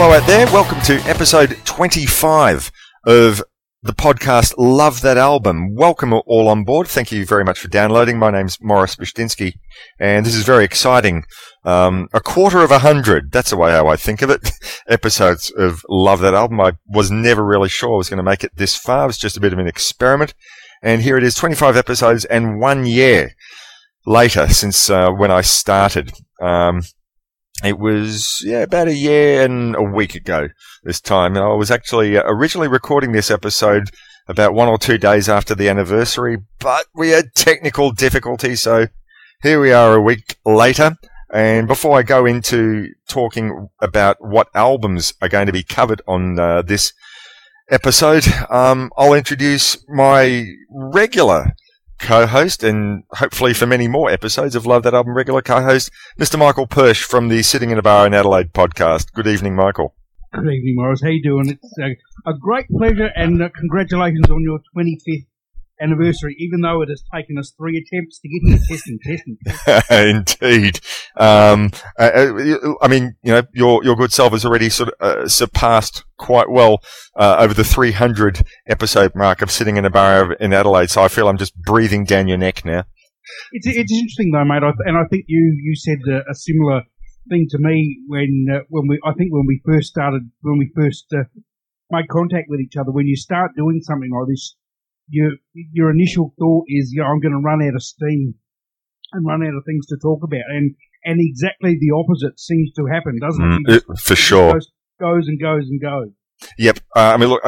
[0.00, 0.46] Hello out there.
[0.46, 2.70] Welcome to episode 25
[3.04, 3.42] of
[3.82, 5.74] the podcast Love That Album.
[5.74, 6.86] Welcome all on board.
[6.86, 8.16] Thank you very much for downloading.
[8.16, 9.54] My name's Morris Bushdinsky,
[9.98, 11.24] and this is very exciting.
[11.64, 14.52] Um, a quarter of a hundred, that's the way how I think of it,
[14.88, 16.60] episodes of Love That Album.
[16.60, 19.02] I was never really sure I was going to make it this far.
[19.02, 20.32] It was just a bit of an experiment.
[20.80, 23.32] And here it is, 25 episodes and one year
[24.06, 26.12] later since uh, when I started.
[26.40, 26.82] Um,
[27.64, 30.48] it was yeah about a year and a week ago
[30.84, 31.36] this time.
[31.36, 33.90] and I was actually uh, originally recording this episode
[34.28, 38.86] about one or two days after the anniversary, but we had technical difficulties, so
[39.42, 40.96] here we are a week later.
[41.32, 46.38] And before I go into talking about what albums are going to be covered on
[46.38, 46.92] uh, this
[47.70, 51.54] episode, um, I'll introduce my regular
[51.98, 56.38] co-host and hopefully for many more episodes of Love That Album regular co-host, Mr.
[56.38, 59.12] Michael Persh from the Sitting in a Bar in Adelaide podcast.
[59.12, 59.94] Good evening, Michael.
[60.32, 61.02] Good evening, Morris.
[61.02, 61.48] How you doing?
[61.50, 61.96] It's a,
[62.30, 65.26] a great pleasure and uh, congratulations on your 25th
[65.80, 70.40] anniversary, even though it has taken us three attempts to get here testing, testing.
[70.40, 70.80] Indeed.
[71.16, 74.94] Um, uh, uh, I mean, you know, your your good self has already sort of
[75.00, 76.82] uh, surpassed quite well
[77.16, 80.90] uh, over the 300 episode mark of sitting in a bar in Adelaide.
[80.90, 82.84] So I feel I'm just breathing down your neck now.
[83.52, 84.62] It's it's interesting though, mate.
[84.62, 86.82] I th- and I think you you said uh, a similar
[87.28, 90.70] thing to me when uh, when we I think when we first started when we
[90.74, 91.12] first
[91.90, 92.92] made contact with each other.
[92.92, 94.56] When you start doing something like this,
[95.08, 98.34] your your initial thought is, yeah, I'm going to run out of steam
[99.12, 100.74] and run out of things to talk about, and
[101.04, 103.84] and exactly the opposite seems to happen, doesn't Mm, it?
[103.88, 104.52] it- for sure.
[104.54, 104.70] Goes,
[105.00, 106.10] goes and goes and goes.
[106.58, 106.80] Yep.
[106.94, 107.42] Uh, I mean, look,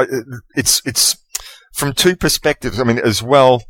[0.55, 1.17] it's it's
[1.73, 2.79] from two perspectives.
[2.79, 3.63] I mean, as well,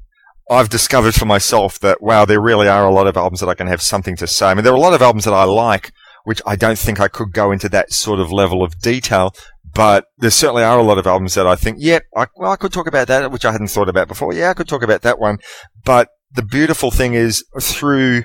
[0.49, 3.53] I've discovered for myself that wow, there really are a lot of albums that I
[3.55, 4.47] can have something to say.
[4.47, 5.91] I mean, there are a lot of albums that I like,
[6.23, 9.33] which I don't think I could go into that sort of level of detail.
[9.73, 12.55] But there certainly are a lot of albums that I think, yep, I, well, I
[12.57, 14.33] could talk about that, which I hadn't thought about before.
[14.33, 15.37] Yeah, I could talk about that one.
[15.85, 18.23] But the beautiful thing is through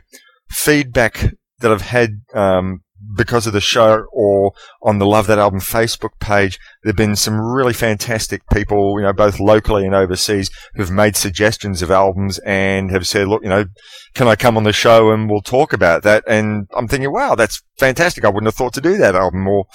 [0.48, 2.82] feedback that I've had um,
[3.14, 4.52] because of the show or
[4.82, 9.04] on the Love That Album Facebook page, there have been some really fantastic people, you
[9.04, 13.48] know, both locally and overseas who've made suggestions of albums and have said, look, you
[13.48, 13.66] know,
[14.14, 16.24] can I come on the show and we'll talk about that?
[16.26, 18.24] And I'm thinking, wow, that's fantastic.
[18.24, 19.66] I wouldn't have thought to do that album or,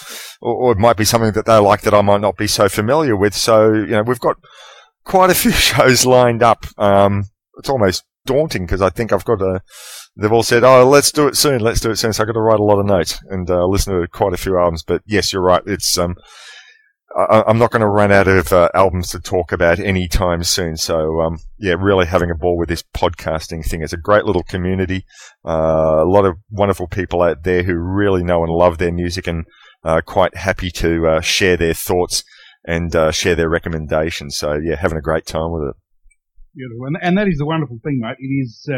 [0.42, 3.16] or, it might be something that they like that I might not be so familiar
[3.16, 3.36] with.
[3.36, 4.38] So, you know, we've got
[5.03, 6.66] quite a few shows lined up.
[6.78, 7.25] Um,
[7.58, 9.62] it's almost daunting because I think I've got a,
[10.16, 11.61] they've all said, "Oh, let's do it soon.
[11.61, 13.66] Let's do it soon." So I've got to write a lot of notes and uh,
[13.66, 14.83] listen to quite a few albums.
[14.83, 15.63] But yes, you're right.
[15.66, 16.16] It's um,
[17.16, 20.77] I, I'm not going to run out of uh, albums to talk about anytime soon.
[20.77, 23.81] So um, yeah, really having a ball with this podcasting thing.
[23.81, 25.05] It's a great little community.
[25.45, 29.27] Uh, a lot of wonderful people out there who really know and love their music
[29.27, 29.45] and
[29.83, 32.23] uh, quite happy to uh, share their thoughts
[32.66, 34.38] and uh, share their recommendations.
[34.38, 35.75] So yeah, having a great time with it.
[36.53, 36.85] Beautiful.
[36.85, 38.17] And, and that is the wonderful thing, mate.
[38.19, 38.69] It is,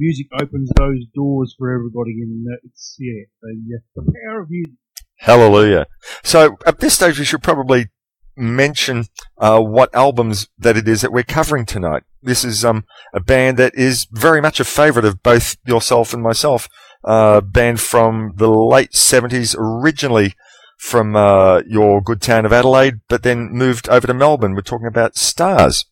[0.00, 4.74] music opens those doors for everybody and it's, yeah, the, the power of music.
[5.18, 5.86] Hallelujah.
[6.24, 7.88] So at this stage, we should probably
[8.36, 9.04] mention
[9.38, 12.02] uh, what albums that it is that we're covering tonight.
[12.22, 16.22] This is um, a band that is very much a favourite of both yourself and
[16.22, 16.68] myself.
[17.04, 20.34] Uh, band from the late 70s, originally
[20.78, 24.54] from uh, your good town of Adelaide, but then moved over to Melbourne.
[24.54, 25.84] We're talking about Stars.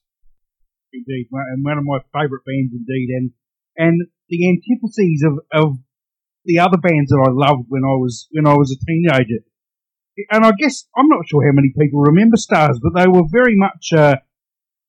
[0.93, 1.29] Indeed.
[1.31, 3.09] And one of my favourite bands indeed.
[3.11, 3.31] And,
[3.79, 5.79] and the antitheses of, of
[6.45, 9.43] the other bands that I loved when I was, when I was a teenager.
[10.31, 13.55] And I guess, I'm not sure how many people remember Stars, but they were very
[13.57, 14.17] much, uh,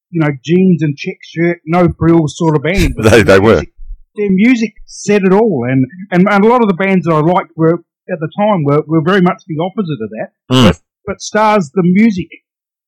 [0.10, 2.96] you know, jeans and check shirt, no frills sort of band.
[2.98, 3.54] But They- they were.
[3.62, 3.74] music-
[4.16, 5.66] Their music said it all.
[5.70, 8.64] And, and, and a lot of the bands that I liked were, at the time,
[8.64, 10.30] were, were very much the opposite of that.
[10.52, 10.66] Mm.
[10.72, 12.28] But, but Stars, the music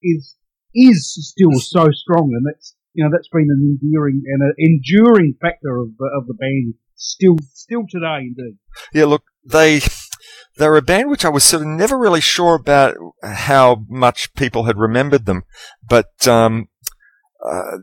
[0.02, 0.36] is,
[0.74, 2.32] is still so strong.
[2.36, 6.28] And that's, you know, that's been an enduring and an enduring factor of, the- of
[6.28, 8.58] the band still, still today indeed.
[8.94, 9.82] Yeah, look, they
[10.58, 14.66] they're a band which I was sort of never really sure about how much people
[14.66, 15.44] had remembered them,
[15.88, 16.68] but um,
[17.44, 17.78] uh,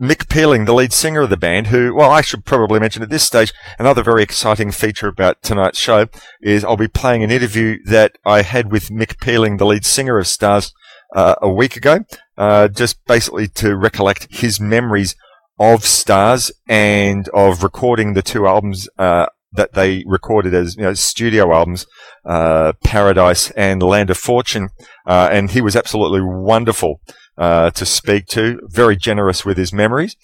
[0.00, 3.10] Mick Pealing, the lead singer of the band, who, well, I should probably mention at
[3.10, 6.06] this stage, another very exciting feature about tonight's show
[6.40, 10.18] is I'll be playing an interview that I had with Mick Pealing, the lead singer
[10.18, 10.72] of Stars,
[11.16, 12.00] uh, a week ago,
[12.36, 15.14] uh, just basically to recollect his memories
[15.58, 20.94] of Stars and of recording the two albums uh, that they recorded as you know,
[20.94, 21.86] studio albums,
[22.24, 24.70] uh, Paradise and Land of Fortune,
[25.06, 27.00] uh, and he was absolutely wonderful
[27.38, 30.16] uh, to speak to, very generous with his memories,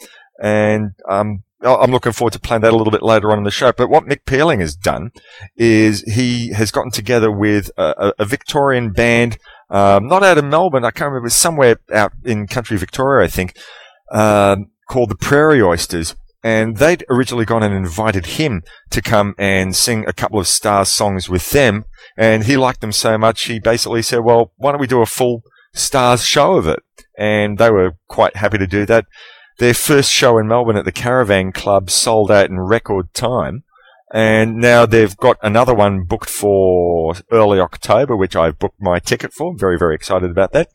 [0.42, 3.50] and um, I'm looking forward to playing that a little bit later on in the
[3.50, 3.70] show.
[3.72, 5.12] But what Mick Pealing has done
[5.56, 9.36] is he has gotten together with a, a Victorian band,
[9.70, 13.56] um, not out of Melbourne, I can't remember, somewhere out in country Victoria, I think,
[14.12, 19.76] um, called the Prairie Oysters and they'd originally gone and invited him to come and
[19.76, 21.84] sing a couple of Stars songs with them.
[22.16, 25.06] And he liked them so much, he basically said, well, why don't we do a
[25.06, 25.42] full
[25.74, 26.80] Stars show of it?
[27.18, 29.06] And they were quite happy to do that.
[29.58, 33.64] Their first show in Melbourne at the Caravan Club sold out in record time.
[34.12, 39.32] And now they've got another one booked for early October, which I've booked my ticket
[39.32, 39.52] for.
[39.52, 40.68] I'm very, very excited about that.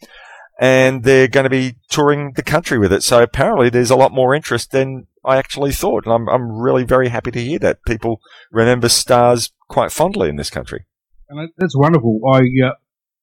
[0.58, 3.04] And they're going to be touring the country with it.
[3.04, 6.06] So apparently there's a lot more interest than I actually thought.
[6.06, 8.22] And I'm, I'm really very happy to hear that people
[8.52, 10.86] remember stars quite fondly in this country.
[11.28, 12.22] And that's wonderful.
[12.32, 12.72] I uh,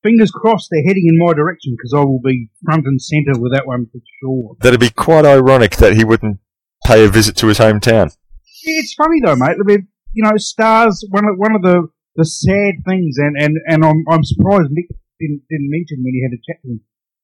[0.02, 3.52] fingers crossed they're heading in my direction because I will be front and centre with
[3.52, 4.56] that one for sure.
[4.60, 6.38] That'd be quite ironic that he wouldn't
[6.84, 8.14] pay a visit to his hometown.
[8.64, 9.56] It's funny though, mate.
[10.12, 11.04] You know, stars.
[11.10, 14.88] One of one of the the sad things, and and and I'm I'm surprised Nick
[15.18, 16.80] didn't didn't mention when he had a chat with him.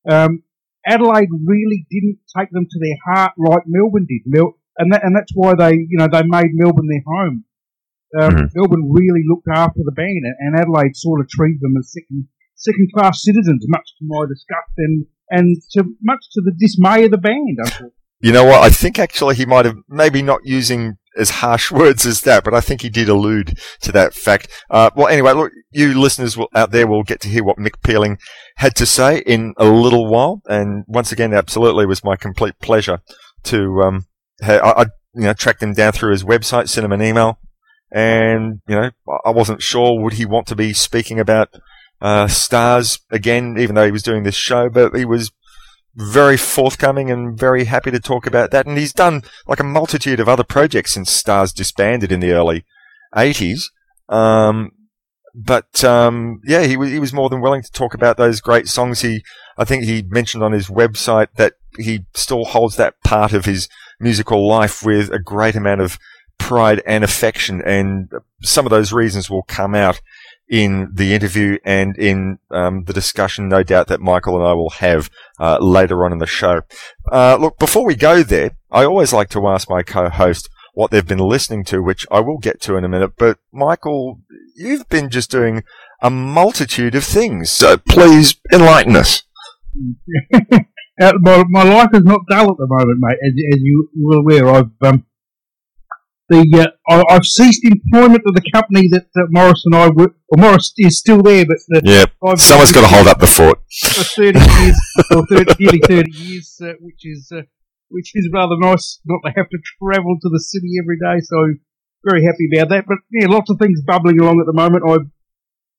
[0.09, 0.43] Um,
[0.87, 4.23] Adelaide really didn't take them to their heart like Melbourne did.
[4.25, 7.45] Mel- and that and that's why they you know they made Melbourne their home.
[8.19, 8.47] Um, mm-hmm.
[8.55, 12.89] Melbourne really looked after the band, and Adelaide sort of treated them as second second
[12.95, 17.19] class citizens, much to my disgust and and to much to the dismay of the
[17.19, 17.59] band.
[18.21, 18.63] You know what?
[18.63, 22.55] I think actually he might have maybe not using as harsh words as that, but
[22.55, 24.49] I think he did allude to that fact.
[24.71, 27.83] Uh, well, anyway, look, you listeners will, out there will get to hear what Mick
[27.83, 28.19] Pealing
[28.57, 33.01] had to say in a little while, and once again, absolutely was my complete pleasure
[33.45, 34.07] to um,
[34.43, 34.83] I, I
[35.15, 37.39] you know tracked him down through his website, sent him an email,
[37.93, 38.91] and you know
[39.25, 41.51] I wasn't sure would he want to be speaking about
[42.01, 45.33] uh, stars again, even though he was doing this show, but he was
[45.95, 48.67] very forthcoming and very happy to talk about that.
[48.67, 52.65] And he's done like a multitude of other projects since Stars disbanded in the early
[53.15, 53.65] 80s.
[54.09, 54.73] Um,
[55.35, 59.01] but um, yeah, he, he was more than willing to talk about those great songs.
[59.01, 59.23] He,
[59.57, 63.69] I think he mentioned on his website that he still holds that part of his
[64.01, 65.99] musical life with a great amount of
[66.39, 67.63] pride and affection.
[67.65, 68.11] And
[68.43, 70.01] some of those reasons will come out
[70.49, 74.71] in the interview and in um, the discussion, no doubt, that Michael and I will
[74.71, 76.63] have uh, later on in the show.
[77.11, 81.07] Uh, look, before we go there, I always like to ask my co-host what they've
[81.07, 83.13] been listening to, which I will get to in a minute.
[83.19, 84.21] But Michael,
[84.55, 85.65] you've been just doing
[86.01, 89.23] a multitude of things, so please enlighten us.
[91.01, 93.19] Uh, my, my life is not dull at the moment, mate.
[93.25, 95.07] As, as you will aware, I've um,
[96.29, 100.15] the uh, I, have ceased employment of the company that, that Morris and I work.
[100.29, 103.27] Well, Morris is still there, but uh, yeah, I've someone's got to hold up the
[103.27, 103.59] fort
[103.95, 104.79] for thirty years,
[105.11, 107.43] or 30, nearly thirty years, uh, which is uh,
[107.89, 111.21] which is rather nice not to have to travel to the city every day.
[111.25, 111.37] So
[112.05, 112.85] very happy about that.
[112.87, 114.85] But yeah, lots of things bubbling along at the moment.
[114.87, 114.97] I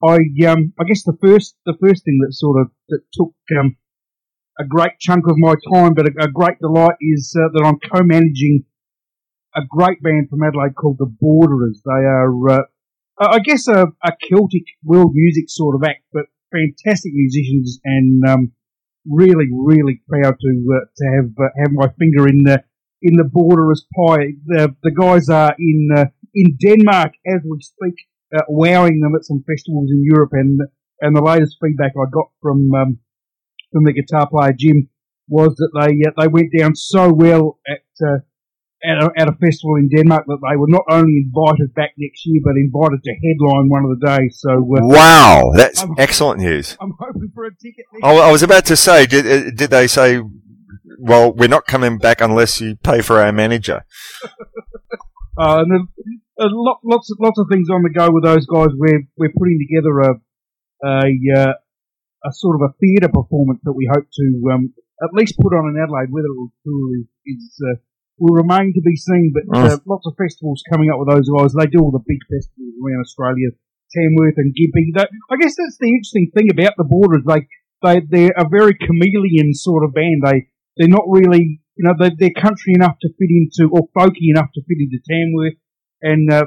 [0.06, 0.16] I
[0.52, 3.78] um I guess the first the first thing that sort of that took um
[4.60, 7.80] a great chunk of my time, but a, a great delight is uh, that I'm
[7.80, 8.66] co-managing
[9.56, 11.82] a great band from Adelaide called the Borderers.
[11.86, 12.64] They are, uh,
[13.20, 18.52] I guess, a, a, Celtic world music sort of act, but fantastic musicians and um,
[19.06, 22.64] really, really proud to uh, to have uh, have my finger in the
[23.02, 24.34] in the Borderers pie.
[24.46, 27.96] The the guys are in uh, in Denmark as we speak,
[28.36, 30.62] uh, wowing them at some festivals in Europe, and
[31.02, 33.00] and the latest feedback I got from um,
[33.72, 34.90] from the guitar player Jim
[35.28, 37.84] was that they uh, they went down so well at
[38.84, 42.26] at a, at a festival in Denmark that they were not only invited back next
[42.26, 44.40] year but invited to headline one of the days.
[44.40, 46.78] So uh, wow, that's I'm, excellent news.
[46.82, 47.86] I'm hoping for a ticket.
[48.04, 50.22] I, I was about to say, did uh, did they say?
[51.02, 53.86] Well, we're not coming back unless you pay for our manager.
[55.38, 55.88] uh, and
[56.84, 58.72] lots of lots of things on the go with those guys.
[58.76, 60.12] We're we're putting together a
[60.88, 61.54] a uh,
[62.26, 65.70] a sort of a theatre performance that we hope to um, at least put on
[65.70, 66.12] in Adelaide.
[66.12, 66.52] Whether it will
[67.00, 67.80] is, is uh,
[68.20, 69.34] will remain to be seen.
[69.34, 71.54] But uh, lots of festivals coming up with those guys.
[71.54, 73.50] They do all the big festivals around Australia.
[73.90, 74.94] Tamworth and Gympie.
[74.94, 77.48] That, I guess that's the interesting thing about the Borderers they
[77.82, 80.22] they they're a very chameleon sort of band.
[80.24, 80.48] They
[80.78, 84.50] they're not really you know they, they're country enough to fit into or folky enough
[84.54, 85.58] to fit into Tamworth,
[86.02, 86.46] and uh,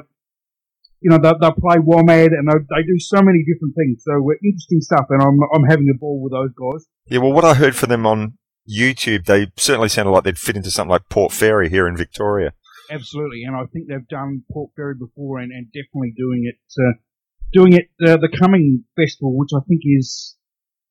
[1.01, 4.03] you know they they play WOMAD and they, they do so many different things.
[4.03, 6.87] So uh, interesting stuff, and I'm I'm having a ball with those guys.
[7.07, 8.37] Yeah, well, what I heard from them on
[8.69, 12.53] YouTube, they certainly sounded like they'd fit into something like Port Fairy here in Victoria.
[12.91, 16.93] Absolutely, and I think they've done Port Fairy before, and, and definitely doing it, uh,
[17.51, 20.35] doing it uh, the coming festival, which I think is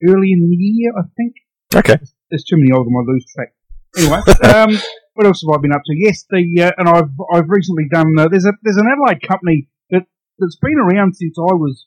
[0.07, 0.93] early in the year.
[0.97, 1.35] I think.
[1.75, 1.97] Okay.
[2.31, 2.97] There's too many of them.
[2.97, 3.53] I lose track.
[3.97, 4.21] Anyway,
[4.55, 4.79] um,
[5.15, 5.95] what else have I been up to?
[5.95, 8.15] Yes, the uh, and I've I've recently done.
[8.19, 10.07] Uh, there's a there's an Adelaide company that
[10.39, 11.87] that's been around since I was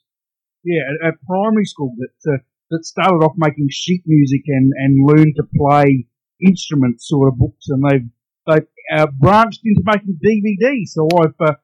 [0.64, 2.38] yeah at, at primary school that uh,
[2.70, 6.06] that started off making sheet music and and learned to play
[6.44, 8.08] instruments sort of books, and they've
[8.46, 10.84] they've uh, branched into making DVD.
[10.86, 11.54] So I've uh,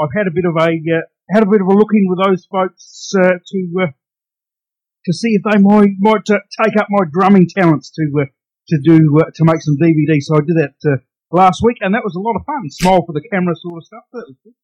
[0.00, 2.24] I've had a bit of a uh, had a bit of a look in with
[2.24, 3.92] those folks uh, to uh,
[5.06, 8.26] to see if they might might uh, take up my drumming talents to
[8.68, 8.98] to do
[9.34, 10.20] to make some DVD.
[10.20, 11.00] So I did that
[11.32, 12.68] last week, and that was a lot of fun.
[12.70, 14.04] Smile for the camera sort of stuff.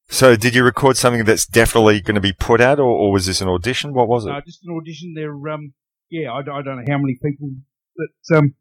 [0.09, 3.26] So, did you record something that's definitely going to be put out, or, or was
[3.26, 3.93] this an audition?
[3.93, 4.33] What was it?
[4.45, 5.15] Just an audition.
[5.15, 5.73] There, um,
[6.10, 7.50] yeah, I, I, don't know how many people
[7.96, 8.54] that um,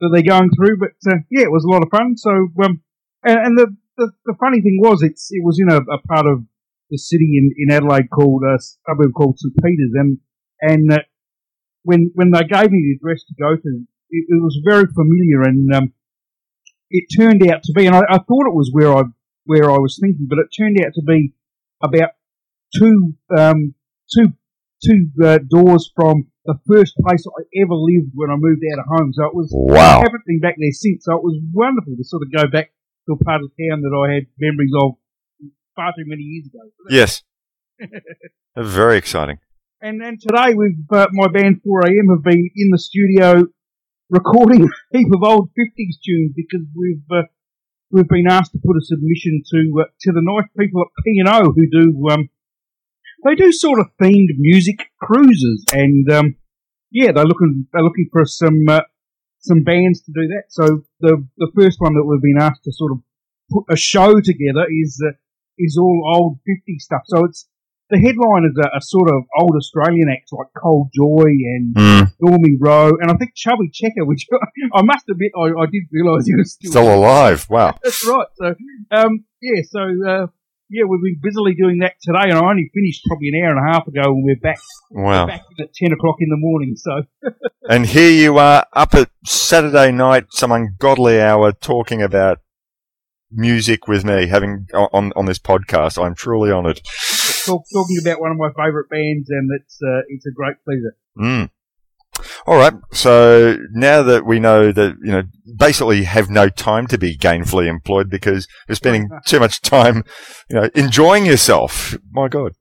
[0.00, 2.16] that they're going through, but uh, yeah, it was a lot of fun.
[2.16, 2.30] So,
[2.64, 2.82] um,
[3.24, 6.26] and, and the, the, the funny thing was, it's it was in a, a part
[6.26, 6.44] of
[6.90, 10.18] the city in, in Adelaide called a suburb called St Peters, and
[10.60, 10.98] and uh,
[11.82, 15.42] when when they gave me the address to go to, it, it was very familiar,
[15.42, 15.92] and um,
[16.90, 19.02] it turned out to be, and I, I, thought it was where I
[19.44, 21.34] where I was thinking, but it turned out to be
[21.82, 22.10] about
[22.74, 23.74] two um,
[24.12, 24.32] two
[24.84, 28.86] two uh, doors from the first place I ever lived when I moved out of
[28.86, 29.12] home.
[29.12, 30.00] So it was wow.
[30.00, 31.04] I haven't been back there since.
[31.04, 32.72] So it was wonderful to sort of go back
[33.06, 34.92] to a part of town that I had memories of
[35.76, 36.60] far too many years ago.
[36.90, 37.22] Yes,
[38.56, 39.38] very exciting.
[39.80, 43.46] And and today we've uh, my band 4am have been in the studio
[44.10, 44.68] recording a
[44.98, 47.22] heap of old 50s tunes because we've uh,
[47.90, 51.20] we've been asked to put a submission to uh, to the nice people at P
[51.20, 52.28] and O who do um,
[53.24, 56.36] they do sort of themed music cruises, and um,
[56.90, 58.82] yeah, they're looking they're looking for some uh,
[59.40, 60.44] some bands to do that.
[60.48, 62.98] So the the first one that we've been asked to sort of
[63.50, 65.12] put a show together is uh,
[65.58, 67.02] is all old 50 stuff.
[67.06, 67.46] So it's
[67.90, 72.12] the headline is a, a, sort of old Australian acts like Col Joye and mm.
[72.22, 74.26] Normie Rowe, and I think Chubby Checker, which
[74.72, 77.46] I must admit I, I did realise he was still, still alive.
[77.50, 78.26] Wow, that's right.
[78.36, 78.54] So
[78.92, 80.26] um, yeah, so uh,
[80.70, 83.68] yeah, we've been busily doing that today, and I only finished probably an hour and
[83.68, 84.60] a half ago, and we're back.
[84.90, 85.24] Wow.
[85.24, 86.76] We're back at ten o'clock in the morning.
[86.76, 87.02] So.
[87.68, 92.38] and here you are up at Saturday night, some ungodly hour, talking about
[93.32, 96.02] music with me, having on on this podcast.
[96.02, 96.80] I'm truly honoured.
[97.44, 100.96] Talk, talking about one of my favourite bands, and it's uh, it's a great pleasure.
[101.18, 101.50] Mm.
[102.46, 102.74] All right.
[102.92, 105.22] So now that we know that, you know,
[105.56, 110.04] basically have no time to be gainfully employed because you're spending too much time,
[110.48, 111.96] you know, enjoying yourself.
[112.12, 112.52] My God.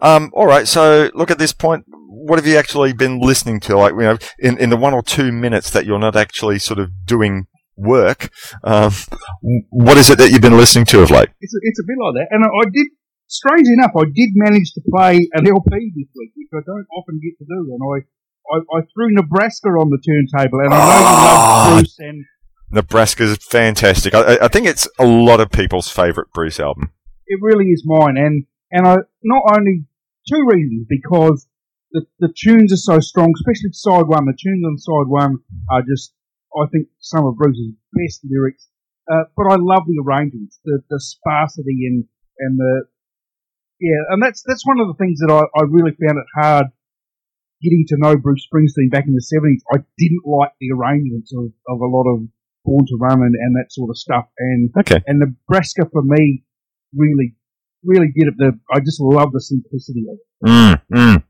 [0.00, 0.66] Um, all right.
[0.66, 1.84] So look at this point.
[1.88, 3.76] What have you actually been listening to?
[3.76, 6.78] Like, you know, in, in the one or two minutes that you're not actually sort
[6.78, 7.46] of doing
[7.76, 8.30] work,
[8.64, 8.92] um,
[9.70, 11.28] what is it that you've been listening to of late?
[11.40, 12.28] It's a, it's a bit like that.
[12.30, 12.88] And I did,
[13.26, 17.20] strange enough, I did manage to play an LP this week, which I don't often
[17.20, 17.76] get to do.
[17.76, 18.06] And I,
[18.52, 21.76] I, I threw Nebraska on the turntable, and I know you love ah.
[21.78, 21.98] Bruce.
[21.98, 22.24] And
[22.70, 24.14] Nebraska's fantastic.
[24.14, 26.92] I, I think it's a lot of people's favourite Bruce album.
[27.26, 29.84] It really is mine, and and I not only
[30.28, 31.46] two reasons because
[31.92, 34.26] the the tunes are so strong, especially side one.
[34.26, 35.38] The tunes on side one
[35.70, 36.12] are just,
[36.56, 38.68] I think, some of Bruce's best lyrics.
[39.10, 42.04] Uh, but I love the arrangements, the the sparsity and
[42.38, 42.86] and the
[43.80, 46.66] yeah, and that's that's one of the things that I, I really found it hard
[47.66, 51.50] getting to know Bruce Springsteen back in the 70s, I didn't like the arrangements of,
[51.66, 52.22] of a lot of
[52.64, 54.26] Born to Run and, and that sort of stuff.
[54.38, 55.02] And okay.
[55.06, 56.44] and Nebraska for me
[56.94, 57.34] really,
[57.84, 58.34] really did it.
[58.38, 60.48] The I just love the simplicity of it.
[60.48, 61.22] Mm, mm.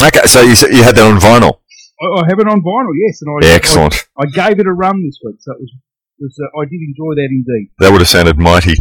[0.00, 1.60] Okay, so you you had that on vinyl.
[2.00, 4.08] I, I have it on vinyl, yes, and I excellent.
[4.16, 5.72] I, I, gave it a run this week, so it was
[6.20, 7.70] was uh, I did enjoy that indeed.
[7.78, 8.74] That would have sounded mighty.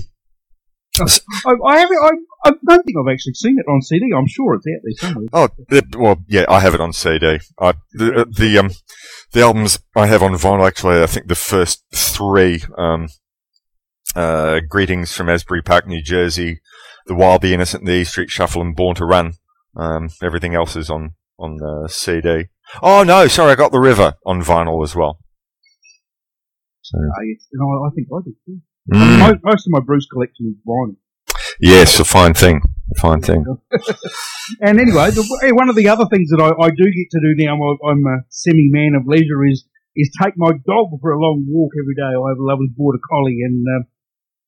[1.00, 2.12] I, I, have I,
[2.46, 4.12] I don't think I've actually seen it on CD.
[4.16, 5.28] I'm sure it's out there somewhere.
[5.34, 5.50] Oh,
[5.98, 7.40] well, yeah, I have it on CD.
[7.60, 8.72] I, the, uh, the um
[9.34, 13.10] the albums I have on vinyl actually, I think the first three um
[14.16, 16.62] uh greetings from Asbury Park, New Jersey,
[17.06, 19.34] the Wild, the Innocent, the E Street Shuffle, and Born to Run.
[19.76, 22.46] Um, everything else is on on the CD.
[22.82, 25.20] Oh no, sorry, I got the River on vinyl as well.
[26.82, 26.98] So.
[26.98, 28.62] Uh, I think I did too.
[28.92, 29.20] Mm.
[29.20, 30.96] Most, most, of my Bruce collection is vinyl.
[31.60, 32.62] Yes, a fine thing.
[32.96, 33.46] A fine thing.
[34.62, 37.20] And anyway, the, eh, one of the other things that I, I do get to
[37.20, 41.12] do now, I'm, I'm a semi man of leisure, is is take my dog for
[41.12, 42.16] a long walk every day.
[42.16, 43.88] I have a lovely border collie, and um,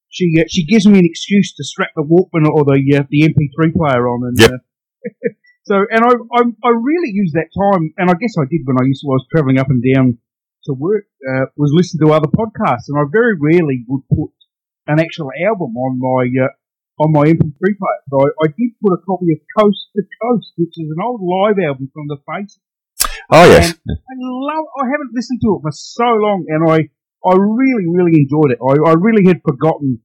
[0.07, 3.27] she uh, she gives me an excuse to strap the Walkman or the uh, the
[3.27, 4.51] MP3 player on, and Yep.
[4.51, 4.59] uh,
[5.63, 8.79] so and I, I I really use that time, and I guess I did when
[8.79, 10.17] I used to, I was travelling up and down
[10.69, 14.31] to work, uh, was listen to other podcasts, and I very rarely would put
[14.87, 16.53] an actual album on my uh,
[17.03, 18.01] on my MP3 player.
[18.09, 21.21] So I, I did put a copy of Coast to Coast, which is an old
[21.21, 22.59] live album from the Face.
[23.31, 23.73] Oh yes.
[23.89, 24.65] I love.
[24.81, 26.89] I haven't listened to it for so long, and I
[27.25, 28.59] I really really enjoyed it.
[28.61, 29.99] I, I really had forgotten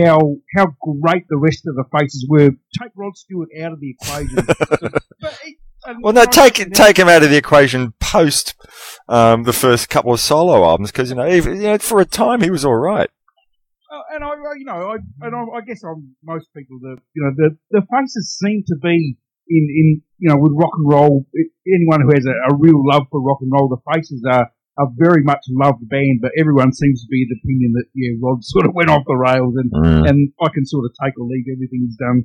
[0.00, 0.18] how
[0.56, 0.66] how
[1.02, 2.50] great the rest of the faces were.
[2.80, 4.38] Take Rod Stewart out of the equation.
[5.44, 5.58] It-
[6.00, 8.54] Well, no, take take him out of the equation post
[9.08, 12.04] um, the first couple of solo albums because you know, even, you know, for a
[12.04, 13.10] time he was all right.
[13.92, 14.96] Uh, and I, I- you know, I,
[15.26, 16.78] and I, I guess I'm most people.
[16.80, 19.16] The you know, the the faces seem to be
[19.48, 21.26] in in you know with rock and roll.
[21.66, 24.88] Anyone who has a, a real love for rock and roll, the faces are are
[24.96, 26.20] very much loved band.
[26.22, 29.04] But everyone seems to be of the opinion that yeah, Rod sort of went off
[29.06, 29.70] the rails, and
[30.08, 32.24] and I can sort of take or leave everything he's done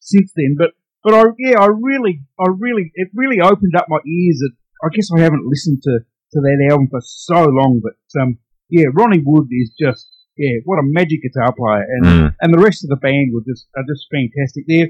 [0.00, 0.56] since then.
[0.58, 0.72] But
[1.04, 4.40] but I yeah, I really I really it really opened up my ears.
[4.40, 4.52] That
[4.84, 5.98] I guess I haven't listened to
[6.32, 8.38] to that album for so long, but um
[8.70, 12.34] yeah, Ronnie Wood is just yeah, what a magic guitar player, and Mm.
[12.40, 14.64] and the rest of the band were just are just fantastic.
[14.66, 14.88] There,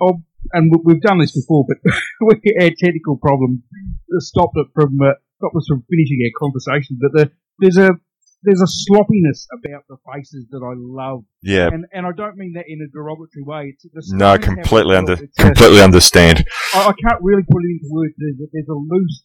[0.00, 1.78] oh, and we- we've done this before, but
[2.20, 3.60] we had technical problems
[4.08, 6.98] that stopped it from uh, stopped us from finishing our conversation.
[7.00, 7.98] But the, there's a
[8.42, 11.68] there's a sloppiness about the faces that I love, Yeah.
[11.72, 13.74] and and I don't mean that in a derogatory way.
[13.94, 15.14] It's No, completely under.
[15.14, 16.44] It's a- completely understand.
[16.74, 18.14] I, I can't really put it into words.
[18.18, 19.24] There's, a- there's a loose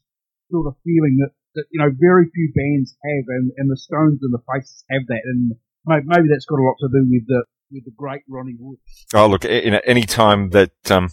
[0.50, 4.20] sort of feeling that, that you know very few bands have, and, and the Stones
[4.22, 5.52] and the Faces have that, and
[5.86, 8.80] maybe, maybe that's got a lot to do with the with the great Ronnie Wood.
[9.14, 11.10] Oh, look, you know, any time that um,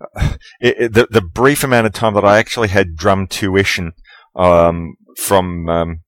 [0.60, 3.92] it, it- the the brief amount of time that I actually had drum tuition
[4.36, 6.00] um, from um,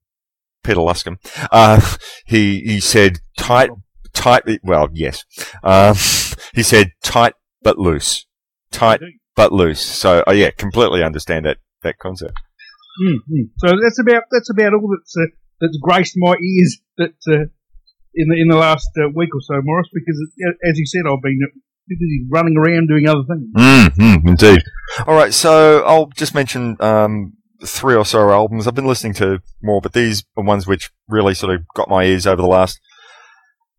[0.65, 1.19] Peter Luscombe,
[1.53, 1.81] uh,
[2.27, 3.71] he he said tight,
[4.13, 4.43] tight.
[4.63, 5.25] Well, yes,
[5.63, 5.95] um,
[6.55, 8.27] he said tight but loose,
[8.73, 9.01] tight
[9.37, 9.81] but loose.
[9.81, 12.39] So, oh, yeah, completely understand that that concept.
[13.03, 13.43] Mm-hmm.
[13.59, 17.47] So that's about that's about all that's uh, that's graced my ears that uh,
[18.15, 19.89] in the in the last uh, week or so, Morris.
[19.93, 23.49] Because uh, as you said, I've been uh, busy running around doing other things.
[23.57, 24.63] Mm, mm, indeed.
[25.07, 27.35] All right, so I'll just mention um,
[27.67, 28.67] three or so albums.
[28.67, 32.05] I've been listening to more, but these are ones which really sort of got my
[32.05, 32.81] ears over the last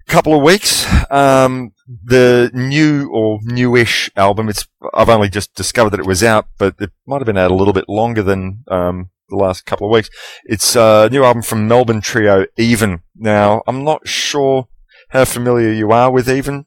[0.07, 0.85] couple of weeks.
[1.11, 1.71] Um,
[2.03, 4.49] the new or newish album.
[4.49, 7.51] It's I've only just discovered that it was out, but it might have been out
[7.51, 10.09] a little bit longer than um, the last couple of weeks.
[10.45, 13.01] It's a new album from Melbourne trio Even.
[13.15, 14.67] Now I'm not sure
[15.09, 16.65] how familiar you are with Even.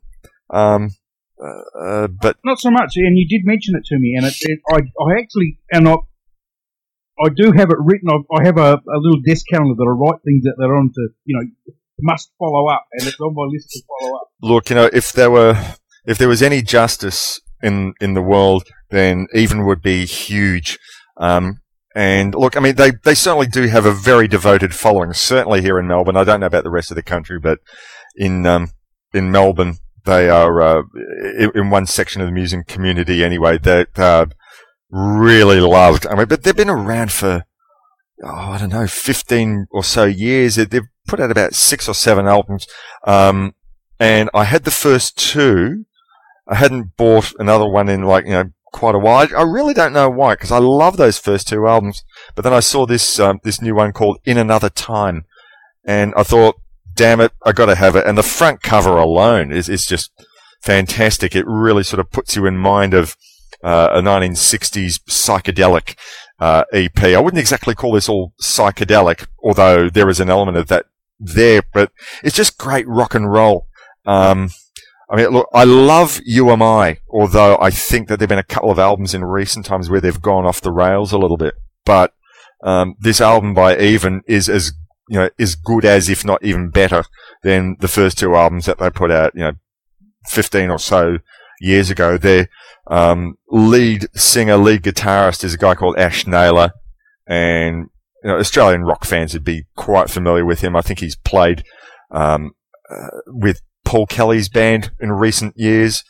[0.51, 0.91] Um,
[1.41, 4.35] uh, uh, but Not so much, and you did mention it to me, and it,
[4.41, 5.97] it, I, I actually, and I,
[7.25, 8.09] I do have it written.
[8.11, 10.91] I, I have a, a little desk calendar that I write things that they're on
[10.93, 14.29] to, you know, must follow up, and it's on my list to follow up.
[14.43, 15.57] look, you know, if there were,
[16.07, 20.79] if there was any justice in in the world, then even would be huge.
[21.17, 21.61] Um,
[21.95, 25.13] and look, I mean, they they certainly do have a very devoted following.
[25.13, 27.59] Certainly here in Melbourne, I don't know about the rest of the country, but
[28.15, 28.71] in um,
[29.13, 30.83] in Melbourne, they are uh,
[31.39, 33.59] in, in one section of the music community anyway.
[33.59, 34.29] They are
[34.91, 36.07] really loved.
[36.07, 37.45] I mean, but they've been around for
[38.25, 40.57] oh, I don't know, fifteen or so years.
[40.57, 42.67] They- They've put out about six or seven albums.
[43.07, 43.55] Um,
[43.99, 45.85] and I had the first two.
[46.47, 49.27] I hadn't bought another one in like you know quite a while.
[49.37, 52.05] I, really don't know why because I love those first two albums.
[52.35, 55.25] But then I saw this um, this new one called In Another Time,
[55.85, 56.57] and I thought,
[56.95, 58.07] damn it, I got to have it.
[58.07, 60.11] And the front cover alone is is just
[60.63, 61.35] fantastic.
[61.35, 63.17] It really sort of puts you in mind of
[63.63, 65.97] uh, a 1960s psychedelic
[66.39, 67.03] uh, EP.
[67.03, 70.87] I wouldn't exactly call this all psychedelic, although there is an element of that
[71.19, 71.63] there.
[71.73, 71.93] But
[72.23, 73.67] it's just great rock and roll.
[74.07, 74.51] Um,
[75.11, 78.45] I mean, look, I love You Am I, although I think that there've been a
[78.45, 81.55] couple of albums in recent times where they've gone off the rails a little bit.
[81.85, 82.13] But
[82.63, 84.73] um, this album by Even is as
[85.09, 87.05] you know is good as, if not even better,
[87.43, 89.35] than the first two albums that they put out.
[89.35, 89.53] You know,
[90.27, 91.19] fifteen or so
[91.61, 92.19] years ago.
[92.19, 92.49] Their
[92.89, 96.73] um, lead singer, lead guitarist is a guy called Ash Naylor,
[97.27, 97.89] and
[98.23, 100.75] you know, Australian rock fans would be quite familiar with him.
[100.75, 101.65] I think he's played
[102.11, 102.53] um,
[102.91, 106.03] uh, with Paul Kelly's band in recent years,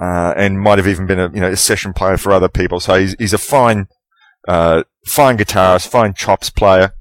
[0.00, 2.80] uh, and might have even been a you know a session player for other people.
[2.80, 3.88] So he's he's a fine
[4.46, 6.92] uh, fine guitarist, fine chops player.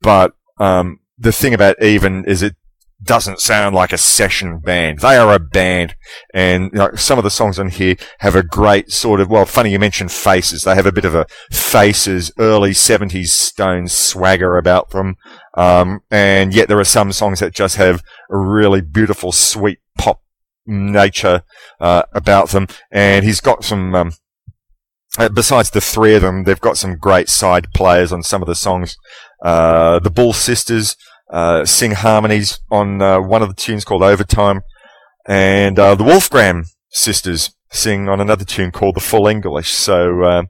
[0.00, 2.56] But um, the thing about Even is it
[3.02, 5.00] doesn't sound like a session band.
[5.00, 5.94] They are a band,
[6.32, 9.28] and you know, some of the songs on here have a great sort of.
[9.28, 10.62] Well, funny you mentioned Faces.
[10.62, 15.16] They have a bit of a Faces early '70s Stones swagger about them,
[15.54, 20.22] um, and yet there are some songs that just have a really beautiful, sweet pop
[20.66, 21.42] nature
[21.80, 22.66] uh, about them.
[22.90, 23.94] And he's got some.
[23.94, 24.12] Um,
[25.18, 28.48] uh, besides the three of them, they've got some great side players on some of
[28.48, 28.96] the songs.
[29.42, 30.96] Uh, the Bull Sisters
[31.30, 34.62] uh, sing harmonies on uh, one of the tunes called Overtime,
[35.26, 39.72] and uh, the Wolfgramm sisters sing on another tune called The Full English.
[39.72, 40.42] So, uh,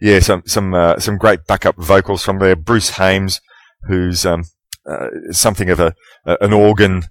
[0.00, 2.56] yeah, some some uh, some great backup vocals from there.
[2.56, 3.40] Bruce Haymes,
[3.88, 4.44] who's um,
[4.90, 7.04] uh, something of a an organ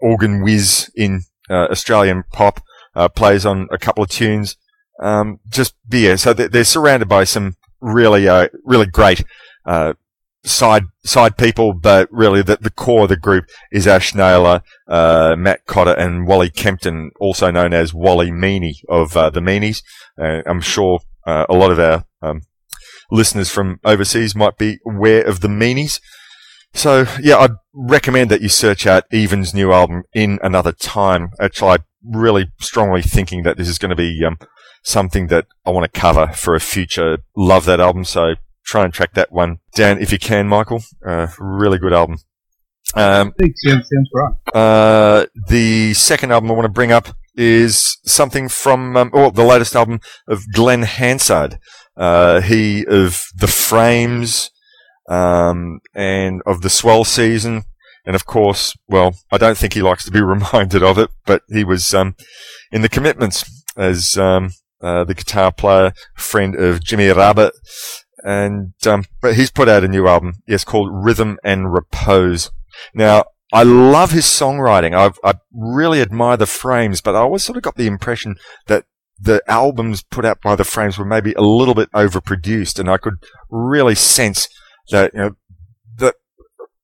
[0.00, 2.60] organ whiz in Australian pop,
[3.14, 4.56] plays on a couple of tunes.
[5.02, 8.26] Um, just yeah, so they're, surrounded by some really
[8.64, 9.24] really great
[10.44, 15.34] side side people, but really the, the core of the group is Ash Naylor, uh,
[15.38, 19.82] Matt Cotter, and Wally Kempton, also known as Wally Meany of uh, the Meanies.
[20.20, 22.42] Uh, I'm sure uh, a lot of our um,
[23.10, 26.00] listeners from overseas might be aware of the Meanies.
[26.74, 31.30] So yeah, I'd recommend that you search out Even's new album in another time.
[31.40, 34.38] Actually, I'm really strongly thinking that this is going to be um,
[34.82, 37.18] something that I want to cover for a future.
[37.36, 40.82] Love that album, so try and track that one down if you can, Michael.
[41.04, 42.18] Uh, really good album.
[42.94, 44.54] Um, sounds, sounds right.
[44.54, 49.44] Uh, the second album I want to bring up is something from, um, oh, the
[49.44, 51.58] latest album of Glen Hansard.
[51.96, 54.50] Uh, he of The Frames,
[55.08, 57.64] um, and of the Swell season.
[58.06, 61.42] And of course, well, I don't think he likes to be reminded of it, but
[61.48, 62.14] he was, um,
[62.70, 63.44] in the commitments
[63.76, 64.50] as, um,
[64.80, 67.52] uh, the guitar player, friend of Jimmy Rabbitte,
[68.24, 70.34] and um, but he's put out a new album.
[70.46, 72.50] Yes, called Rhythm and Repose.
[72.94, 74.96] Now, I love his songwriting.
[74.96, 78.86] I've, I really admire the frames, but I always sort of got the impression that
[79.20, 82.96] the albums put out by the frames were maybe a little bit overproduced, and I
[82.96, 83.14] could
[83.50, 84.48] really sense
[84.90, 85.30] that you know
[85.98, 86.14] that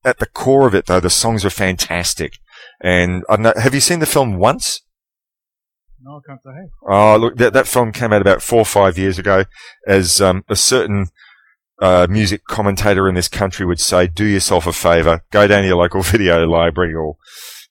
[0.05, 2.37] at the core of it, though, the songs are fantastic.
[2.79, 4.81] And I don't know, have you seen the film once?
[6.03, 6.69] No, I can't say.
[6.89, 9.45] Oh, look, that, that film came out about four or five years ago
[9.87, 11.07] as um, a certain
[11.81, 15.67] uh, music commentator in this country would say, do yourself a favor, go down to
[15.67, 17.15] your local video library or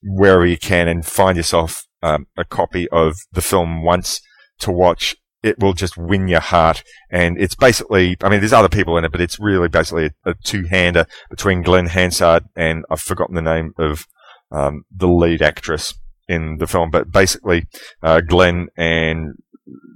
[0.03, 4.21] wherever you can and find yourself um, a copy of the film once
[4.59, 5.17] to watch.
[5.43, 6.83] It will just win your heart.
[7.11, 10.31] And it's basically, I mean, there's other people in it, but it's really basically a,
[10.31, 14.07] a two-hander between Glen Hansard and I've forgotten the name of
[14.51, 15.95] um, the lead actress
[16.29, 16.91] in the film.
[16.91, 17.67] But basically,
[18.03, 19.35] uh, Glen and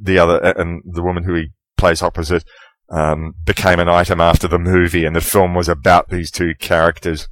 [0.00, 2.44] the other, and the woman who he plays opposite
[2.90, 7.28] um, became an item after the movie, and the film was about these two characters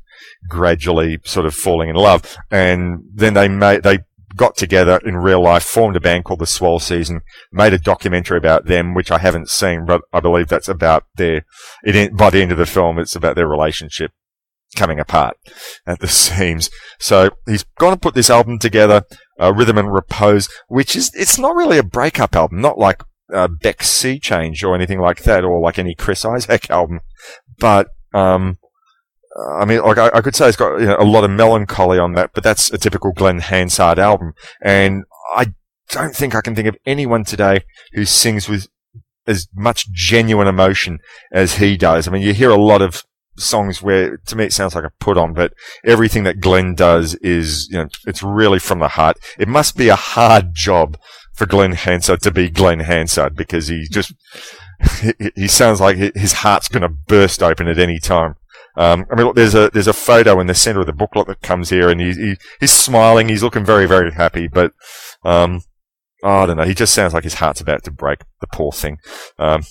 [0.49, 2.37] gradually sort of falling in love.
[2.51, 4.01] And then they made they
[4.37, 7.21] got together in real life, formed a band called the Swell Season,
[7.53, 11.45] made a documentary about them, which I haven't seen, but I believe that's about their.
[11.83, 14.13] It, by the end of the film, it's about their relationship
[14.77, 15.37] coming apart
[15.87, 16.71] at the seams.
[16.99, 19.03] So he's going to put this album together,
[19.41, 23.49] uh, Rhythm and Repose, which is it's not really a breakup album, not like uh,
[23.49, 27.01] Beck's Sea Change or anything like that, or like any Chris Isaak album.
[27.59, 28.59] But um,
[29.59, 31.99] I mean, like I, I could say it's got you know, a lot of melancholy
[31.99, 34.33] on that, but that's a typical Glen Hansard album.
[34.61, 35.05] And
[35.35, 35.55] I
[35.91, 37.61] don't think I can think of anyone today
[37.93, 38.69] who sings with
[39.27, 40.99] as much genuine emotion
[41.33, 42.07] as he does.
[42.07, 43.05] I mean, you hear a lot of
[43.39, 45.53] songs where to me it sounds like a put on, but
[45.85, 49.19] everything that Glen does is, you know, it's really from the heart.
[49.39, 50.99] It must be a hard job
[51.35, 54.15] for Glen Hansard to be Glen Hansard because he just
[55.01, 58.35] he, he sounds like his heart's going to burst open at any time.
[58.77, 61.27] Um, I mean, look, there's a there's a photo in the center of the booklet
[61.27, 63.29] that comes here, and he, he he's smiling.
[63.29, 64.73] He's looking very very happy, but
[65.25, 65.63] um,
[66.23, 66.65] oh, I don't know.
[66.65, 68.21] He just sounds like his heart's about to break.
[68.41, 68.99] The poor thing.
[69.39, 69.63] Um,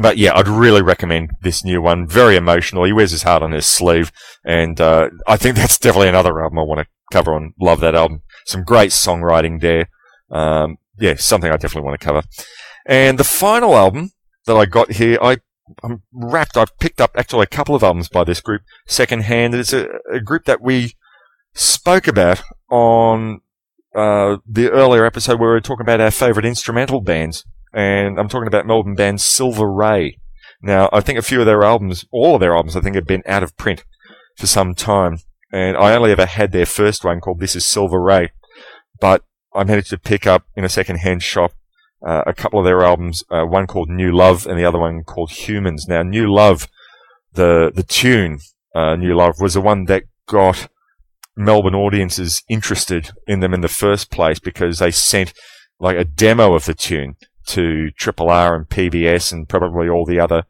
[0.00, 2.06] but yeah, I'd really recommend this new one.
[2.06, 2.84] Very emotional.
[2.84, 4.10] He wears his heart on his sleeve,
[4.44, 7.52] and uh, I think that's definitely another album I want to cover on.
[7.60, 8.22] Love that album.
[8.46, 9.90] Some great songwriting there.
[10.30, 12.22] Um, yeah, something I definitely want to cover.
[12.86, 14.12] And the final album
[14.46, 15.38] that I got here, I
[15.82, 16.56] I'm wrapped.
[16.56, 19.54] I've picked up actually a couple of albums by this group secondhand.
[19.54, 20.94] It's a, a group that we
[21.54, 23.40] spoke about on
[23.96, 28.28] uh, the earlier episode where we were talking about our favourite instrumental bands, and I'm
[28.28, 30.18] talking about Melbourne band Silver Ray.
[30.62, 33.06] Now, I think a few of their albums, all of their albums, I think have
[33.08, 33.84] been out of print
[34.36, 35.18] for some time,
[35.52, 38.30] and I only ever had their first one called This Is Silver Ray,
[39.00, 41.52] but I managed to pick up in a second-hand shop
[42.06, 45.04] uh, a couple of their albums, uh, one called New Love and the other one
[45.04, 45.86] called Humans.
[45.88, 46.68] Now, New Love,
[47.32, 48.38] the the tune
[48.74, 50.68] uh, New Love was the one that got
[51.36, 55.32] Melbourne audiences interested in them in the first place because they sent
[55.78, 60.20] like a demo of the tune to Triple R and PBS and probably all the
[60.20, 60.44] other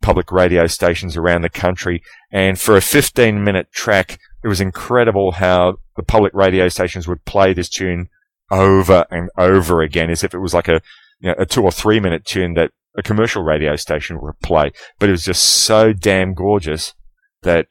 [0.00, 2.02] public radio stations around the country.
[2.30, 7.24] And for a 15 minute track, it was incredible how the public radio stations would
[7.24, 8.08] play this tune
[8.50, 10.80] over and over again as if it was like a,
[11.20, 14.72] you know, a two or three minute tune that a commercial radio station would play.
[14.98, 16.94] But it was just so damn gorgeous
[17.42, 17.68] that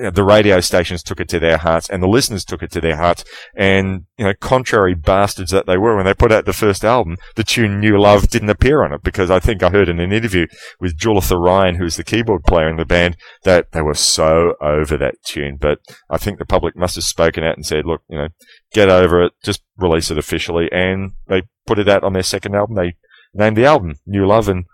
[0.00, 2.70] you know, the radio stations took it to their hearts and the listeners took it
[2.72, 3.22] to their hearts.
[3.54, 7.18] And, you know, contrary bastards that they were when they put out the first album,
[7.36, 10.10] the tune New Love didn't appear on it because I think I heard in an
[10.10, 10.46] interview
[10.80, 14.96] with Julitha Ryan, who's the keyboard player in the band, that they were so over
[14.96, 15.58] that tune.
[15.60, 18.28] But I think the public must have spoken out and said, look, you know,
[18.72, 20.70] get over it, just release it officially.
[20.72, 22.76] And they put it out on their second album.
[22.76, 22.94] They
[23.34, 24.64] named the album New Love and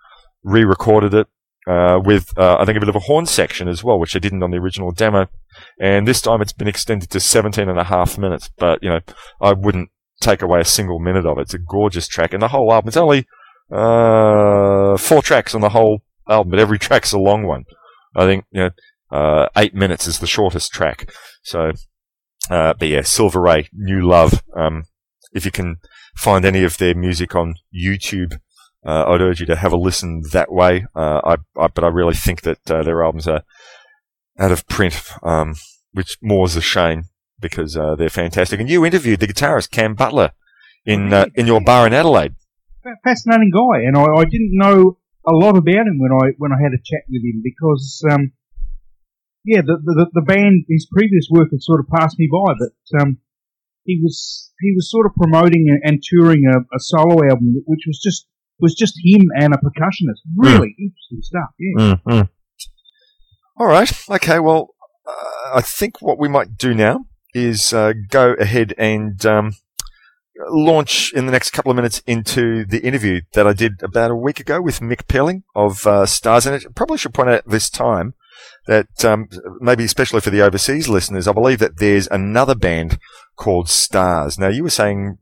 [0.44, 1.26] re-recorded it
[1.66, 4.20] uh, with uh, I think a bit of a horn section as well, which they
[4.20, 5.26] didn't on the original demo.
[5.80, 8.50] And this time it's been extended to 17 and a half minutes.
[8.56, 9.00] But you know,
[9.40, 11.42] I wouldn't take away a single minute of it.
[11.42, 12.88] It's a gorgeous track, and the whole album.
[12.88, 13.26] It's only
[13.70, 17.64] uh, four tracks on the whole album, but every track's a long one.
[18.14, 18.70] I think you know,
[19.10, 21.12] uh, eight minutes is the shortest track.
[21.42, 21.72] So,
[22.50, 24.42] uh, but yeah, Silver Ray, New Love.
[24.56, 24.84] Um,
[25.32, 25.76] if you can
[26.16, 28.38] find any of their music on YouTube,
[28.84, 30.86] uh, I'd urge you to have a listen that way.
[30.94, 33.42] Uh, I, I, but I really think that uh, their albums are
[34.38, 35.54] out of print, um,
[35.92, 37.04] which more is a shame
[37.40, 38.60] because uh, they're fantastic.
[38.60, 40.32] And you interviewed the guitarist Cam Butler
[40.84, 42.34] in uh, in your bar in Adelaide.
[43.02, 46.62] Fascinating guy, and I, I, didn't know a lot about him when I when I
[46.62, 48.04] had a chat with him because.
[48.10, 48.32] Um,
[49.48, 53.00] yeah, the, the the band, his previous work had sort of passed me by, but
[53.00, 53.18] um,
[53.84, 58.00] he was he was sort of promoting and touring a, a solo album, which was
[58.02, 58.26] just
[58.58, 60.20] was just him and a percussionist.
[60.36, 60.90] Really mm.
[60.90, 61.50] interesting stuff.
[61.58, 61.96] Yeah.
[62.06, 62.22] Mm-hmm.
[63.58, 63.92] All right.
[64.10, 64.38] Okay.
[64.38, 64.74] Well,
[65.06, 69.52] uh, I think what we might do now is uh, go ahead and um,
[70.48, 74.16] launch in the next couple of minutes into the interview that I did about a
[74.16, 76.46] week ago with Mick Pealing of uh, Stars.
[76.46, 78.14] And it probably should point out this time
[78.66, 79.28] that um,
[79.60, 82.98] maybe especially for the overseas listeners, I believe that there's another band
[83.36, 84.38] called Stars.
[84.38, 85.18] Now, you were saying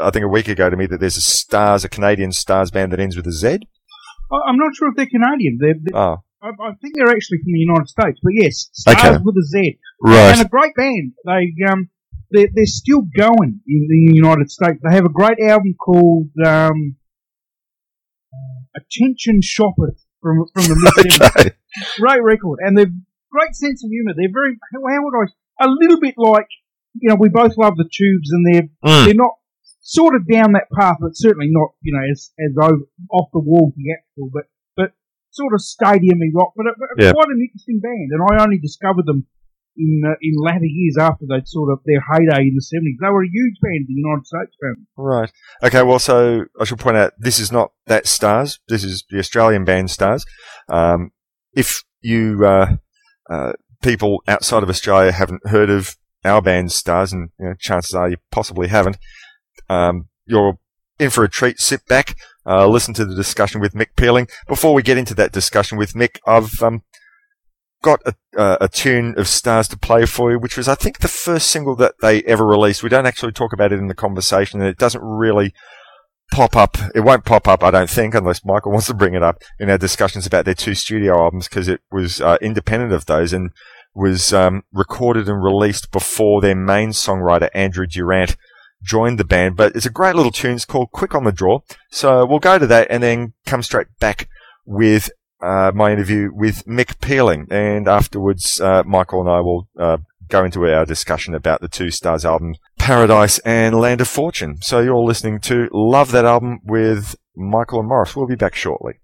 [0.00, 2.92] I think a week ago to me that there's a Stars, a Canadian Stars band
[2.92, 3.58] that ends with a Z.
[4.46, 5.58] I'm not sure if they're Canadian.
[5.60, 6.22] They're, they're oh.
[6.42, 9.22] I, I, think they're actually from the United States, but yes, Stars okay.
[9.22, 9.78] with a Z.
[10.00, 10.32] Right.
[10.32, 11.12] And a great band.
[11.24, 11.90] They um
[12.30, 14.78] they're, they're still going in the United States.
[14.82, 16.96] They have a great album called um,
[18.76, 21.50] Attention Shopper from from the okay.
[21.98, 22.92] Great record, and they've
[23.30, 24.14] great sense of humour.
[24.16, 26.46] They're very how would I a little bit like
[26.94, 29.04] you know we both love the Tubes, and they're mm.
[29.06, 29.34] they're not
[29.90, 33.42] sort of down that path, but certainly not, you know, as, as over, off the
[33.42, 34.94] wall theatrical, but, but
[35.30, 37.10] sort of stadiumy rock, but, but yeah.
[37.10, 38.14] quite an interesting band.
[38.14, 39.26] And I only discovered them
[39.76, 42.98] in uh, in latter years after they'd sort of their heyday in the seventies.
[43.00, 44.56] They were a huge band in the United States.
[44.60, 44.86] Band.
[44.96, 45.32] Right.
[45.62, 45.82] Okay.
[45.82, 48.58] Well, so I should point out this is not that Stars.
[48.68, 50.24] This is the Australian band Stars.
[50.68, 51.12] Um,
[51.54, 52.76] if you uh,
[53.30, 57.94] uh, people outside of Australia haven't heard of our band Stars, and you know, chances
[57.94, 58.98] are you possibly haven't,
[59.70, 60.58] um, you're
[60.98, 61.60] in for a treat.
[61.60, 64.28] Sit back, uh, listen to the discussion with Mick Pealing.
[64.48, 66.82] Before we get into that discussion with Mick, I've um,
[67.82, 70.98] got a, uh, a, tune of Stars to play for you, which was, I think,
[70.98, 72.82] the first single that they ever released.
[72.82, 75.54] We don't actually talk about it in the conversation, and it doesn't really
[76.32, 76.76] pop up.
[76.94, 79.70] It won't pop up, I don't think, unless Michael wants to bring it up in
[79.70, 83.50] our discussions about their two studio albums, because it was uh, independent of those and
[83.94, 88.36] was um, recorded and released before their main songwriter Andrew Durant
[88.82, 90.54] joined the band, but it's a great little tune.
[90.54, 91.60] It's called Quick on the Draw.
[91.90, 94.28] So we'll go to that and then come straight back
[94.64, 95.10] with
[95.42, 97.46] uh, my interview with Mick Pealing.
[97.50, 101.90] And afterwards, uh, Michael and I will uh, go into our discussion about the two
[101.90, 104.58] stars album, Paradise and Land of Fortune.
[104.62, 108.16] So you're all listening to Love That Album with Michael and Morris.
[108.16, 109.00] We'll be back shortly.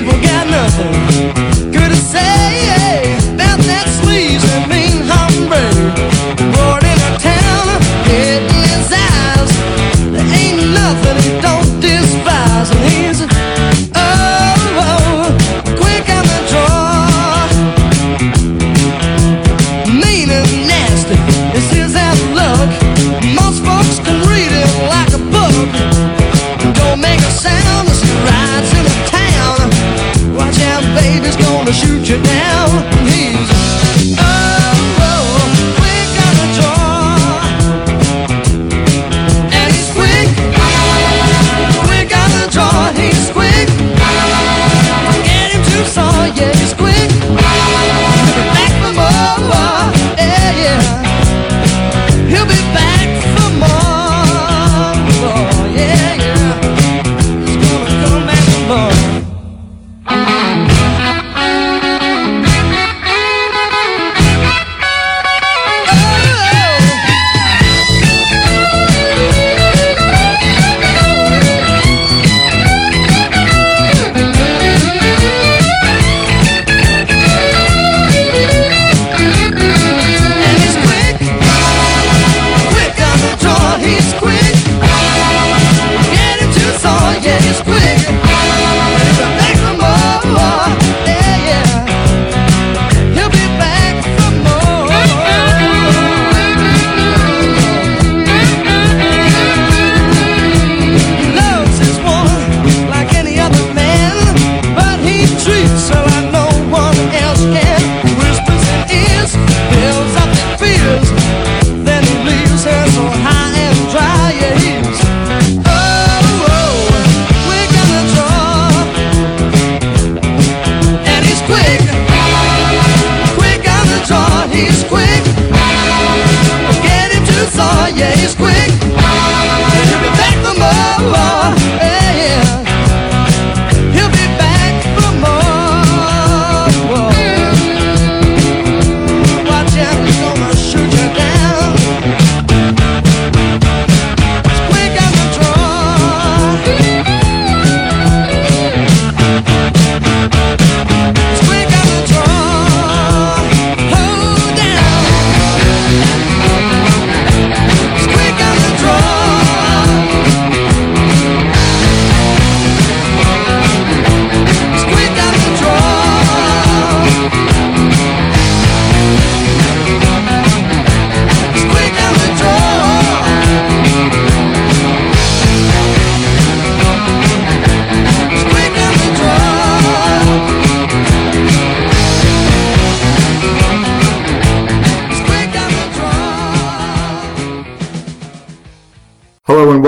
[0.00, 0.78] Don't despise.
[0.78, 1.53] And
[46.52, 46.83] just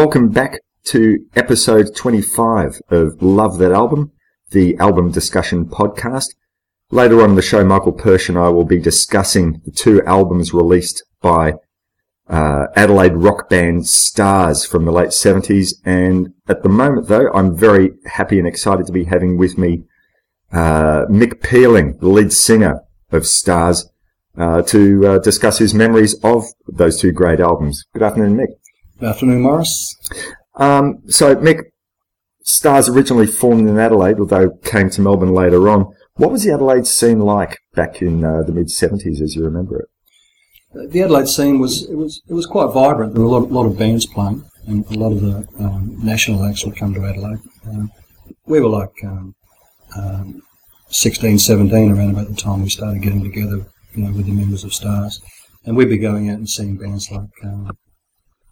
[0.06, 4.12] welcome back to episode 25 of Love That Album,
[4.52, 6.26] the album discussion podcast.
[6.92, 10.54] Later on in the show, Michael Persh and I will be discussing the two albums
[10.54, 11.54] released by
[12.28, 15.74] uh, Adelaide rock band Stars from the late 70s.
[15.84, 19.82] And at the moment, though, I'm very happy and excited to be having with me
[20.52, 23.90] uh, Mick Pealing, the lead singer of Stars,
[24.38, 27.84] uh, to uh, discuss his memories of those two great albums.
[27.92, 28.65] Good afternoon, Mick.
[28.98, 29.94] Good afternoon, Morris.
[30.54, 31.60] Um, so, Mick,
[32.44, 35.92] Stars originally formed in Adelaide, although came to Melbourne later on.
[36.14, 39.80] What was the Adelaide scene like back in uh, the mid '70s, as you remember
[39.80, 40.90] it?
[40.90, 43.12] The Adelaide scene was it was it was quite vibrant.
[43.12, 46.42] There were a lot, lot of bands playing, and a lot of the um, national
[46.44, 47.40] acts would come to Adelaide.
[47.66, 47.90] Um,
[48.46, 49.34] we were like um,
[49.94, 50.42] um,
[50.88, 54.64] 16, 17 around about the time we started getting together, you know, with the members
[54.64, 55.20] of Stars,
[55.66, 57.76] and we'd be going out and seeing bands like um,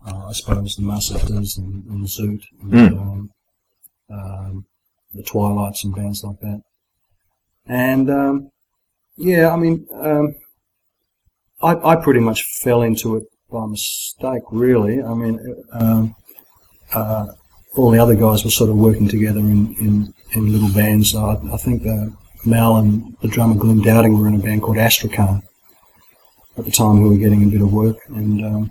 [0.06, 3.30] uh, I suppose the Massacres and, and Zoot, and um,
[4.10, 4.66] um,
[5.14, 6.62] the Twilights and bands like that.
[7.66, 8.50] And um,
[9.16, 10.34] yeah, I mean, um,
[11.62, 15.02] I, I pretty much fell into it by mistake, really.
[15.02, 16.14] I mean, um,
[16.92, 17.26] uh,
[17.76, 21.14] all the other guys were sort of working together in, in, in little bands.
[21.14, 22.06] I, I think uh,
[22.44, 25.42] Mal and the drummer Glenn Dowding were in a band called Astrakhan
[26.58, 27.96] at the time who were getting a bit of work.
[28.08, 28.70] And um,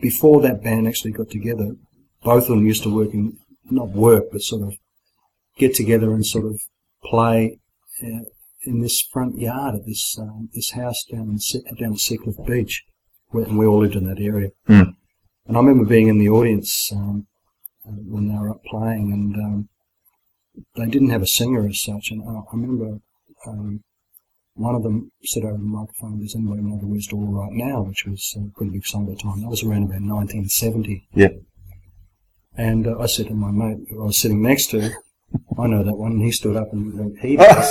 [0.00, 1.76] before that band actually got together,
[2.22, 3.38] both of them used to work in,
[3.70, 4.74] not work, but sort of
[5.58, 6.60] get together and sort of
[7.04, 7.58] play
[8.02, 8.24] uh,
[8.66, 12.84] in this front yard of this um, this house down in Se- down Seacliff Beach,
[13.28, 14.50] where, and we all lived in that area.
[14.68, 14.94] Mm.
[15.46, 17.26] And I remember being in the audience um,
[17.84, 19.68] when they were up playing, and um,
[20.76, 22.10] they didn't have a singer as such.
[22.10, 23.00] And I, I remember
[23.46, 23.84] um,
[24.54, 27.52] one of them said over the microphone, "Does anybody know the words to All Right
[27.52, 29.40] Now?" which was a pretty big song at the time.
[29.42, 31.08] That was around about 1970.
[31.14, 31.28] Yeah.
[32.56, 34.90] And uh, I said to my mate who I was sitting next to,
[35.58, 36.12] I know that one.
[36.12, 37.68] And he stood up and went, he does.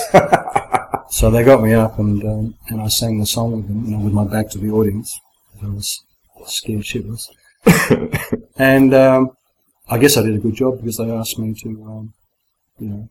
[1.09, 3.91] so they got me up and um, and I sang the song with them, you
[3.97, 5.17] know, with my back to the audience.
[5.61, 6.03] I was
[6.47, 7.29] scared shitless.
[8.57, 9.31] and um,
[9.87, 12.13] I guess I did a good job because they asked me to, um,
[12.77, 13.09] you know,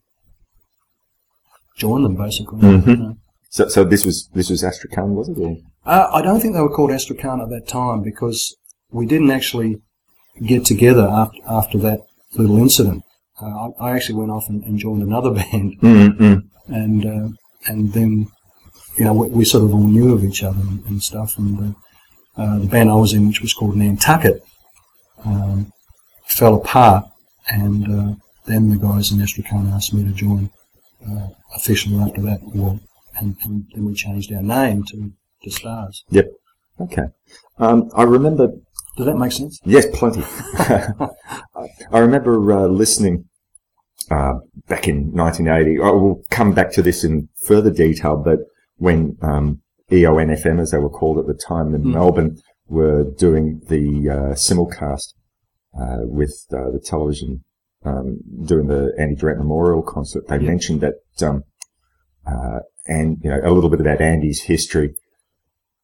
[1.79, 2.61] join them basically.
[2.61, 2.87] Mhm.
[2.87, 3.17] you know.
[3.53, 5.39] So, so this was this was Astrakhan, was it?
[5.39, 5.59] Or?
[5.85, 8.57] Uh, I don't think they were called Astrakhan at that time because
[8.91, 9.83] we didn't actually
[10.47, 12.01] get together after, after that
[12.35, 13.05] little incident.
[13.43, 16.49] Uh, I, I actually went off and, and joined another band, Mm-mm.
[16.69, 17.29] and uh,
[17.67, 18.27] and then
[18.97, 21.37] you know we, we sort of all knew of each other and, and stuff.
[21.37, 21.77] And
[22.39, 24.43] uh, uh, the band I was in, which was called Nantucket,
[25.27, 25.71] um,
[26.25, 27.05] fell apart,
[27.51, 28.15] and uh,
[28.47, 30.49] then the guys in Astrakhan asked me to join
[31.07, 32.41] uh, officially after that.
[32.55, 32.81] Well,
[33.19, 36.05] and, and then we changed our name to to Stars.
[36.11, 36.27] Yep.
[36.81, 37.05] Okay.
[37.59, 38.49] Um, I remember.
[38.97, 39.59] Does that make sense?
[39.65, 40.23] Yes, plenty.
[40.59, 43.25] I remember uh, listening
[44.11, 44.35] uh,
[44.69, 45.81] back in 1980.
[45.83, 48.41] I will come back to this in further detail, but
[48.77, 54.11] when um, EONFM, as they were called at the time in Melbourne, were doing the
[54.11, 55.15] uh, simulcast
[55.79, 57.45] uh, with uh, the television,
[57.85, 60.95] um, doing the Andy Durant Memorial concert, they mentioned that,
[61.27, 61.45] um,
[62.27, 64.95] uh, and you know, a little bit about Andy's history,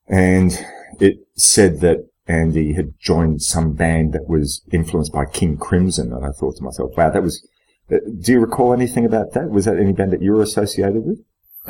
[0.08, 0.52] and
[1.00, 6.24] it said that Andy had joined some band that was influenced by King Crimson, and
[6.24, 7.46] I thought to myself, "Wow, that was."
[7.90, 9.48] uh, Do you recall anything about that?
[9.50, 11.18] Was that any band that you were associated with,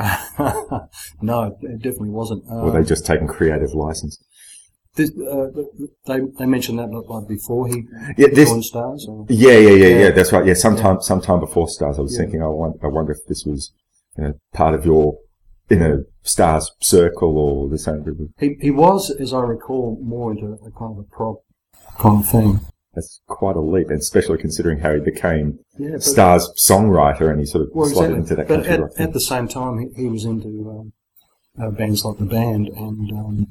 [1.22, 2.44] no, it definitely wasn't.
[2.48, 4.18] or were they Um, just taking creative license?
[4.96, 5.46] this, uh,
[6.06, 7.84] they they mentioned that like before he
[8.16, 9.06] Yeah, this- joined Stars.
[9.08, 9.26] Or?
[9.28, 9.98] Yeah, yeah, yeah, yeah.
[10.04, 10.10] Yeah.
[10.10, 10.44] That's right.
[10.44, 12.22] Yeah, sometime, sometime before Stars, I was Yeah.
[12.22, 13.70] thinking, I wonder, I wonder if this was
[14.18, 15.16] you know, part of your
[15.70, 18.20] in a stars circle or the same group.
[18.20, 21.36] of- He, he was, as I recall, more into a kind of a prog
[21.98, 22.60] kind of thing.
[22.94, 27.46] That's quite a leap, and especially considering how he became Yeah, stars songwriter and he
[27.46, 28.40] sort of Well, slotted exactly.
[28.56, 30.92] into that but at, at the same time, he, he was into um,
[31.62, 33.46] uh, bands like the Band and um,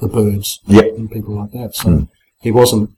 [0.00, 0.84] the Byrds Yep.
[0.98, 1.74] and people like that.
[1.76, 2.02] So Hmm.
[2.40, 2.90] he wasn't,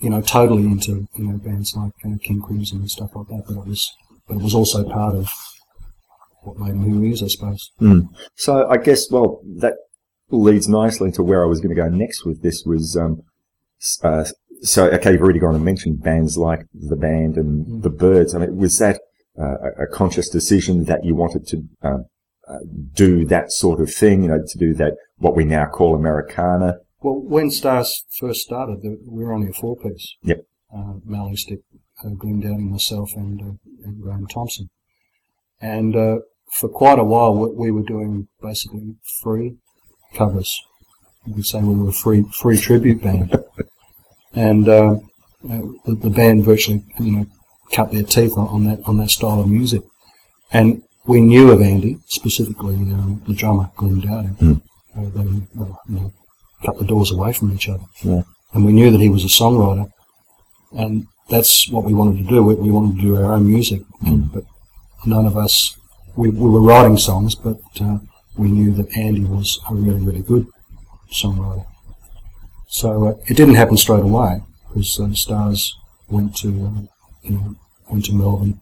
[0.00, 3.44] you know, totally into you know bands like uh, King Crimson and stuff like that.
[3.46, 3.90] But it was,
[4.26, 5.28] but it was also part of
[6.42, 7.70] what made him who he is, I suppose.
[8.36, 9.74] So I guess, well, that
[10.30, 13.22] leads nicely to where I was going to go next with this was, um,
[14.02, 14.24] uh,
[14.62, 17.82] so, okay, you've already gone and mentioned bands like The Band and Mm.
[17.82, 18.34] The Byrds.
[18.34, 19.00] I mean, was that
[19.38, 21.98] uh, a- a conscious decision that you wanted to uh,
[22.48, 22.58] uh,
[22.92, 26.78] do that sort of thing, you know, to do that, what we now call Americana?
[27.00, 30.16] Well, when Stars first started, we were only a four piece.
[30.22, 30.40] Yep.
[30.74, 31.60] Uh, Mal Eastick,
[32.04, 34.70] uh, Glenn Downing, myself, and, uh, and Graham Thompson.
[35.60, 36.18] And uh,
[36.52, 39.56] for quite a while, we, we were doing basically free
[40.14, 40.60] covers.
[41.26, 43.36] You could say we were a free free tribute band.
[44.34, 44.96] and uh,
[45.44, 47.26] uh, the, the band virtually, you know,
[47.72, 49.82] cut their teeth on, on that on that style of music.
[50.52, 54.62] And we knew of Andy, specifically um, the drummer, Glenn Downing.
[54.96, 56.12] Uh, they, well, you know,
[56.62, 57.84] a couple of doors away from each other.
[58.02, 58.22] Yeah.
[58.52, 59.90] And we knew that he was a songwriter,
[60.72, 62.42] and that's what we wanted to do.
[62.42, 64.44] We, we wanted to do our own music, and, but
[65.06, 65.76] none of us,
[66.16, 67.98] we, we were writing songs, but uh,
[68.36, 70.46] we knew that Andy was a really, really good
[71.12, 71.66] songwriter.
[72.68, 75.74] So uh, it didn't happen straight away because uh, Stars
[76.08, 76.80] went to, uh,
[77.22, 77.54] you know,
[77.90, 78.60] went to Melbourne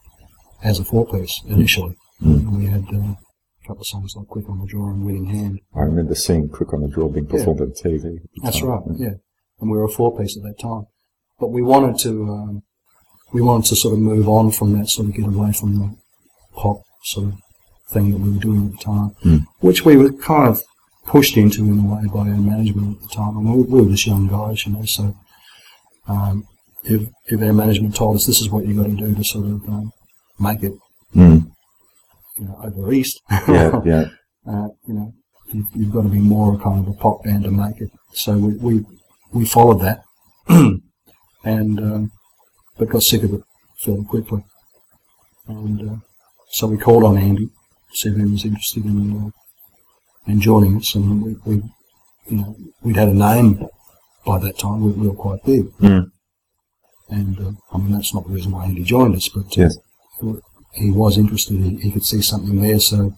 [0.63, 1.95] as a four-piece initially.
[2.21, 5.27] And we had uh, a couple of songs like "Quick on the Draw" and "Winning
[5.27, 8.19] Hand." I remember seeing Quick on the Draw being performed on TV.
[8.43, 9.15] That's right, yeah.
[9.61, 10.85] And we were a four piece at that time.
[11.39, 12.63] But we wanted to, um,
[13.35, 15.97] we wanted to sort of move on from that, sort of get away from the
[16.57, 17.35] pop sort of
[17.93, 20.61] thing that we were doing at the time, which we were kind of
[21.07, 23.37] pushed into in a way by our management at the time.
[23.37, 25.15] And we, we were just young guys, you know, so
[26.09, 26.45] um,
[26.85, 29.47] if, if our management told us this is what you've got to do to sort
[29.47, 29.91] of um,
[30.41, 30.73] make it,
[31.15, 31.47] Mm.
[32.39, 34.05] you know, over east, Yeah, yeah.
[34.47, 35.13] uh, you know,
[35.53, 37.91] you, you've got to be more a kind of a pop band to make it.
[38.13, 38.85] So we we,
[39.33, 40.03] we followed that,
[40.49, 40.81] and
[41.81, 42.11] um,
[42.77, 43.41] but got sick of it
[43.79, 44.45] fairly quickly,
[45.47, 45.95] and uh,
[46.51, 47.49] so we called on Andy,
[47.93, 49.31] see if he was interested in uh,
[50.31, 51.55] in joining us, and we, we
[52.29, 53.67] you know we'd had a name
[54.25, 54.81] by that time.
[54.83, 56.11] We, we were quite big, Mm.
[57.11, 59.77] and uh, I mean that's not the reason why Andy joined us, but uh, Yes.
[60.75, 61.61] he was interested.
[61.61, 63.15] He, he could see something there, so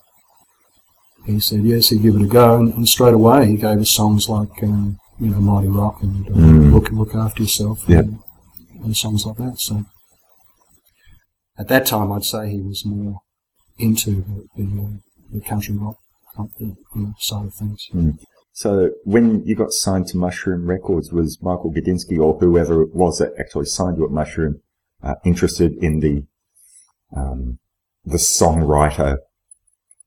[1.27, 2.57] he said yes, he'd give it a go.
[2.59, 6.27] And, and straight away, he gave us songs like um, you know Mighty Rock and
[6.29, 6.73] uh, Mm.
[6.73, 8.01] Look Look After Yourself, Yeah.
[8.01, 8.19] and,
[8.85, 9.59] and songs like that.
[9.59, 9.85] So
[11.59, 13.21] at that time, I'd say he was more
[13.79, 14.99] into the the, uh,
[15.33, 15.97] the country rock
[16.59, 17.87] you know, side of things.
[18.53, 23.19] So when you got signed to Mushroom Records, was Michael Gudinski or whoever it was
[23.19, 24.61] that actually signed you at Mushroom
[25.03, 26.25] uh, interested in the
[27.17, 27.59] um,
[28.05, 29.19] the songwriter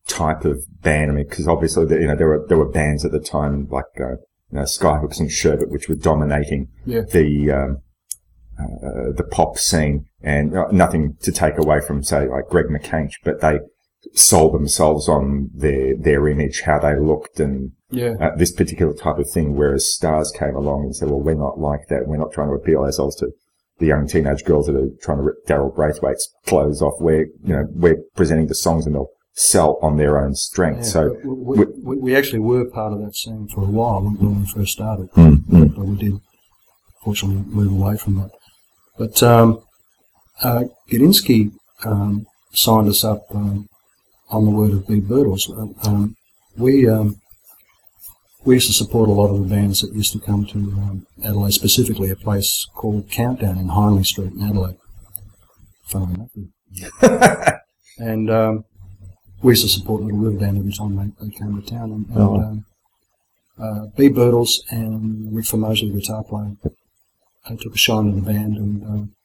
[0.08, 1.12] type of band?
[1.12, 3.68] I mean, because obviously there, you know there were there were bands at the time
[3.70, 4.12] like uh,
[4.52, 7.02] you know, Skyhooks and Sherbet, which were dominating Yeah.
[7.02, 7.78] the um,
[8.84, 13.14] uh, the pop scene, and uh, nothing to take away from say like Greg Macainsh,
[13.24, 13.60] but they
[14.14, 18.14] sold themselves on their their image, how they looked, and Yeah.
[18.20, 19.56] uh, this particular type of thing.
[19.56, 22.08] Whereas Stars came along and said, "Well, we're not like that.
[22.08, 23.32] We're not trying to appeal ourselves to
[23.80, 26.94] the young teenage girls that are trying to rip Daryl Braithwaite's clothes off.
[27.00, 30.92] We're you know we're presenting the songs and they'll sell on their own strength." Yeah,
[30.96, 34.42] so we, we, we actually were part of that scene for a while when, when
[34.42, 35.76] we first started, Mm, mm.
[35.76, 36.14] but we did
[37.04, 38.32] fortunately move away from that.
[39.02, 39.64] But um,
[40.44, 41.52] uh, Gudinski
[41.86, 43.68] um, signed us up um,
[44.30, 45.50] on the word of Beeb Birtles.
[45.88, 46.16] Um,
[46.56, 47.20] we um,
[48.46, 51.08] we used to support a lot of the bands that used to come to um,
[51.24, 54.78] Adelaide, specifically a place called Countdown in Hindley Street in Adelaide.
[55.86, 56.30] Funnily
[56.76, 57.60] enough.
[57.98, 58.66] and um,
[59.42, 61.92] we used to support Little River Band every time they, they came to town.
[61.92, 62.36] And, and Oh.
[62.40, 62.66] um,
[63.60, 66.52] uh, Beeb Birtles and Rick Formosa, the guitar player,
[67.48, 69.16] uh, took a shine to the band, and um,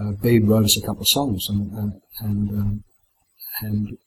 [0.00, 2.84] uh, Beeb wrote us a couple of songs, and uh, and um,
[3.60, 3.98] and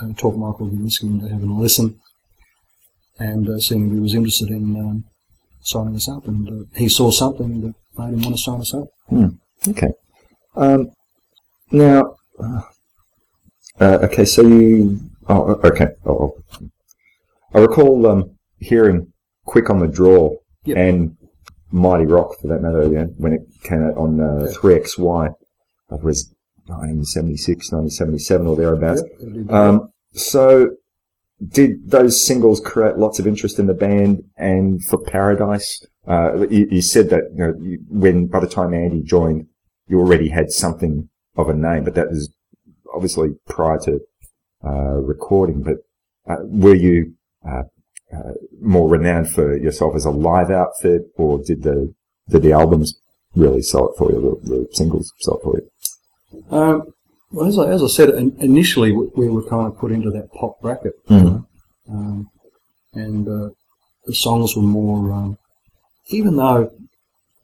[0.00, 2.00] uh, talked Michael Gudinski into having a listen,
[3.18, 5.04] and uh, seeing if he was interested in um,
[5.62, 8.74] signing us up, and uh, he saw something that made him want to sign us
[8.74, 8.88] up.
[9.68, 9.92] Okay.
[10.54, 10.90] Um,
[11.70, 12.62] now, uh,
[13.80, 15.00] uh, okay, so you.
[15.28, 15.88] Oh, okay.
[16.04, 16.68] Oh, oh.
[17.52, 18.30] I recall um,
[18.60, 19.12] hearing
[19.44, 20.34] "Quick on the Draw"
[20.64, 20.76] Yep.
[20.76, 21.15] and
[21.70, 22.88] "Mighty Rock" for that matter.
[22.88, 25.34] Yeah, when it came out on uh, Three XY,
[25.90, 26.32] it was
[26.66, 29.02] 1976, 1977 or thereabouts.
[29.48, 30.70] Um, so
[31.46, 35.84] did those singles create lots of interest in the band and for Paradise?
[36.08, 39.46] Uh, you, you said that you know, you, when by the time Andy joined,
[39.88, 42.32] you already had something of a name, but that was
[42.94, 44.00] obviously prior to
[44.64, 45.62] uh, recording.
[45.62, 45.76] But
[46.28, 47.14] uh, were you
[48.14, 51.94] uh, more renowned for yourself as a live outfit, or did the
[52.28, 52.98] did the albums
[53.34, 54.40] really sell it for you?
[54.44, 56.56] The, the singles sell it for you?
[56.56, 56.82] Um,
[57.32, 60.10] well, as I, as I said, in, initially we, we were kind of put into
[60.10, 61.44] that pop bracket, Mhm.
[61.88, 62.30] um,
[62.94, 63.50] and uh,
[64.06, 65.12] the songs were more.
[65.12, 65.38] Um,
[66.08, 66.70] even though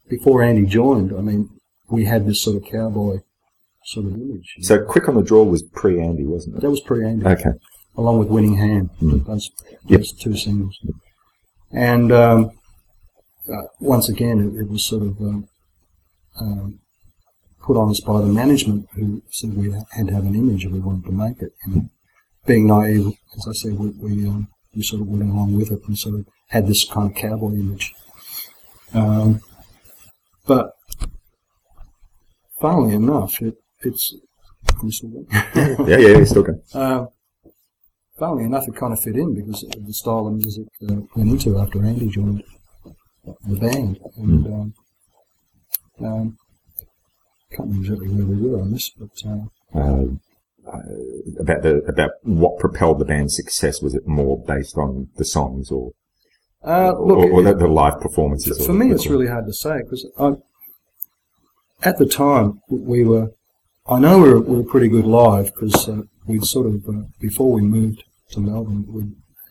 [0.09, 1.49] before Andy joined, I mean,
[1.89, 3.19] we had this sort of cowboy
[3.85, 4.55] sort of image.
[4.61, 6.61] So, Quick on the Draw was pre Andy, wasn't it?
[6.61, 7.25] that was pre-Andy.
[7.25, 7.51] Okay.
[7.97, 9.25] Along with Winning Hand, Mm.
[9.25, 9.49] those,
[9.87, 9.99] Yep.
[9.99, 10.77] those two singles.
[11.71, 12.51] And um,
[13.51, 15.47] uh, once again, it, it was sort of um,
[16.39, 16.79] um,
[17.61, 20.71] put on us by the management who said we had to have an image if
[20.71, 21.53] we wanted to make it.
[21.65, 21.89] And
[22.45, 25.81] being naive, as I said, we, we, um, we sort of went along with it
[25.87, 27.93] and sort of had this kind of cowboy image.
[28.93, 29.41] Um,
[30.45, 30.71] but
[32.59, 34.13] funnily enough, it, it's.
[34.81, 35.75] I'm still there?
[35.87, 36.61] Yeah, yeah, yeah, still going.
[36.73, 37.05] Uh,
[38.17, 41.29] funnily enough, it kind of fit in because of the style of music uh, went
[41.29, 42.43] into after Andy joined
[43.47, 43.99] the band.
[44.17, 44.73] And um,
[46.01, 46.37] um,
[47.51, 49.45] can't remember exactly where we were on this, but uh,
[49.79, 50.05] Uh,
[50.65, 50.79] uh,
[51.39, 55.69] about the about what propelled the band's success was it more based on the songs
[55.71, 55.91] or
[56.65, 58.65] uh, or, look, or it- the, live performances?
[58.65, 60.05] for or me, it's really hard to say because
[61.83, 63.31] at the time we were.
[63.85, 67.03] I know we were, we were pretty good live because uh, we'd sort of uh,
[67.19, 69.03] before we moved to Melbourne, we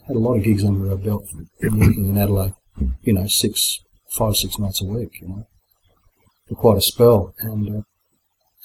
[0.06, 1.26] had a lot of gigs under our belt,
[1.62, 2.54] working in Adelaide.
[3.02, 3.78] You know, six,
[4.16, 5.20] five, six nights a week.
[5.20, 5.46] You know,
[6.48, 7.82] for quite a spell, and uh,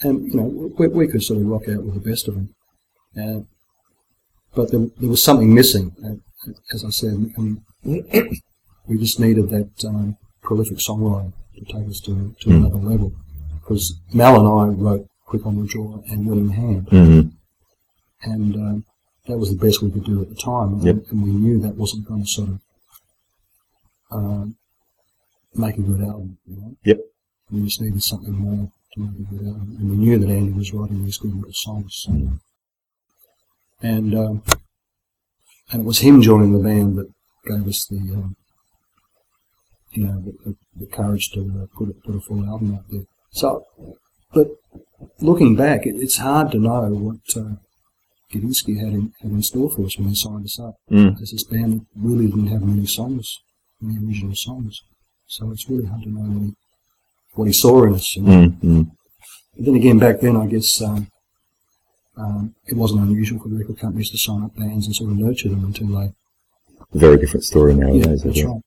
[0.02, 2.56] and you know we, we could sort of rock out with the best of them.
[3.20, 3.40] Uh,
[4.56, 9.86] but there, there was something missing, uh, as I said, and we just needed that
[9.86, 13.12] um, prolific songwriting to take us to, to another level.
[13.60, 17.32] Because Mal and I wrote Quick on the Draw and Winning Hand, Mhm.
[18.24, 18.86] And um,
[19.28, 20.74] that was the best we could do at the time.
[20.74, 20.96] And, Yep.
[21.12, 22.60] and we knew that wasn't going to sort of
[24.12, 24.56] um,
[25.56, 26.38] make a good album.
[26.46, 26.76] You know?
[26.84, 27.00] Yep.
[27.52, 29.76] We just needed something more to make a good album.
[29.80, 31.94] And we knew that Andy was writing these good little songs.
[32.06, 32.40] So.
[33.82, 34.44] And um,
[35.72, 37.12] and it was him joining the band that
[37.46, 38.36] gave us the um,
[39.92, 42.86] you know the, the, the courage to uh, put a, put a full album out
[42.90, 43.04] there.
[43.32, 43.66] So,
[44.34, 44.48] but
[45.20, 47.56] looking back, it, it's hard to know what uh,
[48.32, 50.76] Gudinski had in, had in store for us when he signed us up.
[50.92, 51.22] Mm.
[51.22, 53.40] As this band really didn't have many songs,
[53.82, 54.82] many original songs,
[55.28, 56.54] so it's really hard to know what he,
[57.34, 58.16] what he saw in us.
[58.16, 58.32] You know?
[58.32, 58.92] Mm, mm.
[59.56, 61.08] But then again, back then, I guess um,
[62.18, 65.50] um, it wasn't unusual for record companies to sign up bands and sort of nurture
[65.50, 66.12] them until they.
[66.94, 68.24] Very different story nowadays.
[68.24, 68.62] Yeah, that's right.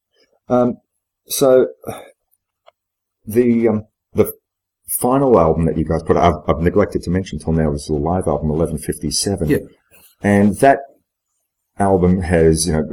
[0.48, 0.76] Um,
[1.26, 1.68] so
[3.26, 3.89] the um, the
[4.98, 7.94] final album that you guys put, I've, I've neglected to mention till now, is the
[7.94, 9.48] live album, eleven fifty seven.
[9.48, 9.58] Yeah.
[10.22, 10.80] and that
[11.78, 12.84] album has you know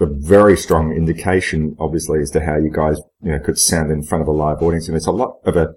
[0.00, 3.90] a, a very strong indication, obviously, as to how you guys you know could sound
[3.90, 5.74] in front of a live audience, and it's a lot of a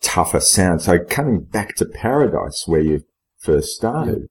[0.00, 0.82] tougher sound.
[0.82, 3.04] So coming back to Paradise, where you
[3.38, 4.28] first started,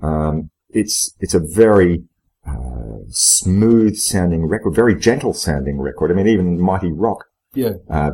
[0.00, 2.04] um, it's it's a very
[2.46, 6.10] uh, smooth sounding record, very gentle sounding record.
[6.10, 8.12] I mean, even Mighty Rock Yeah, uh,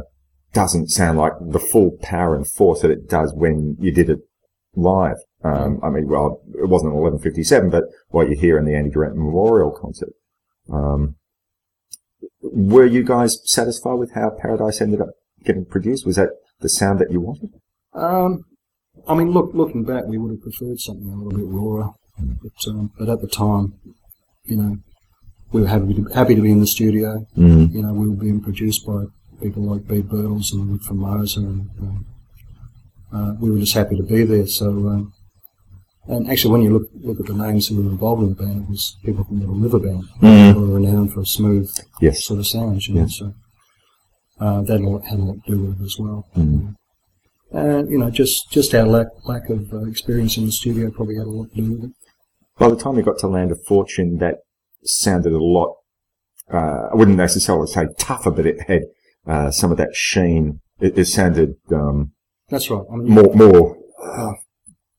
[0.52, 4.20] doesn't sound like the full power and force that it does when you did it
[4.74, 5.16] live.
[5.44, 9.16] Um, I mean, well, it wasn't 1157, but what you hear in the Andy Durant
[9.16, 10.12] Memorial concert.
[10.72, 11.16] Um,
[12.42, 15.10] were you guys satisfied with how Paradise ended up
[15.44, 16.06] getting produced?
[16.06, 16.30] Was that
[16.60, 17.50] the sound that you wanted?
[17.94, 18.44] Um,
[19.06, 22.70] I mean, look, looking back, we would have preferred something a little bit rawer, but
[22.70, 23.74] um, but at the time,
[24.44, 24.76] you know,
[25.52, 27.26] we were happy to, happy to be in the studio.
[27.36, 27.72] Mm.
[27.72, 29.04] You know, we were being produced by
[29.40, 32.06] people like Beeb Birtles and Rick Formosa, and um,
[33.12, 34.46] uh, we were just happy to be there.
[34.46, 35.12] So, um,
[36.06, 38.62] and actually, when you look look at the names who were involved in the band,
[38.64, 40.52] it was people from the Liver Band, Mhm.
[40.54, 41.70] who were renowned for a smooth
[42.00, 42.24] Yes.
[42.24, 42.86] sort of sound.
[42.86, 43.06] You know, Yeah.
[43.08, 43.32] so
[44.40, 46.24] uh, that had a lot- had a lot to do with it as well.
[46.36, 46.74] Mm.
[47.50, 51.16] And you know, just just our lack lack of uh, experience in the studio probably
[51.16, 51.90] had a lot to do with it.
[52.58, 54.38] By the time we got to Land of Fortune, that
[54.84, 55.74] sounded a lot,
[56.52, 58.82] uh, I wouldn't necessarily say tougher, but it had,
[59.28, 60.60] uh, some of that sheen.
[60.80, 62.12] It, it sounded, um,
[62.48, 62.82] That's right.
[62.92, 64.32] I mean, more, more, uh,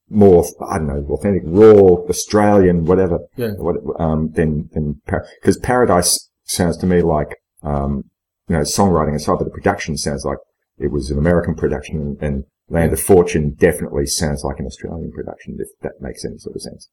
[0.09, 3.51] more, I don't know, authentic, raw, Australian, whatever, Yeah.
[3.57, 5.01] what, um, than, than,
[5.41, 8.03] because Paradise sounds to me like, um,
[8.47, 10.38] you know, songwriting aside, but the production sounds like
[10.77, 15.11] it was an American production and, and Land of Fortune definitely sounds like an Australian
[15.11, 16.89] production, if that makes any sort of sense.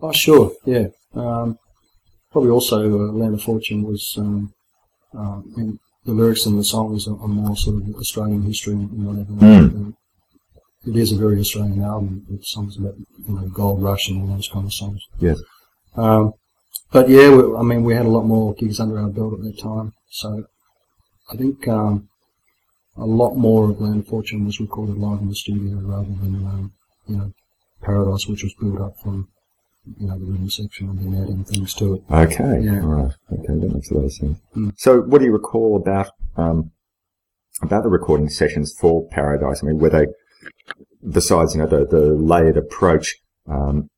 [0.00, 0.86] Oh, sure, yeah.
[1.14, 1.58] Um,
[2.32, 4.52] probably also uh, Land of Fortune was, um,
[5.16, 8.74] uh, I mean, the lyrics in the songs are, are more sort of Australian history
[8.74, 9.32] and whatever.
[9.32, 9.94] Mm.
[10.84, 14.34] It is a very Australian album with songs about, you know, gold rush and all
[14.34, 15.00] those kind of songs.
[15.20, 15.40] Yes.
[15.96, 16.32] Um,
[16.90, 19.42] but yeah, we, I mean, we had a lot more gigs under our belt at
[19.42, 20.44] that time, so
[21.32, 22.08] I think um,
[22.96, 26.34] a lot more of Land of Fortune was recorded live in the studio rather than,
[26.46, 26.72] um,
[27.06, 27.32] you know,
[27.80, 29.28] Paradise, which was built up from,
[29.98, 32.02] you know, the rhythm section and then adding things to it.
[32.10, 32.60] Okay.
[32.62, 32.80] Yeah.
[32.82, 33.12] Right.
[33.32, 33.60] Okay.
[33.60, 34.38] That makes a lot of sense.
[34.56, 34.72] Mm.
[34.76, 36.70] So, what do you recall about um,
[37.62, 39.62] about the recording sessions for Paradise?
[39.62, 40.06] I mean, were they
[41.08, 43.16] besides you know the the layered approach?
[43.48, 43.90] Um,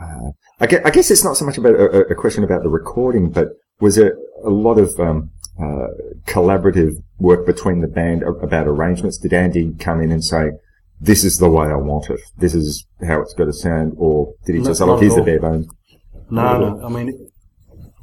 [0.00, 0.30] uh,
[0.60, 3.30] I, guess, I guess it's not so much about a, a question about the recording,
[3.30, 3.48] but
[3.80, 5.30] was there a lot of um,
[5.60, 5.88] uh,
[6.26, 9.18] collaborative work between the band about arrangements?
[9.18, 10.52] Did Andy come in and say,
[11.08, 12.20] "This is the way I want it.
[12.38, 15.14] This is how it's got to sound," or did he No, just say, "Look, here's
[15.20, 15.66] the bare bones"?
[16.30, 16.86] No, no.
[16.86, 17.08] I mean,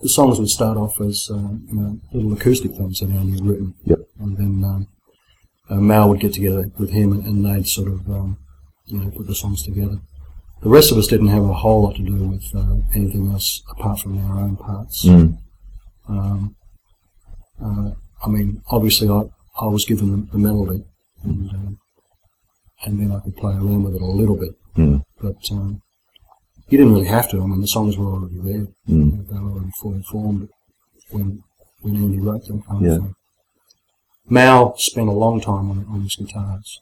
[0.02, 3.46] the songs would start off as um, you know little acoustic things that Andy had
[3.46, 4.00] written, Yep.
[4.20, 4.88] and then um,
[5.70, 8.38] uh, Mal would get together with him, and, and they'd sort of um,
[8.86, 9.98] you know put the songs together.
[10.62, 13.64] The rest of us didn't have a whole lot to do with uh, anything else
[13.72, 15.06] apart from our own parts.
[15.06, 15.38] Mm.
[16.10, 16.56] Um,
[17.64, 17.92] uh,
[18.26, 19.22] I mean, obviously, I
[19.60, 20.84] I was given the, the melody,
[21.24, 21.78] and um,
[22.84, 25.04] and then I could play around with it a little bit, Mm.
[25.22, 25.82] but um,
[26.70, 27.42] you didn't really have to.
[27.42, 29.28] I mean, the songs were already there; Mm.
[29.28, 30.50] they were already fully formed
[31.12, 31.44] when
[31.82, 32.62] when Andy wrote them.
[32.62, 33.00] Kind Yeah.
[34.30, 36.80] Mal spent a long time on, on his guitars,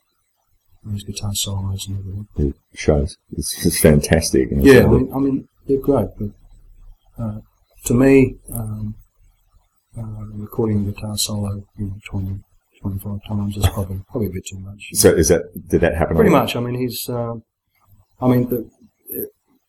[0.84, 2.26] on his guitar solos and everything.
[2.36, 3.16] It shows.
[3.32, 4.48] It's, it's fantastic.
[4.52, 6.30] it's Yeah, I mean, I mean they're great, but
[7.22, 7.40] uh,
[7.86, 8.94] to me, um,
[9.96, 12.40] uh, recording a guitar solo, you know, 20,
[12.80, 14.90] 25 times is probably probably a bit too much.
[14.92, 16.16] So is that did that happen?
[16.16, 16.56] Pretty much.
[16.56, 17.08] I mean, he's.
[17.08, 17.42] Um,
[18.20, 18.68] I mean, the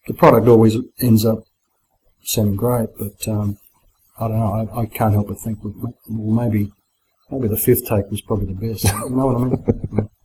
[0.08, 1.40] the product always ends up
[2.24, 3.58] sounding great, but um,
[4.20, 4.70] I don't know.
[4.74, 6.72] I, I can't help but think, well, maybe
[7.30, 8.86] maybe the fifth take was probably the best.
[8.86, 10.10] You know what I mean?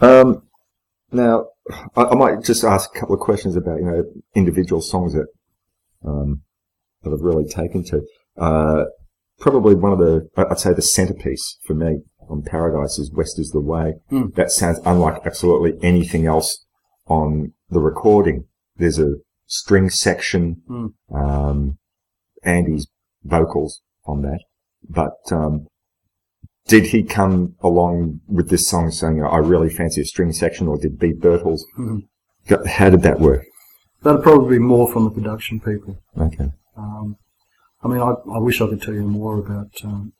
[0.00, 0.42] Um,
[1.10, 1.48] now,
[1.96, 5.26] I, I might just ask a couple of questions about you know individual songs that
[6.06, 6.42] um,
[7.02, 8.02] that I've really taken to.
[8.36, 8.84] Uh,
[9.40, 13.50] probably one of the I'd say the centerpiece for me on Paradise is "West Is
[13.50, 14.34] the Way." Mm.
[14.34, 16.64] That sounds unlike absolutely anything else
[17.06, 18.44] on the recording.
[18.76, 19.14] There's a
[19.46, 20.92] string section, Mm.
[21.14, 21.78] um,
[22.42, 22.86] Andy's
[23.24, 24.40] vocals on that,
[24.88, 25.66] but um,
[26.66, 30.76] did he come along with this song saying, I really fancy a string section, or
[30.78, 31.60] did Beeb Birtles?
[31.78, 32.02] Mhm.
[32.66, 33.44] How did that work?
[34.02, 35.98] That'd probably be more from the production people.
[36.16, 36.50] Okay.
[36.76, 37.16] Um,
[37.82, 40.12] I mean, I, I wish I could tell you more about um,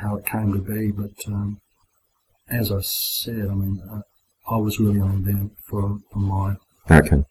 [0.00, 1.60] how it came to be, but um,
[2.50, 4.00] as I said, I mean, uh,
[4.52, 6.56] I was really only there for, for my
[6.90, 7.24] Okay.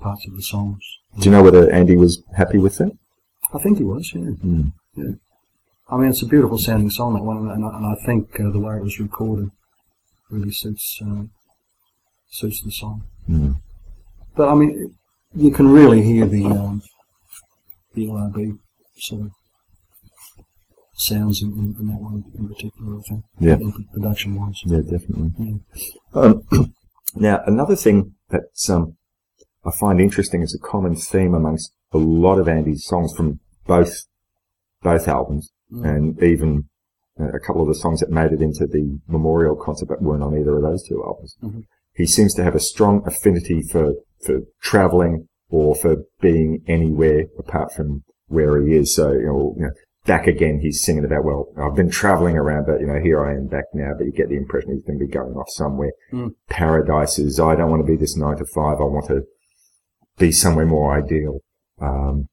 [0.00, 0.82] parts of the songs.
[1.18, 2.92] Do you know whether Andy was happy with that?
[3.54, 4.22] I think he was, yeah.
[4.44, 4.72] Mm.
[4.96, 5.12] yeah.
[5.88, 8.50] I mean, it's a beautiful sounding song, that one, and I, and I think uh,
[8.50, 9.50] the way it was recorded
[10.30, 11.24] really suits uh,
[12.28, 13.04] suits the song.
[13.30, 13.56] Mm.
[14.34, 14.96] But I mean,
[15.34, 16.82] you can really hear the um,
[17.94, 18.58] the LRB
[18.96, 19.30] sort of
[20.96, 22.98] sounds in, in, in that one in particular.
[22.98, 23.56] I think, Yeah.
[23.92, 24.60] production wise.
[24.64, 25.32] Yeah, definitely.
[25.38, 26.20] Yeah.
[26.20, 26.42] Um,
[27.16, 28.96] now, another thing that um,
[29.64, 34.04] I find interesting is a common theme amongst a lot of Andy's songs from both
[34.82, 35.96] both albums, Mm.
[35.96, 36.68] and even
[37.18, 40.22] uh, a couple of the songs that made it into the Memorial concert but weren't
[40.22, 41.36] on either of those two albums.
[41.42, 41.64] Mhm.
[41.94, 43.94] He seems to have a strong affinity for
[44.26, 48.94] for traveling or for being anywhere apart from where he is.
[48.94, 49.70] So, you know, you know
[50.06, 53.34] back again, he's singing about, well, I've been traveling around, but, you know, here I
[53.34, 55.92] am back now, but you get the impression he's going to be going off somewhere.
[56.12, 56.32] Mm.
[56.50, 58.78] Paradise is, I don't want to be this nine to five.
[58.80, 59.22] I want to
[60.18, 61.40] be somewhere more ideal.
[61.80, 62.28] Um,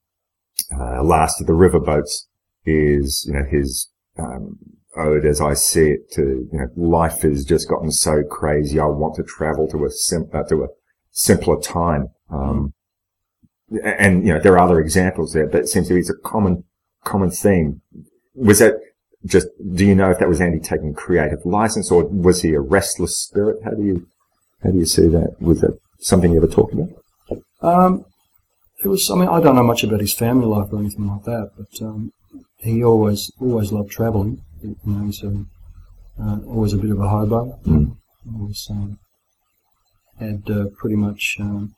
[0.77, 2.25] uh, Last of the Riverboats
[2.65, 3.89] is, you know, his,
[4.19, 4.57] um,
[4.97, 8.79] ode as I see it to, you know, life has just gotten so crazy.
[8.79, 10.67] I want to travel to a sim- uh, to a
[11.11, 12.07] simpler time.
[12.29, 12.73] Um,
[13.83, 16.63] and, you know, there are other examples there, but it seems to be a common,
[17.03, 17.81] common theme.
[18.35, 18.75] Was that
[19.25, 22.59] just, do you know if that was Andy taking creative license or was he a
[22.59, 23.59] restless spirit?
[23.63, 24.07] How do you,
[24.63, 25.35] how do you see that?
[25.39, 26.89] Was that something you ever talked about?
[27.61, 28.05] Um,
[28.83, 29.09] it was.
[29.09, 31.85] I mean, I don't know much about his family life or anything like that, but
[31.85, 32.11] um,
[32.57, 34.41] he always always loved travelling.
[34.63, 35.45] You know, he's a,
[36.19, 37.59] uh, always a bit of a hobo.
[37.65, 37.95] Mm.
[38.35, 38.99] Always um,
[40.19, 41.75] had uh, pretty much um,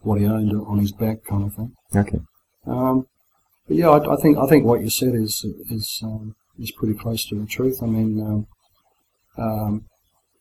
[0.00, 1.72] what he owned on his back, kind of thing.
[1.94, 2.18] Okay.
[2.66, 3.06] Um,
[3.66, 6.94] but yeah, I, I think I think what you said is is um, is pretty
[6.94, 7.82] close to the truth.
[7.82, 8.46] I mean, um,
[9.38, 9.84] um,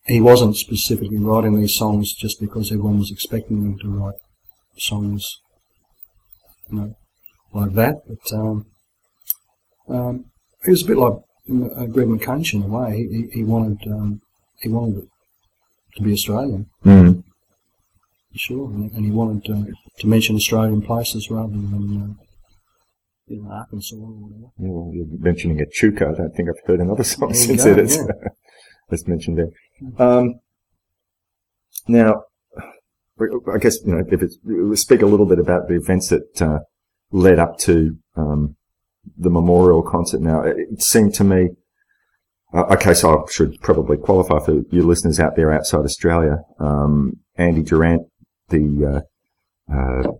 [0.06, 4.16] he wasn't specifically writing these songs just because everyone was expecting him to write
[4.78, 5.26] songs,
[6.70, 6.96] you know,
[7.54, 7.96] like that.
[8.08, 8.66] But um,
[9.88, 10.26] um,
[10.64, 12.98] he was a bit like uh, Greg Macainsh in a way.
[12.98, 14.22] He, he, he wanted um,
[14.62, 15.10] he wanted it
[15.96, 17.19] to be Australian, Mm.
[18.36, 19.66] Sure, and, and he wanted uh,
[20.00, 22.24] to mention Australian places rather than uh,
[23.28, 24.52] you know Arkansas or whatever.
[24.58, 26.08] Yeah, well, you're mentioning Echuca.
[26.08, 28.30] I don't think I've heard another song since go, it is yeah.
[28.92, 30.08] it's mentioned there.
[30.08, 30.40] Um,
[31.88, 32.24] now,
[33.20, 36.42] I guess you know if it's we'll speak a little bit about the events that
[36.42, 36.60] uh,
[37.12, 38.56] led up to um,
[39.18, 40.22] the memorial concert.
[40.22, 41.50] Now, it it seemed to me.
[42.52, 46.38] Uh, okay, so I should probably qualify for your listeners out there outside Australia.
[46.60, 48.08] Um, Andy Durant,
[48.50, 49.04] the
[49.70, 50.12] uh, uh,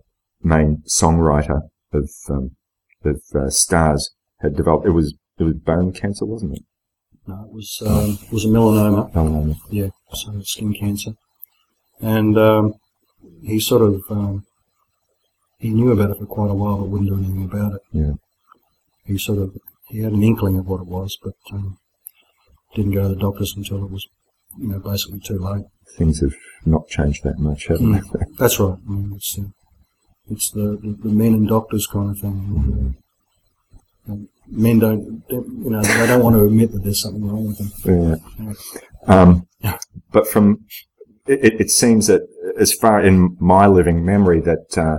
[0.42, 1.62] main songwriter
[1.92, 2.56] of um,
[3.04, 4.10] of uh, Stars,
[4.40, 4.86] had developed.
[4.86, 6.64] It was it was bone cancer, wasn't it?
[7.26, 9.12] No, it was um, it was a melanoma.
[9.12, 9.56] Melanoma.
[9.70, 11.12] Yeah, so skin cancer,
[12.00, 12.74] and um,
[13.42, 14.44] he sort of um,
[15.58, 17.82] he knew about it for quite a while, but wouldn't do anything about it.
[17.92, 18.12] Yeah.
[19.04, 19.56] He sort of
[19.88, 21.78] he had an inkling of what it was, but um,
[22.74, 24.06] didn't go to the doctors until it was,
[24.58, 25.64] you know, basically too late.
[25.96, 26.34] Things have
[26.64, 28.00] not changed that much, have Mm.
[28.12, 28.20] they?
[28.38, 28.76] That's right.
[28.86, 29.42] I mean, it's uh,
[30.30, 32.96] it's the, the the men and doctors kind of thing.
[34.08, 34.16] Uh,
[34.48, 38.20] men don't, you know, they don't want to admit that there's something wrong with them.
[38.38, 38.52] Yeah.
[39.06, 39.46] Um,
[40.12, 40.64] but from
[41.26, 42.22] it, it- seems that
[42.58, 44.98] as far in my living memory that uh,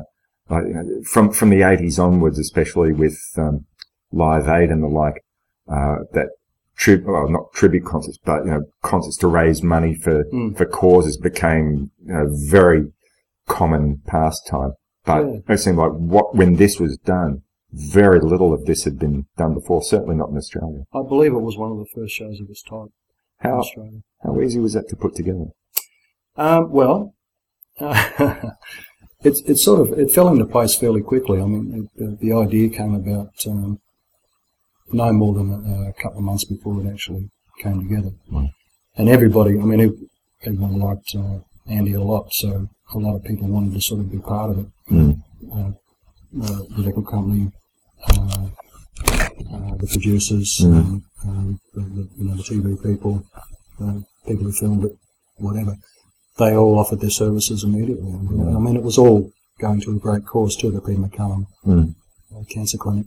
[0.53, 3.65] I- you know, from from the eighties onwards, especially with um,
[4.11, 5.23] Live Aid and the like,
[5.67, 6.29] uh, that
[6.81, 10.57] trib well not tribute concerts, but you know concerts to raise money for Mm.
[10.57, 11.67] for causes became
[12.07, 12.27] you know,
[12.59, 12.81] very
[13.47, 14.73] common pastime.
[15.05, 15.53] But Yeah.
[15.53, 17.31] it seemed like what when this was done,
[17.71, 19.81] very little of this had been done before.
[19.81, 20.83] Certainly not in Australia.
[20.99, 22.89] I believe it was one of the first shows of its type
[23.43, 23.99] in How Australia.
[24.23, 25.47] how easy was that to put together?
[26.35, 27.13] Um, well,
[27.79, 31.39] it's it's sort of it fell into place fairly quickly.
[31.41, 33.79] I mean, it, the, the idea came about um,
[34.93, 37.29] no more than a, a couple of months before it actually
[37.61, 38.11] came together,
[38.97, 39.51] and everybody.
[39.59, 40.09] I mean,
[40.43, 44.11] everyone liked uh, Andy a lot, so a lot of people wanted to sort of
[44.11, 44.65] be part of it.
[44.91, 45.21] Mm.
[45.53, 45.71] Uh,
[46.43, 47.51] uh, the record company.
[48.07, 48.47] Uh,
[49.53, 50.77] uh, the producers, Mm.
[50.77, 53.23] um, um, the, the, you know, the TV people,
[53.81, 54.95] uh, people who filmed it,
[55.37, 55.75] whatever
[56.37, 58.09] they all offered their services immediately.
[58.11, 61.47] And, I mean, it was all going to a great cause too, the Peter MacCallum
[61.65, 61.95] Mm.
[62.35, 63.05] uh, Cancer Clinic.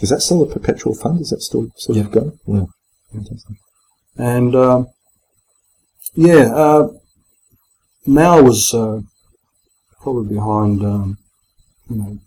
[0.00, 1.20] Is that still a perpetual fund?
[1.20, 2.38] Is that still sort of going?
[2.46, 2.64] Yeah.
[3.12, 3.56] Fantastic.
[4.18, 4.88] And um,
[6.14, 6.88] yeah, uh,
[8.06, 9.00] Mal was uh,
[10.02, 11.18] probably behind, um,
[11.88, 12.18] you know,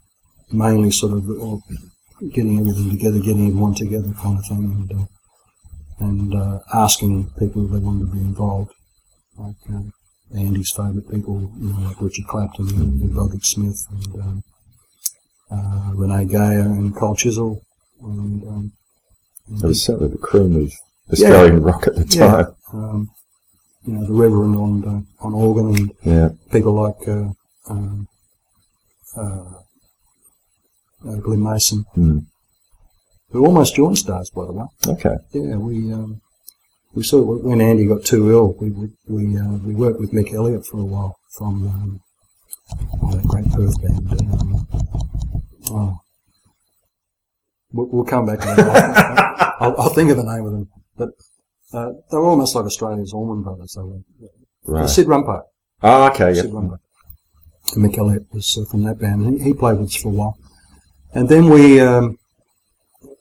[0.52, 1.58] mainly sort of uh,
[2.32, 5.06] getting everything together, getting everyone together, kind of thing, and uh,
[6.00, 8.72] and uh, asking people if they wanted to be involved,
[9.38, 9.56] like
[10.36, 14.44] Andy's favourite people, you know, like Richard Clapton and, and Broderick Smith and um,
[15.52, 17.62] uh, Renee Geyer and Cold Chisel.
[18.02, 18.72] And, um,
[19.52, 20.72] It was certainly the cream of
[21.12, 22.56] Australian rock at the yeah, time.
[22.74, 23.10] um,
[23.86, 26.30] you know, the Reverend on uh, on organ and Yeah.
[26.52, 27.30] people like uh,
[27.70, 28.08] um,
[29.18, 29.54] uh,
[31.08, 32.26] uh, Glenn Mason, Mm.
[33.32, 34.66] who almost joined Stars, by the way.
[34.88, 35.16] Okay.
[35.34, 36.22] Yeah, we um,
[36.94, 40.34] we saw when Andy got too ill, we we we, uh, we worked with Mick
[40.34, 42.02] Elliott for a while from um,
[43.12, 44.12] that great Perth band.
[44.34, 44.68] Um,
[45.72, 46.00] oh.
[47.72, 49.56] We'll, we'll come back to that.
[49.60, 51.10] I'll, I'll think of the name of them, but
[51.74, 53.74] uh, they were almost like Australia's Allman Brothers.
[53.76, 54.00] They were
[54.66, 54.90] Right.
[54.90, 55.42] Sid Rumpo.
[55.82, 56.34] Oh, okay.
[56.34, 56.54] Sid Yep.
[56.54, 56.80] Rumpo.
[57.76, 59.40] And Mick Elliott was uh, from that band.
[59.40, 60.38] He, he played with us for a while,
[61.14, 62.18] and then we um,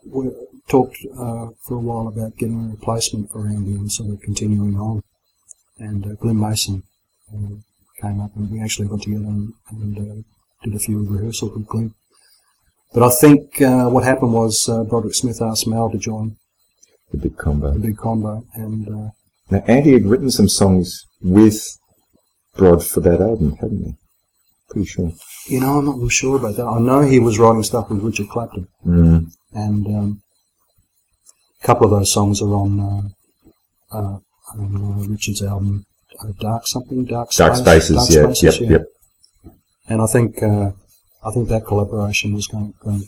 [0.07, 0.31] we
[0.69, 4.77] talked uh, for a while about getting a replacement for Andy and sort of continuing
[4.77, 5.03] on.
[5.79, 6.83] And uh, Glenn Mason
[7.33, 7.57] uh,
[8.01, 10.23] came up, and we actually got together and, and uh,
[10.65, 11.95] did a few rehearsals with Glenn.
[12.95, 16.37] But I think uh, what happened was uh, Broderick Smith asked Mal to join
[17.13, 17.73] The big combo.
[17.73, 19.11] the big combo, and uh,
[19.51, 21.63] Now, Andy had written some songs with
[22.57, 23.95] Brod for that album, hadn't he?
[24.71, 25.13] Pretty sure.
[25.47, 26.67] you know I'm not real sure about that.
[26.67, 28.69] I know he was writing stuff with Richard Clapton.
[28.87, 29.33] Mm.
[29.53, 30.23] and um,
[31.63, 34.19] a couple of those songs are on, uh, uh,
[34.55, 35.87] on uh, Richard's album,
[36.21, 38.85] uh, Dark something, Dark Dark Spaces, Dark yeah, yep, yep.
[39.89, 40.73] And I think uh,
[41.29, 43.03] I think that collaboration was going, going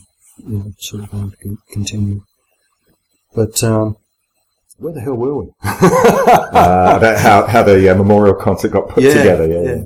[0.46, 2.22] you know, sort of going to continue.
[3.34, 3.96] But um,
[4.78, 5.46] where the hell were we?
[6.52, 9.62] Uh, about how, how the uh, memorial concert got put together, yeah.
[9.62, 9.82] yeah.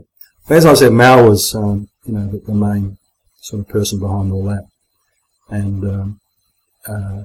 [0.49, 2.99] But as I said, Mal was, um, you know, the, the main
[3.41, 4.65] sort of person behind all that.
[5.51, 6.21] And um,
[6.89, 7.25] uh,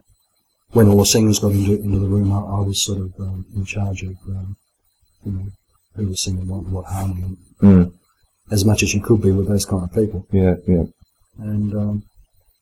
[0.72, 3.46] when all the singers got into, into the room, I, I was sort of um,
[3.56, 4.58] in charge of, um,
[5.26, 5.46] you know,
[5.96, 7.24] who was singing what, what harmony.
[7.24, 7.92] And Mm.
[8.52, 10.26] as much as you could be with those kind of people.
[10.32, 10.84] Yeah, yeah.
[11.42, 12.04] And um,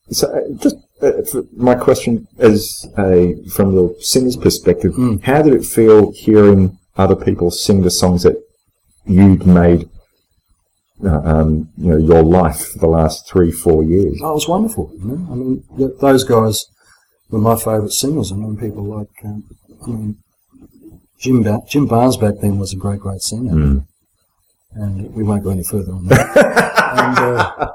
[0.10, 5.22] So, uh, just uh, my question is a from the singer's perspective, Mm.
[5.24, 8.38] how did it feel hearing other people sing the songs that
[9.06, 9.90] you'd made,
[11.04, 14.20] uh, um, you know, your life for the last three, four years?
[14.24, 14.92] oh, it was wonderful.
[15.00, 15.28] You know?
[15.32, 16.66] I mean, th- those guys
[17.30, 18.32] were my favourite singers.
[18.32, 19.44] I mean, people like, um,
[19.86, 20.18] I mean,
[21.20, 23.54] Jim ba- Jim Barnes back then was a great, great singer.
[23.54, 23.86] Mm.
[24.74, 26.28] And we won't go any further on that.
[26.98, 27.72] and, uh,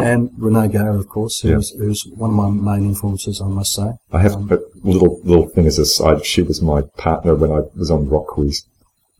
[0.00, 1.54] and Renee Geyer, of course, Yeah.
[1.56, 3.90] who's, who's one of my main influences, I must say.
[4.12, 6.24] I have Um, a little little thing as a side.
[6.24, 8.64] She was my partner when I was on Rock Quiz.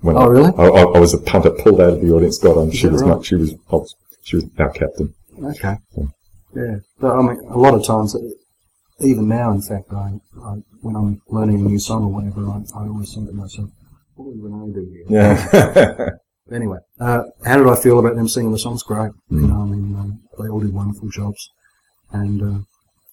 [0.00, 0.52] When Oh, I, really?
[0.56, 2.70] I, I, I was a punter, pulled out of the audience, got on.
[2.70, 3.16] She was right?
[3.16, 5.14] my, she was was- she was our captain.
[5.42, 5.76] Okay.
[5.96, 6.04] Yeah.
[6.54, 6.76] Yeah.
[7.00, 8.14] But I mean, a lot of times,
[9.00, 10.12] even now, in fact, I,
[10.42, 13.70] I when I'm learning a new song or whatever, I, I always think to myself,
[14.16, 15.04] what did Renee do here?
[15.08, 16.08] Yeah.
[16.53, 18.82] Anyway, uh, how did I feel about them singing the songs?
[18.82, 19.12] Great.
[19.30, 21.51] You know, I mean, um, they all did wonderful jobs.
[22.12, 22.61] And uh,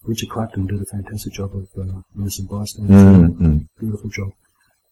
[0.04, 2.92] Richard Clapton did a fantastic job of uh, Innocent Bystander.
[2.92, 3.66] Mm, mm.
[3.78, 4.30] Beautiful job.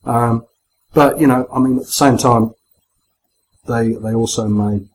[0.05, 0.45] Um,
[0.93, 2.53] but, you know, I mean, at the same time,
[3.67, 4.89] they they also made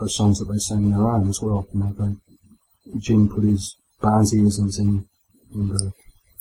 [0.00, 1.66] those songs that they sang their own as well.
[1.74, 5.06] You know, they, Jim put his Barnesians in,
[5.54, 5.92] in the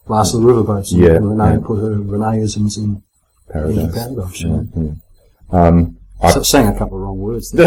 [0.07, 0.91] Last of the Riverboats.
[0.91, 1.65] and Yeah, Renee yeah.
[1.65, 3.03] put her Reneeisms in, in
[3.51, 3.93] Paradise.
[3.93, 4.41] Paradise.
[4.41, 4.83] you Yeah,
[5.51, 5.67] yeah.
[5.67, 7.51] Um, I- So, sang a couple of wrong words.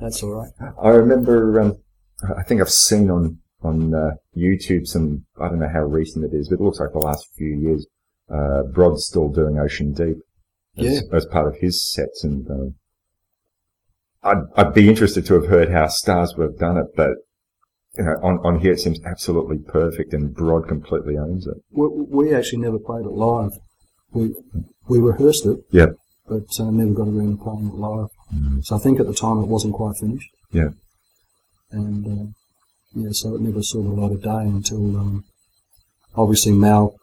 [0.00, 0.50] That's all right.
[0.82, 1.76] I remember, um,
[2.36, 6.34] I think I've seen on, on, uh, YouTube some, I don't know how recent it
[6.36, 7.86] is, but it looks like the last few years,
[8.32, 10.16] uh, Brod's still doing Ocean Deep
[10.76, 11.00] as, Yeah.
[11.16, 12.74] as part of his sets and, um,
[14.22, 17.10] I'd, I'd be interested to have heard how Stars would have done it, but,
[17.96, 21.54] you know, on, on here it seems absolutely perfect and Brod completely owns it.
[21.70, 23.52] We, we actually never played it live.
[24.12, 24.34] We
[24.88, 25.90] we rehearsed it, Yep.
[26.28, 28.08] But uh, never got around to playing it live.
[28.62, 30.30] So I think at the time it wasn't quite finished.
[30.52, 30.70] Yeah.
[31.70, 32.32] And uh,
[32.94, 35.24] yeah, so it never saw the light of day until um,
[36.14, 36.94] obviously Mal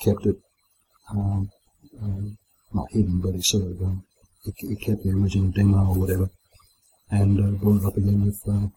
[0.00, 0.36] kept it
[1.10, 1.50] um,
[2.00, 2.38] um,
[2.72, 4.04] not hidden, but he sort of um,
[4.44, 6.28] he, he kept the original demo or whatever,
[7.10, 8.68] and uh, brought it up again with uh,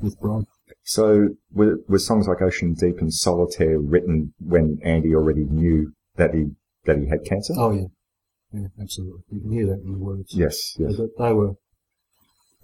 [0.00, 0.46] with Brod.
[0.84, 6.34] So were, were songs like Ocean Deep and Solitaire written when Andy already knew that
[6.34, 6.52] he,
[6.86, 7.54] that he had cancer?
[7.58, 7.86] Oh yeah,
[8.52, 9.22] yeah, absolutely.
[9.30, 10.34] You can hear that in the words.
[10.34, 10.96] Yes, yes.
[10.96, 11.54] They, they were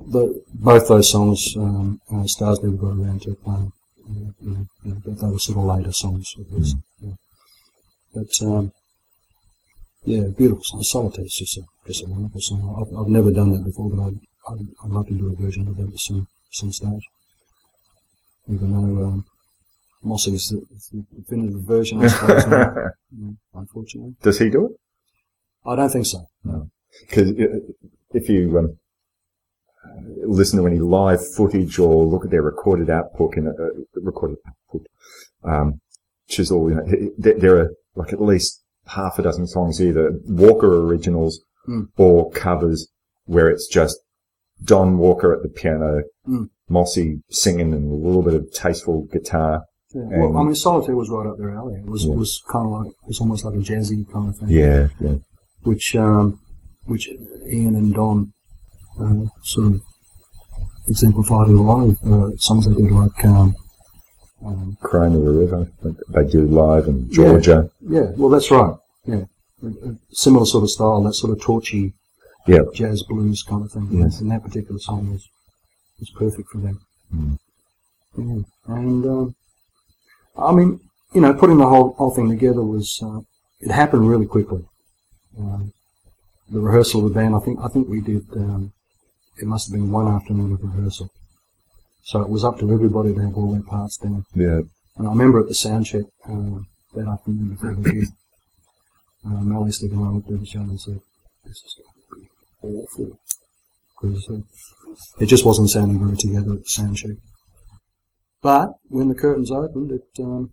[0.00, 1.54] the, both those songs.
[1.56, 3.72] Um, uh, Stars never got around to playing.
[4.06, 6.34] Uh, you know, you know, but they were sort of later songs.
[6.50, 7.14] His, yeah.
[8.14, 8.72] But um,
[10.04, 10.82] yeah, beautiful song.
[10.82, 12.76] Solitaire is just a just a wonderful song.
[12.80, 15.68] I've, I've never done that before, but I'd, I'd, I'd love to do a version
[15.68, 17.08] of that at some some stage.
[18.48, 19.24] Even though um,
[20.02, 22.44] Mossy is the, is the definitive version, I suppose.
[23.54, 24.72] unfortunately, Does he do it?
[25.66, 26.26] I don't think so.
[27.08, 27.32] Because
[28.12, 28.76] if you um,
[30.26, 34.38] listen to any live footage or look at their recorded output in a, uh, recorded
[34.48, 34.86] output,
[35.44, 35.80] um,
[36.28, 40.82] Chisel, you know, there, there are like at least half a dozen songs either Walker
[40.86, 41.88] originals Mm.
[41.96, 42.88] or covers
[43.24, 43.98] where it's just
[44.62, 46.50] Don Walker at the piano, Mm.
[46.68, 49.64] Mossy singing and a little bit of tasteful guitar.
[49.94, 51.76] Yeah, well, I mean, Solitaire was right up their alley.
[51.76, 52.12] It was Yeah.
[52.12, 54.48] it was kind of like it was almost like a jazzy kind of thing.
[54.50, 55.14] Yeah, yeah.
[55.64, 56.38] Which um,
[56.84, 57.08] which
[57.50, 58.32] Ian and Don
[59.00, 59.80] uh, sort of
[60.86, 63.54] exemplified in a lot of uh, songs they did, like um,
[64.44, 65.68] um, Crying of the River,
[66.08, 67.70] they do live in Georgia.
[67.80, 68.10] yeah.
[68.16, 68.74] Well, that's right.
[69.06, 69.24] Yeah,
[70.12, 71.94] similar sort of style, that sort of torchy
[72.46, 72.60] Yeah.
[72.74, 73.88] jazz blues kind of thing.
[73.90, 74.20] Yes.
[74.20, 75.28] And that particular song was
[75.98, 76.80] was perfect for them.
[77.14, 77.38] Mm.
[78.18, 78.74] Yeah.
[78.74, 79.34] And um,
[80.36, 80.80] I mean,
[81.14, 83.20] you know, putting the whole whole thing together was uh,
[83.60, 84.64] it happened really quickly.
[85.38, 85.72] Um,
[86.48, 88.26] the rehearsal of the band, I think, I think we did.
[88.36, 88.72] Um,
[89.40, 91.10] it must have been one afternoon of rehearsal,
[92.02, 94.24] so it was up to everybody to have all their parts down.
[94.34, 94.60] Yeah.
[94.96, 96.60] And I remember at the sound check uh,
[96.94, 98.08] that afternoon before the gig,
[99.26, 101.00] uh, Mal Eastick and I looked at each other and said,
[101.44, 102.28] "This is going to be
[102.62, 103.18] awful,"
[104.00, 104.42] because uh,
[105.20, 107.16] it just wasn't sounding very together at the sound check.
[108.40, 110.52] But when the curtains opened, it um,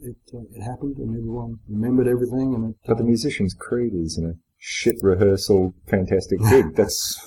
[0.00, 2.76] it uh, it happened, and everyone remembered everything, and it.
[2.86, 6.66] But the musician's creed is, you know, shit rehearsal, fantastic gig.
[6.76, 7.18] That's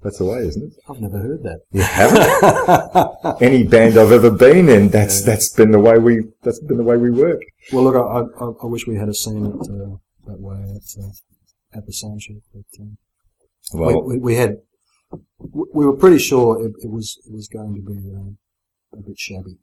[0.00, 0.72] that's the way, isn't it?
[0.88, 1.60] I've never heard that.
[1.72, 3.42] You haven't.
[3.42, 6.84] Any band I've ever been in, that's that's been the way we that's been the
[6.84, 7.40] way we work.
[7.72, 9.96] Well, look, I, I, I wish we had a scene it uh,
[10.28, 11.08] that way at uh,
[11.78, 12.80] at the sound check, but.
[12.80, 12.96] Um,
[13.74, 14.58] Well, we, we, we had
[15.38, 18.38] we we were pretty sure it, it was it was going to be um,
[18.92, 19.58] a bit shabby,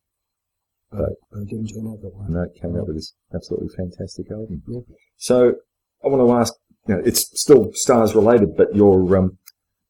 [0.98, 2.26] but, didn't turn out that way.
[2.30, 4.62] no, it came out with this absolutely fantastic album.
[4.68, 4.80] Yeah.
[5.18, 5.56] So
[6.04, 6.54] I want to ask,
[6.88, 9.38] you know, it's still stars related, but your um,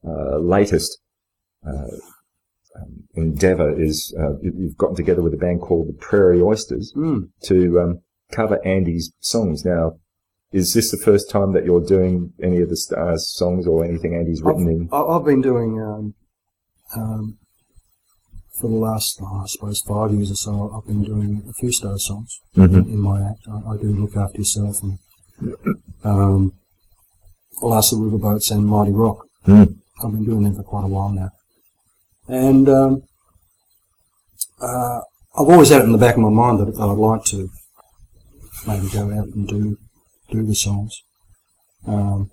[0.07, 0.99] uh, latest
[1.67, 1.71] uh,
[2.77, 6.93] um, endeavour is uh, you- you've gotten together with a band called the Prairie Oysters
[6.95, 7.29] Mm.
[7.43, 7.99] to um,
[8.31, 9.63] cover Andy's songs.
[9.65, 9.97] Now,
[10.51, 14.13] is this the first time that you're doing any of the Stars songs or anything
[14.15, 14.89] Andy's written in?
[14.91, 16.13] I- I've been doing um,
[16.95, 17.37] um,
[18.59, 20.71] for the last, oh, I suppose, five years or so.
[20.75, 22.85] I've been doing a few star songs Mhm.
[22.87, 23.41] in my act.
[23.51, 24.97] I, I do look after yourself and
[26.03, 26.53] um,
[27.61, 29.25] Last of the Riverboats and Mighty Rock.
[29.47, 29.75] Mm.
[30.03, 31.29] I've been doing them for quite a while now,
[32.27, 33.03] and um,
[34.61, 34.99] uh,
[35.37, 37.49] I've always had it in the back of my mind that, that I'd like to
[38.67, 39.77] maybe go out and do
[40.31, 41.01] do the songs.
[41.87, 42.31] Um,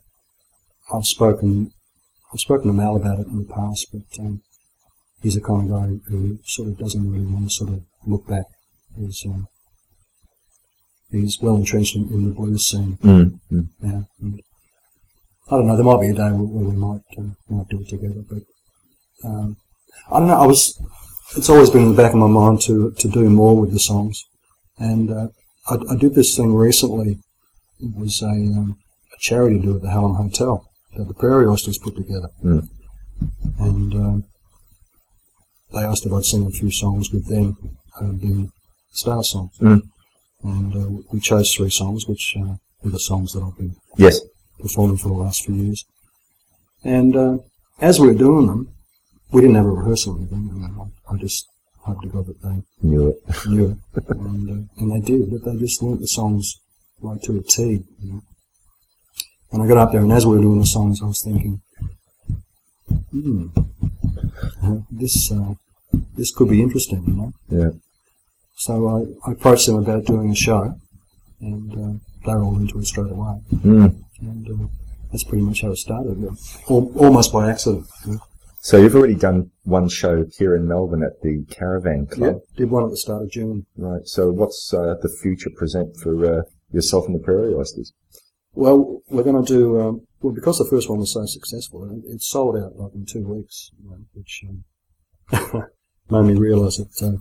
[0.92, 1.72] I've spoken
[2.32, 4.42] I've spoken to Mal about it in the past, but um,
[5.22, 8.26] he's the kind of guy who sort of doesn't really want to sort of look
[8.28, 8.44] back.
[8.96, 9.46] He's um,
[11.10, 13.38] he's well entrenched in, in the blues scene Mm.
[13.50, 13.68] Mm.
[13.80, 14.06] now.
[14.20, 14.40] And
[15.50, 15.76] I don't know.
[15.76, 18.42] There might be a day where, where we might uh, might do it together, but
[19.28, 19.56] um,
[20.10, 20.40] I don't know.
[20.42, 20.80] I was.
[21.36, 23.78] It's always been in the back of my mind to to do more with the
[23.80, 24.22] songs,
[24.78, 25.28] and uh,
[25.68, 27.18] I, I did this thing recently.
[27.80, 28.76] It was a, um,
[29.12, 30.64] a charity do at the Hallam Hotel
[30.96, 32.68] that the Prairie Oysters put together, Mm.
[33.58, 34.24] and um,
[35.72, 37.56] they asked if I'd sing a few songs with them,
[38.00, 38.50] uh, being
[38.92, 39.82] star songs, Mm.
[40.44, 44.20] and uh, we chose three songs, which uh, were the songs that I've been Yes.
[44.60, 45.84] performing for the last few years.
[46.84, 47.38] And uh,
[47.80, 48.68] as we were doing them,
[49.32, 50.44] we didn't have a rehearsal or anything.
[50.78, 51.46] I, I, I just
[51.84, 53.16] hoped to God that they Knew it.
[53.46, 55.30] knew it, and uh, and they did.
[55.30, 56.60] But they just learnt the songs
[57.00, 57.62] right to a T.
[58.00, 58.22] You know?
[59.52, 61.60] And I got up there, and as we were doing the songs, I was thinking,
[63.10, 63.46] hmm,
[64.62, 65.54] uh, this uh,
[66.16, 67.32] this could be interesting, you know.
[67.48, 67.70] Yeah.
[68.56, 70.74] So I, I approached them about doing a show,
[71.40, 73.96] and uh, they were all into it straight away Mm.
[74.20, 74.66] and uh,
[75.10, 76.18] that's pretty much how it started.
[76.20, 76.30] yeah.
[76.70, 77.86] Al- almost by accident.
[78.06, 78.16] Yeah.
[78.60, 82.36] So you've already done one show here in Melbourne at the Caravan Club.
[82.56, 83.66] Did one at the start of June.
[83.76, 84.06] Right.
[84.06, 87.92] So what's uh, the future present for uh, yourself and the Prairie Oysters?
[88.54, 91.84] Well, we're going to do um, well because the first one was so successful.
[91.90, 95.64] It, it sold out like in two weeks, you know, which um,
[96.10, 97.18] made me realise that uh,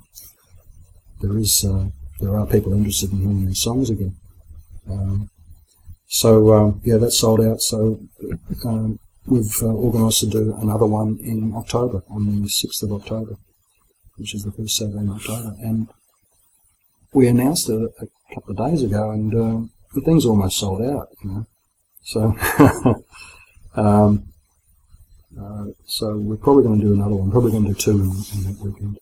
[1.21, 4.15] there is uh, there are people interested in hearing these songs again.
[4.89, 5.29] Um,
[6.07, 7.61] so um, yeah, that sold out.
[7.61, 7.99] So
[8.65, 13.35] um, we've uh, organised to do another one in October on the sixth of October,
[14.17, 15.87] which is the first Saturday in October, and
[17.13, 20.81] we announced it a, a couple of days ago, and uh, the thing's almost sold
[20.81, 21.07] out.
[21.23, 21.45] You know,
[22.03, 22.35] so
[23.75, 24.30] um,
[25.39, 27.31] uh, so we're probably going to do another one.
[27.31, 28.99] Probably going to do two in, in that weekend.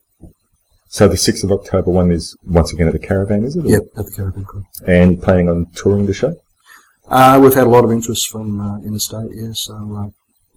[0.88, 3.66] So the 6th of October one is once again at the Caravan, is it?
[3.66, 4.64] Yep, at the Caravan Club.
[4.88, 6.36] And planning on touring the show?
[7.08, 9.52] Uh, we've had a lot of interest from uh, interstate, yeah.
[9.54, 10.10] So uh,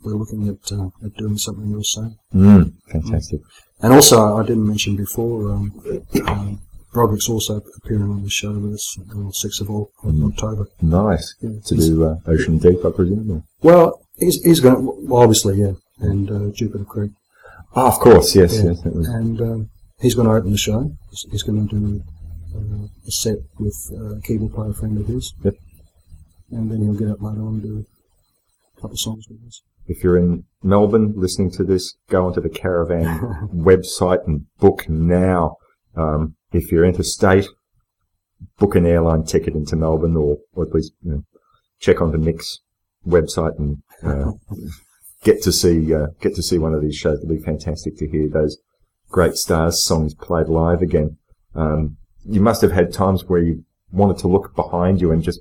[0.03, 2.17] we're looking at uh, at doing something real soon.
[2.35, 2.73] Mm.
[2.89, 3.41] Fantastic.
[3.81, 5.83] And also, I didn't mention before, um,
[6.27, 6.61] um,
[6.93, 10.67] Broderick's also appearing on the show with us on the 6th of of October.
[10.83, 11.35] Nice.
[11.41, 13.45] Yeah, To do uh, Ocean Deep, I presume?
[13.63, 17.13] Well, he's, he's going to, well, obviously, yeah, and uh, Jupiter Creek.
[17.75, 18.73] Ah, of course, yes, Yeah.
[18.73, 18.85] yes.
[19.09, 19.71] And um,
[20.01, 20.93] he's going to open the show.
[21.11, 22.03] He's, he's going to do
[22.55, 25.33] uh, a set with uh, a keyboard player friend of his.
[25.43, 25.55] Yep.
[26.51, 27.87] And then he'll get up later on and do
[28.77, 29.63] a couple of songs with us.
[29.87, 35.57] if you're in Melbourne listening to this, go onto the Caravan website and book now.
[35.97, 37.49] Um, if you're interstate,
[38.59, 41.23] book an airline ticket into Melbourne or, or at least you know,
[41.81, 42.61] check on the Mix
[43.07, 44.33] website and uh,
[45.25, 47.19] get to see uh, get to see one of these shows.
[47.19, 48.59] It'll be fantastic to hear those
[49.09, 51.19] great stars songs played live again.
[51.55, 55.41] Um, you must have had times where you wanted to look behind you and just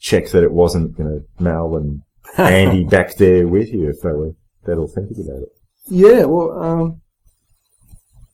[0.00, 2.02] check that it wasn't you know Mal and
[2.38, 4.32] Andy back there with you if they were
[4.64, 5.48] that authentic about it.
[5.88, 7.00] Yeah, well, um,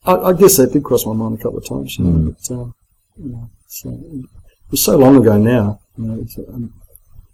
[0.05, 2.55] I, I guess that did cross my mind a couple of times, you know, but,
[2.55, 2.75] um,
[3.17, 3.51] you know,
[3.87, 4.27] uh, it
[4.71, 6.73] was so long ago now, you know, um,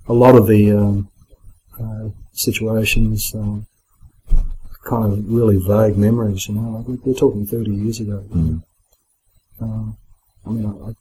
[0.09, 1.09] a lot of the, um,
[1.81, 3.67] uh, situations, um,
[4.85, 8.25] kind of really vague memories, you know, like we- we're talking 30 years ago.
[8.35, 8.61] know.
[9.61, 10.93] Uh, I mean, I,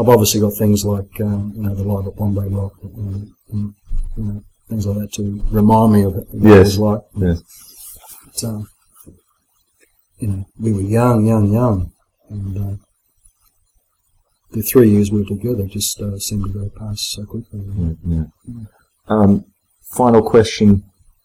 [0.00, 3.74] I've obviously got things like, um, you know, the live at Bombay Rock, and, and,
[4.16, 7.00] you know, things like that to remind me of what it was like.
[7.16, 7.42] Yes.
[8.42, 8.64] But,
[10.18, 11.92] you know, we were young, young, young,
[12.30, 12.76] and uh,
[14.52, 17.60] the three years we were together just uh, seemed to go past so quickly.
[17.60, 17.96] know.
[18.04, 18.64] Yeah, yeah.
[19.08, 19.44] Um,
[19.96, 20.84] final question: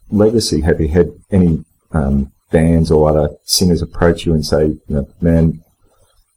[0.10, 0.62] Legacy.
[0.62, 5.08] Have you had any um, bands or other singers approach you and say, you know,
[5.22, 5.62] "Man,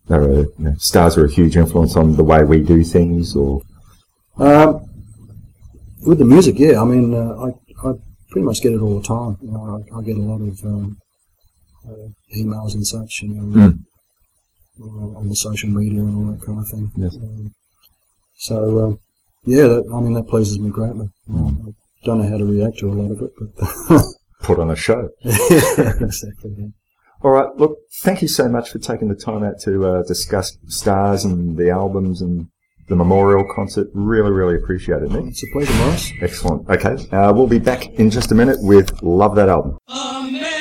[0.09, 3.35] they're you know, stars are a huge influence on the way we do things"?
[3.35, 3.63] Or
[4.37, 4.85] Um,
[6.07, 6.81] with the music, yeah.
[6.81, 7.93] I mean, uh, I, I
[8.31, 9.39] pretty much get it all the time.
[9.41, 10.99] You know, I, I get a lot of um,
[12.37, 13.79] emails and such, you know, Mm.
[14.81, 16.91] uh, on the social media and all that kind of thing.
[16.97, 17.17] Yes.
[17.17, 17.53] Um,
[18.37, 18.99] so, um,
[19.45, 21.09] yeah, that, I mean, that pleases me greatly.
[21.29, 24.03] Um, I don't know how to react to a lot of it, but
[24.43, 25.09] Put on a show.
[25.25, 26.53] exactly.
[26.59, 26.67] Yeah.
[27.23, 27.49] All right.
[27.57, 31.57] Look, thank you so much for taking the time out to uh, discuss stars and
[31.57, 32.49] the albums and
[32.89, 33.87] the memorial concert.
[33.95, 35.27] Really, really appreciate it, Nick.
[35.27, 36.11] It's a pleasure, Morris.
[36.21, 36.69] Excellent.
[36.69, 36.97] Okay.
[37.17, 39.79] Uh, we'll be back in just a minute with Love That Album.
[39.89, 40.52] American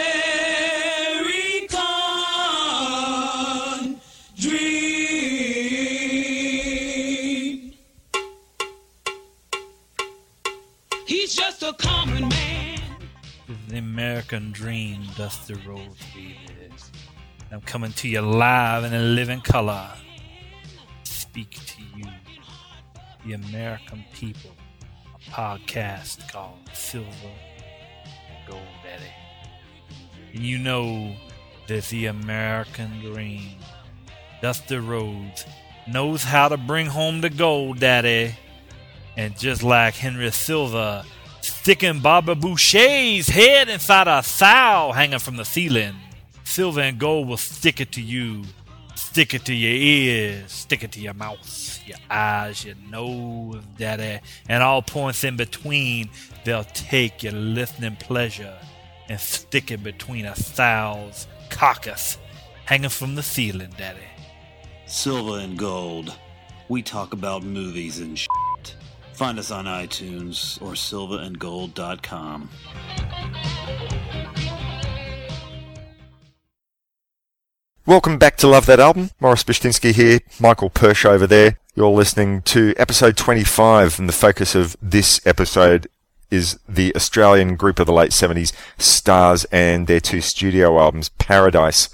[11.72, 12.82] A common man.
[13.69, 16.38] The American dream, Dusty Rhodes, baby.
[17.49, 19.89] I'm coming to you live in a living color.
[21.03, 22.03] Speak to you,
[23.26, 24.51] the American people.
[25.15, 29.13] A podcast called Silver and Gold Daddy.
[30.34, 31.15] And you know
[31.69, 33.59] that the American dream,
[34.41, 35.45] Dusty Rhodes,
[35.88, 38.36] knows how to bring home the gold, Daddy.
[39.15, 41.05] And just like Henry Silva
[41.41, 45.95] sticking Barbara Bouchet's head inside a sow hanging from the ceiling,
[46.43, 48.43] Silver and Gold will stick it to you.
[48.95, 54.19] Stick it to your ears, stick it to your mouth, your eyes, your nose, daddy,
[54.47, 56.09] and all points in between.
[56.45, 58.57] They'll take your listening pleasure
[59.09, 62.17] and stick it between a sow's carcass
[62.65, 63.99] hanging from the ceiling, daddy.
[64.85, 66.15] Silver and Gold.
[66.69, 68.75] We talk about movies and shit.
[69.14, 72.49] Find us on iTunes or silverandgold.com.
[77.86, 79.09] Welcome back to Love That Album.
[79.20, 81.57] Morris Bishtinsky here, Michael Persh over there.
[81.76, 85.88] You're listening to episode 25, and the focus of this episode
[86.30, 91.90] is the Australian group of the late 70s, Stars, and their two studio albums, Paradise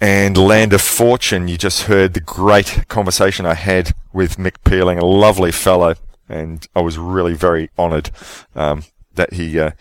[0.00, 1.48] and Land of Fortune.
[1.48, 5.94] You just heard the great conversation I had with Mick Pealing, a lovely fellow,
[6.28, 8.10] and I was really very honoured
[8.54, 8.84] um,
[9.14, 9.72] that he uh,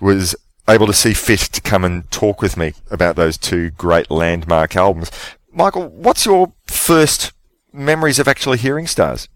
[0.00, 0.34] was
[0.68, 4.76] able to see fit to come and talk with me about those two great landmark
[4.76, 5.10] albums.
[5.52, 7.32] Michael, what's your first
[7.72, 9.28] memories of actually hearing Stars?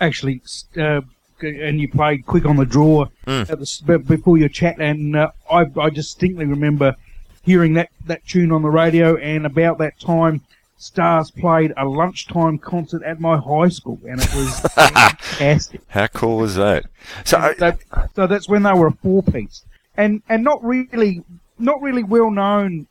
[0.00, 0.42] actually,
[0.76, 1.00] uh,
[1.40, 3.48] and you played quick on the draw Mm.
[3.50, 6.94] at the, before your chat, and uh, I, I distinctly remember
[7.42, 10.42] hearing that, that tune on the radio, and about that time,
[10.76, 15.80] Stars played a lunchtime concert at my high school, and it was fantastic.
[15.88, 16.84] How cool was that?
[17.24, 17.78] So, I- That-
[18.14, 19.64] so that's when they were a four piece,
[19.96, 21.22] and and not really
[21.58, 22.86] not really well known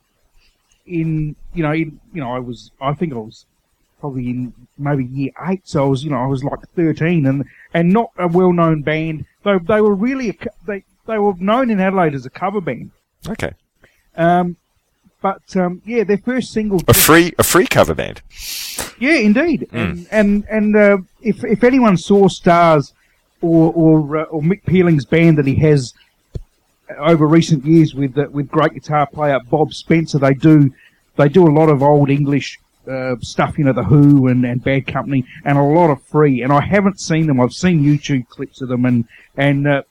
[0.85, 3.45] in you know in you know I was I think I was
[3.99, 7.45] probably in maybe year eight, so I was you know I was like thirteen, and
[7.73, 9.25] and not a well known band.
[9.43, 10.35] They they were really a,
[10.65, 12.91] they they were known in Adelaide as a cover band.
[13.27, 13.51] okay,
[14.15, 14.55] Um,
[15.23, 16.81] but um, yeah, their first single.
[16.87, 18.21] a free a free cover band.
[18.99, 19.69] Yeah, indeed.
[19.71, 22.93] And and and uh, if if anyone saw Stars
[23.41, 25.93] or or uh, or Mick Pealing's band that he has
[26.97, 30.69] over recent years with uh, with great guitar player Bob Spencer, they do
[31.15, 34.61] they do a lot of old English uh, stuff, you know, the Who and, and
[34.61, 36.41] Bad Company, and a lot of free.
[36.41, 37.39] And I haven't seen them.
[37.39, 39.05] I've seen YouTube clips of them, and
[39.37, 39.83] and uh,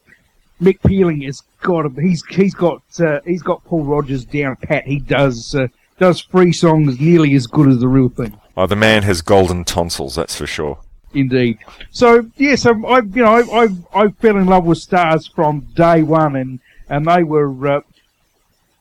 [0.62, 4.84] Mick Pealing has got a, he's he's got uh, he's got Paul Rogers down pat.
[4.84, 5.66] He does uh,
[5.98, 8.38] does free songs nearly as good as the real thing.
[8.56, 10.78] Oh, the man has golden tonsils, that's for sure.
[11.14, 11.58] Indeed.
[11.90, 15.60] So yeah, so I you know I I, I fell in love with Stars from
[15.74, 17.80] day one, and and they were uh,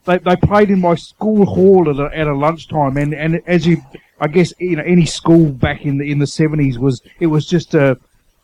[0.05, 3.65] they they played in my school hall at a, at a lunchtime, and and as
[3.65, 3.83] you
[4.19, 7.47] I guess you know any school back in the in the seventies was it was
[7.47, 7.97] just a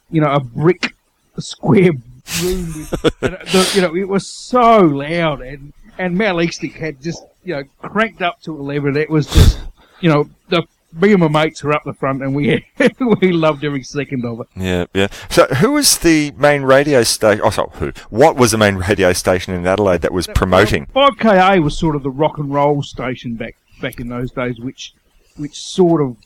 [0.10, 0.96] you know a brick
[1.38, 1.92] square
[2.42, 7.02] room, with, and the, you know it was so loud, and and Mal Eastick had
[7.02, 8.96] just you know cranked up to eleven.
[8.96, 9.60] It was just
[10.02, 10.64] you know the
[10.94, 12.66] me and my mates were up the front, and we
[13.22, 14.48] we loved every second of it.
[14.56, 15.08] Yeah, yeah.
[15.30, 17.42] So, who was the main radio station?
[17.44, 17.92] Oh, sorry, who?
[18.10, 20.86] What was the main radio station in Adelaide that was promoting?
[20.88, 24.60] Five KA was sort of the rock and roll station back back in those days,
[24.60, 24.94] which
[25.36, 26.18] which sort of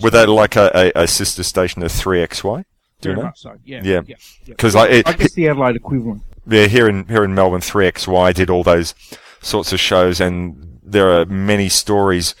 [0.00, 2.64] Were they like a, a, a sister station of 3XY?
[3.02, 3.32] Do know?
[3.34, 3.54] so.
[3.64, 4.00] Yeah, Yeah.
[4.06, 4.16] yeah.
[4.46, 4.54] yeah.
[4.56, 6.22] 'Cause, like, it- I guess the Adelaide equivalent.
[6.46, 8.94] Yeah, here in here in Melbourne, 3XY did all those
[9.40, 12.34] sorts of shows, and there are many stories.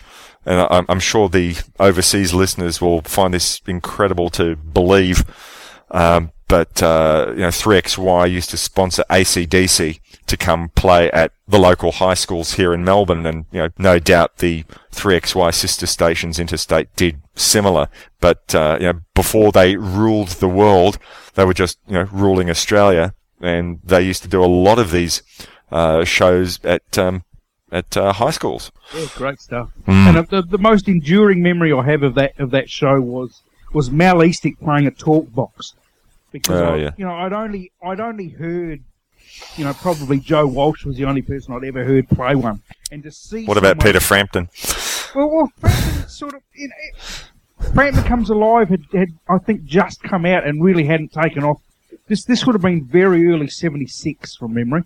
[0.44, 5.24] And I- I'm, I'm sure the overseas listeners will find this incredible to believe.
[5.92, 11.58] Um, but uh, you know, 3XY used to sponsor ACDC to come play at the
[11.58, 16.38] local high schools here in Melbourne, and you know, no doubt the 3XY sister stations
[16.38, 17.88] interstate did similar.
[18.20, 20.98] But uh, you know, before they ruled the world,
[21.34, 24.92] they were just you know ruling Australia and they used to do a lot of
[24.92, 25.22] these
[25.72, 27.24] uh, shows at um,
[27.72, 28.70] at uh, high schools.
[28.94, 29.70] Yeah, great stuff.
[29.86, 29.92] Mm.
[30.08, 33.42] And uh, the, the most enduring memory I have of that of that show was
[33.72, 35.74] was Mal Eastick playing a talk box
[36.30, 36.90] because Oh, I, yeah.
[36.96, 38.82] you know I'd only I'd only heard
[39.56, 43.02] you know probably Joe Walsh was the only person I'd ever heard play one, and
[43.02, 44.48] to see What about Peter Frampton?
[45.14, 50.02] Well, well Frampton sort of you know, Frampton Comes Alive had, had I think just
[50.02, 51.60] come out and really hadn't taken off.
[52.06, 54.84] This this would have been very early '76 from memory,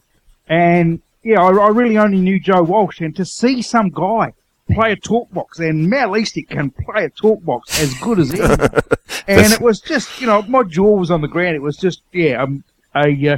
[0.48, 4.32] and yeah, I, I really only knew Joe Walsh, and to see some guy
[4.70, 8.32] play a talk box, and Mal Eastick can play a talk box as good as
[8.32, 8.60] anyone,
[9.26, 11.56] and it was just you know my jaw was on the ground.
[11.56, 12.64] It was just yeah um,
[12.94, 13.36] a uh,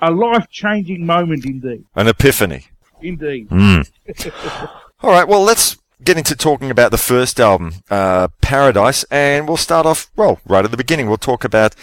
[0.00, 2.66] a life changing moment indeed, An epiphany.
[3.00, 3.48] indeed.
[3.48, 3.88] Mm.
[5.02, 9.56] All right, well, let's get into talking about the first album, uh, Paradise, and we'll
[9.56, 11.08] start off, well, right at the beginning.
[11.08, 11.74] We'll talk about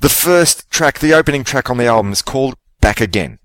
[0.00, 3.38] the first track, the opening track on the album is called Back Again.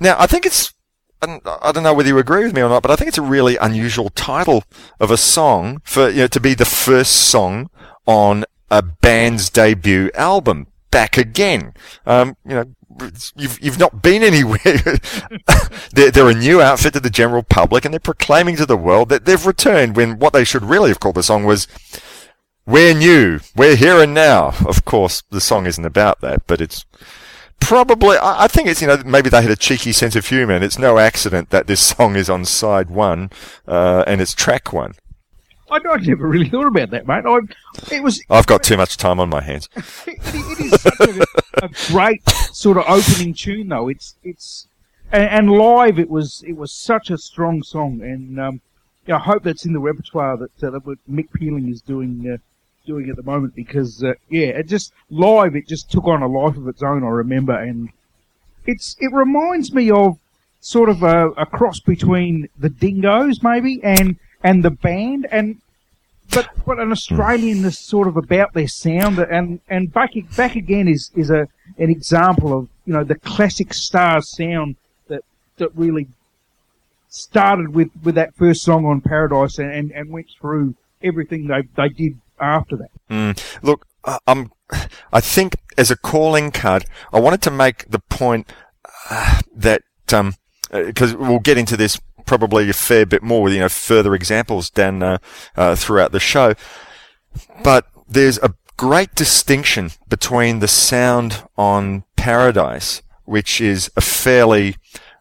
[0.00, 0.72] Now, I think it's,
[1.22, 3.22] I don't- know whether you agree with me or not, but I think it's a
[3.22, 4.64] really unusual title
[5.00, 7.70] of a song for, you know, to be the first song
[8.06, 10.66] on a band's debut album.
[10.90, 11.74] Back again.
[12.06, 12.64] Um, you know,
[13.34, 14.58] you've you've not been anywhere.
[15.92, 19.08] they're, they're a new outfit to the general public and they're proclaiming to the world
[19.10, 21.66] that they've returned when what they should really have called the song was
[22.64, 23.40] we're new.
[23.54, 24.54] We're here and now.
[24.66, 26.84] Of course, the song isn't about that, but it's
[27.60, 30.64] probably, I, think it's, you know, maybe they had a cheeky sense of humour and
[30.64, 33.30] it's no accident that this song is on side one,
[33.66, 34.94] uh, and it's track one.
[35.70, 37.24] I, I never really thought about that, mate.
[37.26, 37.38] I,
[37.94, 39.68] it was I've got too much time on my hands.
[40.06, 43.88] it, it is such a, a great sort of opening tune, though.
[43.88, 44.68] It's it's
[45.10, 48.60] and, and live it was it was such a strong song, and um,
[49.06, 52.36] yeah, I hope that's in the repertoire that, uh, that Mick Pealing is doing uh,
[52.86, 56.26] doing at the moment because uh, yeah, it just live it just took on a
[56.26, 57.04] life of its own.
[57.04, 57.90] I remember, and
[58.66, 60.18] it's it reminds me of
[60.60, 65.60] sort of a, a cross between the Dingoes maybe and and the band and
[66.30, 71.10] but but an Australianness sort of about their sound and and back back again is
[71.14, 71.48] is a
[71.78, 74.76] an example of you know the classic Stars sound
[75.08, 75.22] that
[75.58, 76.08] that really
[77.08, 81.62] started with with that first song on Paradise and and, and went through everything they
[81.76, 82.90] they did after that.
[83.10, 83.62] Mm.
[83.62, 83.86] Look,
[84.26, 84.52] I'm,
[85.12, 88.50] I think as a calling card, I wanted to make the point
[89.10, 89.82] uh, that
[90.72, 94.70] because we'll get into this probably a fair bit more with you know further examples
[94.70, 95.18] down uh,
[95.56, 96.54] uh, throughout the show,
[97.62, 104.76] but there's a great distinction between the sound on Paradise, which is a fairly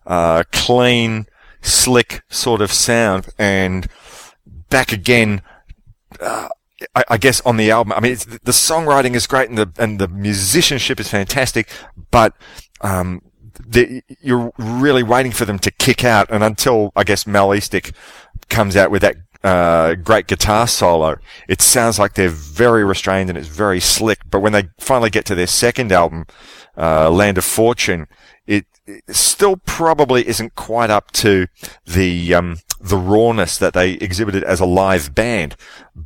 [0.05, 1.25] uh, clean,
[1.61, 3.87] slick sort of sound, and
[4.69, 5.41] back again.
[6.93, 9.99] I, I guess on the album, I mean, the songwriting is great and the and
[9.99, 11.69] the musicianship is fantastic,
[12.11, 12.33] but
[12.81, 13.21] um,
[13.65, 17.93] the, you're really waiting for them to kick out, and until I guess Mal Eastick
[18.49, 21.17] comes out with that uh, great guitar solo,
[21.47, 24.19] it sounds like they're very restrained and it's very slick.
[24.29, 26.25] But when they finally get to their second album,
[26.77, 28.07] uh, Land of Fortune,
[28.47, 28.65] it
[29.09, 31.47] still probably isn't quite up to
[31.85, 35.55] the um, the rawness that they exhibited as a live band,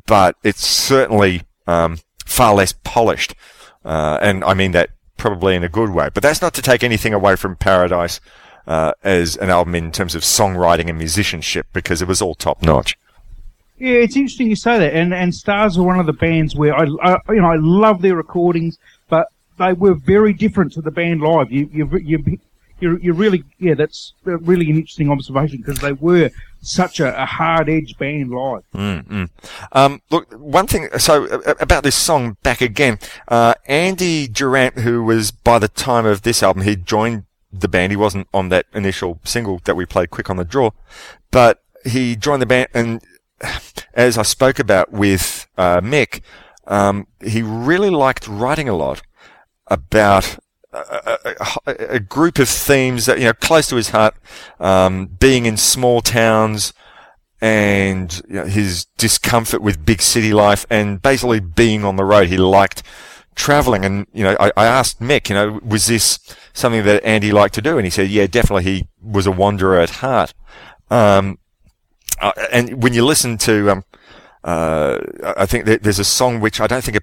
[0.06, 3.34] but it's certainly um, far less polished,
[3.84, 6.08] uh, and I mean that probably in a good way.
[6.12, 8.20] But that's not to take anything away from Paradise
[8.66, 12.62] uh, as an album in terms of songwriting and musicianship, because it was all top
[12.62, 12.96] notch.
[13.78, 16.74] Yeah, it's interesting you say that, and and Stars are one of the bands where
[16.74, 18.78] I, I you know I love their recordings,
[19.08, 19.28] but
[19.58, 21.52] they were very different to the band live.
[21.52, 22.38] You, you, you,
[22.80, 26.30] you, you're really, yeah, that's really an interesting observation because they were
[26.60, 28.62] such a, a hard edge band live.
[28.74, 29.30] Mm-mm.
[29.72, 31.24] Um, look, one thing, so
[31.60, 32.98] about this song back again,
[33.28, 37.92] uh, Andy Durant, who was by the time of this album, he joined the band.
[37.92, 40.70] He wasn't on that initial single that we played quick on the draw,
[41.30, 43.02] but he joined the band and
[43.94, 46.20] as I spoke about with, uh, Mick,
[46.66, 49.02] um, he really liked writing a lot
[49.66, 50.38] about
[50.72, 54.14] a, a, group of themes that you know close to his heart,
[54.58, 56.72] um, being in small towns
[57.40, 62.28] and you know, his discomfort with big city life, and basically being on the road.
[62.28, 62.82] He liked
[63.34, 66.18] traveling, and you know, I, I asked Mick, you know, was this
[66.52, 67.76] something that Andy liked to do?
[67.76, 68.64] And he said, yeah, definitely.
[68.64, 70.34] He was a wanderer at heart.
[70.90, 71.38] Um,
[72.20, 73.84] uh, and when you listen to, um,
[74.44, 74.98] uh,
[75.36, 76.98] I think there's a song which I don't think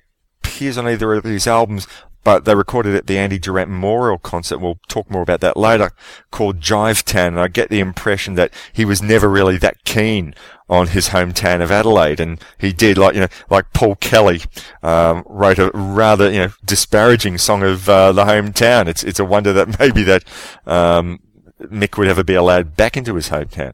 [0.57, 1.87] appears on either of these albums,
[2.23, 4.57] but they recorded at the Andy Durant Memorial concert.
[4.57, 5.91] We'll talk more about that later.
[6.31, 10.33] Called Jive Town, and I get the impression that he was never really that keen
[10.67, 14.41] on his hometown of Adelaide, and he did like you know like Paul Kelly
[14.81, 18.87] um, wrote a rather you know disparaging song of uh, the hometown.
[18.87, 20.23] It's it's a wonder that maybe that
[20.65, 21.19] um,
[21.61, 23.73] Mick would ever be allowed back into his hometown.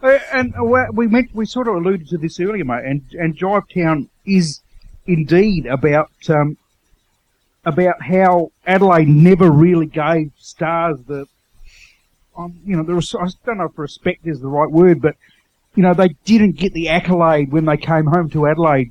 [0.00, 2.84] Uh, and uh, we meant, we sort of alluded to this earlier, mate.
[2.84, 4.61] And and Jive Town is
[5.06, 6.56] indeed about um,
[7.64, 11.26] about how Adelaide never really gave stars the,
[12.36, 15.16] um, you know, the, I don't know if respect is the right word, but,
[15.74, 18.90] you know, they didn't get the accolade when they came home to Adelaide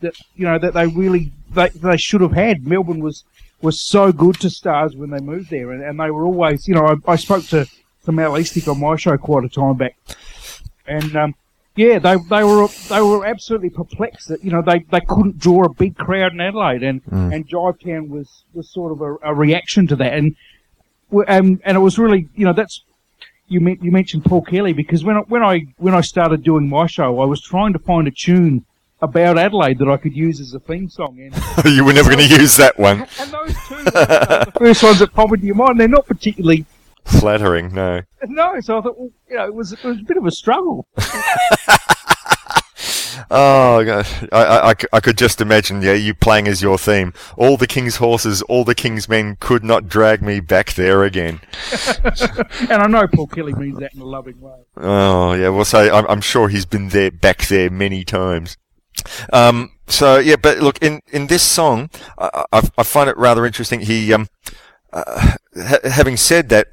[0.00, 2.66] that, you know, that they really, they, they should have had.
[2.66, 3.24] Melbourne was,
[3.62, 6.74] was so good to stars when they moved there and, and they were always, you
[6.74, 7.66] know, I, I spoke to,
[8.04, 9.96] to Eastick on my show quite a time back
[10.86, 11.34] and, um,
[11.76, 15.64] yeah, they they were they were absolutely perplexed that you know they, they couldn't draw
[15.64, 17.34] a big crowd in Adelaide, and mm.
[17.34, 20.36] and Jive Town was was sort of a, a reaction to that, and
[21.28, 22.82] and and it was really you know that's
[23.46, 26.68] you meant you mentioned Paul Kelly because when I, when I when I started doing
[26.68, 28.64] my show, I was trying to find a tune
[29.02, 31.18] about Adelaide that I could use as a theme song.
[31.20, 33.06] And you were never going to use that one.
[33.18, 36.66] And those two, the first ones that pop into your mind, they're not particularly
[37.04, 37.72] flattering.
[37.74, 38.02] No.
[38.28, 38.60] No.
[38.60, 40.86] So I thought, well, you know, it was it was a bit of a struggle.
[43.30, 47.12] oh gosh, I, I, I could just imagine, yeah, you playing as your theme.
[47.36, 51.40] All the king's horses, all the king's men could not drag me back there again.
[52.60, 54.60] and I know Paul Kelly means that in a loving way.
[54.76, 58.56] Oh yeah, well, so I'm, I'm sure he's been there back there many times.
[59.32, 63.46] Um, so yeah, but look, in, in this song, I, I, I find it rather
[63.46, 63.80] interesting.
[63.80, 64.28] He, um,
[64.92, 66.68] uh, ha- having said that,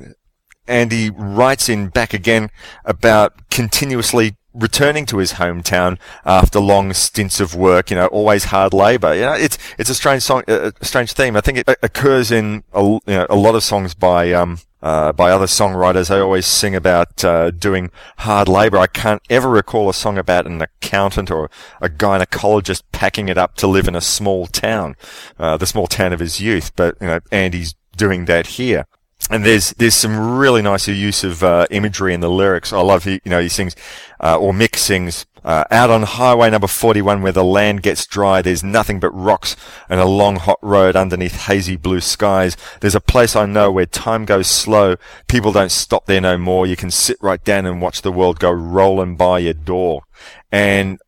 [0.68, 2.50] Andy writes in back again
[2.86, 8.74] about continuously returning to his hometown after long stints of work, you know, always hard
[8.74, 9.14] labor.
[9.14, 11.36] You know, it's, it's a strange song, a strange theme.
[11.36, 15.12] I think it occurs in a, you know, a lot of songs by, um, uh,
[15.12, 16.10] by other songwriters.
[16.10, 18.78] They always sing about, uh, doing hard labor.
[18.78, 21.50] I can't ever recall a song about an accountant or
[21.82, 24.96] a gynecologist packing it up to live in a small town,
[25.38, 26.76] uh, the small town of his youth.
[26.76, 28.86] But, you know, Andy's doing that here
[29.30, 32.72] and there's there's some really nice use of uh, imagery in the lyrics.
[32.72, 33.76] I love he you know he sings
[34.20, 38.42] uh, or Mick sings uh, out on highway number 41 where the land gets dry.
[38.42, 39.56] There's nothing but rocks
[39.90, 42.58] and a long hot road underneath hazy blue skies.
[42.82, 44.96] There's a place I know where time goes slow.
[45.28, 46.68] People don't stop there no more.
[46.68, 50.04] You can sit right down and watch the world go rolling by your door.
[50.52, 51.00] And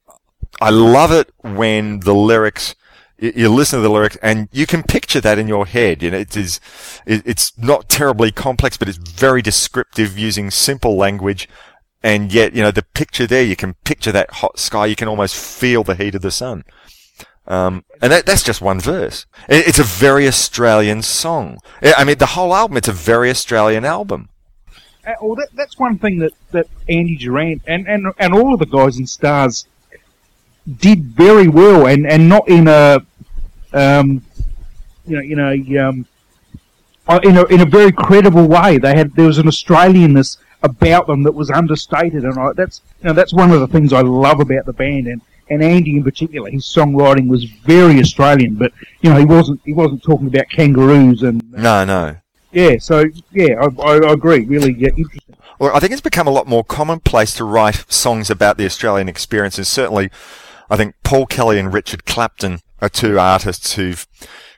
[0.62, 2.76] I love it when the lyrics
[3.22, 6.02] you listen to the lyrics and you can picture that in your head.
[6.02, 6.60] You know, it is,
[7.06, 11.48] it's not terribly complex, but it's very descriptive using simple language.
[12.02, 14.86] And yet, you know, the picture there, you can picture that hot sky.
[14.86, 16.64] You can almost feel the heat of the sun.
[17.46, 19.26] Um, and that, that's just one verse.
[19.50, 21.58] it's a very Australian song.
[21.82, 24.30] I mean, the whole album, it's a very Australian album.
[25.06, 28.60] Uh, well, that, that's one thing that, that Andy Durant and, and, and all of
[28.60, 29.66] the guys in Stars
[30.78, 33.04] did very well, and, and not in a
[33.74, 34.24] um,
[35.06, 36.06] you know, in a um,
[37.08, 38.78] uh, in a in a very credible way.
[38.78, 43.08] They had there was an Australianness about them that was understated, and I, that's you
[43.08, 45.22] know that's one of the things I love about the band and.
[45.52, 48.72] And Andy in particular, his songwriting was very Australian, but
[49.02, 52.18] you know he wasn't he wasn't talking about kangaroos and uh, no no
[52.52, 55.36] yeah so yeah I, I, I agree really yeah, interesting.
[55.60, 59.10] Well, I think it's become a lot more commonplace to write songs about the Australian
[59.10, 60.10] experience, and certainly,
[60.70, 64.08] I think Paul Kelly and Richard Clapton are two artists who've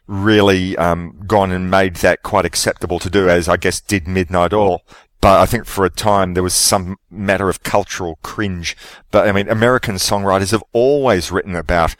[0.07, 4.53] really um, gone and made that quite acceptable to do, as I guess did Midnight
[4.53, 4.81] Oil.
[5.21, 8.75] But I think for a time there was some matter of cultural cringe.
[9.11, 11.95] But I mean, American songwriters have always written about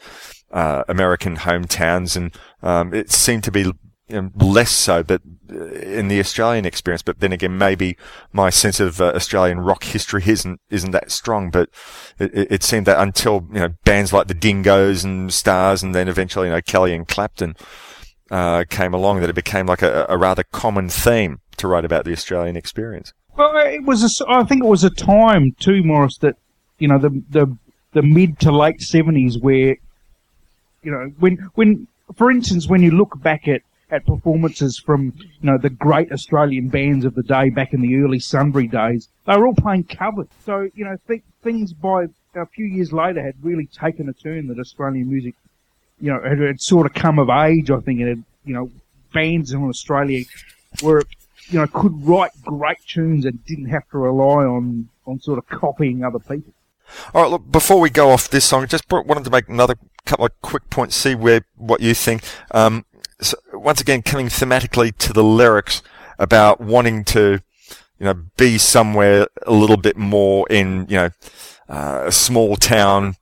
[0.50, 3.72] uh, American hometowns, and um, it seemed to be you
[4.08, 5.22] know, less so, but
[5.52, 7.02] in the Australian experience.
[7.02, 7.96] But then again, maybe
[8.32, 11.50] my sense of uh, Australian rock history isn't isn't that strong.
[11.50, 11.70] But
[12.18, 16.08] it, it, seemed that until you know bands like the Dingoes and Stars, and then
[16.08, 17.56] eventually you know Kelly and Clapton
[18.30, 22.04] uh, came along, that it became like a, a rather common theme to write about
[22.04, 23.12] the Australian experience.
[23.36, 24.20] Well, it was.
[24.20, 26.36] A, I think it was a time too, Morris, that
[26.78, 27.56] you know the the
[27.92, 29.76] the mid to late seventies, where
[30.82, 33.62] you know when when for instance when you look back at
[33.92, 37.96] at performances from you know the great Australian bands of the day back in the
[37.96, 40.28] early Sunbury days, they were all playing covers.
[40.44, 44.48] So you know th- things by a few years later had really taken a turn
[44.48, 45.34] that Australian music,
[46.00, 47.70] you know, had, had sort of come of age.
[47.70, 48.70] I think it had you know
[49.12, 50.24] bands in Australia
[50.82, 51.04] were
[51.48, 55.46] you know could write great tunes and didn't have to rely on on sort of
[55.46, 56.54] copying other people.
[57.14, 60.26] All right, look, before we go off this song, just wanted to make another couple
[60.26, 62.22] of quick points, see where what you think.
[62.50, 62.84] Um,
[63.52, 65.82] once again, coming thematically to the lyrics
[66.18, 67.40] about wanting to,
[67.98, 71.10] you know, be somewhere a little bit more in, you know,
[71.68, 73.16] uh, a small town,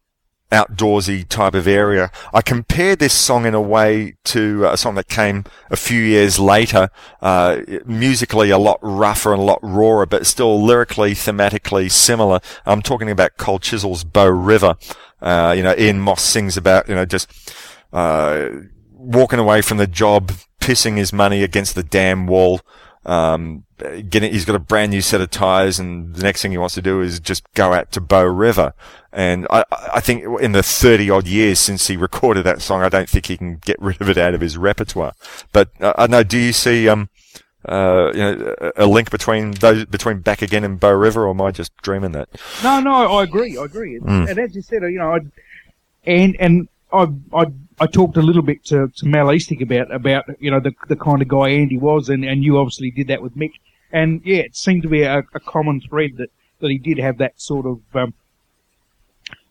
[0.50, 2.10] outdoorsy type of area.
[2.34, 6.38] I compare this song in a way to a song that came a few years
[6.38, 6.90] later,
[7.22, 12.40] uh, musically a lot rougher and a lot rawer, but still lyrically, thematically similar.
[12.66, 14.76] I'm talking about Cold Chisel's Bow River.
[15.22, 17.54] Uh, you know, Ian Moss sings about, you know, just,
[17.92, 18.48] uh,
[19.00, 22.60] walking away from the job, pissing his money against the damn wall,
[23.06, 23.64] um,
[24.08, 26.74] getting, he's got a brand new set of tires and the next thing he wants
[26.74, 28.74] to do is just go out to Bow River.
[29.12, 32.88] And I, I think in the 30 odd years since he recorded that song, I
[32.88, 35.14] don't think he can get rid of it out of his repertoire.
[35.52, 37.08] But uh, I know, do you see, um,
[37.66, 41.40] uh, you know, a link between those, between Back Again and Bow River, or am
[41.40, 42.28] I just dreaming that?
[42.62, 43.98] No, no, I agree, I agree.
[43.98, 44.30] Mm.
[44.30, 45.20] And as you said, you know, I,
[46.04, 47.46] and, and I, I,
[47.80, 50.96] I talked a little bit to, to Mal Eastick about, about, you know, the, the
[50.96, 53.52] kind of guy Andy was, and, and you obviously did that with Mick.
[53.90, 56.30] And yeah, it seemed to be a, a common thread that,
[56.60, 58.12] that he did have that sort of, um,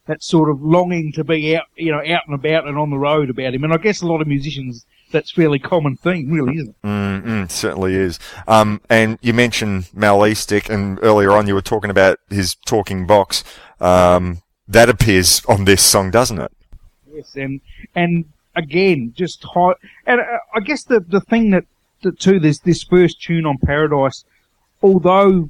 [0.05, 2.97] that sort of longing to be out, you know, out and about and on the
[2.97, 3.63] road about him.
[3.63, 6.87] And I guess a lot of musicians, that's fairly common thing, really, isn't it?
[6.87, 8.19] Mm, certainly is.
[8.47, 13.07] Um, and you mentioned Mal Eastick, and earlier on you were talking about his talking
[13.07, 13.43] box.
[13.79, 16.51] Um, that appears on this song, doesn't it?
[17.13, 17.61] Yes, and
[17.95, 18.25] and
[18.55, 19.77] again, just hot.
[20.05, 21.65] And uh, I guess the the thing that,
[22.03, 24.25] that too, there's this first tune on Paradise,
[24.81, 25.49] although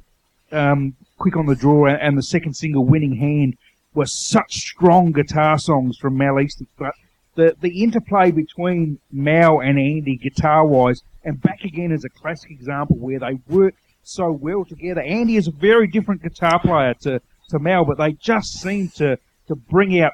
[0.52, 3.56] um, quick on the draw and the second single, Winning Hand,
[3.94, 6.94] were such strong guitar songs from Mal Eastick, but
[7.34, 12.50] the, the interplay between Mal and Andy guitar wise, and back again is a classic
[12.50, 15.00] example where they work so well together.
[15.00, 19.18] Andy is a very different guitar player to, to Mal, but they just seem to,
[19.48, 20.12] to bring out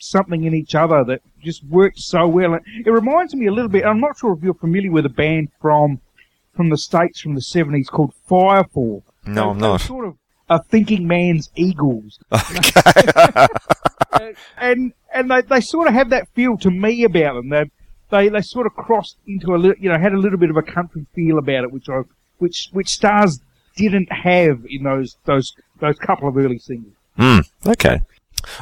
[0.00, 2.54] something in each other that just works so well.
[2.54, 5.10] And it reminds me a little bit, I'm not sure if you're familiar with a
[5.10, 6.00] band from,
[6.54, 9.02] from the States from the 70s called Firefall.
[9.26, 9.80] No, I'm not.
[9.82, 10.16] Sort of
[10.48, 12.18] a thinking man's Eagles.
[12.32, 13.46] Okay.
[14.58, 17.48] and and they, they sort of have that feel to me about them.
[17.48, 17.70] They
[18.10, 20.56] they they sort of crossed into a little, you know, had a little bit of
[20.56, 22.02] a country feel about it, which I
[22.38, 23.40] which which stars
[23.76, 26.94] didn't have in those those those couple of early singles.
[27.18, 28.02] Mm, okay.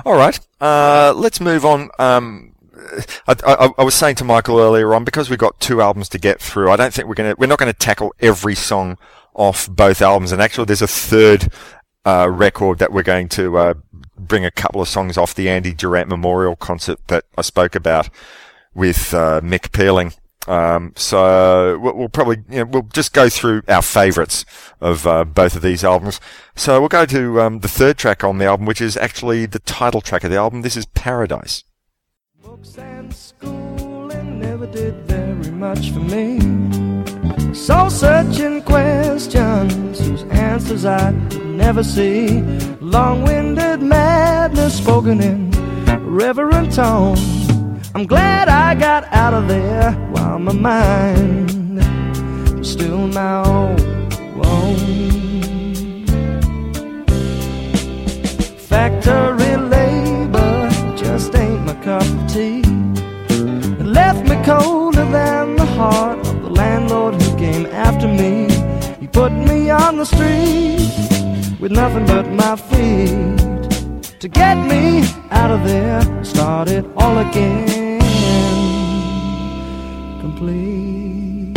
[0.04, 0.38] All right.
[0.60, 1.90] Uh, let's move on.
[1.98, 2.54] Um,
[3.26, 6.18] I, I, I, was saying to Michael earlier on because we've got two albums to
[6.18, 6.70] get through.
[6.70, 8.96] I don't think we're gonna we're not going to tackle every song
[9.34, 10.32] off both albums.
[10.32, 11.52] And actually, there's a third
[12.04, 13.74] uh, record that we're going to uh,
[14.18, 18.10] bring a couple of songs off the Andy Durant Memorial concert that I spoke about
[18.74, 20.12] with uh, Mick Pealing.
[20.48, 24.44] Um, so we'll, we'll probably you know, we'll just go through our favourites
[24.80, 26.20] of uh, both of these albums.
[26.56, 29.58] So we'll go to um, the third track on the album, which is actually the
[29.60, 30.62] title track of the album.
[30.62, 31.64] This is Paradise.
[32.42, 33.14] Books and
[34.40, 36.38] never did very much for me.
[37.54, 41.10] Soul searching questions whose answers I
[41.44, 42.40] never see.
[42.80, 45.50] Long winded madness spoken in
[46.04, 47.16] reverent tone.
[47.94, 51.78] I'm glad I got out of there while my mind
[52.58, 53.76] was still my own.
[58.58, 62.62] Factory labor just ain't my cup of tea.
[63.80, 68.48] It left me colder than the heart of the landlord who came after me.
[69.00, 73.48] He put me on the street with nothing but my feet
[74.20, 77.77] to get me out of there, start it all again,
[80.20, 81.54] complete.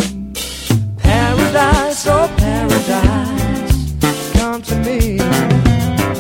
[0.97, 3.93] Paradise, oh paradise,
[4.33, 5.17] come to me,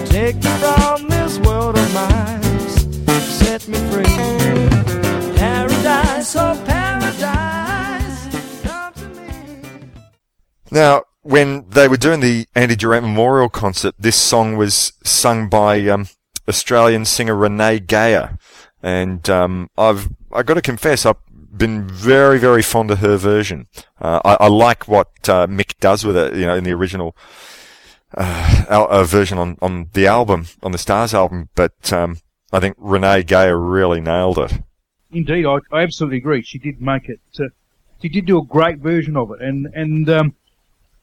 [0.05, 2.41] take me from this world of mine,
[3.21, 4.03] set me free.
[5.37, 9.89] paradise, oh paradise, come to me.
[10.71, 15.87] Now, when they were doing the Andy Durant Memorial Concert, this song was sung by
[15.87, 16.07] um,
[16.47, 18.37] Australian singer Renee Geyer,
[18.81, 21.17] and um, I've I got to confess I've
[21.55, 23.67] been very very fond of her version.
[23.99, 27.15] Uh, I, I like what uh, Mick does with it, you know, in the original
[28.15, 32.17] uh, al- uh, version on on the album on the Stars album, but um,
[32.51, 34.61] I think Renee Geyer really nailed it.
[35.11, 36.41] Indeed, I, I absolutely agree.
[36.41, 37.19] She did make it.
[37.39, 37.49] Uh,
[38.01, 40.35] she did do a great version of it, and and um,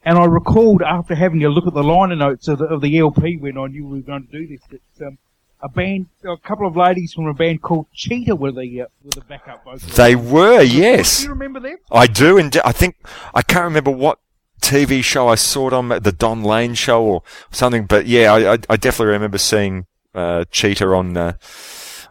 [0.03, 2.97] and I recalled after having a look at the liner notes of the, of the
[2.97, 5.17] LP when I knew we were going to do this that um,
[5.61, 9.11] a band, a couple of ladies from a band called Cheetah were the uh, were
[9.11, 9.97] the backup vocalists.
[9.97, 11.19] They were, yes.
[11.19, 11.77] Do you remember them?
[11.91, 12.95] I do, and I think
[13.33, 14.19] I can't remember what
[14.61, 17.85] TV show I saw it on, the Don Lane show or something.
[17.85, 21.33] But yeah, I, I, definitely remember seeing uh, Cheetah on uh,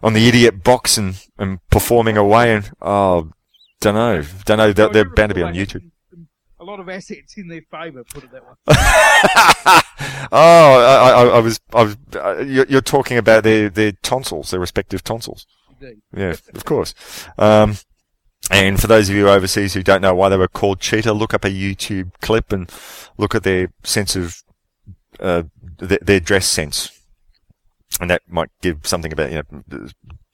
[0.02, 2.54] on the Idiot Box and, and performing away.
[2.54, 3.30] And oh,
[3.80, 4.72] don't know, don't know.
[4.72, 5.90] They're, they're bound to be on YouTube.
[6.60, 8.55] A lot of assets in their favour, put it that way.
[10.32, 11.97] oh, I, I, I was, I was.
[12.14, 15.47] Uh, you're, you're talking about their their tonsils, their respective tonsils.
[15.80, 16.01] Indeed.
[16.16, 16.94] Yeah, of course.
[17.39, 17.76] Um,
[18.51, 21.35] and for those of you overseas who don't know why they were called cheetah, look
[21.35, 22.70] up a YouTube clip and
[23.18, 24.43] look at their sense of
[25.20, 25.44] uh,
[25.78, 26.90] their, their dress sense,
[28.01, 29.89] and that might give something about you know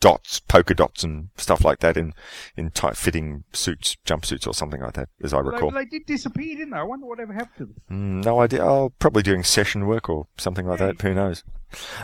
[0.05, 2.13] dots, polka dots, and stuff like that in
[2.59, 5.71] in tight fitting suits, jumpsuits, or something like that, as I recall.
[5.71, 6.77] They, they did disappear, didn't they?
[6.77, 8.21] I wonder whatever happened to them.
[8.21, 8.63] Mm, no idea.
[8.63, 11.01] Oh, probably doing session work or something like that.
[11.01, 11.43] Who knows?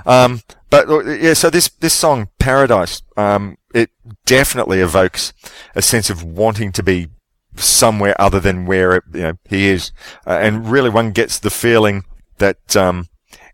[0.07, 0.41] Um,
[0.71, 3.91] but uh, yeah, so this this song Paradise, um, it
[4.25, 5.35] definitely evokes
[5.75, 7.09] a sense of wanting to be
[7.57, 9.93] somewhere other than where it, you know he is,
[10.27, 12.05] uh, and really one gets the feeling
[12.39, 13.10] that um,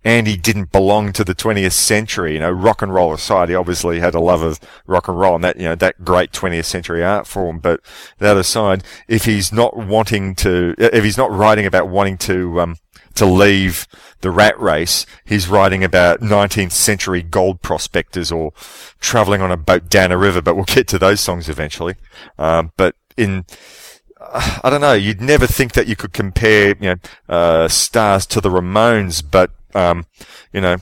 [0.06, 2.34] Andy didn't belong to the 20th century.
[2.34, 5.34] You know, rock and roll aside, he obviously had a love of rock and roll
[5.34, 7.58] and that, you know, that great 20th century art form.
[7.58, 7.80] But
[8.18, 12.76] that aside, if he's not wanting to, if he's not writing about wanting to, um,
[13.16, 13.88] to leave
[14.20, 18.52] the rat race, he's writing about 19th century gold prospectors or
[19.00, 20.40] traveling on a boat down a river.
[20.40, 21.96] But we'll get to those songs eventually.
[22.38, 23.44] Um, but in,
[24.20, 24.92] I don't know.
[24.92, 26.96] You'd never think that you could compare, you know,
[27.28, 30.06] uh, stars to the Ramones, but um,
[30.52, 30.76] you know,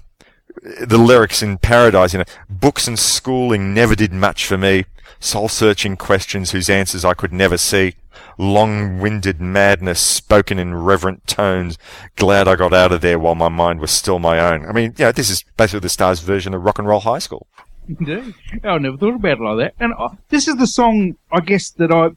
[0.80, 4.84] the lyrics in Paradise, you know, books and schooling never did much for me.
[5.20, 7.94] Soul-searching questions whose answers I could never see.
[8.38, 11.78] Long-winded madness spoken in reverent tones.
[12.16, 14.66] Glad I got out of there while my mind was still my own.
[14.66, 17.20] I mean, you know, this is basically the Stars version of Rock and Roll High
[17.20, 17.46] School.
[17.88, 18.34] Indeed.
[18.62, 19.74] I never thought about it like that.
[19.82, 22.10] And uh, this is the song, I guess, that I,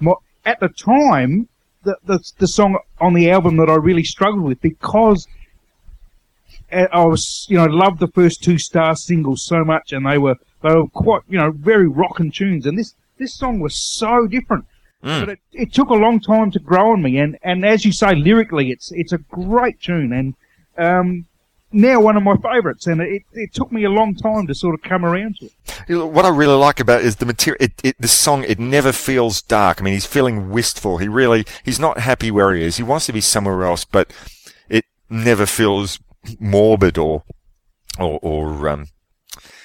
[0.00, 1.48] my, at the time,
[1.82, 5.26] the, the the song on the album that I really struggled with because
[6.92, 10.36] I was, you know, loved the first two Star singles so much, and they were
[10.62, 12.66] they were quite, you know, very rocking tunes.
[12.66, 14.66] And this this song was so different.
[15.20, 17.92] But it, it took a long time to grow on me, and, and as you
[17.92, 20.34] say, lyrically, it's it's a great tune, and
[20.78, 21.26] um,
[21.72, 24.74] now one of my favourites, and it, it took me a long time to sort
[24.74, 25.50] of come around to
[25.88, 25.96] it.
[26.06, 27.58] What I really like about it is the material.
[27.60, 29.78] It, it, the song, it never feels dark.
[29.78, 30.96] I mean, he's feeling wistful.
[30.96, 32.78] He really, he's not happy where he is.
[32.78, 34.10] He wants to be somewhere else, but
[34.70, 35.98] it never feels
[36.40, 37.24] morbid or,
[37.98, 38.86] or, or um,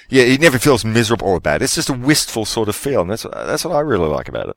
[0.09, 1.61] yeah, it never feels miserable or bad.
[1.61, 4.49] It's just a wistful sort of feel, and that's that's what I really like about
[4.49, 4.55] it.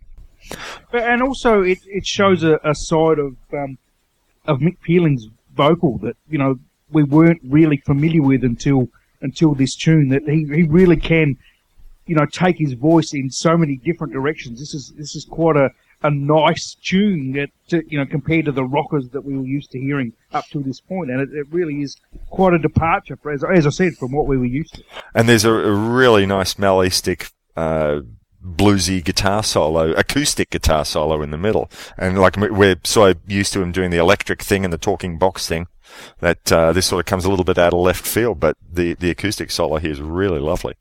[0.90, 3.78] But, and also, it, it shows a, a side of um,
[4.46, 6.58] of Mick Pealing's vocal that you know
[6.90, 8.88] we weren't really familiar with until
[9.20, 10.08] until this tune.
[10.08, 11.36] That he, he really can,
[12.06, 14.58] you know, take his voice in so many different directions.
[14.58, 15.70] This is this is quite a,
[16.02, 19.70] a nice tune that to, you know compared to the rockers that we were used
[19.72, 21.96] to hearing up to this point, and it, it really is
[22.30, 24.82] quite a departure, for, as, as I said, from what we were used to.
[25.14, 28.00] And there's a, a really nice mellistic, uh,
[28.44, 31.70] bluesy guitar solo, acoustic guitar solo in the middle.
[31.96, 35.16] And like we- we're so used to him doing the electric thing and the talking
[35.16, 35.68] box thing
[36.18, 38.94] that, uh, this sort of comes a little bit out of left field, but the,
[38.94, 40.74] the acoustic solo here is really lovely.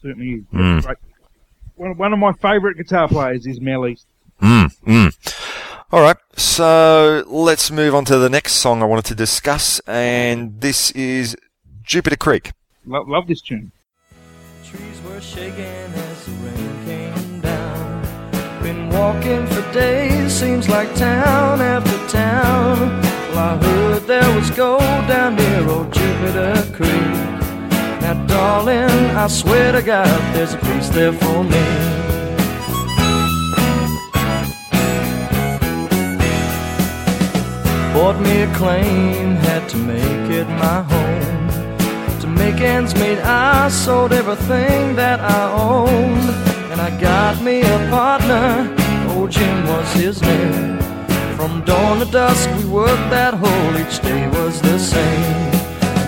[0.00, 0.44] Certainly, is.
[0.54, 0.82] Mm.
[0.84, 0.96] Great.
[1.74, 4.06] One, one of my favourite guitar players is Mal Eastick.
[4.40, 5.42] Mm, mm.
[5.92, 10.60] All right, so let's move on to the next song I wanted to discuss, and
[10.60, 11.36] this is
[11.82, 12.52] Jupiter Creek.
[12.86, 13.72] Love, love this tune.
[14.64, 18.62] Trees were shaking as the rain came down.
[18.62, 23.00] Been walking for days, seems like town after town.
[23.30, 26.90] Well, I heard there was gold down near old Jupiter Creek.
[28.02, 32.05] Now, darling, I swear to God, there's a place there for me.
[37.96, 42.20] Bought me a claim, had to make it my home.
[42.20, 46.28] To make ends meet, I sold everything that I owned.
[46.70, 48.68] And I got me a partner,
[49.12, 50.78] old Jim was his name.
[51.38, 55.50] From dawn to dusk, we worked that hole, each day was the same.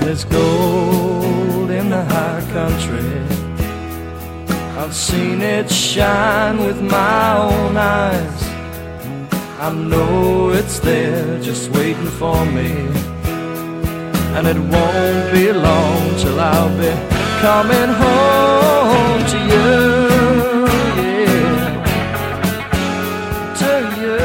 [0.03, 3.17] There's gold in the high country.
[4.77, 8.48] I've seen it shine with my own eyes.
[9.61, 12.71] I know it's there just waiting for me.
[14.37, 16.93] And it won't be long till I'll be
[17.41, 20.67] coming home to you.
[21.03, 21.85] Yeah.
[23.59, 23.71] To
[24.01, 24.19] you.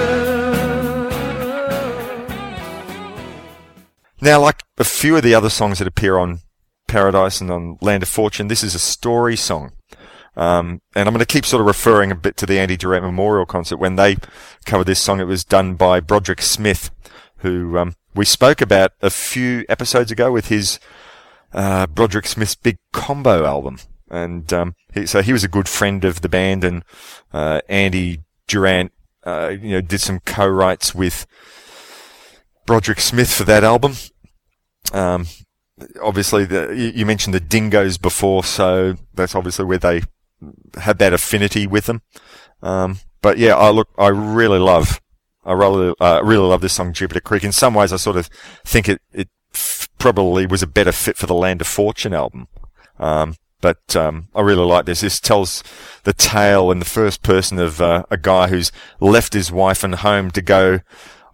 [4.22, 6.42] Now, like a few of the other songs that appear on
[6.88, 9.72] Paradise and on Land of Fortune, this is a story song.
[10.36, 13.06] Um, and I'm going to keep sort of referring a bit to the Andy Durant
[13.06, 13.78] Memorial Concert.
[13.78, 14.18] When they
[14.66, 16.90] covered this song, it was done by Broderick Smith,
[17.38, 20.80] who um, we spoke about a few episodes ago with his
[21.54, 23.78] uh, Broderick Smith's Big Combo album.
[24.10, 26.84] And um, he, so he was a good friend of the band, and
[27.32, 28.92] uh, Andy Durant,
[29.24, 31.26] uh, you know, did some co-writes with
[32.66, 33.94] Broderick Smith for that album.
[34.92, 35.28] Um,
[36.02, 40.02] obviously, the, you, you mentioned the Dingoes before, so that's obviously where they
[40.76, 42.02] had that affinity with them.
[42.62, 45.02] Um, but yeah, I look, I really love,
[45.46, 47.44] I really, uh, really love this song, Jupiter Creek.
[47.44, 48.30] In some ways, I sort of
[48.66, 52.48] think it, it f- probably was a better fit for the Land of Fortune album.
[53.00, 55.02] Um, but um, I really like this.
[55.02, 55.64] This tells
[56.04, 59.96] the tale in the first person of uh, a guy who's left his wife and
[59.96, 60.82] home to go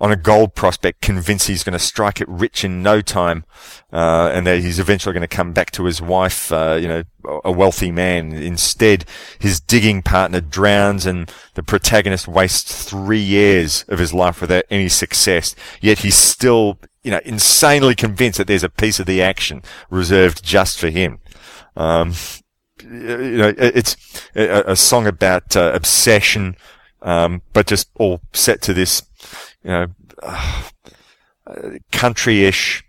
[0.02, 3.46] on a gold prospect, convinced he's going to strike it rich in no time,
[3.92, 7.04] uh, and that he's eventually going to come back to his wife, uh, you know,
[7.44, 8.32] a wealthy man.
[8.32, 9.06] Instead,
[9.40, 14.90] his digging partner drowns, and the protagonist wastes three years of his life without any
[14.90, 15.56] success.
[15.82, 20.44] Yet he's still, you know, insanely convinced that there's a piece of the action reserved
[20.44, 21.20] just for him.
[21.76, 22.14] Um,
[22.84, 23.96] you know, it's
[24.36, 26.56] a, song about uh, obsession,
[27.02, 29.04] um, but just all set to this,
[29.64, 29.88] you know,
[30.22, 30.62] uh,
[31.92, 32.84] country-ish,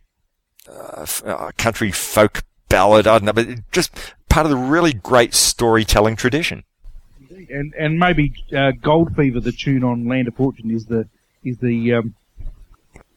[0.68, 3.06] uh, uh, country folk ballad.
[3.06, 3.92] I don't know, but just
[4.28, 6.64] part of the really great storytelling tradition.
[7.48, 11.08] And and maybe uh, Gold Fever, the tune on Land of Fortune, is the
[11.42, 12.14] is the um,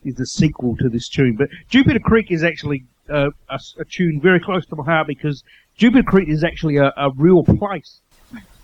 [0.03, 1.35] is the sequel to this tune.
[1.35, 5.43] But Jupiter Creek is actually uh, a, a tune very close to my heart because
[5.77, 7.99] Jupiter Creek is actually a, a real place,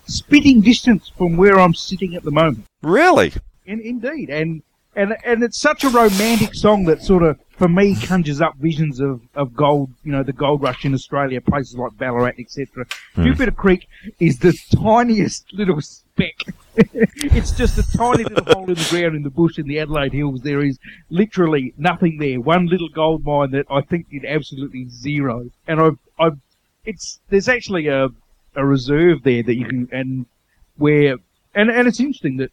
[0.06, 2.64] spitting distance from where I'm sitting at the moment.
[2.82, 3.32] Really?
[3.66, 4.62] In, indeed, and
[4.96, 9.00] and and it's such a romantic song that sort of for me conjures up visions
[9.00, 12.86] of, of gold, you know, the gold rush in Australia, places like Ballarat, etc.
[13.16, 13.86] Jupiter Creek
[14.18, 16.54] is the tiniest little speck.
[16.76, 20.14] it's just a tiny little hole in the ground in the bush in the Adelaide
[20.14, 20.40] Hills.
[20.40, 20.78] There is
[21.10, 22.40] literally nothing there.
[22.40, 25.50] One little gold mine that I think did absolutely zero.
[25.68, 26.38] And I've, I've,
[26.86, 28.08] it's there's actually a
[28.56, 30.26] a reserve there that you can and
[30.76, 31.16] where
[31.54, 32.52] and and it's interesting that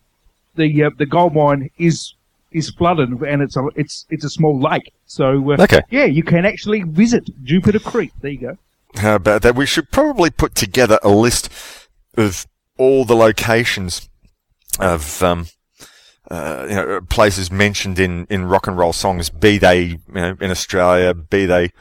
[0.55, 2.13] the uh, the gold mine is
[2.57, 4.93] is flooded and it's a it's it's a small lake.
[5.05, 5.81] So uh, Okay.
[5.89, 8.11] yeah, you can actually visit Jupiter Creek.
[8.21, 8.57] There you go.
[8.95, 9.55] How about that?
[9.55, 11.49] We should probably put together a list
[12.17, 12.47] of
[12.77, 14.09] all the locations
[14.79, 15.47] of um,
[16.29, 20.37] uh, you know places mentioned in, in rock and roll songs, be they you know
[20.41, 21.71] in Australia, be they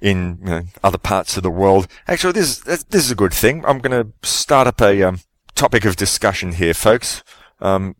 [0.00, 1.88] in you know, other parts of the world.
[2.06, 3.64] Actually, this is, this is a good thing.
[3.66, 5.20] I'm going to start up a um,
[5.54, 7.24] topic of discussion here, folks.
[7.60, 7.96] Um,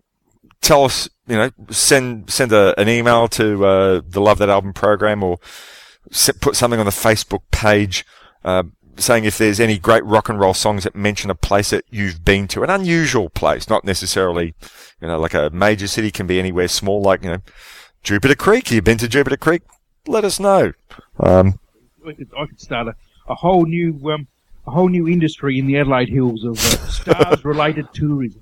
[0.60, 4.72] tell us, you know, send send a, an email to uh, the Love That Album
[4.72, 5.38] program or
[6.40, 8.04] put something on the Facebook page
[8.44, 8.62] uh,
[8.96, 12.24] saying if there's any great rock and roll songs that mention a place that you've
[12.24, 14.54] been to, an unusual place, not necessarily,
[15.00, 17.42] you know, like a major city can be anywhere small, like you know,
[18.02, 18.70] Jupiter Creek.
[18.70, 19.62] You've been to Jupiter Creek?
[20.06, 20.72] Let us know.
[21.20, 21.58] Um,
[22.06, 22.94] I could, I could start a,
[23.28, 24.26] a whole new um,
[24.66, 28.40] a whole new industry in the Adelaide Hills of uh, stars related tourism.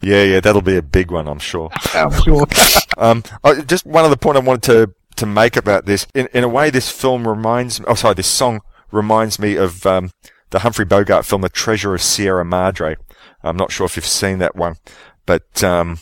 [0.00, 1.70] Yeah, yeah, that'll be a big one, I'm sure.
[1.94, 2.46] I'm sure.
[2.98, 6.06] Um, I, just one other point I wanted to, to make about this.
[6.14, 8.60] In, in a way, this film reminds me, oh, sorry, this song
[8.90, 10.10] reminds me of, um,
[10.50, 12.96] the Humphrey Bogart film, The Treasure of Sierra Madre.
[13.42, 14.76] I'm not sure if you've seen that one,
[15.24, 16.00] but, um,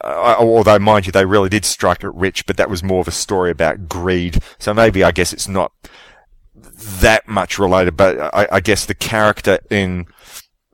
[0.00, 3.08] uh, although mind you, they really did strike it rich, but that was more of
[3.08, 4.38] a story about greed.
[4.60, 5.72] So maybe I guess it's not
[6.54, 10.06] that much related, but I, I guess the character in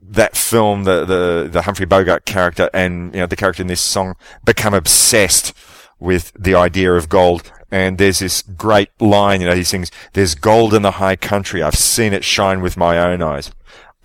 [0.09, 3.81] that film, the, the, the Humphrey Bogart character and, you know, the character in this
[3.81, 5.53] song become obsessed
[5.99, 7.51] with the idea of gold.
[7.71, 11.61] And there's this great line, you know, he sings, there's gold in the high country.
[11.61, 13.51] I've seen it shine with my own eyes.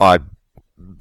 [0.01, 0.21] I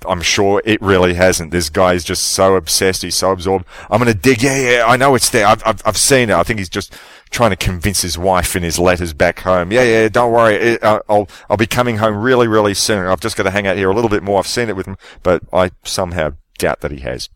[0.08, 1.52] I'm sure it really hasn't.
[1.52, 3.02] This guy is just so obsessed.
[3.02, 3.66] He's so absorbed.
[3.90, 4.42] I'm going to dig.
[4.42, 5.46] Yeah, yeah, I know it's there.
[5.46, 6.36] I've, I've, I've seen it.
[6.36, 6.94] I think he's just
[7.30, 9.72] trying to convince his wife in his letters back home.
[9.72, 10.56] Yeah, yeah, don't worry.
[10.56, 13.06] It, uh, I'll, I'll be coming home really, really soon.
[13.06, 14.40] I've just got to hang out here a little bit more.
[14.40, 17.30] I've seen it with him, but I somehow doubt that he has.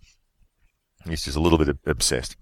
[1.07, 2.37] He's just a little bit obsessed.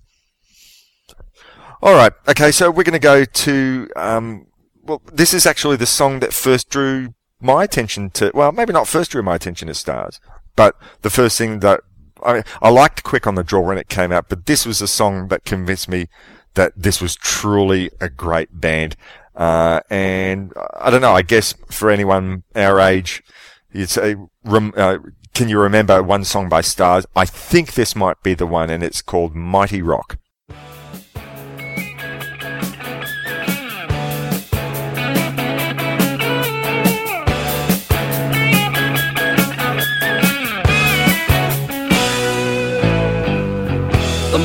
[1.82, 2.14] All right.
[2.28, 2.52] Okay.
[2.52, 4.48] So we're going to go to, um,
[4.84, 8.88] well, this is actually the song that first drew my attention to, well, maybe not
[8.88, 10.20] first drew my attention to stars,
[10.56, 11.82] but the first thing that
[12.24, 14.88] I, I liked Quick on the Draw when it came out, but this was a
[14.88, 16.08] song that convinced me
[16.54, 18.96] that this was truly a great band.
[19.36, 23.24] Uh, and I don't know, I guess for anyone our age,
[23.72, 24.98] you'd say, rem, uh,
[25.34, 27.06] can you remember one song by Stars?
[27.16, 30.18] I think this might be the one, and it's called Mighty Rock.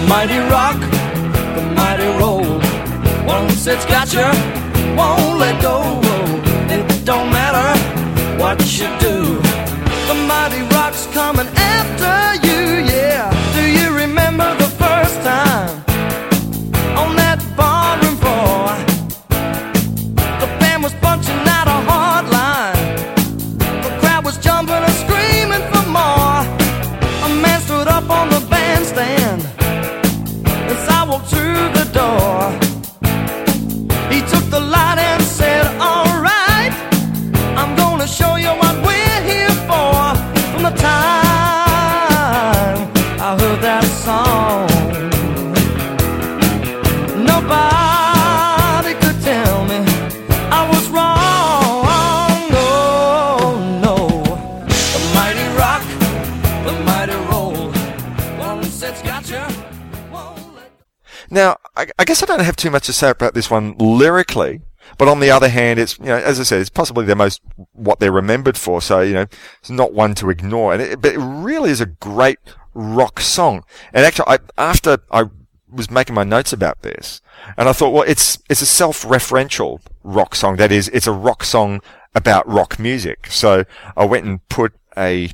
[0.08, 0.78] Mighty rock,
[1.56, 2.60] the mighty roll.
[3.26, 4.28] Once it's got you,
[4.96, 6.00] won't let go.
[6.68, 7.68] It don't matter
[8.40, 9.18] what you do.
[10.08, 12.25] The mighty rock's coming after
[61.36, 64.62] Now, I, I guess I don't have too much to say about this one lyrically,
[64.96, 67.42] but on the other hand, it's, you know, as I said, it's possibly the most,
[67.74, 69.26] what they're remembered for, so, you know,
[69.60, 70.72] it's not one to ignore.
[70.72, 72.38] And it, but it really is a great
[72.72, 73.64] rock song.
[73.92, 75.24] And actually, I, after I
[75.70, 77.20] was making my notes about this,
[77.58, 80.56] and I thought, well, it's, it's a self-referential rock song.
[80.56, 81.82] That is, it's a rock song
[82.14, 83.26] about rock music.
[83.26, 85.30] So I went and put a,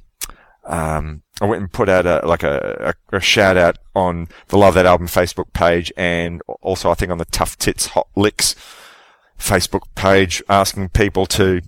[0.64, 4.56] um, I went and put out a, like a, a, a shout out on the
[4.56, 8.54] Love That Album Facebook page and also I think on the Tough Tits Hot Licks
[9.38, 11.60] Facebook page asking people to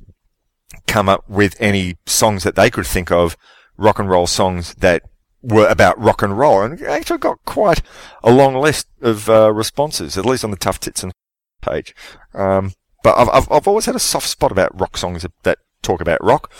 [0.86, 3.36] come up with any songs that they could think of,
[3.76, 5.02] rock and roll songs that
[5.42, 6.62] were about rock and roll.
[6.62, 7.82] And actually got quite
[8.22, 11.12] a long list of uh, responses, at least on the Tough Tits and
[11.62, 11.96] page.
[12.32, 16.00] Um, but I've, I've, I've always had a soft spot about rock songs that talk
[16.00, 16.52] about rock.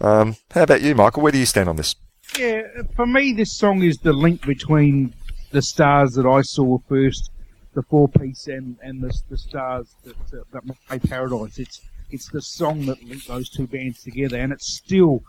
[0.00, 1.22] Um, how about you, Michael?
[1.22, 1.94] Where do you stand on this?
[2.38, 2.62] Yeah,
[2.96, 5.14] for me, this song is the link between
[5.52, 7.30] the stars that I saw first,
[7.74, 11.58] the four piece, and, and the, the stars that, uh, that made Paradise.
[11.58, 11.80] It's
[12.10, 15.22] it's the song that linked those two bands together, and it's still,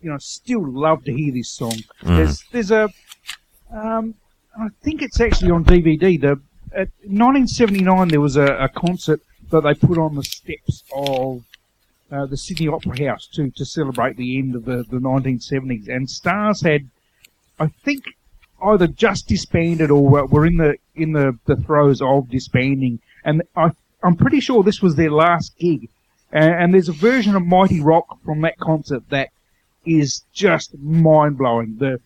[0.00, 1.78] you know, still love to hear this song.
[2.16, 2.88] There's there's a,
[3.72, 4.14] um,
[4.58, 6.20] I think it's actually on DVD.
[6.20, 6.40] The
[6.72, 9.20] at 1979 there was a, a concert
[9.50, 11.42] that they put on the steps of
[12.10, 15.88] uh, the Sydney Opera House to to celebrate the end of the, the 1970s.
[15.88, 16.88] And Stars had,
[17.58, 18.04] I think,
[18.62, 23.00] either just disbanded or were- in the in the, the throes of disbanding.
[23.24, 23.70] And I
[24.02, 25.88] I'm pretty sure this was their last gig.
[26.32, 29.30] And, and there's a version of Mighty Rock from that concert that
[29.84, 31.76] is just mind blowing.
[31.78, 32.00] The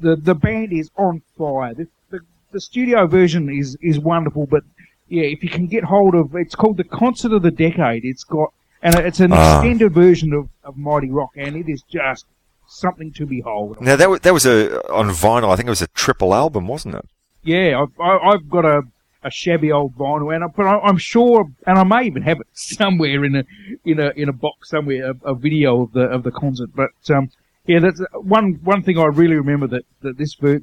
[0.00, 1.74] the the band is on fire.
[1.74, 2.20] The, the
[2.52, 4.64] the studio version is is wonderful, but
[5.08, 8.04] yeah, if you can get hold of, it's called the Concert of the Decade.
[8.04, 8.52] It's got
[8.82, 9.58] and it's an Ah.
[9.60, 12.26] extended version of, of Mighty Rock, and it is just
[12.66, 13.80] something to behold.
[13.80, 15.50] Now that was, that was a on vinyl.
[15.52, 17.06] I think it was a triple album, wasn't it?
[17.42, 18.82] Yeah, I've, I, I've got a,
[19.22, 22.40] a shabby old vinyl, and I, but I, I'm sure, and I may even have
[22.40, 23.44] it somewhere in a
[23.84, 26.70] in a in a box somewhere, a, a video of the of the concert.
[26.74, 27.30] But um,
[27.66, 30.62] yeah, that's one one thing I really remember that that this ver-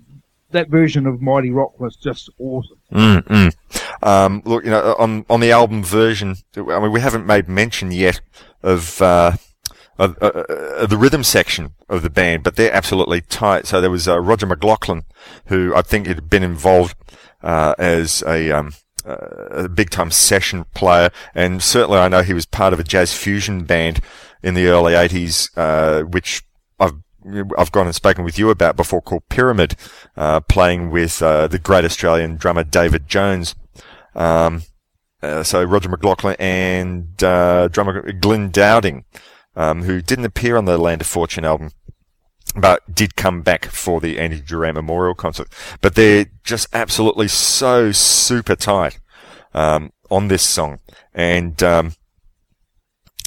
[0.52, 2.78] that version of Mighty Rock was just awesome.
[2.92, 3.56] Mm-mm.
[4.02, 7.92] Um, look, you know, on on the album version, I mean, we haven't made mention
[7.92, 8.22] yet
[8.64, 9.02] of.
[9.02, 9.34] Uh,
[9.98, 13.66] of, uh, uh, the rhythm section of the band, but they're absolutely tight.
[13.66, 15.04] So there was uh, Roger McLachlan,
[15.46, 16.98] who I think had been involved
[17.42, 18.74] uh, as a, um,
[19.06, 19.16] uh,
[19.52, 23.14] a big time session player, and certainly I know he was part of a jazz
[23.14, 24.02] fusion band
[24.44, 26.44] in the early '80s, uh, which
[27.58, 29.76] I've gone and spoken with you about before, called Pyramid,
[30.16, 33.56] uh, playing with uh, the great Australian drummer David Jones.
[34.14, 34.64] Um,
[35.22, 39.06] uh, so Roger McLachlan and uh, drummer Glenn Dowding,
[39.56, 41.72] um, who didn't appear on the Land of Fortune album
[42.56, 45.48] but did come back for the Andy Durant Memorial concert.
[45.82, 49.00] But they're just absolutely so super tight
[49.54, 50.80] um, on this song,
[51.14, 51.94] and um,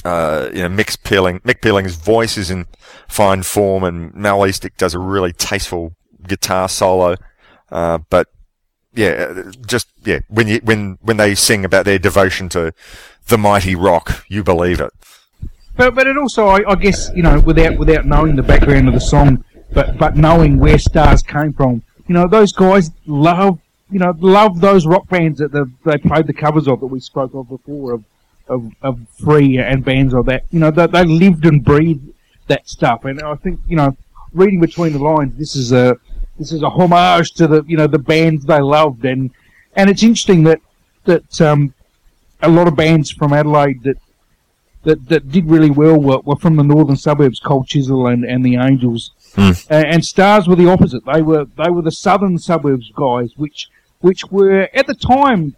[0.03, 2.65] uh, you know Mick Pealing, Mick Pealing's voice is in
[3.09, 5.95] fine form, and Mal Eastick does a really tasteful
[6.25, 7.15] guitar solo.
[7.71, 8.27] Uh, but
[8.93, 12.73] yeah, just yeah, when you when when they sing about their devotion to
[13.27, 14.91] the mighty rock, you believe it.
[15.75, 18.93] But but it also, I, I guess, you know, without without knowing the background of
[18.93, 23.59] the song, but but knowing where stars came from, you know, those guys love,
[23.89, 26.99] you know, love those rock bands that the, they played the covers of that we
[26.99, 28.03] spoke of before of
[28.47, 30.45] of, of free and bands of that.
[30.49, 32.09] You know, they, they lived and breathed
[32.49, 33.95] that stuff, and I think you know,
[34.33, 35.97] reading between the lines, this is a
[36.37, 39.31] this is a homage to the you know the bands they loved, and
[39.75, 40.59] and it's interesting that
[41.05, 41.73] that um,
[42.41, 43.97] a lot of bands from Adelaide that
[44.83, 48.45] that, that did really well were, were from the northern suburbs, Cold Chisel and, and
[48.45, 49.11] the Angels,
[49.69, 51.03] and, and Stars were the opposite.
[51.05, 53.69] They were they were the southern suburbs guys, which
[53.99, 55.55] which were at the time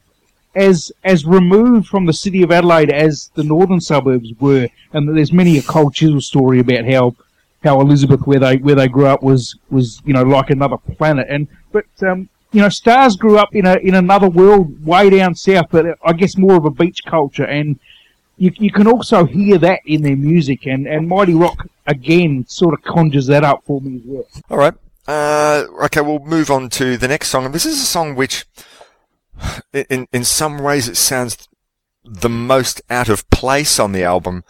[0.55, 4.67] as as removed from the city of Adelaide as the northern suburbs were.
[4.93, 7.15] And there's many a Cold Chisel story about how
[7.63, 11.27] how Elizabeth, where they where they grew up, was was you know like another planet.
[11.29, 15.35] And but um, you know, Stars grew up in a in another world way down
[15.35, 17.45] south, but I guess more of a beach culture.
[17.45, 17.79] And
[18.37, 20.65] you you can also hear that in their music.
[20.65, 24.27] And and Mighty Rock again sort of conjures that up for me as well.
[24.49, 24.73] All right.
[25.07, 27.45] Uh, okay, we'll move on to the next song.
[27.45, 28.45] And this is a song which,
[29.73, 31.47] in, in some ways, it sounds
[32.03, 34.43] the most out of place on the album.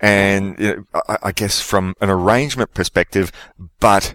[0.00, 3.32] And you know, I, I guess from an arrangement perspective,
[3.80, 4.14] but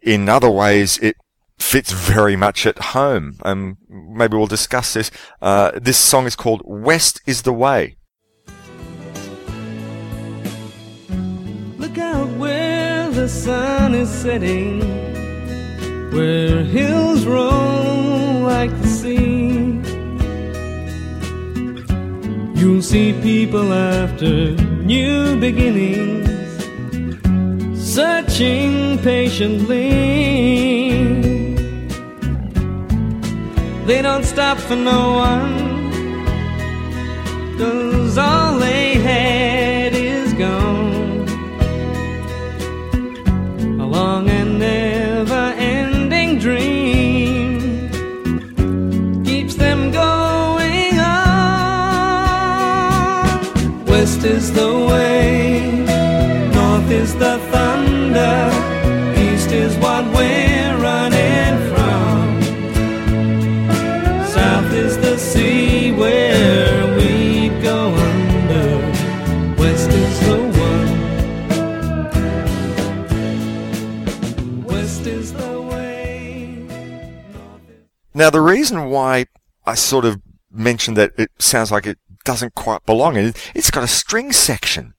[0.00, 1.16] in other ways, it
[1.58, 3.38] fits very much at home.
[3.44, 5.10] Um, maybe we'll discuss this.
[5.40, 7.96] Uh, this song is called West is the Way.
[11.78, 14.80] Look out where the sun is setting,
[16.10, 19.61] where hills roll like the sea.
[22.62, 24.52] You'll see people after
[24.92, 26.28] new beginnings,
[27.74, 29.90] searching patiently.
[33.88, 35.90] They don't stop for no one,
[37.58, 41.26] cause all they had is gone.
[43.80, 43.86] A
[54.22, 55.82] West is the way,
[56.54, 58.52] north is the thunder,
[59.20, 62.40] east is what we're running from.
[64.28, 68.78] South is the sea where we go under.
[69.60, 70.38] West is the
[70.68, 70.88] one.
[74.62, 76.64] West is the way.
[78.14, 79.26] Now, the reason why
[79.66, 80.22] I sort of
[80.52, 84.94] mentioned that it sounds like it doesn't quite belong is it's got a string section.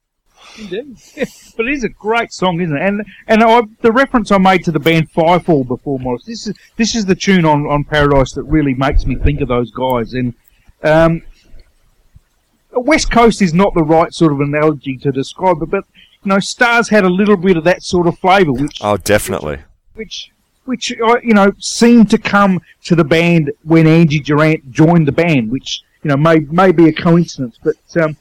[0.60, 0.98] Indeed.
[1.58, 2.82] but it is a great song, isn't it?
[2.82, 6.26] And and I, the reference I made to the band Firefall before, Morris.
[6.26, 9.48] This is this is the tune on, on Paradise that really makes me think of
[9.48, 10.14] those guys.
[10.14, 10.34] And
[10.84, 11.24] um,
[12.72, 15.86] West Coast is not the right sort of analogy to describe it, but
[16.24, 19.60] you know, Stars had a little bit of that sort of flavour, which Oh, definitely.
[19.96, 20.32] which
[20.66, 25.12] which uh, you know seemed to come to the band when Andy Durant joined the
[25.12, 28.18] band, which you know may may be a coincidence, but um,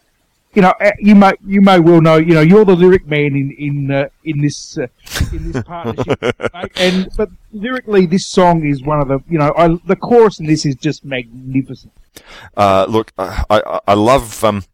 [0.55, 3.35] you know uh, you may you may well know you know you're the lyric man
[3.37, 4.87] in in uh, in this uh,
[5.33, 6.21] in this partnership,
[6.55, 6.73] mate.
[6.77, 10.47] and but lyrically this song is one of the you know I, the chorus in
[10.47, 11.93] this is just magnificent.
[12.57, 14.65] Uh, look, uh, I, I, I love, um,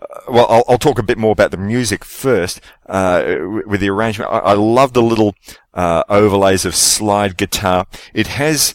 [0.00, 3.80] uh, well, I'll, I'll talk a bit more about the music first, uh, w- with
[3.80, 4.30] the arrangement.
[4.32, 5.34] I, I love the little,
[5.74, 7.86] uh, overlays of slide guitar.
[8.14, 8.74] It has,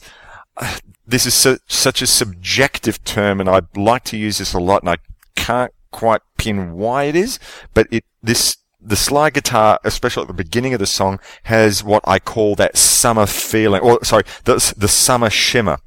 [1.05, 4.81] this is su- such a subjective term and I like to use this a lot
[4.81, 4.97] and I
[5.35, 7.39] can't quite pin why it is,
[7.73, 12.03] but it, this, the slide guitar, especially at the beginning of the song, has what
[12.05, 15.77] I call that summer feeling, or sorry, the, the summer shimmer.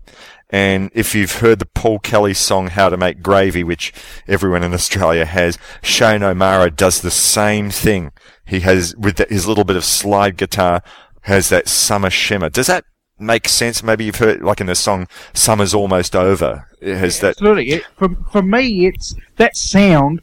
[0.49, 3.93] And if you've heard the Paul Kelly song How to Make Gravy, which
[4.29, 8.13] everyone in Australia has, Shane O'Mara does the same thing.
[8.45, 10.83] He has, with his little bit of slide guitar,
[11.23, 12.49] has that summer shimmer.
[12.49, 12.85] Does that
[13.19, 13.83] make sense?
[13.83, 16.69] Maybe you've heard, like in the song Summer's Almost Over.
[16.81, 17.31] It has that.
[17.31, 20.23] Absolutely, it, for for me it's that sound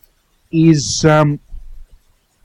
[0.52, 1.40] is um,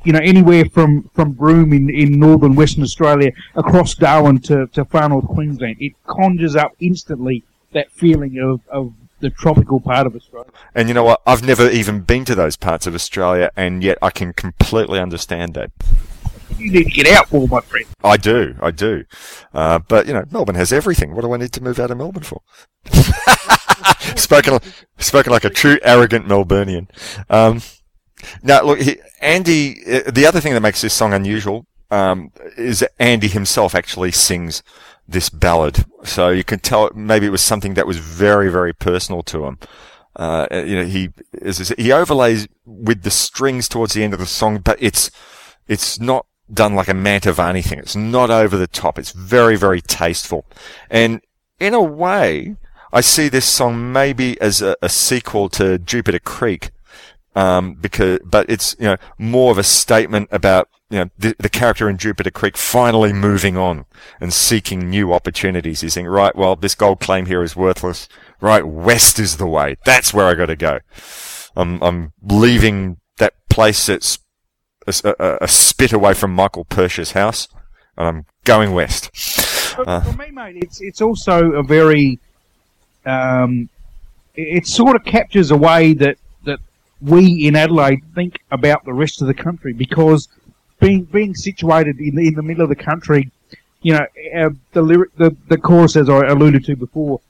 [0.04, 4.84] you know anywhere from from Broome in, in northern Western Australia across Darwin to to
[4.84, 5.76] far north Queensland.
[5.80, 7.42] It conjures up instantly
[7.72, 10.50] that feeling of, of the tropical part of Australia.
[10.74, 11.20] And you know what?
[11.26, 15.54] I've never even been to those parts of Australia, and yet I can completely understand
[15.54, 15.70] that.
[16.56, 17.86] You need to get out more, my friend.
[18.02, 19.04] I do, I do.
[19.52, 21.14] Uh, but you know, Melbourne has everything.
[21.14, 22.40] What do I need to move out of Melbourne for?
[24.16, 24.58] spoken,
[24.98, 26.88] spoken like a true arrogant Melburnian.
[27.30, 27.60] Um,
[28.42, 29.80] now, look, he, Andy.
[29.86, 34.12] uh, The other thing that makes this song unusual um, is that Andy himself actually
[34.12, 34.62] sings
[35.06, 35.84] this ballad.
[36.04, 39.58] So you can tell maybe it was something that was very, very personal to him.
[40.16, 41.10] Uh, you know, he
[41.76, 45.12] he overlays with the strings towards the end of the song, but it's
[45.68, 47.78] it's not done like a Mantovani thing.
[47.78, 48.98] It's not over the top.
[48.98, 50.44] It's very, very tasteful.
[50.90, 51.20] And
[51.58, 52.56] in a way,
[52.92, 56.70] I see this song maybe as a, a sequel to Jupiter Creek.
[57.36, 61.48] Um, because, but it's, you know, more of a statement about, you know, the, the
[61.48, 63.84] character in Jupiter Creek finally moving on
[64.20, 65.82] and seeking new opportunities.
[65.82, 68.08] He's saying, right, well, this gold claim here is worthless.
[68.40, 69.76] Right, west is the way.
[69.84, 70.80] That's where I got to go.
[71.54, 74.18] I'm, I'm leaving that place that's
[75.04, 77.48] a, a, a spit away from Michael Persh's house,
[77.96, 79.14] and I'm going west.
[79.16, 80.00] For, Uh.
[80.00, 82.18] for me, mate, it's it's also a very,
[83.06, 83.68] um,
[84.34, 86.58] it, it sort of captures a way that that
[87.00, 90.28] we in Adelaide think about the rest of the country because
[90.80, 93.30] being being situated in the, in the middle of the country,
[93.82, 94.06] you know,
[94.36, 97.20] uh, the lyric, the the chorus as I alluded to before,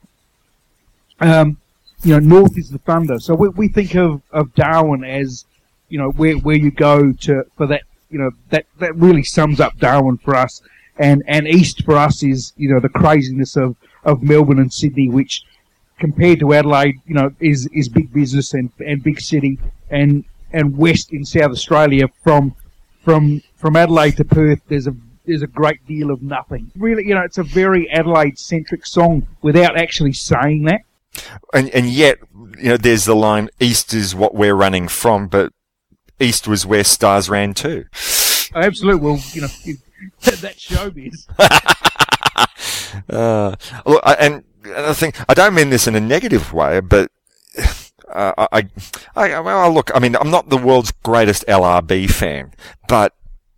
[1.21, 1.57] um,
[2.03, 3.19] you know, north is the thunder.
[3.19, 5.45] So we, we think of, of Darwin as,
[5.89, 9.61] you know, where, where you go to, for that, you know, that, that really sums
[9.61, 10.63] up Darwin for us.
[10.99, 15.09] And, and east for us is, you know, the craziness of, of Melbourne and Sydney,
[15.09, 15.45] which
[15.99, 19.59] compared to Adelaide, you know, is, is big business and, and big city.
[19.91, 22.55] And, and west in South Australia from,
[23.03, 24.95] from, from Adelaide to Perth, there's a,
[25.27, 26.71] there's a great deal of nothing.
[26.77, 30.81] Really, you know, it's a very Adelaide centric song without actually saying that.
[31.53, 32.19] And, and yet,
[32.59, 35.53] you know, there's the line, east is what we're running from, but
[36.21, 37.87] east was where stars ran too.
[38.55, 39.01] Absolutely.
[39.01, 39.49] Well, you know,
[40.23, 41.27] that's showbiz.
[43.11, 43.55] Uh,
[43.85, 47.11] look, I, and I think I don't mean this in a negative way, but
[48.09, 48.69] uh, I,
[49.15, 52.53] I, well, look, I mean, I'm not the world's greatest LRB fan,
[52.89, 53.15] but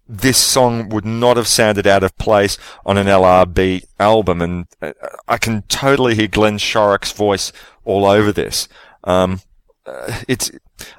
[0.08, 4.92] this song would not have sounded out of place on an LRB album, and uh,
[5.28, 7.52] I can totally hear Glenn Shorrock's voice
[7.84, 8.68] all over this.
[9.04, 9.40] Um,
[9.90, 10.50] uh, it's,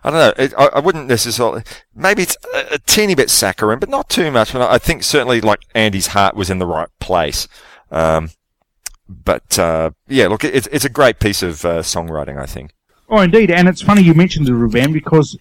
[0.03, 1.63] I don't know, it, I, I wouldn't necessarily,
[1.95, 4.53] maybe it's a, a teeny bit saccharine, but not too much.
[4.53, 7.47] But I think certainly like Andy's heart was in the right place.
[7.89, 8.31] Um,
[9.09, 12.72] but uh, yeah, look, it's it's a great piece of uh, songwriting, I think.
[13.09, 13.51] Oh, indeed.
[13.51, 15.38] And it's funny you mentioned the Ruban because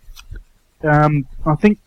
[0.82, 1.78] um, I think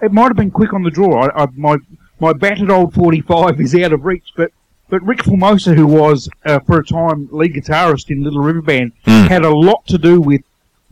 [0.00, 1.24] it might have been quick on the draw.
[1.24, 1.78] I, I, my
[2.20, 4.52] my battered old 45 is out of reach, but
[4.88, 8.92] but Ric Formosa, who was uh, for a time lead guitarist in Little River Band,
[9.04, 10.42] had a lot to do with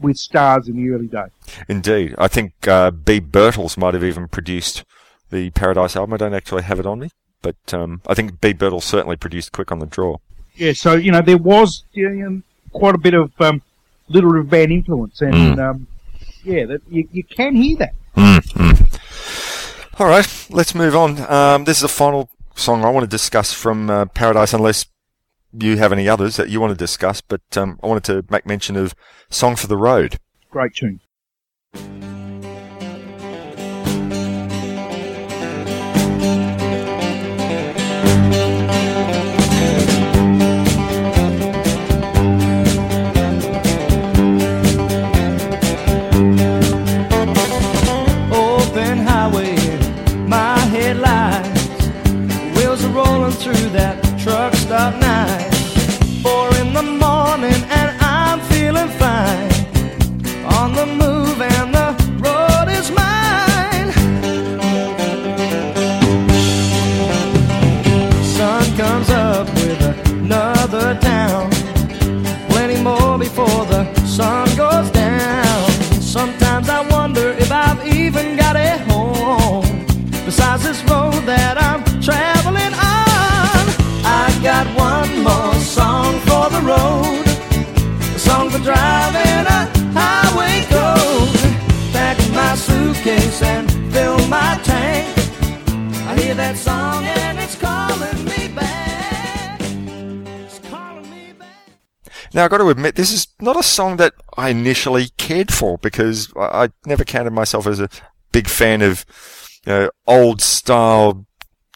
[0.01, 1.31] with stars in the early days.
[1.69, 4.85] Indeed, I think uh, Beeb Birtles might have even produced
[5.31, 6.15] the Paradise album.
[6.15, 7.11] I don't actually have it on me,
[7.43, 10.17] but um, I think Beeb Birtles certainly produced Quick on the Draw.
[10.57, 13.63] Yeah, so you know there was you know, quite a bit of um,
[14.09, 15.87] Little River Band influence, and um,
[16.45, 17.95] yeah, that you, you can hear that.
[19.99, 21.21] All right, let's move on.
[21.31, 24.87] Um, this is the final song I want to discuss from uh, Paradise, unless
[25.53, 27.21] you have any others that you want to discuss.
[27.21, 28.95] But um, I wanted to make mention of
[29.31, 30.19] "Song for the Road."
[30.51, 31.01] Great tune.
[48.33, 49.57] open highway,
[50.27, 51.87] my headlights,
[52.57, 55.10] wheels are rolling through that truck stop night.
[102.32, 105.78] Now, I've got to admit, this is not a song that I initially cared for
[105.78, 107.89] because I, I never counted myself as a
[108.32, 109.05] big fan of
[109.66, 111.27] you know, old style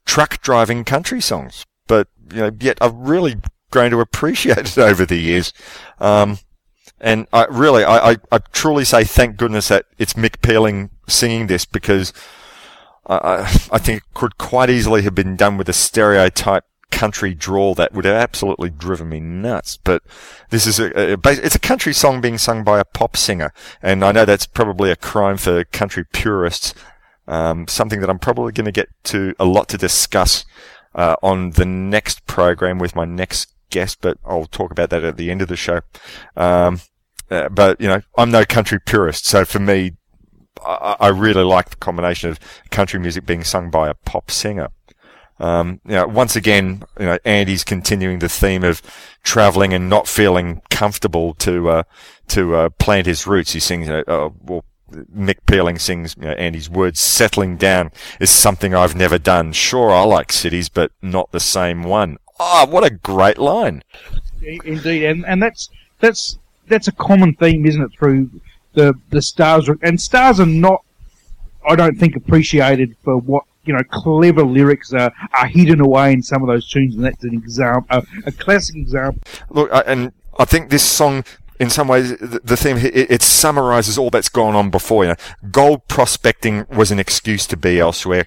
[0.06, 1.64] truck driving country songs.
[1.86, 3.36] But, you know, yet I've really
[3.70, 5.52] grown to appreciate it over the years.
[5.98, 6.38] Um,
[7.00, 11.48] and I really, I, I, I truly say thank goodness that it's Mick Pealing singing
[11.48, 12.12] this because
[13.06, 13.40] I, I,
[13.72, 16.64] I think it could quite easily have been done with a stereotype
[16.94, 19.76] country drawl that would have absolutely driven me nuts.
[19.76, 20.02] But
[20.50, 23.52] this is a, a, it's a country song being sung by a pop singer,
[23.82, 26.72] and I know that's probably a crime for country purists.
[27.26, 30.44] Um, something that I'm probably going to get to a lot to discuss
[30.94, 35.16] uh, on the next program with my next guest, but I'll talk about that at
[35.16, 35.80] the end of the show.
[36.36, 36.80] Um,
[37.30, 39.96] uh, but you know, I'm no country purist, so for me,
[40.64, 42.38] I, I really like the combination of
[42.70, 44.68] country music being sung by a pop singer.
[45.40, 48.80] Um, you know, once again, you know, Andy's continuing the theme of
[49.22, 51.82] traveling and not feeling comfortable to, uh,
[52.28, 53.52] to, uh, plant his roots.
[53.52, 57.90] He sings, you know, uh, well, Mick Pealing sings, you know, Andy's words, settling down
[58.20, 59.52] is something I've never done.
[59.52, 62.18] Sure, I like cities, but not the same one.
[62.38, 63.82] Ah, what a great line.
[64.42, 65.70] Indeed, and and that's
[66.00, 66.38] that's
[66.68, 67.92] that's a common theme, isn't it?
[67.98, 68.30] Through
[68.74, 70.84] the the stars, and stars are not,
[71.66, 76.22] I don't think, appreciated for what you know clever lyrics are, are hidden away in
[76.22, 79.20] some of those tunes, and that's an example, a, a classic example.
[79.50, 81.24] Look, I- and I think this song,
[81.60, 85.04] in some ways, the, the theme it, it summarizes all that's gone on before.
[85.04, 85.16] You know,
[85.50, 88.26] gold prospecting was an excuse to be elsewhere.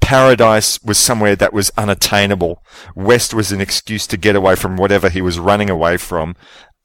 [0.00, 2.62] Paradise was somewhere that was unattainable.
[2.94, 6.36] West was an excuse to get away from whatever he was running away from.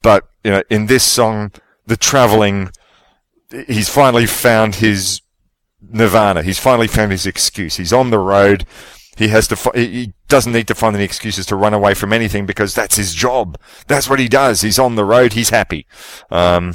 [0.02, 1.52] But you know, in this song,
[1.86, 2.70] the traveling,
[3.68, 5.20] he's finally found his
[5.90, 6.42] nirvana.
[6.42, 7.76] He's finally found his excuse.
[7.76, 8.64] He's on the road.
[9.16, 9.70] He has to.
[9.74, 13.14] He doesn't need to find any excuses to run away from anything because that's his
[13.14, 13.58] job.
[13.86, 14.62] That's what he does.
[14.62, 15.34] He's on the road.
[15.34, 15.86] He's happy.
[16.30, 16.74] Um,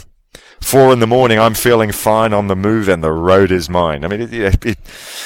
[0.61, 1.39] four in the morning.
[1.39, 4.05] I'm feeling fine on the move, and the road is mine.
[4.05, 4.77] I mean, it, it, it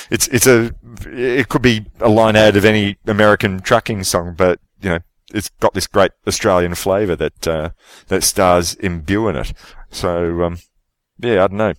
[0.10, 0.74] it's it's a
[1.06, 5.00] it could be a line out of any American trucking song, but you know,
[5.34, 7.70] it's got this great Australian flavour that uh,
[8.08, 9.54] that stars imbue in it.
[9.92, 10.58] So um,
[11.20, 11.74] yeah, I don't know.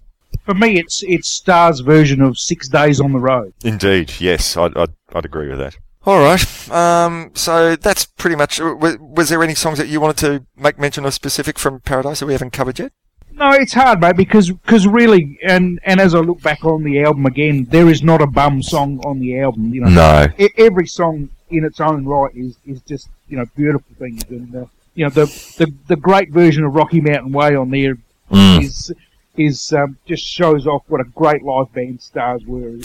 [0.45, 3.55] For me, it's it's Stars' version of Six Days on the Road.
[3.65, 5.77] Indeed, yes, I'd, I'd, I'd agree with that.
[6.07, 8.61] All right, um, so that's pretty much.
[8.61, 12.21] Was, was there any songs that you wanted to make mention of specific from Paradise
[12.21, 12.93] that we haven't covered yet?
[13.33, 17.03] No, it's hard, mate, because cause really, and and as I look back on the
[17.03, 19.73] album again, there is not a bum song on the album.
[19.73, 20.27] You know, No.
[20.39, 24.55] E- every song in its own right is, is just you know beautiful things, and
[24.55, 25.25] uh, you know the,
[25.57, 27.97] the the great version of Rocky Mountain Way on there
[28.31, 28.93] is
[29.37, 32.77] is um, just shows off what a great live band stars were.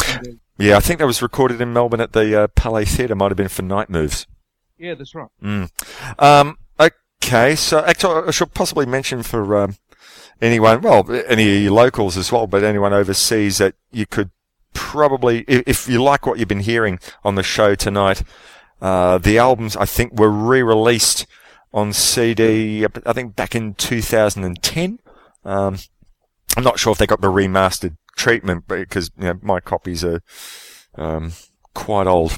[0.57, 3.15] Yeah, I think that was recorded in Melbourne at the uh, Palais Theatre.
[3.15, 4.27] Might have been for Night Moves.
[4.77, 5.29] yeah, that's right.
[5.41, 5.69] Mm.
[6.21, 9.77] Um, okay, so actually, I should possibly mention for um,
[10.41, 14.31] anyone, well, any locals as well, but anyone overseas that you could
[14.73, 18.23] probably, if, if you like what you've been hearing on the show tonight,
[18.81, 21.25] uh, the albums I think were re-released
[21.73, 22.85] on CD.
[23.05, 24.99] I think back in 2010.
[25.45, 25.77] Um,
[26.59, 30.21] I'm not sure if they got the remastered treatment because you know my copies are
[30.95, 31.31] um,
[31.73, 32.37] quite old.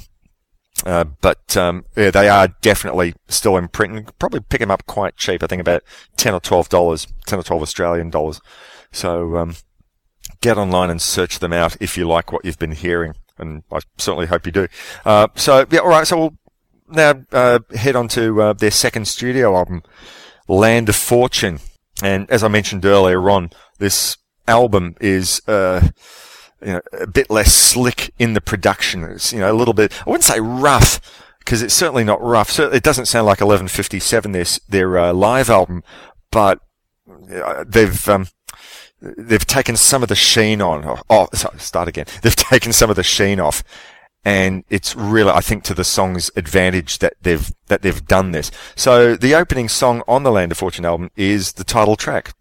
[0.85, 3.95] Uh, but um, yeah, they are definitely still in print.
[3.95, 5.41] You probably pick them up quite cheap.
[5.41, 5.81] I think about
[6.17, 8.39] ten or twelve dollars, ten or twelve Australian dollars.
[8.91, 9.55] So um,
[10.39, 13.79] get online and search them out if you like what you've been hearing, and I
[13.97, 14.67] certainly hope you do.
[15.03, 16.05] Uh, so yeah, all right.
[16.05, 16.37] So we'll
[16.89, 19.81] now uh, head on to uh, their second studio album,
[20.47, 21.59] Land of Fortune.
[22.01, 23.49] And as I mentioned earlier on,
[23.79, 24.17] this
[24.47, 25.89] album is uh,
[26.61, 29.03] you know, a bit less slick in the production.
[29.03, 30.99] It's, you know, a little bit, I wouldn't say rough,
[31.39, 32.51] because it's certainly not rough.
[32.51, 35.83] So it doesn't sound like 1157, their, their uh, live album,
[36.31, 36.59] but
[37.33, 38.27] uh, they've, um,
[39.01, 40.85] they've taken some of the sheen on.
[40.85, 42.05] Oh, oh, sorry, start again.
[42.21, 43.63] They've taken some of the sheen off.
[44.23, 48.51] And it's really, I think, to the song's advantage that they've, that they've done this.
[48.75, 52.33] So the opening song on the Land of Fortune album is the title track.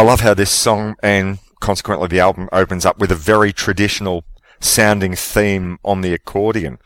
[0.00, 4.24] I love how this song and consequently the album opens up with a very traditional
[4.58, 6.78] sounding theme on the accordion.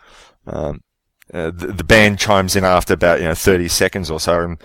[0.48, 0.80] Um,
[1.32, 4.62] uh, the, the, band chimes in after about you know 30 seconds or so, and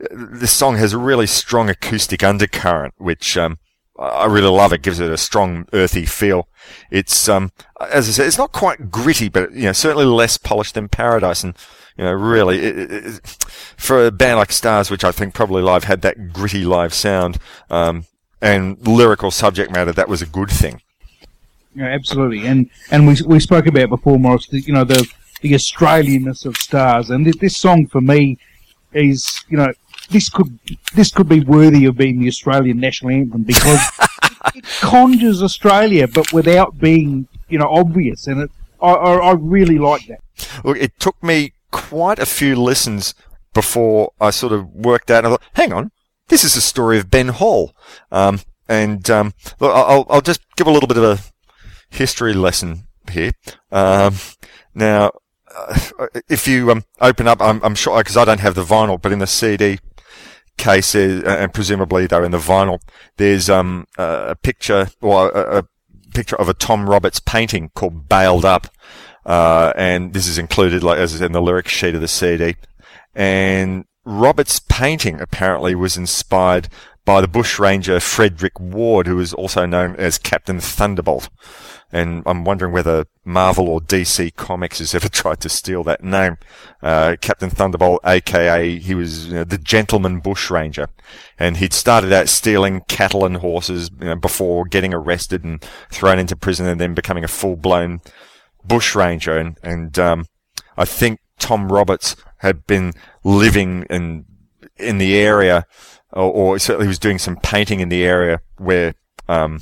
[0.00, 3.58] uh, this song has a really strong acoustic undercurrent, which um,
[3.96, 4.72] I really love.
[4.72, 6.48] It gives it a strong earthy feel.
[6.90, 7.52] It's um,
[7.92, 11.44] as I said, it's not quite gritty, but you know certainly less polished than Paradise,
[11.44, 11.56] and
[11.96, 13.26] you know really it, it,
[13.76, 17.38] for a band like Stars, which I think probably live had that gritty live sound
[17.70, 18.06] um,
[18.40, 20.82] and lyrical subject matter, that was a good thing.
[21.74, 24.46] Yeah, absolutely, and and we we spoke about before, Morris.
[24.46, 25.08] The, you know the
[25.40, 28.38] the Australianness of Stars, and this song for me
[28.92, 29.72] is you know
[30.10, 30.58] this could
[30.94, 33.80] this could be worthy of being the Australian national anthem because
[34.54, 38.50] it conjures Australia, but without being you know obvious, and it
[38.80, 40.20] I, I, I really like that.
[40.62, 43.14] Look, it took me quite a few listens
[43.52, 45.26] before I sort of worked out.
[45.26, 45.90] I thought, hang on,
[46.28, 47.74] this is the story of Ben Hall,
[48.12, 51.18] um, and um, I'll, I'll just give a little bit of a
[51.94, 53.32] history lesson here.
[53.72, 54.14] Um,
[54.72, 55.10] now,
[55.54, 59.02] uh, if you um, open up, I'm, I'm sure because I don't have the vinyl,
[59.02, 59.80] but in the CD
[60.56, 62.78] case, uh, and presumably they're in the vinyl,
[63.16, 65.64] there's um, a picture or a, a,
[66.14, 68.68] picture of a Tom Roberts painting called "Bailed Up,"
[69.26, 72.56] uh, and this is included, like as in the lyric sheet of the CD.
[73.14, 76.68] And Roberts' painting apparently was inspired
[77.04, 81.28] by the bushranger Frederick Ward, who was also known as Captain Thunderbolt
[81.94, 86.38] and I'm wondering whether Marvel or DC Comics has ever tried to steal that name.
[86.82, 90.88] Uh, Captain Thunderbolt, aka he was you know, the gentleman bushranger,
[91.38, 96.18] and he'd started out stealing cattle and horses you know, before getting arrested and thrown
[96.18, 98.00] into prison, and then becoming a full-blown
[98.66, 99.38] bushranger.
[99.38, 100.26] And, and um,
[100.76, 102.92] I think Tom Roberts had been
[103.22, 104.24] living in
[104.76, 105.66] in the area,
[106.12, 108.94] or, or certainly was doing some painting in the area where
[109.28, 109.60] um,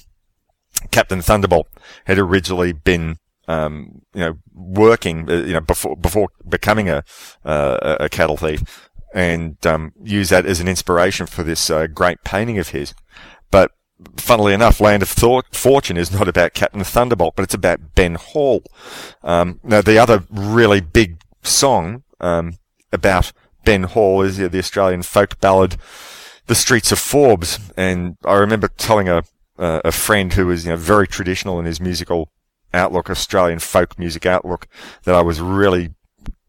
[0.90, 1.68] Captain Thunderbolt
[2.06, 3.16] had originally been,
[3.46, 7.04] um, you know, working, uh, you know, before before becoming a
[7.44, 12.24] uh, a cattle thief, and um, use that as an inspiration for this uh, great
[12.24, 12.94] painting of his.
[13.50, 13.72] But
[14.16, 18.14] funnily enough, Land of Thought, Fortune is not about Captain Thunderbolt, but it's about Ben
[18.14, 18.62] Hall.
[19.22, 22.54] Um, now, the other really big song um,
[22.92, 23.32] about
[23.64, 25.76] Ben Hall is the Australian folk ballad,
[26.46, 29.24] "The Streets of Forbes," and I remember telling a
[29.58, 32.30] a friend who was you know very traditional in his musical
[32.74, 34.66] outlook, Australian folk music outlook,
[35.04, 35.90] that I was really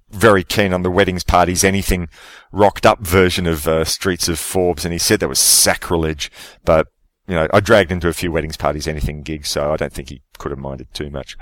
[0.10, 2.08] very keen on the weddings parties, anything
[2.52, 6.32] rocked up version of uh, Streets of Forbes, and he said that was sacrilege.
[6.64, 6.88] But
[7.28, 10.10] you know, I dragged into a few weddings parties, anything gigs, so I don't think
[10.10, 11.38] he could have minded too much.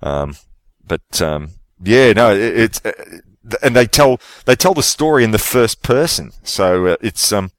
[0.00, 0.36] Um,
[0.86, 1.50] but um,
[1.82, 2.92] yeah, no, it, it's uh,
[3.62, 7.50] and they tell they tell the story in the first person, so uh, it's um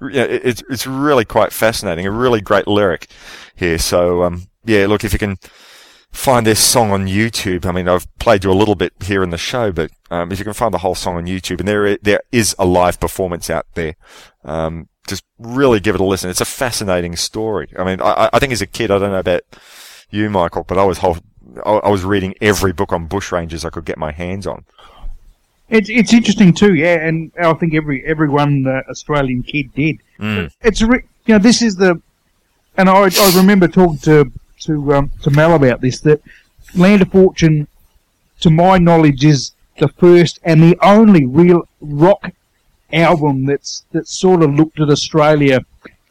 [0.00, 2.06] yeah, it's it's really quite fascinating.
[2.06, 3.08] A really great lyric
[3.54, 3.78] here.
[3.78, 5.38] So um, yeah, look if you can
[6.10, 7.66] find this song on YouTube.
[7.66, 10.38] I mean, I've played you a little bit here in the show, but um, if
[10.38, 13.48] you can find the whole song on YouTube, and there there is a live performance
[13.50, 13.96] out there.
[14.44, 16.30] Um, just really give it a listen.
[16.30, 17.68] It's a fascinating story.
[17.78, 19.42] I mean, I, I think as a kid, I don't know about
[20.10, 21.18] you, Michael, but I was whole,
[21.64, 24.64] I was reading every book on bushrangers I could get my hands on.
[25.68, 29.98] It's it's interesting too, yeah, and I think every every one uh, Australian kid did.
[30.20, 30.52] Mm.
[30.62, 32.00] It's re- you know this is the,
[32.76, 34.30] and I I remember talking to
[34.60, 36.22] to um, to Mal about this that
[36.76, 37.66] Land of Fortune,
[38.42, 42.30] to my knowledge, is the first and the only real rock
[42.92, 45.60] album that's that sort of looked at Australia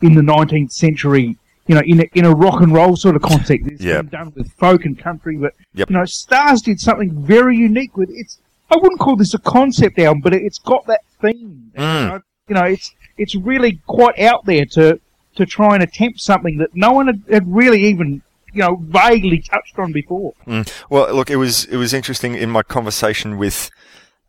[0.02, 1.38] in the 19th century.
[1.68, 3.68] You know, in a, in a rock and roll sort of context.
[3.68, 4.02] It's yep.
[4.02, 5.90] been done with folk and country, but yep.
[5.90, 8.38] you know, Stars did something very unique with it's
[8.70, 11.72] I wouldn't call this a concept album, but it's got that theme.
[11.76, 12.22] Mm.
[12.48, 15.00] You know, it's it's really quite out there to
[15.36, 18.22] to try and attempt something that no one had, had really even
[18.54, 20.34] you know vaguely touched on before.
[20.48, 20.72] Mm.
[20.90, 23.70] Well, look, it was it was interesting in my conversation with.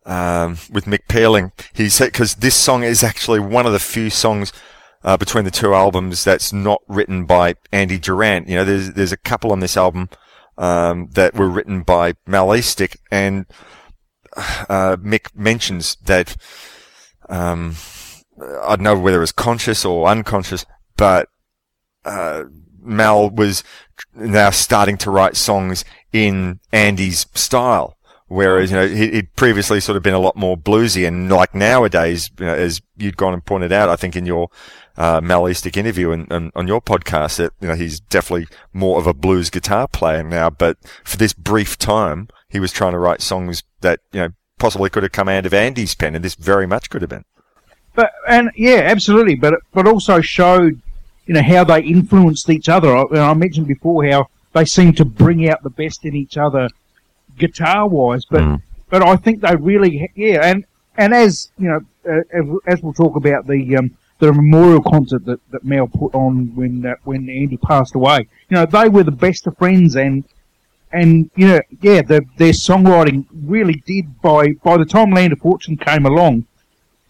[0.07, 4.09] Um, with Mick Pealing, he said because this song is actually one of the few
[4.09, 4.53] songs
[5.03, 8.47] uh, between the two albums that's not written by Andy Durant.
[8.47, 10.09] You know, there's there's a couple on this album
[10.57, 13.45] um, that were written by Mal Eastick, and
[14.37, 16.37] uh, Mick mentions that
[17.27, 17.75] um,
[18.41, 20.65] I don't know whether it was conscious or unconscious,
[20.95, 21.27] but
[22.05, 22.45] uh,
[22.79, 23.63] Mal was
[24.15, 27.96] now starting to write songs in Andy's style.
[28.29, 31.55] Whereas, you know, he, would previously sort of been a lot more bluesy and like
[31.55, 34.49] nowadays, you know, as you'd gone and pointed out, I think in your,
[34.97, 39.13] uh, interview and, and, on your podcast that, you know, he's definitely more of a
[39.13, 43.63] blues guitar player now, but for this brief time, he was trying to write songs
[43.79, 46.89] that, you know, possibly could have come out of Andy's pen, and this very much
[46.89, 47.25] could have been.
[47.95, 49.35] But and yeah, absolutely.
[49.35, 50.79] But but also showed
[51.25, 52.95] you know how they influenced each other.
[52.95, 56.69] I, I mentioned before how they seemed to bring out the best in each other,
[57.37, 58.25] guitar wise.
[58.25, 58.61] But Mm.
[58.89, 60.49] but I think they really yeah.
[60.49, 60.65] And
[60.97, 65.25] and as you know, uh, as- as we'll talk about the um, the memorial concert
[65.25, 68.27] that, that Mal put on when uh, when Andy passed away.
[68.49, 70.23] You know, they were the best of friends, and
[70.91, 74.19] and you know, yeah, the, their songwriting really did.
[74.21, 76.45] By by the time Land of Fortune came along,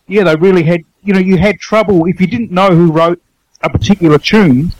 [0.07, 0.81] yeah, they really had.
[1.03, 3.21] You know, you had trouble if you didn't know who wrote
[3.63, 4.73] a particular tune.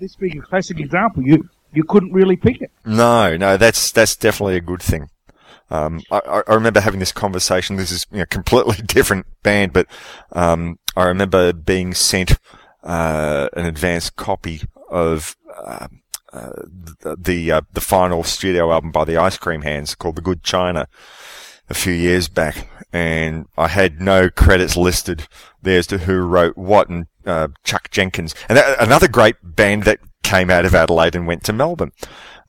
[0.00, 2.70] This being a classic example, you you couldn't really pick it.
[2.84, 5.08] No, no, that's that's definitely a good thing.
[5.70, 7.76] Um, I, I remember having this conversation.
[7.76, 9.86] This is you know, completely different band, but
[10.32, 12.38] um, I remember being sent
[12.82, 15.88] uh, an advanced copy of uh,
[16.32, 16.52] uh,
[17.00, 20.86] the the, the final studio album by the Ice Cream Hands called "The Good China"
[21.70, 25.26] a few years back, and I had no credits listed
[25.62, 29.84] there as to who wrote what, and uh, Chuck Jenkins, and that, another great band
[29.84, 31.92] that came out of Adelaide and went to Melbourne,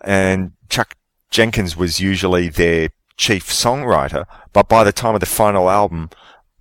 [0.01, 0.95] and Chuck
[1.29, 6.09] Jenkins was usually their chief songwriter, but by the time of the final album,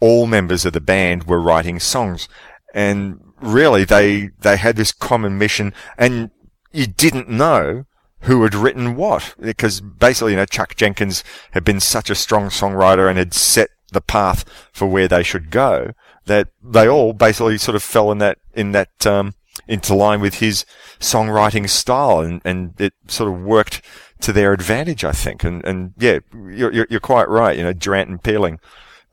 [0.01, 2.29] all members of the band were writing songs,
[2.75, 6.31] and really they they had this common mission, and
[6.73, 7.85] you didn't know
[8.21, 11.23] who had written what because basically you know Chuck Jenkins
[11.53, 15.51] had been such a strong songwriter and had set the path for where they should
[15.51, 15.93] go
[16.27, 19.35] that they all basically sort of fell in that in that um,
[19.67, 20.65] into line with his
[21.01, 23.83] songwriting style and, and it sort of worked
[24.21, 28.09] to their advantage I think and and yeah you're you're, quite right you know Durant
[28.09, 28.59] and Pealing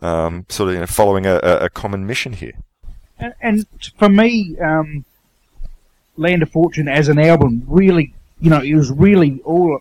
[0.02, 2.54] um, sort of you know, following a, a common mission here
[3.20, 3.66] And, and
[3.98, 5.06] for me, um,
[6.18, 9.80] Land of Fortune as an album really, you know, it was really all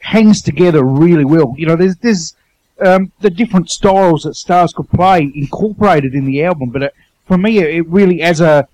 [0.00, 1.54] hangs together really well.
[1.56, 2.36] You know, there's there's
[2.80, 6.94] um, the different styles that stars could play incorporated in the album, but it,
[7.26, 8.68] for me, it really as a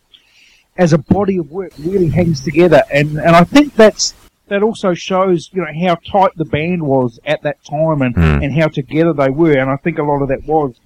[0.79, 4.15] as a body of work really hangs together, and and I think that's
[4.49, 8.43] that also shows you know how tight the band was at that time and Hmm.
[8.43, 10.77] and how together they were, and I think a lot of that was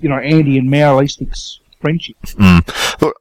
[0.00, 2.16] you know Andy and Mal Eastick's friendship.
[3.00, 3.20] Look,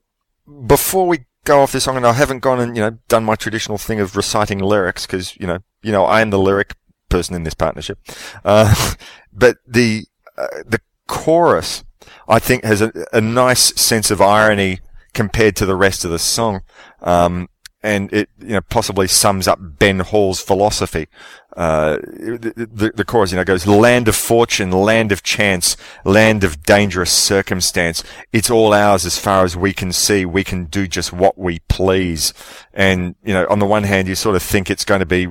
[0.66, 3.36] before we go off this song, and I haven't gone and you know done my
[3.36, 6.76] traditional thing of reciting lyrics because you know you know I am the lyric
[7.10, 8.00] person in this partnership,
[8.44, 8.74] uh,
[9.34, 10.06] but the
[10.38, 11.84] uh, the chorus
[12.28, 14.80] I think has a, a nice sense of irony
[15.16, 16.62] compared to the rest of the song.
[17.02, 17.50] Um,
[17.86, 21.08] and it, you know, possibly sums up Ben Hall's philosophy.
[21.56, 26.64] Uh, the, the, chorus, you know, goes, land of fortune, land of chance, land of
[26.64, 28.04] dangerous circumstance.
[28.34, 30.26] It's all ours as far as we can see.
[30.26, 32.34] We can do just what we please.
[32.74, 35.28] And, you know, on the one hand, you sort of think it's going to be,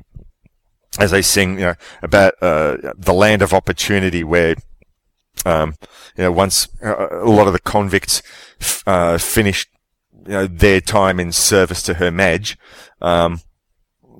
[1.00, 4.54] as they sing, you know, about, uh, the land of opportunity where,
[5.44, 5.74] um,
[6.16, 8.22] you know, once uh, a lot of the convicts,
[8.86, 9.68] uh, finished,
[10.26, 12.58] you know, their time in service to Her Madge,
[13.00, 13.40] um,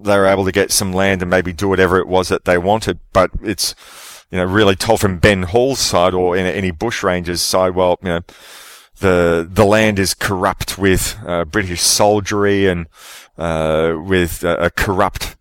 [0.03, 2.59] they were able to get some land and maybe do whatever it was that they
[2.59, 3.01] wanted.
[3.13, 3.75] But it's,
[4.31, 8.21] you know, really told from Ben Hall's side or any, bushrangers side, well, you know,
[9.01, 12.87] the, the land is corrupt with, uh, British soldiery and,
[13.39, 15.37] uh, with a corrupt,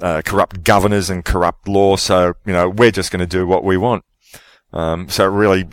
[0.00, 1.96] uh, corrupt governors and corrupt law.
[1.96, 4.04] So, you know, we're just going to do what we want.
[4.72, 5.68] Um, so it really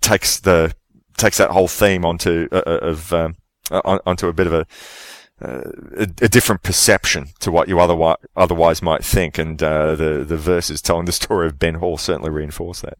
[0.00, 0.74] takes the,
[1.16, 3.36] takes that whole theme onto, uh, of, um,
[3.84, 4.66] on, onto a bit of a,
[5.40, 10.24] uh, a, a different perception to what you otherwise otherwise might think, and uh, the
[10.26, 12.98] the verses telling the story of Ben Hall certainly reinforce that.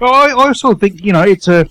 [0.00, 1.66] Well, I, I also think you know it's a.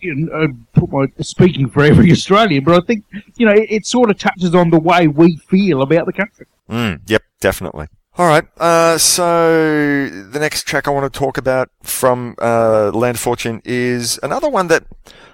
[0.00, 3.04] You know, put my speaking for every Australian, but I think
[3.36, 6.46] you know it, it sort of touches on the way we feel about the country.
[6.70, 7.88] Mm, yep, definitely.
[8.18, 8.44] All right.
[8.58, 13.62] Uh, so the next track I want to talk about from uh, Land of Fortune
[13.64, 14.84] is another one that,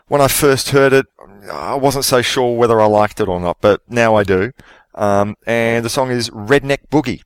[0.08, 1.06] when I first heard it,
[1.50, 4.52] I wasn't so sure whether I liked it or not, but now I do.
[4.94, 7.22] Um, and the song is Redneck Boogie.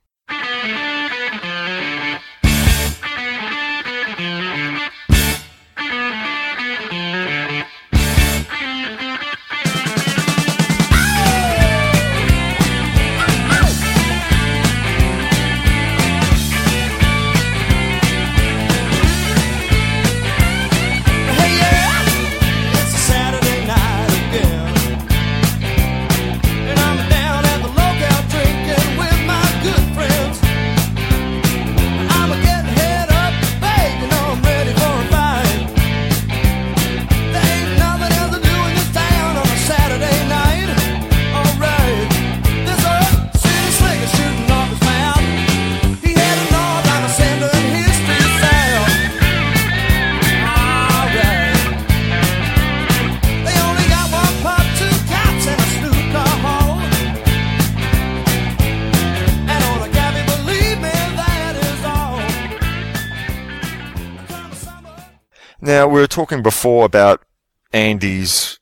[65.79, 67.23] Now we were talking before about
[67.71, 68.59] Andy's.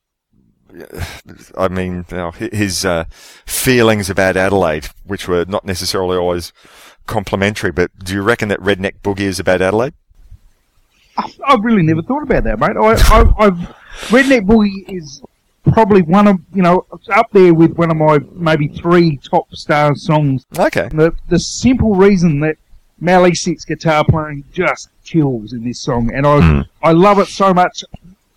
[1.57, 3.05] I mean, you know, his uh,
[3.43, 6.53] feelings about Adelaide, which were not necessarily always
[7.07, 7.71] complimentary.
[7.71, 9.95] But do you reckon that Redneck Boogie is about Adelaide?
[11.17, 12.77] I, I've really never thought about that, mate.
[12.77, 13.75] I, I, I've
[14.11, 15.23] Redneck Boogie is
[15.71, 19.95] probably one of you know up there with one of my maybe three top star
[19.95, 20.45] songs.
[20.55, 20.87] Okay.
[20.89, 22.57] The the simple reason that
[22.99, 26.61] Mal Eastick's guitar playing just kills in this song, and I Hmm.
[26.83, 27.83] I love it so much.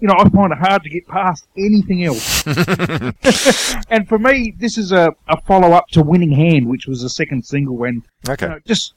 [0.01, 2.43] You know, I find it hard to get past anything else.
[3.91, 7.09] and for me, this is a, a follow up to Winning Hand, which was the
[7.11, 8.47] second single, and Okay.
[8.47, 8.95] you know, just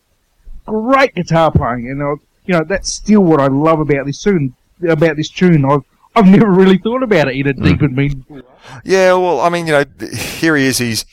[0.65, 2.15] great guitar playing, and uh,
[2.45, 4.56] you know that's still what I love about this tune.
[4.88, 5.81] About this tune, I've
[6.15, 8.38] I've never really thought about it in a deep and meaningful.
[8.38, 8.41] way.
[8.84, 9.85] Yeah, well, I mean, you know,
[10.15, 10.77] here he is.
[10.77, 11.06] He's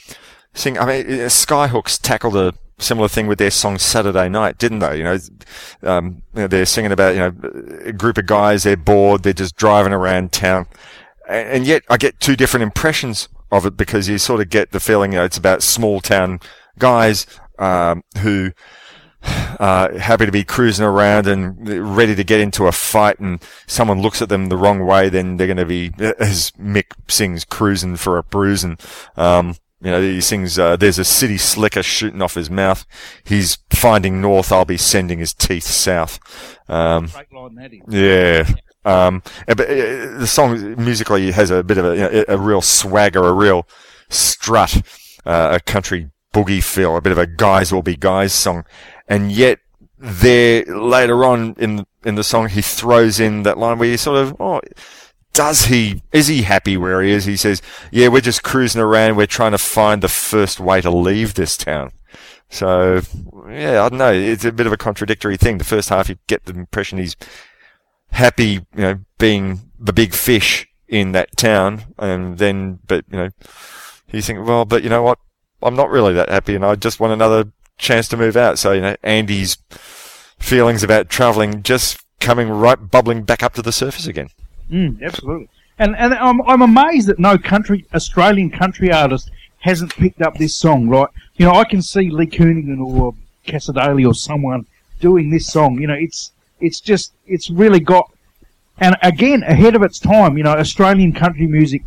[0.55, 0.81] singing.
[0.81, 4.99] I mean, uh, Skyhooks tackled a similar thing with their song Saturday Night, didn't they?
[4.99, 5.19] You know,
[5.83, 7.33] um, you know, they're singing about you know
[7.85, 8.63] a group of guys.
[8.63, 9.23] They're bored.
[9.23, 10.67] They're just driving around town,
[11.29, 14.81] and, yet I get two different impressions of it because you sort of get the
[14.81, 16.41] feeling you know it's about small town
[16.79, 17.27] guys
[17.59, 18.53] um, who
[19.23, 24.01] uh, happy to be cruising around and ready to get into a fight and someone
[24.01, 27.97] looks at them the wrong way, then they're going to be, as Mick sings, cruising
[27.97, 28.65] for a bruise.
[28.65, 28.81] And,
[29.17, 32.85] um, you know, he sings, uh, there's a city slicker shooting off his mouth.
[33.25, 34.53] He's finding north.
[34.53, 36.19] I'll be sending his teeth south.
[36.69, 37.81] Um, Great line that is.
[37.89, 38.45] yeah.
[38.85, 42.39] Um, uh, but uh, the song musically has a bit of a, you know, a
[42.39, 43.67] real swagger, a real
[44.09, 44.83] strut,
[45.25, 48.65] uh, a country boogie feel, a bit of a guys will be guys song.
[49.09, 49.61] And yet
[49.99, 54.19] there later on in, in the song, he throws in that line where you sort
[54.19, 54.61] of, oh,
[55.41, 57.25] does he, is he happy where he is?
[57.25, 59.17] He says, yeah, we're just cruising around.
[59.17, 61.93] We're trying to find the first way to leave this town.
[62.51, 63.01] So,
[63.49, 64.13] yeah, I don't know.
[64.13, 65.57] It's a bit of a contradictory thing.
[65.57, 67.17] The first half, you get the impression he's
[68.11, 71.85] happy, you know, being the big fish in that town.
[71.99, 73.31] And then, but, you know,
[74.13, 75.21] you think, well, but you know what?
[75.63, 78.59] I'm not really that happy and I just want another chance to move out.
[78.59, 79.57] So, you know, Andy's
[80.39, 84.29] feelings about traveling just coming right bubbling back up to the surface again.
[84.71, 85.49] Mm, absolutely.
[85.79, 89.31] And and I'm I'm amazed that no country Australian country artist
[89.61, 90.89] hasn't picked up this song.
[90.89, 91.09] Right?
[91.37, 93.15] You know, I can see Lee Kernaghan or
[93.47, 94.67] Cassar-Daley or someone
[95.01, 95.81] doing this song.
[95.81, 98.11] You know, it's it's just it's really got
[98.79, 100.37] and again ahead of its time.
[100.37, 101.83] You know, Australian country music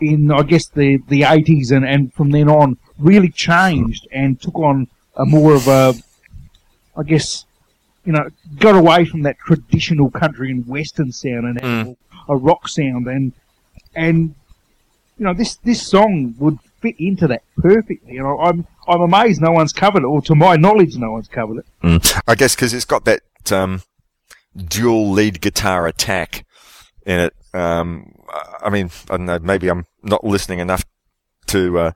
[0.00, 4.56] in I guess the the 80s and and from then on really changed and took
[4.56, 5.94] on a more of a
[6.96, 7.44] I guess
[8.08, 8.26] you know,
[8.56, 11.96] got away from that traditional country and western sound and had
[12.28, 13.32] a rock sound and
[13.94, 14.34] and
[15.18, 18.14] you know this this song would fit into that perfectly.
[18.14, 21.28] You know, I'm I'm amazed no one's covered it, or to my knowledge, no one's
[21.28, 21.66] covered it.
[22.26, 23.82] I guess because it's got that um,
[24.56, 26.46] dual lead guitar attack
[27.04, 27.34] in it.
[27.54, 28.14] Um,
[28.62, 29.38] I mean, I don't know.
[29.38, 30.84] Maybe I'm not listening enough
[31.48, 31.92] to uh,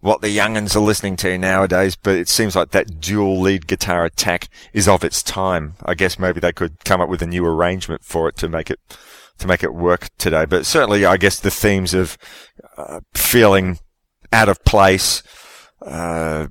[0.00, 4.04] what the youngins are listening to nowadays, but it seems like that dual lead guitar
[4.04, 5.74] attack is of its time.
[5.84, 8.70] I guess maybe they could come up with a new arrangement for it to make
[8.70, 8.80] it
[9.38, 10.44] to make it work today.
[10.44, 12.16] But certainly, I guess the themes of
[12.76, 13.78] uh, feeling
[14.32, 15.22] out of place,
[15.82, 16.48] uh,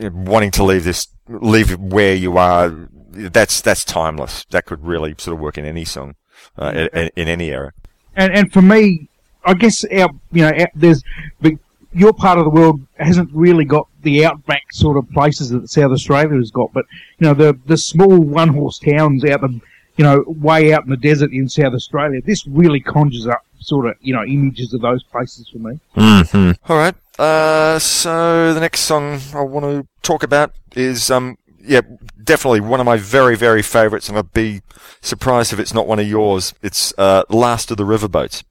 [0.00, 2.88] wanting to leave this, leave where you are.
[3.10, 4.44] That's that's timeless.
[4.50, 6.16] That could really sort of work in any song,
[6.58, 7.72] uh, in, in any era.
[8.14, 9.08] And and for me,
[9.44, 11.02] I guess our you know our, there's
[11.40, 11.58] the,
[11.92, 15.92] your part of the world hasn't really got the outback sort of places that South
[15.92, 16.84] Australia has got, but
[17.18, 19.60] you know the the small one horse towns out the
[19.96, 22.20] you know way out in the desert in South Australia.
[22.22, 25.80] This really conjures up sort of you know images of those places for me.
[25.96, 26.70] Mm-hmm.
[26.70, 26.94] All right.
[27.18, 31.80] Uh, so the next song I want to talk about is um, yeah,
[32.22, 34.62] definitely one of my very very favourites, and I'd be
[35.00, 36.54] surprised if it's not one of yours.
[36.62, 38.44] It's uh, "Last of the Riverboats."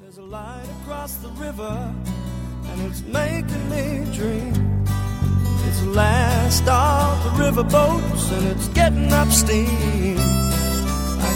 [0.00, 1.94] There's a light across the river,
[2.66, 4.84] and it's making me dream.
[5.66, 10.53] It's the last of the riverboats, and it's getting up steam.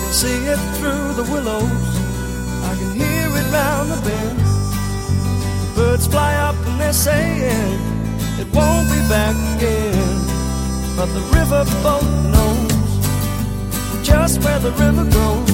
[0.09, 1.89] Can see it through the willows,
[2.65, 4.39] I can hear it round the bend.
[5.61, 7.79] The birds fly up and they're saying
[8.41, 10.09] it won't be back again.
[10.97, 15.51] But the riverboat knows just where the river goes.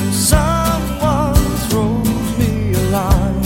[0.00, 1.34] And someone
[1.68, 3.44] throws me a line.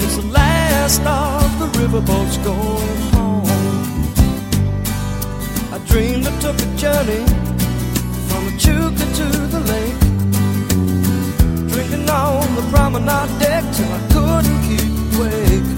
[0.00, 3.44] It's the last of the riverboats going home.
[5.74, 7.59] I dreamed I took a journey
[8.40, 10.00] from Echuca to the lake.
[11.72, 15.68] Drinking on the promenade deck till I couldn't keep awake.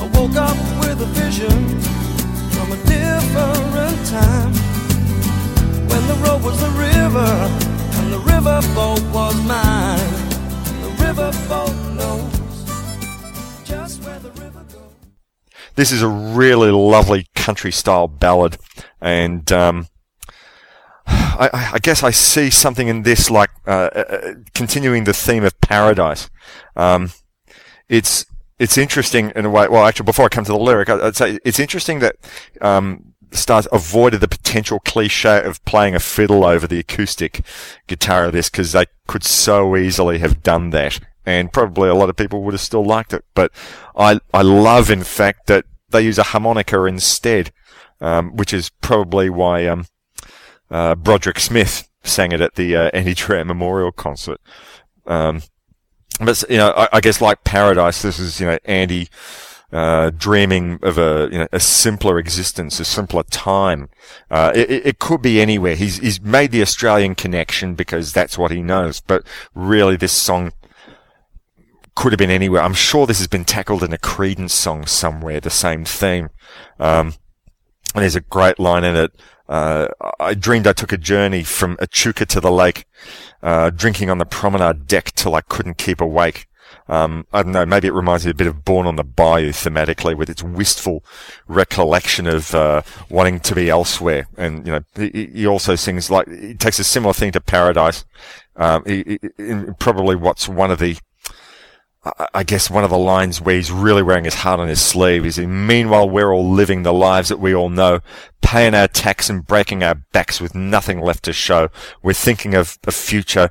[0.00, 1.80] I woke up with a vision
[2.52, 4.52] from a different time.
[5.88, 7.32] when the road was a river
[7.98, 8.18] and the
[9.12, 10.12] was mine.
[10.82, 10.92] The
[11.96, 12.64] knows
[13.64, 14.92] just where the river goes.
[15.74, 18.58] This is a really lovely country style ballad,
[19.00, 19.86] and um,
[21.06, 25.44] I, I- guess I see something in this like uh, uh, uh, continuing the theme
[25.44, 26.30] of paradise.
[26.76, 27.10] Um,
[27.88, 28.26] it's
[28.58, 29.66] it's interesting in a way.
[29.68, 32.16] Well, actually, before I come to the lyric, I- I'd say it's interesting that
[32.60, 37.44] um, Stars avoided the potential cliche of playing a fiddle over the acoustic
[37.86, 42.10] guitar of this because they could so easily have done that, and probably a lot
[42.10, 43.24] of people would have still liked it.
[43.34, 43.50] But
[43.96, 47.52] I I love, in fact, that they use a harmonica instead,
[48.00, 49.86] um, which is probably why um,
[50.72, 54.40] uh, Broderick Smith sang it at the uh, Andy Durant Memorial Concert.
[55.06, 55.42] Um,
[56.20, 59.08] but you know, I, I guess like Paradise, this is you know Andy
[59.72, 63.88] uh, dreaming of a you know a simpler existence, a simpler time.
[64.30, 65.74] Uh, it, it- it could be anywhere.
[65.76, 69.00] He's he's made the Australian connection because that's what he knows.
[69.00, 69.24] But
[69.54, 70.52] really, this song
[71.94, 72.62] could have been anywhere.
[72.62, 75.40] I'm sure this has been tackled in a Creedence song somewhere.
[75.40, 76.30] The same theme.
[76.78, 77.14] Um,
[77.94, 79.12] and there's a great line in it.
[79.48, 79.88] Uh,
[80.18, 82.84] I dreamed I took a journey from Echuca to the lake,
[83.42, 86.46] uh, drinking on the promenade deck till I couldn't keep awake.
[86.88, 89.50] Um, I don't know, maybe it reminds me a bit of Born on the Bayou
[89.50, 91.04] thematically with its wistful
[91.46, 94.26] recollection of, uh, wanting to be elsewhere.
[94.36, 98.04] And, you know, he, he also sings like, he takes a similar thing to Paradise.
[98.56, 100.98] Um, he, he- probably what's one of the,
[102.34, 105.24] I guess one of the lines where he's really wearing his heart on his sleeve
[105.24, 108.00] is, meanwhile, we're all living the lives that we all know,
[108.52, 111.70] paying our tax and breaking our backs with nothing left to show.
[112.02, 113.48] We're thinking of a future,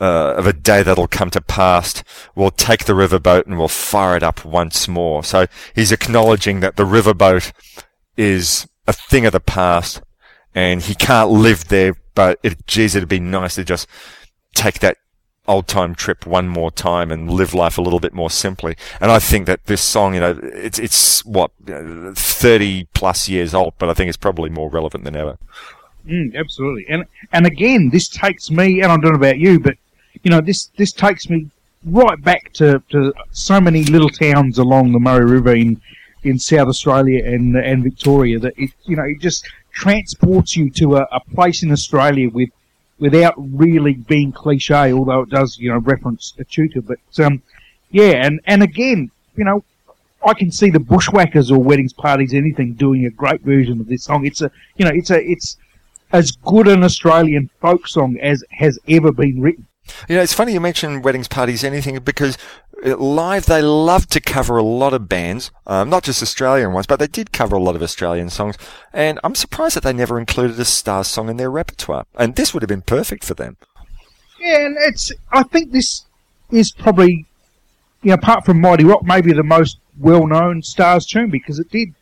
[0.00, 2.04] uh, of a day that'll come to pass.
[2.36, 5.24] We'll take the riverboat and we'll fire it up once more.
[5.24, 7.50] So he's acknowledging that the riverboat
[8.16, 10.00] is a thing of the past
[10.54, 13.88] and he can't live there, but it, geez, it'd be nice to just
[14.54, 14.98] take that
[15.46, 18.76] old time trip one more time and live life a little bit more simply.
[19.00, 23.74] And I think that this song, you know, it's, it's what, 30 plus years old,
[23.78, 25.38] but I think it's probably more relevant than ever.
[26.06, 26.86] Mm, absolutely.
[26.88, 29.76] And and again, this takes me, and I don't know about you, but
[30.22, 31.48] you know, this this takes me
[31.86, 35.80] right back to, to so many little towns along the Murray River in
[36.22, 40.96] in South Australia and and Victoria that it you know it just transports you to
[40.96, 42.50] a, a place in Australia with
[43.04, 46.80] without really being cliche, although it does you know reference Echuca.
[46.80, 47.42] But um,
[47.90, 49.62] yeah, and and again, you know,
[50.26, 54.04] I can see the Bushwackers or weddings parties, anything, doing a great version of this
[54.04, 54.24] song.
[54.24, 55.58] It's a you know it's a it's
[56.12, 59.66] as good an Australian folk song as has ever been written.
[60.08, 62.38] You know, it's funny you mention weddings, parties, anything, because
[62.84, 66.98] live they love to cover a lot of bands, um, not just Australian ones, but
[66.98, 68.56] they did cover a lot of Australian songs.
[68.92, 72.04] And I'm surprised that they never included a Stars song in their repertoire.
[72.14, 73.56] And this would have been perfect for them.
[74.38, 76.04] Yeah, and it's I think this
[76.50, 77.24] is probably
[78.02, 81.70] you know apart from Mighty Rock, maybe the most well known Stars tune because it
[81.70, 81.94] did.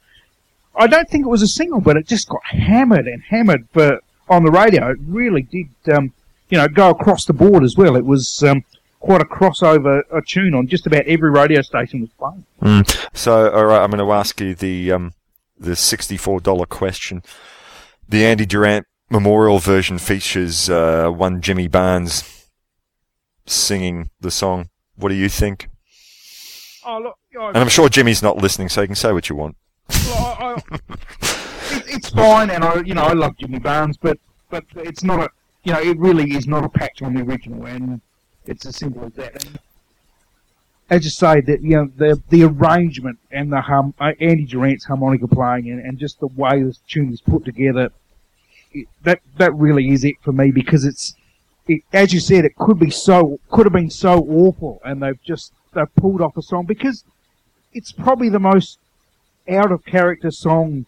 [0.74, 4.00] I don't think it was a single, but it just got hammered and hammered for
[4.28, 4.90] on the radio.
[4.90, 6.12] It really did, um,
[6.48, 7.94] you know, go across the board as well.
[7.94, 8.64] It was um,
[9.02, 12.84] quite a crossover a tune on just about every radio station was playing.
[13.12, 15.12] So, all right, I'm going to ask you the um,
[15.58, 17.22] the sixty-four dollar question.
[18.08, 22.48] The Andy Durant Memorial version features uh, one Jimmy Barnes
[23.44, 24.70] singing the song.
[24.96, 25.68] What do you think?
[26.84, 29.56] Oh look, And I'm sure Jimmy's not listening, so you can say what you want.
[29.88, 30.78] Well, I, I,
[31.74, 34.18] it, it's fine, and I, you know, I love Jimmy Barnes, but
[34.50, 35.28] but it's not a,
[35.64, 38.00] you know, it really is not a patch on the original, and
[38.46, 39.44] it's as simple as that.
[39.44, 39.58] And
[40.90, 44.84] as you say, that you know, the the arrangement and the hum, uh, Andy Durant's
[44.84, 47.90] harmonica playing, and, and just the way this tune is put together,
[48.72, 51.14] it, that that really is it for me because it's,
[51.66, 55.22] it, as you said, it could be so could have been so awful, and they've
[55.22, 57.04] just they've pulled off a song because
[57.72, 58.78] it's probably the most
[59.48, 60.86] out of character song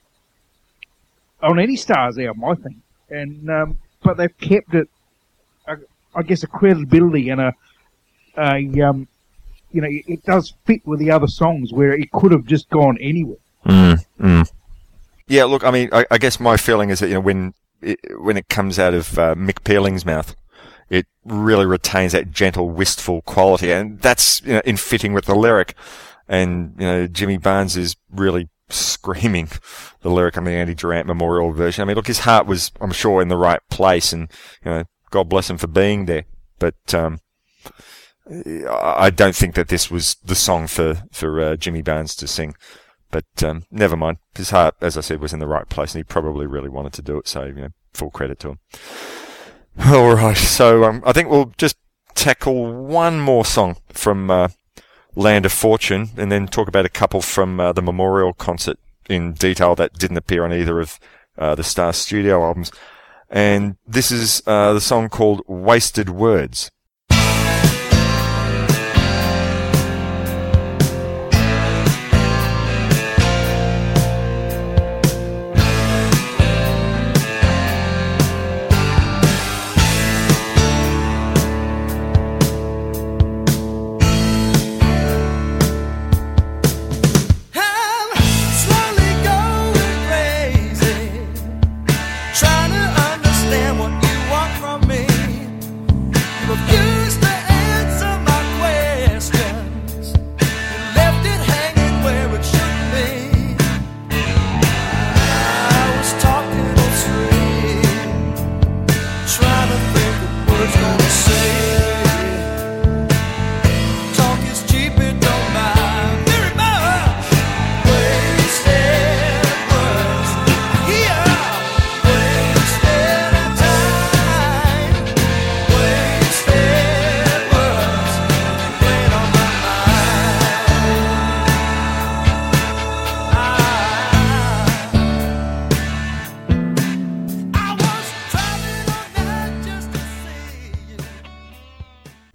[1.43, 2.77] on any Stars album, I think.
[3.11, 4.89] And um, but they've kept it,
[6.15, 7.55] I guess, a credibility and a,
[8.37, 9.09] a um,
[9.71, 12.69] you know, it, it does fit with the other songs where it could have just
[12.71, 13.39] gone anywhere.
[15.27, 17.99] Yeah, look, I mean, I, I guess my feeling is that you know when it,
[18.21, 20.37] when it comes out of uh, Mick Pealing's mouth,
[20.91, 25.35] it really retains that gentle, wistful quality, and that's you know in fitting with the
[25.35, 25.75] lyric.
[26.29, 29.49] And you know, Jimmy Barnes is really screaming
[30.01, 31.83] the lyric on the Andy Durant Memorial version.
[31.83, 34.31] I mean, look, his heart was, I'm sure, in the right place, and
[34.65, 34.85] you know,
[35.15, 36.25] God bless him for being there.
[36.59, 37.21] But um,
[38.69, 42.57] I don't think that this was the song for for uh, Jimmy Barnes to sing.
[43.13, 44.19] But um, never mind.
[44.35, 46.95] His heart, as I said, was in the right place, and he probably really wanted
[46.95, 47.29] to do it.
[47.29, 48.59] So you know, full credit to him.
[49.87, 51.77] All right, so um, I think we'll just
[52.17, 54.49] tackle one more song from uh,
[55.15, 58.79] Land of Fortune, and then talk about a couple from uh, the Memorial concert
[59.09, 60.99] in detail that didn't appear on either of
[61.39, 62.73] uh, the Star Studio albums.
[63.31, 66.71] And this is uh, the song called Wasted Words.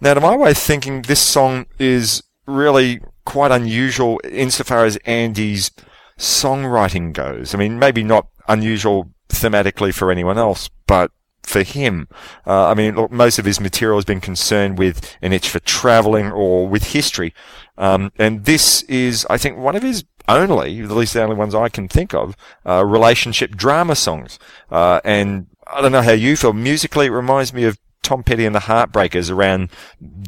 [0.02, 5.72] Now, to my way of thinking, this song is really quite unusual insofar as Andy's
[6.18, 7.54] songwriting goes.
[7.54, 11.12] I mean, maybe not unusual thematically for anyone else, but
[11.44, 12.08] for him,
[12.48, 15.60] uh, I mean, look, most of his material has been concerned with an itch for
[15.60, 17.34] traveling or with history.
[17.78, 21.56] Um, and this is, I think, one of his only, at least the only ones
[21.56, 24.40] I can think of, uh, relationship drama songs.
[24.72, 26.54] Uh, and I don't know how you feel.
[26.54, 27.78] Musically, it reminds me of
[28.10, 29.70] Tom Petty and the Heartbreakers around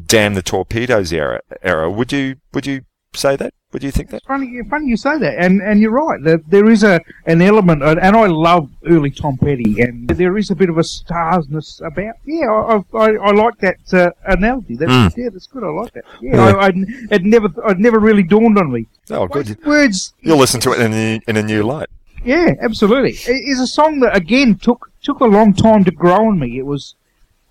[0.06, 1.40] "Damn the Torpedoes" era.
[1.62, 1.90] Era.
[1.90, 3.52] Would you would you say that?
[3.72, 4.22] Would you think that?
[4.24, 6.22] Funny, funny you say that, and and you're right.
[6.22, 10.50] There, there is a an element, and I love early Tom Petty, and there is
[10.52, 12.14] a bit of a starsness about.
[12.24, 14.76] Yeah, I I, I like that uh, analogy.
[14.76, 15.16] That's, Mm.
[15.16, 15.64] Yeah, that's good.
[15.64, 16.04] I like that.
[16.20, 16.54] Yeah, Yeah.
[16.54, 16.72] I, I
[17.10, 18.86] it never it never really dawned on me.
[19.10, 19.58] Oh, good.
[19.66, 20.12] Words.
[20.20, 21.88] You'll listen to it in a new, in a new light.
[22.24, 23.14] Yeah, absolutely.
[23.26, 26.58] It is a song that again took took a long time to grow on me.
[26.58, 26.94] It was,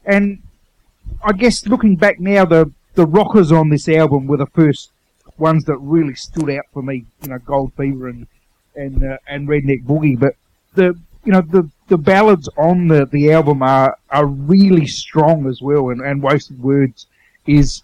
[0.05, 0.41] and
[1.23, 4.91] I guess looking back now, the the rockers on this album were the first
[5.37, 7.05] ones that really stood out for me.
[7.21, 8.27] You know, Gold Fever and
[8.75, 10.19] and uh, and Redneck Boogie.
[10.19, 10.35] But
[10.73, 15.61] the you know the the ballads on the the album are are really strong as
[15.61, 15.89] well.
[15.89, 17.07] And and Wasted Words
[17.45, 17.83] is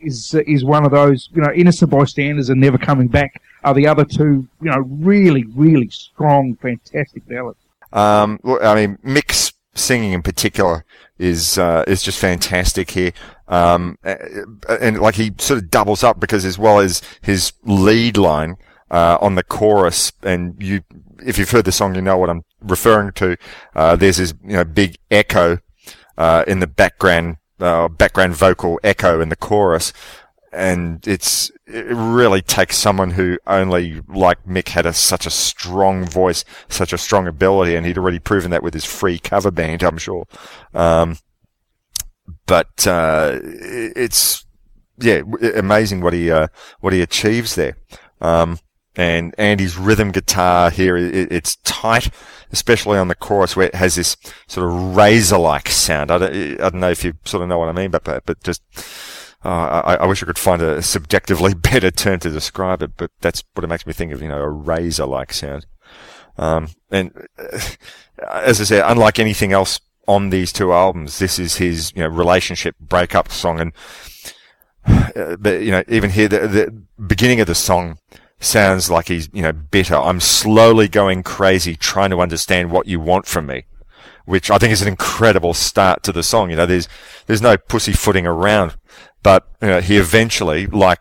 [0.00, 1.28] is is one of those.
[1.34, 4.46] You know, Innocent Bystanders and Never Coming Back are the other two.
[4.60, 7.58] You know, really really strong, fantastic ballads.
[7.92, 10.84] Um, I mean, Mick's singing in particular
[11.18, 13.12] is uh, is just fantastic here.
[13.48, 18.56] Um, and like he sort of doubles up because as well as his lead line
[18.90, 20.82] uh, on the chorus, and you,
[21.24, 23.36] if you've heard the song, you know what I'm referring to.
[23.74, 25.58] Uh, there's this you know big echo
[26.16, 29.92] uh, in the background, uh, background vocal echo in the chorus.
[30.52, 36.06] And it's, it really takes someone who only, like Mick, had a, such a strong
[36.06, 39.82] voice, such a strong ability, and he'd already proven that with his free cover band,
[39.82, 40.26] I'm sure.
[40.72, 41.18] Um,
[42.46, 44.46] but, uh, it's,
[44.98, 45.20] yeah,
[45.54, 46.48] amazing what he, uh,
[46.80, 47.76] what he achieves there.
[48.20, 48.58] Um,
[48.96, 52.10] and Andy's rhythm guitar here, i it's tight,
[52.50, 54.16] especially on the chorus where it has this
[54.48, 56.10] sort of razor-like sound.
[56.10, 58.24] I don't, I don't know if you sort of know what I mean, but, but,
[58.26, 58.62] but just,
[59.44, 63.10] uh, I, I wish I could find a subjectively better term to describe it, but
[63.20, 65.66] that's what it makes me think of, you know, a razor-like sound.
[66.36, 67.58] Um, and uh,
[68.30, 72.08] as I said, unlike anything else on these two albums, this is his, you know,
[72.08, 73.60] relationship breakup song.
[73.60, 73.72] And,
[74.86, 77.98] uh, but, you know, even here, the, the beginning of the song
[78.40, 79.96] sounds like he's, you know, bitter.
[79.96, 83.64] I'm slowly going crazy trying to understand what you want from me,
[84.24, 86.50] which I think is an incredible start to the song.
[86.50, 86.88] You know, there's,
[87.26, 88.76] there's no pussyfooting around,
[89.22, 91.00] but, you know, he eventually, like,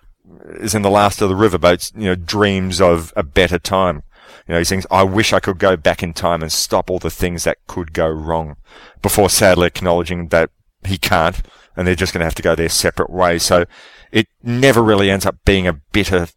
[0.60, 4.04] is in the last of the riverboats, you know, dreams of a better time.
[4.48, 7.00] You know, he sings, I wish I could go back in time and stop all
[7.00, 8.56] the things that could go wrong
[9.02, 10.52] before sadly acknowledging that
[10.86, 11.42] he can't
[11.76, 13.44] and they're just going to have to go their separate ways.
[13.44, 13.66] So
[14.12, 16.28] it never really ends up being a bitter,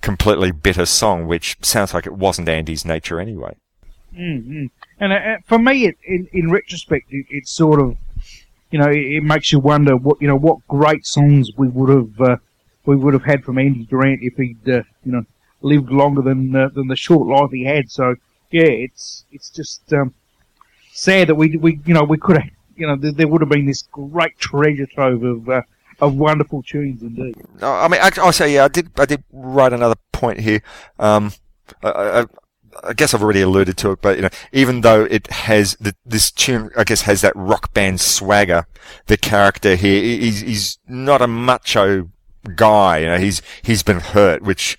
[0.00, 3.54] completely bitter song, which sounds like it wasn't Andy's nature anyway.
[4.12, 4.66] Mm-hmm.
[4.98, 7.96] And uh, for me, it, in, in retrospect, it, it's sort of,
[8.70, 11.90] you know, it, it makes you wonder what you know what great songs we would
[11.90, 12.36] have uh,
[12.86, 15.24] we would have had from Andy Durant if he'd uh, you know
[15.62, 17.90] lived longer than uh, than the short life he had.
[17.90, 18.16] So
[18.50, 20.14] yeah, it's it's just um,
[20.92, 23.66] sad that we we you know we could have you know there, would have been
[23.66, 25.62] this great treasure trove of uh,
[26.00, 27.36] of wonderful tunes indeed.
[27.60, 30.62] I mean, I, I'll say, yeah, I did, I did write another point here.
[30.98, 31.32] Um,
[31.82, 32.24] I, I,
[32.84, 35.94] I guess I've already alluded to it, but you know, even though it has the,
[36.04, 38.66] this tune, I guess has that rock band swagger,
[39.06, 42.10] the character here, he's, he's not a macho
[42.54, 42.98] guy.
[42.98, 44.78] You know, he's, he's been hurt, which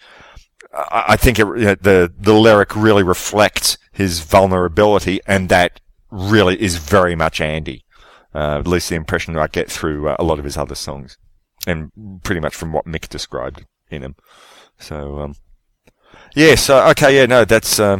[0.73, 5.79] I, I think it, you know, the, the lyric really reflects his vulnerability and that
[6.11, 7.83] really is very much Andy.
[8.33, 11.17] Uh, at least the impression I get through uh, a lot of his other songs,
[11.65, 14.15] and pretty much from what Mick described in him.
[14.77, 15.35] So, um,
[16.35, 16.55] yeah.
[16.55, 17.99] So, okay, yeah, no, that's uh,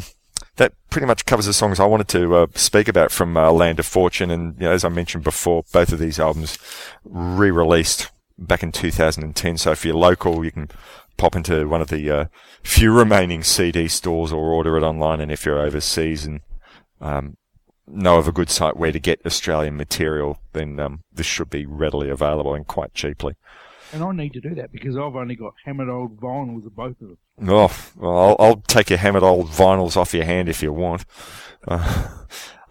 [0.58, 3.80] that pretty much covers the songs I wanted to uh, speak about from uh, Land
[3.80, 6.58] of Fortune, and you know, as I mentioned before, both of these albums
[7.04, 9.58] re-released back in 2010.
[9.58, 10.70] So, if you're local, you can
[11.18, 12.26] pop into one of the uh,
[12.64, 16.42] few remaining CD stores or order it online, and if you're overseas and
[17.02, 17.38] um,
[17.88, 21.66] know of a good site where to get Australian material, then um, this should be
[21.66, 23.36] readily available and quite cheaply.
[23.94, 27.02] And I need to do that because I've only got hammered old vinyls of both
[27.02, 27.18] of them.
[27.48, 31.06] Oh, well, I'll, I'll take your hammered old vinyls off your hand if you want.
[31.68, 32.08] Uh,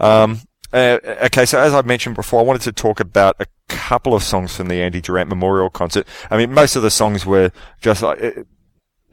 [0.00, 0.40] um,
[0.72, 4.22] uh, okay, so as I mentioned before, I wanted to talk about a couple of
[4.22, 6.06] songs from the Andy Durant Memorial Concert.
[6.30, 8.30] I mean, most of the songs were just like uh,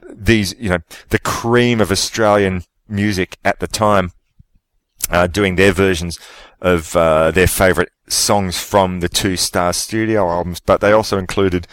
[0.08, 0.78] these, you know,
[1.08, 4.12] the cream of Australian music at the time
[5.10, 6.18] uh, doing their versions
[6.60, 11.66] of uh, their favourite songs from the two Star Studio albums, but they also included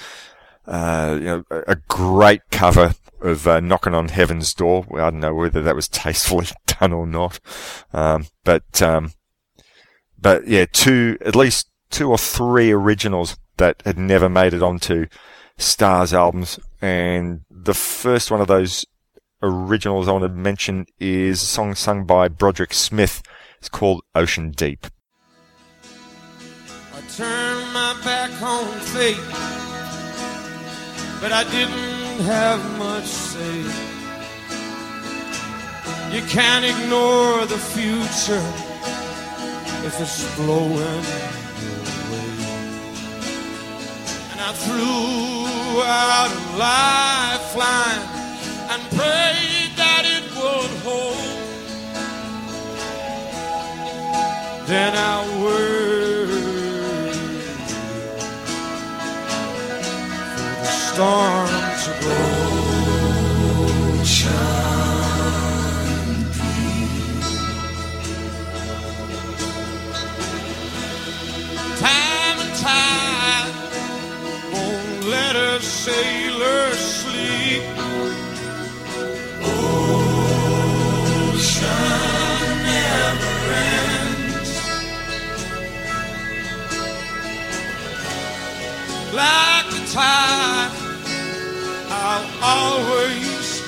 [0.66, 5.36] uh, you know, a, great cover of uh, "Knocking on Heaven's Door." I don't know
[5.36, 7.40] whether that was tastefully done or not,
[7.92, 9.12] um, but um,
[10.20, 15.08] but yeah, two at least two or three originals that had never made it onto
[15.58, 18.86] Stars albums, and the first one of those
[19.44, 23.22] originals I want to mention is a song sung by Broderick Smith.
[23.60, 24.88] It's called Ocean Deep.
[25.84, 29.18] I turned my back on fate,
[31.24, 33.60] but I didn't have much say.
[36.14, 38.46] You can't ignore the future
[39.88, 42.34] if it's blowing away.
[44.32, 48.06] And I threw out a lifeline
[48.72, 51.24] and prayed that it would hold.
[54.68, 55.73] Then I worked
[60.94, 61.48] storm
[61.84, 62.14] to go.
[71.80, 72.54] Time and
[74.54, 77.64] won't let a sailor sleep.
[81.34, 82.04] Ocean.
[89.14, 90.83] Like the tide,
[92.16, 93.64] I'll always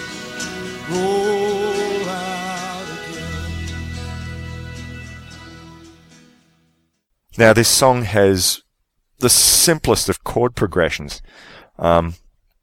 [0.91, 3.77] roll out again.
[7.39, 8.61] Now, this song has
[9.17, 11.23] the simplest of chord progressions.
[11.79, 12.13] Um,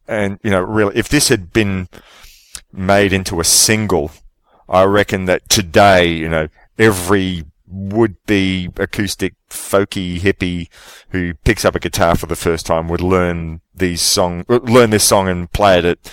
[0.06, 1.88] and, you know, really, if this had been
[2.72, 4.12] made into a single,
[4.68, 6.46] I reckon that today, you know,
[6.78, 10.68] every would-be acoustic folky hippie
[11.10, 14.90] who picks up a guitar for the first time would learn these song, uh, learn
[14.90, 16.12] this song and play it at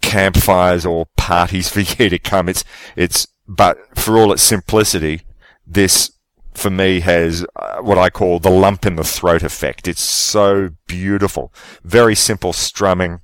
[0.00, 2.48] campfires or parties for you to come.
[2.48, 2.64] It's,
[2.96, 5.22] it's, but for all its simplicity,
[5.66, 6.12] this
[6.54, 9.86] for me has uh, what I call the lump in the throat effect.
[9.88, 11.52] It's so beautiful.
[11.82, 13.20] Very simple strumming.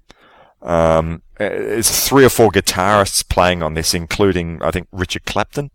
[0.63, 5.71] Um, it's three or four guitarists playing on this, including, I think, Richard Clapton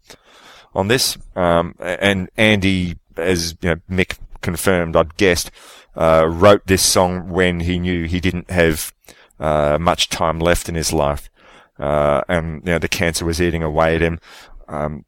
[0.76, 1.18] on this.
[1.36, 5.50] Um, and Andy, as you know, Mick confirmed, I'd guessed,
[5.96, 8.94] uh, wrote this song when he knew he didn't have,
[9.40, 11.30] uh, much time left in his life.
[11.80, 14.20] Uh, and, you know, the cancer was eating away at him.
[14.68, 15.06] Um,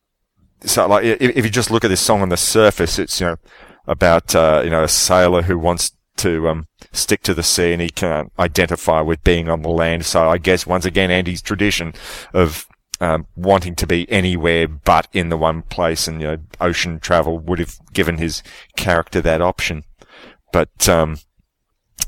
[0.62, 3.28] so like, if, if you just look at this song on the surface, it's, you
[3.28, 3.36] know,
[3.86, 7.82] about, uh, you know, a sailor who wants to, um, stick to the sea and
[7.82, 10.06] he can't identify with being on the land.
[10.06, 11.94] So I guess once again, Andy's tradition
[12.34, 12.68] of,
[13.00, 17.38] um, wanting to be anywhere but in the one place and, you know, ocean travel
[17.40, 18.44] would have given his
[18.76, 19.84] character that option.
[20.52, 21.18] But, um,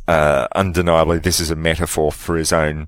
[0.08, 2.88] uh, undeniably, this is a metaphor for his own,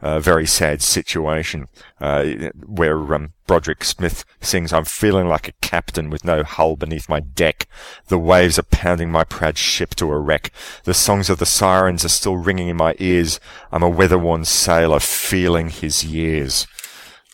[0.00, 1.68] uh, very sad situation,
[2.00, 2.24] uh,
[2.66, 7.20] where, um, Broderick Smith sings, I'm feeling like a captain with no hull beneath my
[7.20, 7.68] deck.
[8.08, 10.50] The waves are pounding my proud ship to a wreck.
[10.84, 13.38] The songs of the sirens are still ringing in my ears.
[13.70, 16.66] I'm a weather-worn sailor feeling his years.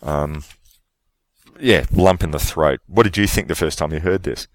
[0.03, 0.45] Um,
[1.61, 2.81] yeah, lump in the throat.
[2.87, 4.47] What did you think the first time you heard this?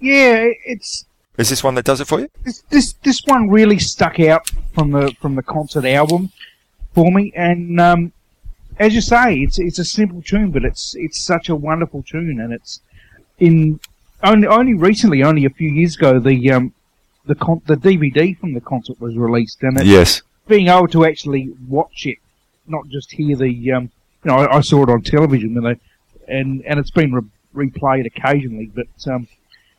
[0.00, 1.04] yeah, it's
[1.38, 2.28] Is this one that does it for you?
[2.44, 6.30] this this this one really stuck out from the from the concert album
[6.94, 8.12] for me, and um,
[8.78, 12.40] as you say, it's it's a simple tune, but it's it's such a wonderful tune,
[12.40, 12.80] and it's
[13.38, 13.78] in
[14.24, 16.74] only only recently, only a few years ago, the um
[17.26, 20.22] the con- the DVD from the concert was released, and it, Yes.
[20.48, 22.18] being able to actually watch it,
[22.66, 23.90] not just hear the um
[24.24, 25.76] you know I, I saw it on television and I,
[26.28, 29.28] and and it's been re- replayed occasionally, but um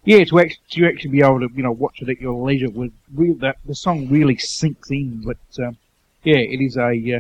[0.05, 2.69] yeah, to actually, to actually be able to, you know, watch it at your leisure,
[2.69, 2.91] with
[3.39, 5.23] that the song really sinks in.
[5.23, 5.77] But um,
[6.23, 7.19] yeah, it is a uh,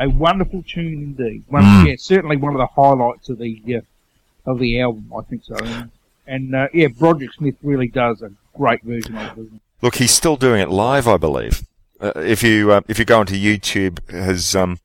[0.00, 1.44] a wonderful tune indeed.
[1.48, 1.86] One, Mm.
[1.86, 5.12] Yeah, certainly one of the highlights of the uh, of the album.
[5.16, 5.56] I think so.
[5.56, 5.90] And,
[6.26, 9.46] and uh, yeah, Broderick Smith really does a great version of it.
[9.82, 11.64] Look, he's still doing it live, I believe.
[12.00, 14.80] Uh, if you uh, if you go onto YouTube, has um,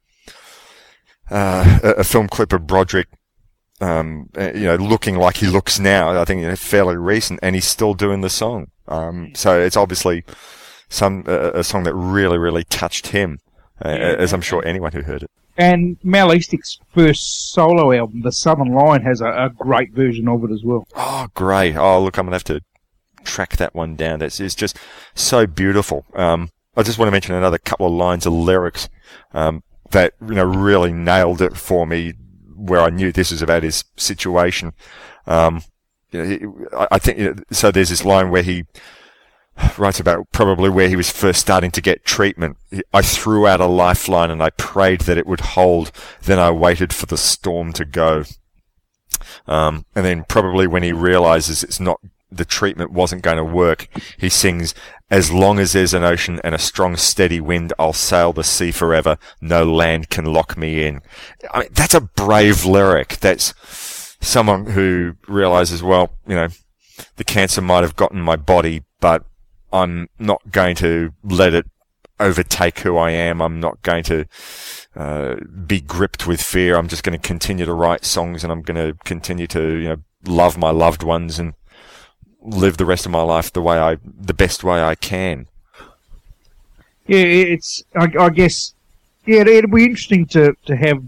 [1.32, 3.08] uh, a, film clip of Broderick,
[3.80, 6.20] um, uh, you know, looking like he looks now.
[6.20, 8.68] I think you know, fairly recent, and he's still doing the song.
[8.88, 10.24] Um, so it's obviously
[10.90, 13.40] some uh, a song that really, really touched him,
[13.84, 15.32] uh, as I'm sure anyone who heard it.
[15.58, 20.44] And Mal Eastick's first solo album, The Southern Line, has a, a great version of
[20.44, 20.88] it as well.
[20.96, 21.76] Oh, great!
[21.78, 22.62] Oh, look, I'm gonna have to
[23.24, 24.20] track that one down.
[24.20, 24.78] That's it's just
[25.16, 26.06] so beautiful.
[26.14, 28.90] Um, I just want to mention another couple of lines of lyrics
[29.34, 32.14] um, that you know really nailed it for me,
[32.56, 34.74] where I knew this was about his situation.
[35.26, 35.64] Um,
[36.12, 37.72] you know, he, I, think you know, so.
[37.72, 38.66] There's this line where he
[39.78, 42.58] writes about probably where he was first starting to get treatment.
[42.94, 45.92] I threw out a lifeline and I prayed that it would hold.
[46.22, 48.24] Then I waited for the storm to go.
[49.48, 52.00] Um, and then probably when he realizes it's not,
[52.32, 53.88] the treatment wasn't going to work,
[54.18, 54.74] he sings,
[55.10, 58.72] as long as there's an ocean and a strong steady wind, I'll sail the sea
[58.72, 59.18] forever.
[59.42, 61.02] No land can lock me in.
[61.52, 63.18] I mean, that's a brave lyric.
[63.18, 63.54] That's
[64.22, 66.48] someone who realizes, well, you know,
[67.18, 69.26] the cancer might have gotten my body, but
[69.74, 71.66] I'm not going to let it
[72.20, 73.42] overtake who I am.
[73.42, 74.26] I'm not going to
[74.96, 75.36] uh,
[75.66, 76.78] be gripped with fear.
[76.78, 79.90] I'm just going to continue to write songs and I'm going to continue to, you
[79.90, 81.54] know, love my loved ones and
[82.42, 85.48] live the rest of my life the way I, the best way I can.
[87.08, 87.84] Yeah, it's.
[87.96, 88.74] I, I guess.
[89.26, 91.04] Yeah, it'd be interesting to, to have,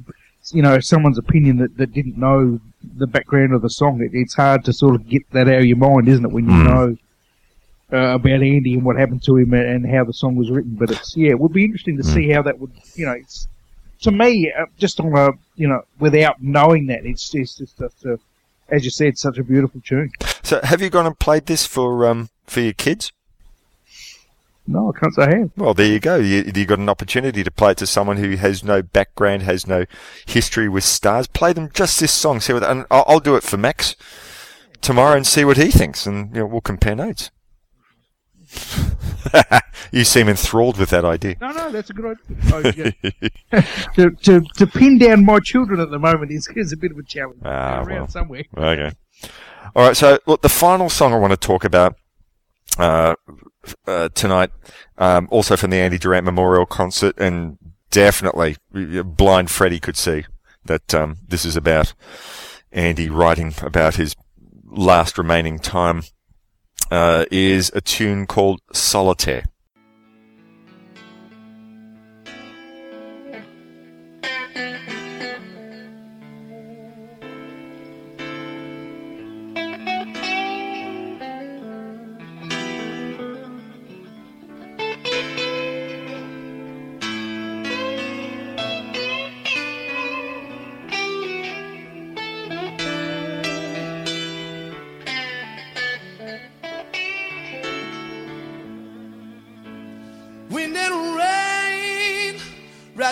[0.52, 2.60] you know, someone's opinion that, that didn't know
[2.98, 4.02] the background of the song.
[4.02, 6.46] It, it's hard to sort of get that out of your mind, isn't it, when
[6.46, 6.66] you Mm.
[6.66, 6.98] know
[7.98, 10.76] uh, about Andy and what happened to him and, and how the song was written.
[10.76, 13.48] But it's yeah, it would be interesting to see how that would, you know, it's
[14.02, 18.06] to me uh, just on a, you know, without knowing that, it's just, it's just
[18.06, 18.20] a,
[18.70, 20.12] as you said, such a beautiful tune.
[20.44, 23.12] So have you gone and played this for, um, for your kids?
[24.66, 25.52] No, I can't say I have.
[25.58, 26.16] Well, there you go.
[26.16, 29.68] You, you got an opportunity to play it to someone who has no background, has
[29.68, 29.86] no
[30.26, 31.28] history with stars.
[31.28, 32.40] Play them just this song.
[32.40, 33.98] See what, and I'll, I'll do it for Max
[34.82, 37.30] tomorrow and see what he thinks, and you know, we'll compare notes.
[39.92, 41.36] you seem enthralled with that idea.
[41.42, 42.52] No, no, that's a good idea.
[42.54, 43.62] Oh, yeah.
[43.96, 46.98] to, to to pin down my children at the moment is, is a bit of
[46.98, 47.42] a challenge.
[47.44, 48.08] Ah, around well.
[48.08, 48.44] somewhere.
[48.58, 48.92] Okay.
[49.76, 49.98] All right.
[49.98, 51.96] So, look, the final song I want to talk about
[52.78, 53.16] uh,
[53.88, 54.52] uh, tonight,
[54.98, 57.58] um, also from the Andy Durant Memorial Concert, and
[57.92, 60.26] definitely Blind Freddie could see
[60.66, 61.94] that um, this is about
[62.72, 64.16] Andy writing about his
[64.66, 66.04] last remaining time.
[66.94, 69.46] Uh, is a tune called Solitaire.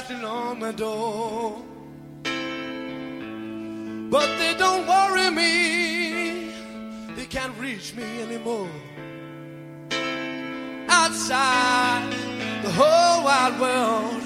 [0.02, 1.62] Rattling on my door.
[4.10, 6.52] But they don't worry me,
[7.16, 8.70] they can't reach me anymore.
[10.90, 12.12] Outside,
[12.64, 14.24] the whole wide world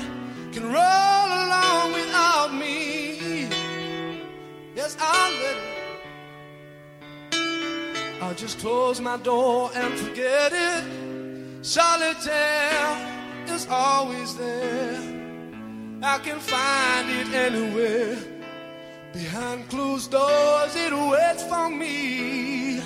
[0.54, 3.48] can roll along without me.
[4.76, 5.64] Yes, I'll let it.
[8.22, 10.84] I'll just close my door and forget it.
[11.66, 12.98] Solitaire
[13.48, 15.15] is always there.
[16.08, 18.16] I can find it anywhere.
[19.12, 22.80] Behind closed doors, it waits for me.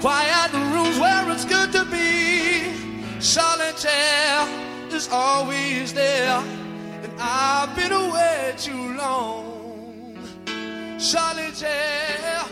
[0.00, 2.72] Quiet rooms where it's good to be.
[3.18, 4.46] Solitaire
[4.92, 6.38] is always there.
[7.02, 10.16] And I've been away too long.
[11.00, 12.44] Solitaire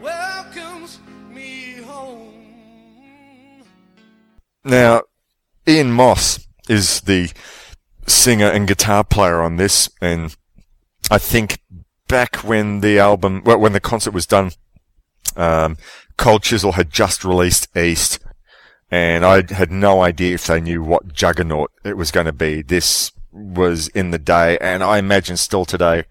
[0.00, 1.00] welcomes
[1.30, 3.62] me home.
[4.64, 5.02] Now,
[5.68, 7.30] Ian Moss is the
[8.06, 10.34] singer and guitar player on this, and
[11.10, 11.60] I think
[12.08, 14.52] back when the album, well, when the concert was done,
[15.36, 15.76] um,
[16.16, 18.20] Cold Chisel had just released East,
[18.90, 22.62] and I had no idea if they knew what juggernaut it was going to be.
[22.62, 26.04] This was in the day, and I imagine still today,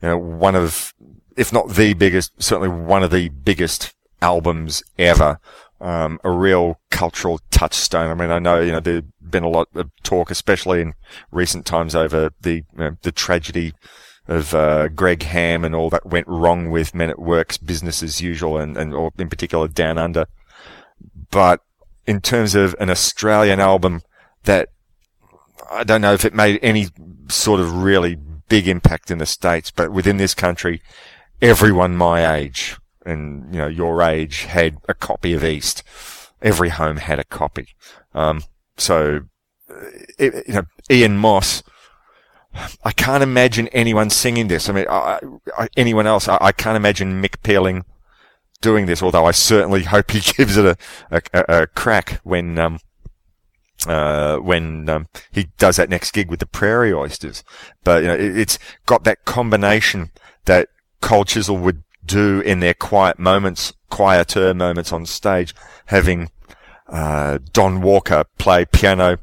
[0.00, 0.94] you know, one of,
[1.36, 5.40] if not the biggest, certainly one of the biggest albums ever.
[5.84, 8.10] Um, a real cultural touchstone.
[8.10, 10.94] I mean, I know, you know, there's been a lot of talk, especially in
[11.30, 13.74] recent times over the, you know, the tragedy
[14.26, 18.22] of, uh, Greg Ham and all that went wrong with Men at Work's business as
[18.22, 20.24] usual and, and, or in particular Down Under.
[21.30, 21.60] But
[22.06, 24.00] in terms of an Australian album
[24.44, 24.70] that
[25.70, 26.88] I don't know if it made any
[27.28, 28.16] sort of really
[28.48, 30.80] big impact in the States, but within this country,
[31.42, 35.82] everyone my age and, you know, your age had a copy of East.
[36.42, 37.68] Every home had a copy.
[38.14, 38.42] Um,
[38.76, 39.22] so,
[40.18, 41.62] it, you know, Ian Moss,
[42.84, 44.68] I can't imagine anyone singing this.
[44.68, 45.18] I mean, I,
[45.58, 47.84] I, anyone else, I, I, can't imagine Mick Pealing
[48.60, 50.76] doing this, although I certainly hope he gives it a,
[51.32, 52.78] a, a crack when, um,
[53.86, 57.42] uh, when um, he does that next gig with the Prairie Oysters.
[57.82, 60.10] But you know, it, it's got that combination
[60.44, 60.68] that
[61.00, 65.54] Cold Chisel would do in their quiet moments, quieter moments on stage,
[65.86, 66.30] having
[66.88, 69.18] uh, Don Walker play piano,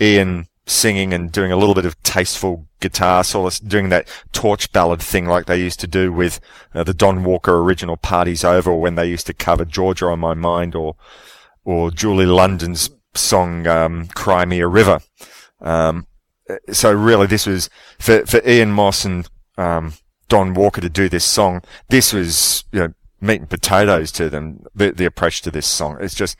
[0.00, 5.00] Ian singing and doing a little bit of tasteful guitar solace, doing that torch ballad
[5.00, 6.40] thing like they used to do with
[6.74, 10.34] uh, the Don Walker original Parties Over when they used to cover Georgia on My
[10.34, 10.96] Mind or,
[11.64, 15.00] or Julie London's song, um, Cry Me a River.
[15.60, 16.06] Um,
[16.70, 19.94] so really this was for, for Ian Moss and, um,
[20.28, 21.62] Don Walker to do this song.
[21.88, 25.98] This was, you know, meat and potatoes to them, the, the approach to this song.
[26.00, 26.36] It's just,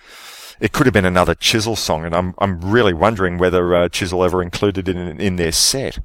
[0.60, 4.24] it could have been another Chisel song, and I'm I'm really wondering whether uh, Chisel
[4.24, 5.98] ever included it in, in their set.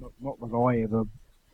[0.00, 1.04] Not, not that I ever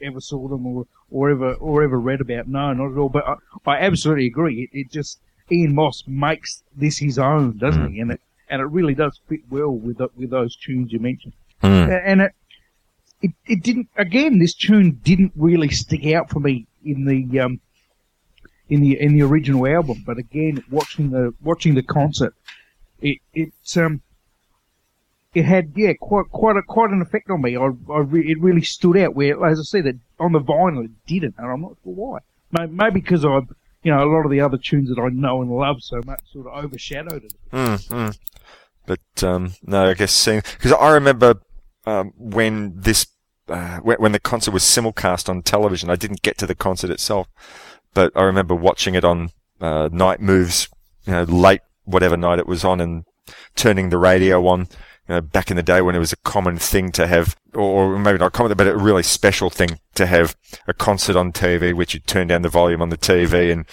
[0.02, 2.48] ever saw them or, or ever or ever read about.
[2.48, 3.08] No, not at all.
[3.08, 4.68] But I, I absolutely agree.
[4.72, 5.18] It, it just
[5.50, 7.94] Ian Moss makes this his own, doesn't Mm.
[7.94, 8.00] he?
[8.00, 11.32] And it and it really does fit well with the, with those tunes you mentioned.
[11.62, 12.02] Mm.
[12.04, 12.32] And it,
[13.22, 14.38] it it didn't again.
[14.38, 17.60] This tune didn't really stick out for me in the um
[18.68, 20.02] in the in the original album.
[20.06, 22.34] But again, watching the watching the concert,
[23.00, 24.00] it it um
[25.34, 27.56] it had yeah quite quite a quite an effect on me.
[27.56, 29.14] I, I re- it really stood out.
[29.14, 32.18] Where as I said, that on the vinyl it didn't, and I'm not sure why.
[32.52, 33.48] May- Maybe because I've
[33.82, 36.20] you know a lot of the other tunes that I know and love so much
[36.32, 37.34] sort of overshadowed it.
[37.52, 38.18] Mm, mm.
[38.86, 41.34] But um, no, I guess seeing because I remember
[41.90, 43.06] um, when this
[43.48, 45.90] uh, when, the concert was simulcast on television.
[45.90, 47.26] I didn't get to the concert itself,
[47.94, 50.68] but I remember watching it on uh, Night Moves,
[51.04, 53.04] you know, late whatever night it was on, and
[53.56, 54.68] turning the radio on.
[55.08, 57.98] You know, back in the day when it was a common thing to have, or
[57.98, 60.36] maybe not common, but a really special thing to have
[60.68, 63.66] a concert on TV, which you'd turn down the volume on the TV and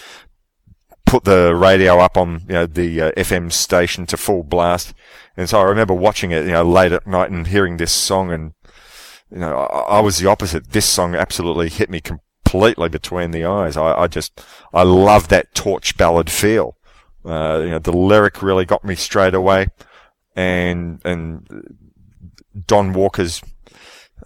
[1.08, 4.94] put the radio up on you know the uh, FM station to full blast,
[5.36, 8.32] and so I remember watching it you know late at night and hearing this song,
[8.32, 8.53] and
[9.32, 10.72] you know I, I was the opposite.
[10.72, 13.77] This song absolutely hit me completely between the eyes.
[13.77, 16.77] I, I just I love that torch ballad feel.
[17.26, 19.68] Uh, you know the lyric really got me straight away,
[20.36, 21.48] and and
[22.68, 23.42] Don Walker's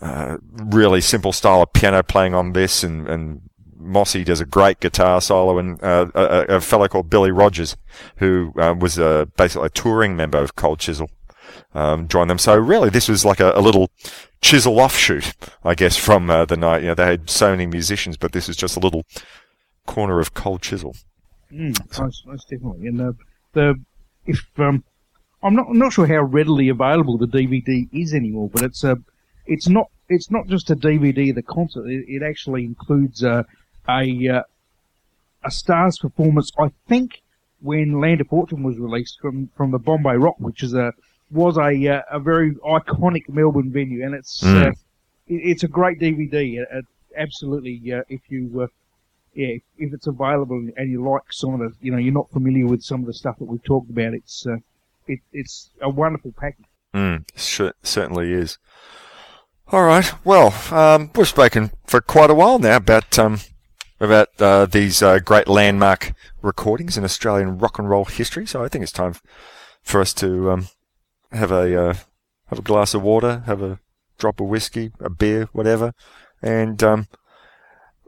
[0.02, 3.42] uh, really simple style of piano playing on this, and and
[3.82, 7.76] Mossy does a great guitar solo, and uh, a, a fellow called Billy Rogers,
[8.18, 11.10] who uh, was a, basically a touring member of Cold Chisel,
[11.74, 12.38] um, joined them.
[12.38, 13.90] So really, this was like a, a little
[14.42, 16.82] Chisel offshoot, I guess, from uh, the night.
[16.82, 19.04] You know, they had so many musicians, but this is just a little
[19.86, 20.96] corner of Cold Chisel.
[21.52, 22.88] Mm, most, most definitely.
[22.88, 23.16] And the,
[23.54, 23.76] the
[24.26, 24.84] if um,
[25.44, 28.98] I'm not I'm not sure how readily available the DVD is anymore, but it's a
[29.46, 31.88] it's not it's not just a DVD of the concert.
[31.88, 33.46] It, it actually includes a
[33.88, 34.44] a uh,
[35.44, 36.52] a Stars performance.
[36.60, 37.22] I think
[37.62, 40.94] when Land of Fortune was released from from the Bombay Rock, which is a
[41.30, 44.68] was a uh, a very iconic Melbourne venue, and it's Mm.
[44.68, 44.76] uh, it,
[45.28, 46.62] it's a great DVD.
[46.64, 46.82] Uh,
[47.18, 48.68] absolutely, uh, if you uh,
[49.34, 52.68] yeah, if, it's available and you like some of the, you know, you're not familiar
[52.68, 54.58] with some of the stuff that we've talked about, it's uh,
[55.08, 56.66] it, it's a wonderful package.
[56.94, 58.58] Mm, cer- certainly is.
[59.72, 60.12] All right.
[60.26, 63.40] Well, um, we've spoken for quite a while now about um,
[64.02, 68.46] about uh, these uh, great landmark recordings in Australian rock and roll history.
[68.46, 69.16] So I think it's time
[69.82, 70.68] for us to um,
[71.32, 71.94] have a uh,
[72.48, 73.80] have a glass of water, have a
[74.18, 75.94] drop of whiskey, a beer, whatever,
[76.42, 77.08] and um,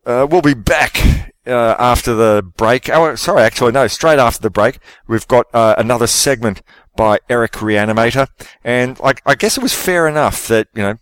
[0.06, 1.00] Uh, we'll be back
[1.48, 2.90] uh, after the break.
[2.90, 4.80] Oh, sorry, actually, no, straight after the break.
[5.08, 6.62] We've got uh, another segment
[6.98, 8.28] by Eric Reanimator,
[8.66, 10.96] and I, I guess it was fair enough that you know,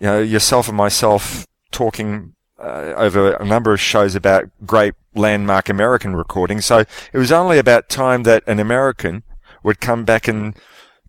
[0.00, 5.68] you know, yourself and myself talking uh, over a number of shows about great landmark
[5.68, 6.66] American recordings.
[6.66, 9.22] So it was only about time that an American
[9.62, 10.54] would come back and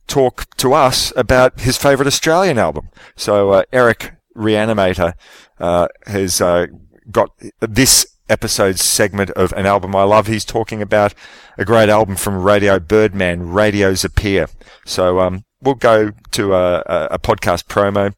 [0.08, 2.90] talk to us about his favourite Australian album.
[3.16, 5.14] So uh, Eric Reanimator
[5.60, 6.68] uh, has uh,
[7.10, 10.28] got this episode's segment of an album I love.
[10.28, 11.14] He's talking about
[11.58, 14.48] a great album from Radio Birdman, Radios Appear.
[14.86, 18.14] So um, we'll go to a, a, a podcast promo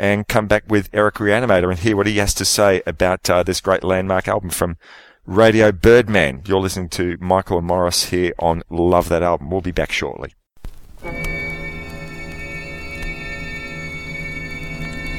[0.00, 3.42] and come back with Eric Reanimator and hear what he has to say about uh,
[3.42, 4.78] this great landmark album from
[5.26, 6.40] Radio Birdman.
[6.46, 9.50] You're listening to Michael and Morris here on Love That Album.
[9.50, 10.32] We'll be back shortly.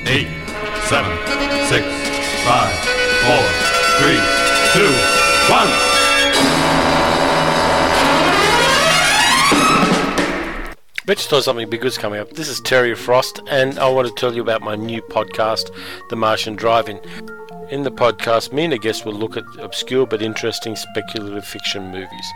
[0.07, 0.27] Eight,
[0.89, 1.15] seven,
[1.69, 1.85] six,
[2.43, 2.73] five,
[3.21, 3.45] four,
[3.99, 4.19] three,
[4.73, 4.91] two,
[5.53, 5.90] one.
[11.07, 12.33] Rich thought something big was coming up.
[12.33, 15.71] This is Terry Frost, and I want to tell you about my new podcast,
[16.09, 16.99] The Martian Drive-In.
[17.71, 21.89] In the podcast, me and a guest will look at obscure but interesting speculative fiction
[21.89, 22.31] movies,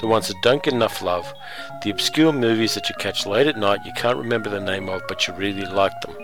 [0.00, 1.30] the ones that don't get enough love,
[1.82, 5.02] the obscure movies that you catch late at night you can't remember the name of
[5.08, 6.16] but you really like them.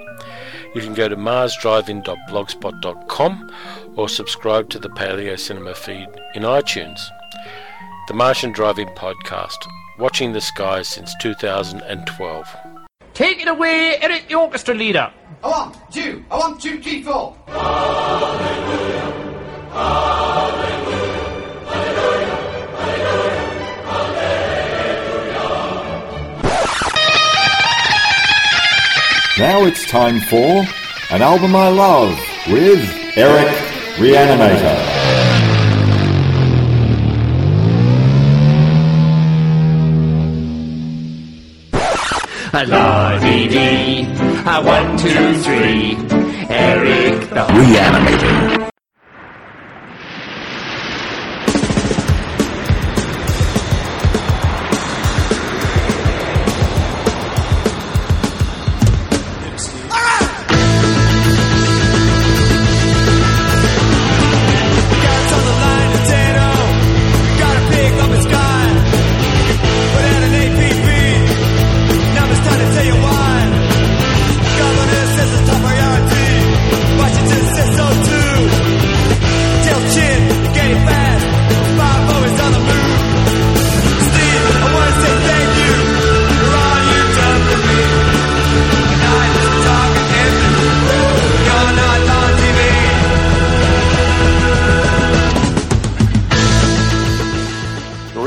[0.74, 3.52] You can go to marsdrivein.blogspot.com
[3.96, 7.02] or subscribe to the Paleo Cinema feed in iTunes.
[8.08, 9.58] The Martian Drive-In podcast,
[9.98, 12.56] watching the skies since 2012.
[13.14, 15.12] Take it away, Eric, the orchestra leader.
[15.44, 16.24] I want two.
[16.30, 17.36] I want two, three, four.
[29.38, 30.64] Now it's time for
[31.10, 32.16] An Album I Love
[32.48, 33.48] with Eric
[33.96, 35.01] Reanimator.
[42.52, 44.04] La-dee-dee,
[44.44, 45.96] a uh, one, two, three,
[46.50, 48.71] Eric the Reanimator.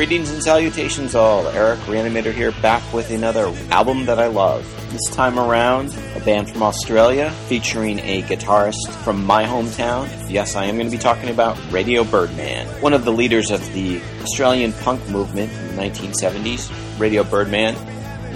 [0.06, 1.48] Greetings and salutations all.
[1.48, 4.64] Eric Reanimator here back with another album that I love.
[4.92, 10.08] This time around, a band from Australia featuring a guitarist from my hometown.
[10.30, 13.66] Yes, I am going to be talking about Radio Birdman, one of the leaders of
[13.74, 17.00] the Australian punk movement in the 1970s.
[17.00, 17.74] Radio Birdman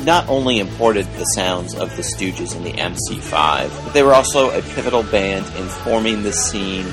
[0.03, 4.49] not only imported the sounds of the Stooges and the MC5, but they were also
[4.57, 6.87] a pivotal band in forming the scene,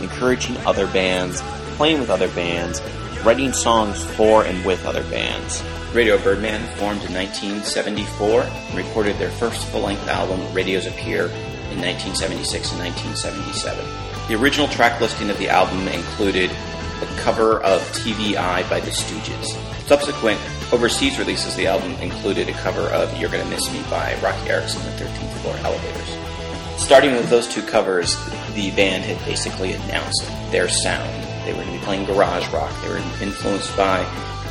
[0.00, 1.42] encouraging other bands,
[1.76, 2.80] playing with other bands,
[3.24, 5.62] writing songs for and with other bands.
[5.94, 11.26] Radio Birdman formed in 1974 and recorded their first full-length album, Radios Appear,
[11.70, 13.84] in 1976 and 1977.
[14.28, 18.90] The original track listing of the album included a cover of TV Eye by the
[18.90, 19.56] Stooges.
[19.86, 20.40] Subsequent
[20.72, 24.50] overseas releases of the album included a cover of You're Gonna Miss Me by Roky
[24.50, 26.82] Erickson and the 13th Floor Elevators.
[26.82, 28.16] Starting with those two covers,
[28.54, 31.31] the band had basically announced their sound.
[31.44, 32.72] They were going to be playing garage rock.
[32.82, 34.04] They were influenced by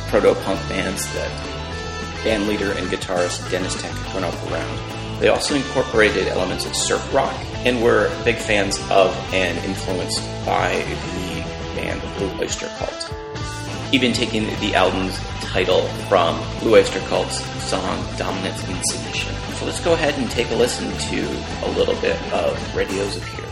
[0.08, 1.30] proto-punk bands that
[2.22, 5.20] band leader and guitarist Deniz Tek went up around.
[5.20, 10.84] They also incorporated elements of surf rock and were big fans of and influenced by
[11.14, 11.42] the
[11.74, 13.14] band Blue Oyster Cult.
[13.92, 19.34] Even taking the album's title from Blue Oyster Cult's song Dominance and Submission.
[19.56, 23.51] So let's go ahead and take a listen to a little bit of Radios Appear.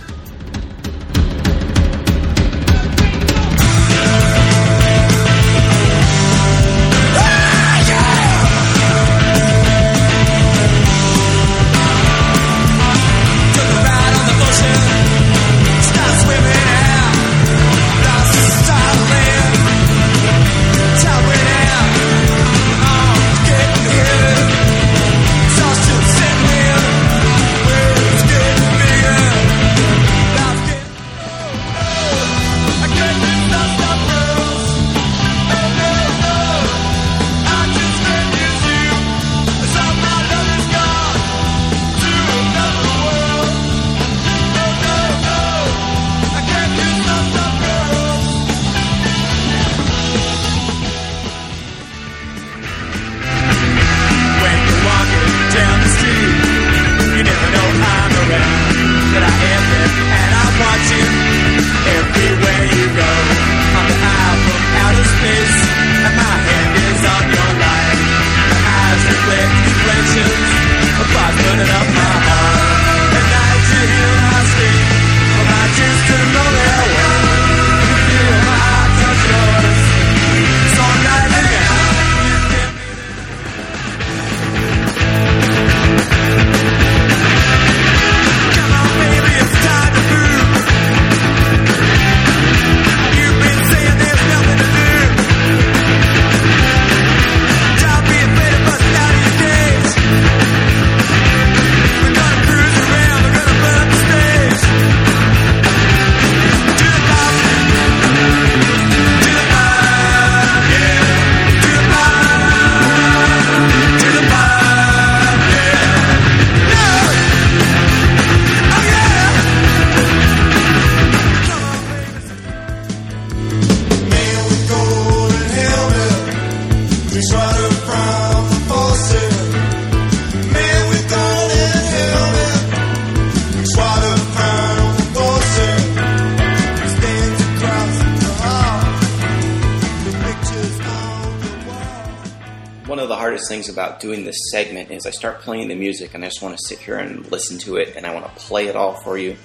[144.10, 146.80] Doing this segment is I start playing the music and I just want to sit
[146.80, 149.36] here and listen to it and I want to play it all for you.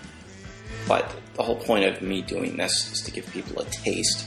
[0.88, 4.26] But the whole point of me doing this is to give people a taste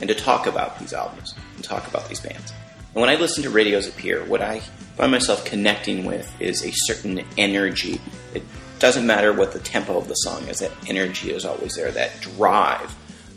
[0.00, 2.54] and to talk about these albums and talk about these bands.
[2.94, 4.60] And when I listen to radios appear, what I
[4.96, 8.00] find myself connecting with is a certain energy.
[8.32, 8.44] It
[8.78, 12.18] doesn't matter what the tempo of the song is, that energy is always there, that
[12.22, 12.94] drive.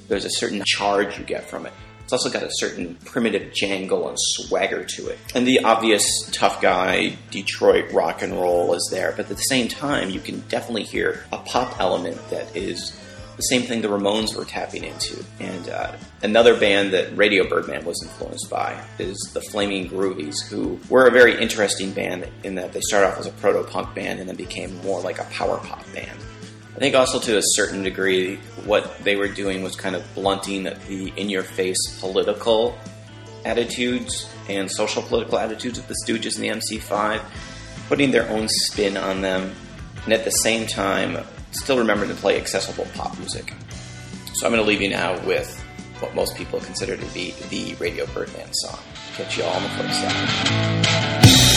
[0.08, 1.74] There's a certain charge you get from it.
[2.10, 5.20] It's also got a certain primitive jangle and swagger to it.
[5.36, 9.68] And the obvious tough guy Detroit rock and roll is there, but at the same
[9.68, 13.00] time, you can definitely hear a pop element that is
[13.38, 15.24] the same thing the Ramones were tapping into.
[15.40, 20.80] And uh, another band that Radio Birdman was influenced by is the Flaming Groovies, who
[20.90, 24.20] were a very interesting band in that they started off as a proto punk band
[24.20, 26.20] and then became more like a power pop band.
[26.80, 30.64] I think also to a certain degree, what they were doing was kind of blunting
[30.64, 32.78] the in your face political
[33.44, 37.22] attitudes and social political attitudes of the Stooges and the MC5,
[37.90, 39.54] putting their own spin on them,
[40.06, 43.54] and at the same time, still remembering to play accessible pop music.
[44.36, 45.62] So I'm going to leave you now with
[46.00, 48.80] what most people consider to be the Radio Birdman song.
[49.16, 51.49] Catch you all on the flip side.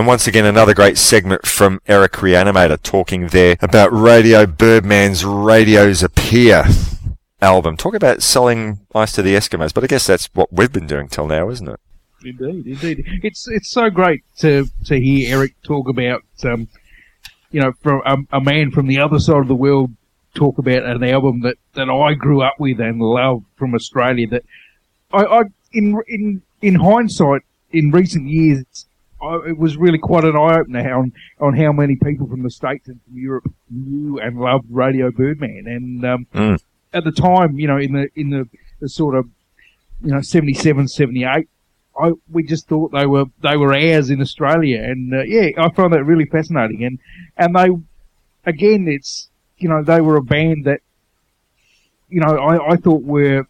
[0.00, 6.02] And once again, another great segment from Eric Reanimator talking there about Radio Birdman's Radios
[6.02, 6.64] Appear
[7.42, 7.76] album.
[7.76, 11.08] Talk about selling ice to the Eskimos, but I guess that's what we've been doing
[11.08, 11.78] till now, isn't it?
[12.24, 13.20] Indeed, indeed.
[13.22, 16.68] It's it's so great to to hear Eric talk about, um,
[17.50, 19.90] you know, from a, a man from the other side of the world
[20.32, 24.28] talk about an album that, that I grew up with and loved from Australia.
[24.28, 24.44] That
[25.12, 25.42] I, I
[25.74, 28.86] in in in hindsight, in recent years,
[29.22, 32.50] I, it was really quite an eye opener on on how many people from the
[32.50, 35.64] states and from Europe knew and loved Radio Birdman.
[35.66, 36.60] And um, Mm.
[36.92, 38.48] at the time, you know, in the in the,
[38.80, 39.28] the sort of
[40.02, 41.48] you know 77, 78,
[42.00, 45.70] I we just thought they were they were ours in Australia, and uh, yeah, I
[45.70, 46.84] find that really fascinating.
[46.84, 46.98] And
[47.36, 47.68] and they
[48.46, 50.80] again, it's you know they were a band that
[52.08, 53.46] you know I, I thought were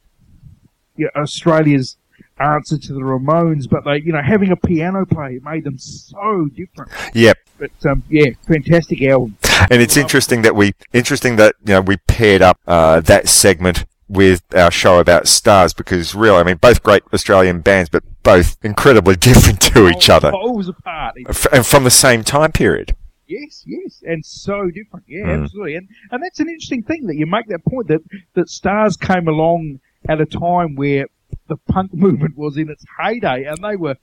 [0.97, 1.97] you know, Australia's
[2.41, 6.49] answer to the Ramones, but they you know having a piano player made them so
[6.55, 6.91] different.
[7.15, 7.39] Yep.
[7.59, 9.37] But um, yeah, fantastic album.
[9.71, 13.85] And it's interesting that we interesting that you know we paired up uh, that segment
[14.09, 18.57] with our show about stars because really, I mean, both great Australian bands, but both
[18.65, 21.15] incredibly different to each other, Poles apart.
[21.53, 22.97] And from the same time period.
[23.29, 25.05] Yes, yes, and so different.
[25.07, 25.43] Yeah, Mm.
[25.45, 25.77] absolutely.
[25.77, 28.01] And and that's an interesting thing that you make that point that
[28.35, 29.79] that stars came along
[30.09, 31.07] at a time where
[31.51, 33.97] the punk movement was in its heyday, and they were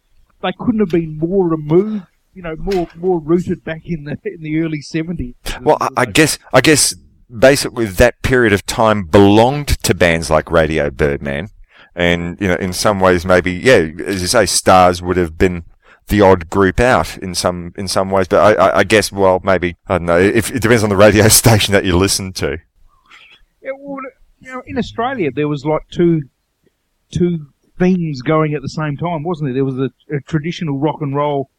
[0.43, 4.43] they couldn't have been more removed, you know, more more rooted back in the in
[4.43, 5.33] the early seventies.
[5.61, 6.93] Well, I, I guess I guess
[7.35, 11.49] basically that period of time belonged to bands like Radio Birdman,
[11.95, 15.63] and you know, in some ways, maybe yeah, as you say, Stars would have been
[16.09, 18.27] the odd group out in some in some ways.
[18.27, 20.19] But I, I, I guess, well, maybe I don't know.
[20.19, 22.57] If, it depends on the radio station that you listen to.
[23.61, 23.99] Yeah, well,
[24.39, 26.23] you know, in Australia there was like two
[27.11, 27.47] two
[27.79, 29.53] themes going at the same time, wasn't it?
[29.53, 31.49] There was a, a traditional rock and roll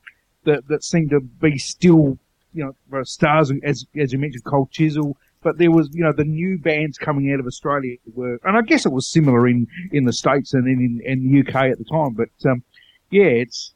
[0.45, 2.19] that that seemed to be still,
[2.53, 5.17] you know, stars as as you mentioned, Cold Chisel.
[5.41, 8.63] But there was, you know, the new bands coming out of Australia were, and I
[8.63, 11.85] guess it was similar in, in the states and in in the UK at the
[11.85, 12.15] time.
[12.15, 12.65] But um,
[13.11, 13.73] yeah, it's,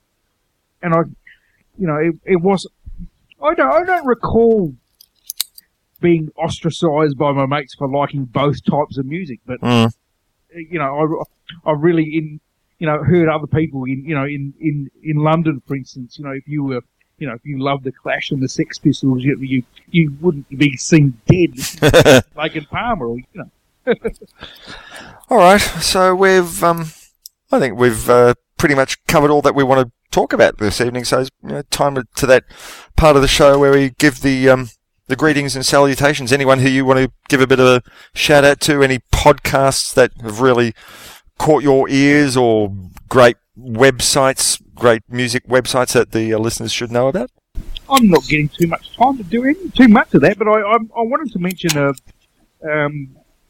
[0.83, 1.02] and I,
[1.78, 2.67] you know, it, it was,
[3.41, 4.75] I don't I don't recall
[6.01, 9.92] being ostracised by my mates for liking both types of music, but Mm.
[10.55, 11.26] You know,
[11.64, 12.40] I, I really in
[12.78, 16.24] you know heard other people in you know in in in London, for instance, you
[16.24, 16.81] know, if you were
[17.18, 20.48] you know if you loved the Clash and the Sex Pistols, you you, you wouldn't
[20.50, 21.55] be seen dead
[22.34, 23.50] like in Palmer, or you know.
[25.28, 26.92] All right, so we've, um,
[27.50, 30.81] I think we've uh, pretty much covered all that we want to talk about this
[30.81, 31.05] evening.
[31.05, 32.44] So it's you know, time to that
[32.97, 34.68] part of the show where we give the um,
[35.12, 36.32] the greetings and salutations.
[36.32, 37.82] Anyone who you want to give a bit of a
[38.15, 38.82] shout out to?
[38.82, 40.73] Any podcasts that have really
[41.39, 42.74] caught your ears, or
[43.10, 47.31] great websites, great music websites that the uh, listeners should know about?
[47.91, 50.60] I'm not getting too much time to do any too much of that, but I
[50.62, 51.94] I, I wanted to mention a, um,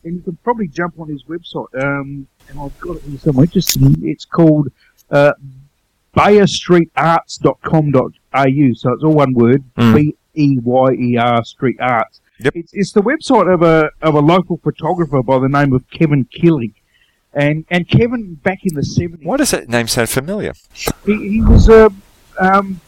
[0.03, 3.47] and you can probably jump on his website, um, and I've got it here somewhere.
[3.47, 4.67] Just it's called
[5.13, 5.35] uh,
[6.17, 8.73] beyerstreetarts.com.au.
[8.75, 9.95] So it's all one word, Mm.
[9.95, 12.21] B E Y E R Street Arts.
[12.41, 12.57] Yep.
[12.57, 16.25] It's, it's the website of a of a local photographer by the name of Kevin
[16.25, 16.75] Killing.
[17.35, 19.27] And and Kevin back in the seventies.
[19.27, 20.53] Why does that name sound familiar?
[21.07, 21.91] He, he was a,
[22.39, 22.81] um,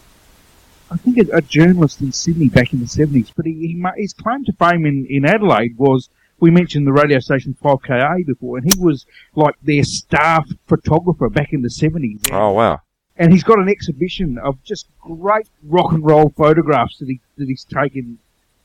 [0.91, 3.33] I think, a, a journalist in Sydney back in the seventies.
[3.35, 7.21] But he, he his claim to fame in, in Adelaide was we mentioned the radio
[7.21, 12.21] station 5KA before, and he was like their staff photographer back in the seventies.
[12.31, 12.81] Oh wow!
[13.17, 17.47] And he's got an exhibition of just great rock and roll photographs that he that
[17.49, 18.19] he's taken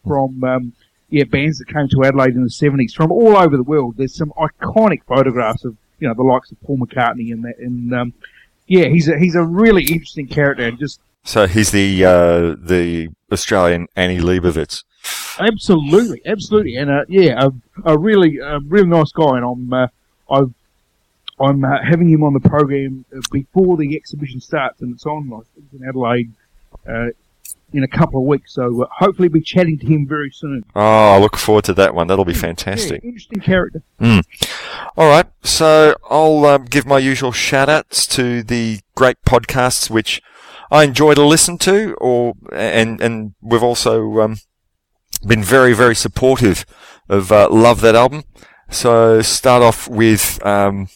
[0.07, 0.73] from um,
[1.09, 3.95] yeah bands that came to Adelaide in the seventies from all over the world.
[3.97, 7.93] There's some iconic photographs of you know the likes of Paul McCartney and that and
[7.93, 8.13] um,
[8.67, 13.09] yeah he's a he's a really interesting character and just So he's the uh, the
[13.31, 14.83] Australian Annie Leibovitz.
[15.39, 17.51] absolutely absolutely and uh, yeah a,
[17.93, 19.87] a really a really nice guy and I'm uh,
[20.31, 20.53] I've
[21.39, 25.31] I'm uh, having him on the program uh, before the exhibition starts and it's on
[25.33, 26.31] I think in Adelaide.
[26.87, 27.09] Uh,
[27.73, 30.65] in a couple of weeks, so uh, hopefully be chatting to him very soon.
[30.75, 32.07] Oh, I look forward to that one.
[32.07, 33.03] That'll be fantastic.
[33.03, 33.83] Yeah, interesting character.
[33.99, 34.23] Mm.
[34.97, 40.21] All right, so I'll um, give my usual shout outs to the great podcasts which
[40.71, 44.37] I enjoy to listen to, or and and we've also um,
[45.25, 46.65] been very very supportive
[47.07, 48.23] of uh, Love That Album.
[48.69, 50.89] So start off with um,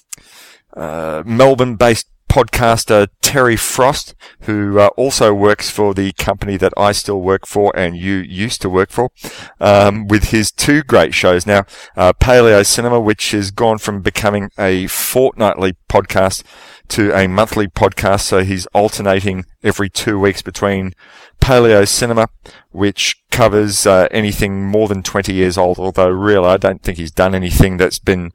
[0.75, 7.21] uh, Melbourne-based podcaster Terry Frost, who uh, also works for the company that I still
[7.21, 9.11] work for and you used to work for,
[9.59, 14.49] um, with his two great shows now, uh, Paleo Cinema, which has gone from becoming
[14.57, 16.43] a fortnightly podcast
[16.87, 18.21] to a monthly podcast.
[18.21, 20.93] So he's alternating every two weeks between
[21.43, 22.29] Paleo Cinema,
[22.71, 27.11] which covers uh, anything more than 20 years old, although really I don't think he's
[27.11, 28.31] done anything that's been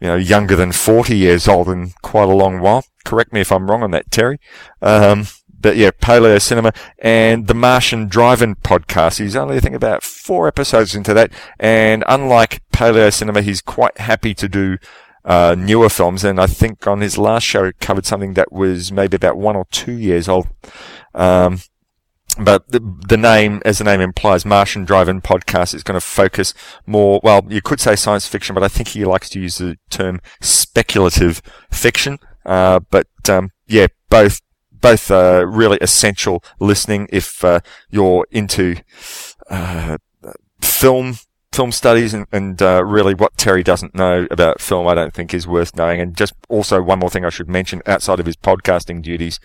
[0.00, 2.84] you know, younger than 40 years old in quite a long while.
[3.04, 4.38] Correct me if I'm wrong on that, Terry.
[4.80, 5.26] Um,
[5.60, 9.18] but yeah, Paleo Cinema and the Martian Drive-In podcast.
[9.18, 11.32] He's only, I think, about four episodes into that.
[11.58, 14.78] And unlike Paleo Cinema, he's quite happy to do
[15.24, 16.22] uh, newer films.
[16.22, 19.56] And I think on his last show, it covered something that was maybe about one
[19.56, 20.46] or two years old.
[21.16, 21.58] Um,
[22.38, 26.54] but the, the name, as the name implies, Martian Drive-In Podcast is going to focus
[26.86, 29.76] more, well, you could say science fiction, but I think he likes to use the
[29.90, 32.18] term speculative fiction.
[32.46, 34.40] Uh, but, um, yeah, both,
[34.72, 37.60] both, uh, really essential listening if, uh,
[37.90, 38.76] you're into,
[39.50, 39.98] uh,
[40.60, 41.16] film,
[41.52, 45.34] film studies and, and uh, really what Terry doesn't know about film, I don't think
[45.34, 46.00] is worth knowing.
[46.00, 49.40] And just also one more thing I should mention outside of his podcasting duties,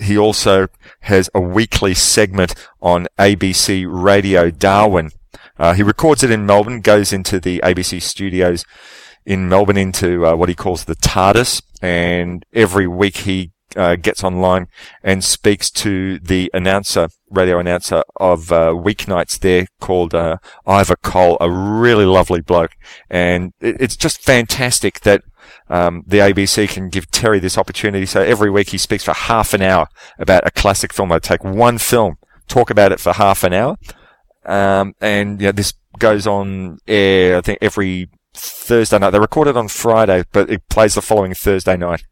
[0.00, 0.68] he also
[1.00, 5.10] has a weekly segment on ABC Radio Darwin.
[5.58, 8.64] Uh, he records it in Melbourne, goes into the ABC studios
[9.24, 14.22] in Melbourne into uh, what he calls the TARDIS, and every week he uh, gets
[14.22, 14.68] online
[15.02, 21.36] and speaks to the announcer, radio announcer of uh, weeknights there called uh, Ivor Cole,
[21.40, 22.72] a really lovely bloke.
[23.08, 25.22] And it, it's just fantastic that
[25.68, 28.06] um, the ABC can give Terry this opportunity.
[28.06, 29.86] So every week he speaks for half an hour
[30.18, 31.08] about a classic film.
[31.08, 32.16] They take one film,
[32.48, 33.76] talk about it for half an hour.
[34.44, 39.10] Um, and you know, this goes on air, I think every Thursday night.
[39.10, 42.04] They record it on Friday, but it plays the following Thursday night.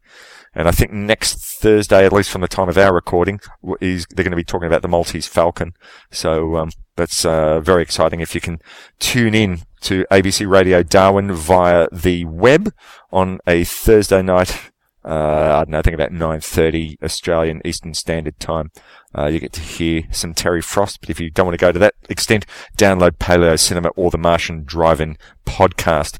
[0.53, 3.39] And I think next Thursday, at least from the time of our recording,
[3.79, 5.73] is they're going to be talking about the Maltese Falcon.
[6.11, 8.19] So um, that's uh, very exciting.
[8.19, 8.59] If you can
[8.99, 12.73] tune in to ABC Radio Darwin via the web
[13.11, 14.71] on a Thursday night,
[15.03, 18.71] uh, I don't know, I think about 9.30 Australian Eastern Standard Time.
[19.17, 21.71] Uh, you get to hear some Terry Frost, but if you don't want to go
[21.71, 22.45] to that extent,
[22.77, 26.19] download Paleo Cinema or the Martian Drive-In podcast.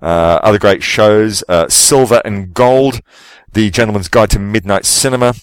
[0.00, 3.00] Uh, other great shows, uh, Silver and Gold,
[3.54, 5.34] The Gentleman's Guide to Midnight Cinema,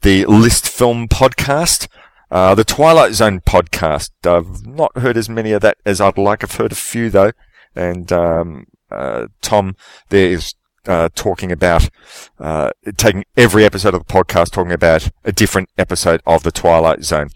[0.00, 1.86] the List Film podcast,
[2.30, 4.10] uh, the Twilight Zone podcast.
[4.24, 6.42] I've not heard as many of that as I'd like.
[6.42, 7.32] I've heard a few though.
[7.76, 9.76] And, um, uh, Tom
[10.08, 10.54] there is,
[10.86, 11.90] uh, talking about,
[12.40, 17.04] uh, taking every episode of the podcast talking about a different episode of the Twilight
[17.04, 17.28] Zone.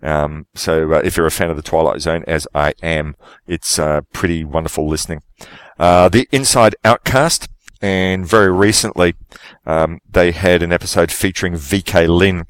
[0.00, 3.16] Um, so, uh, if you're a fan of the Twilight Zone, as I am,
[3.48, 5.22] it's, uh, pretty wonderful listening.
[5.78, 7.48] Uh, the Inside Outcast,
[7.84, 9.14] and very recently,
[9.66, 12.46] um, they had an episode featuring VK Lin,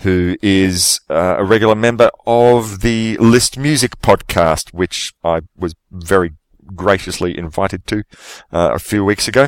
[0.00, 6.32] who is uh, a regular member of the List Music podcast, which I was very
[6.74, 8.04] graciously invited to
[8.52, 9.46] uh, a few weeks ago.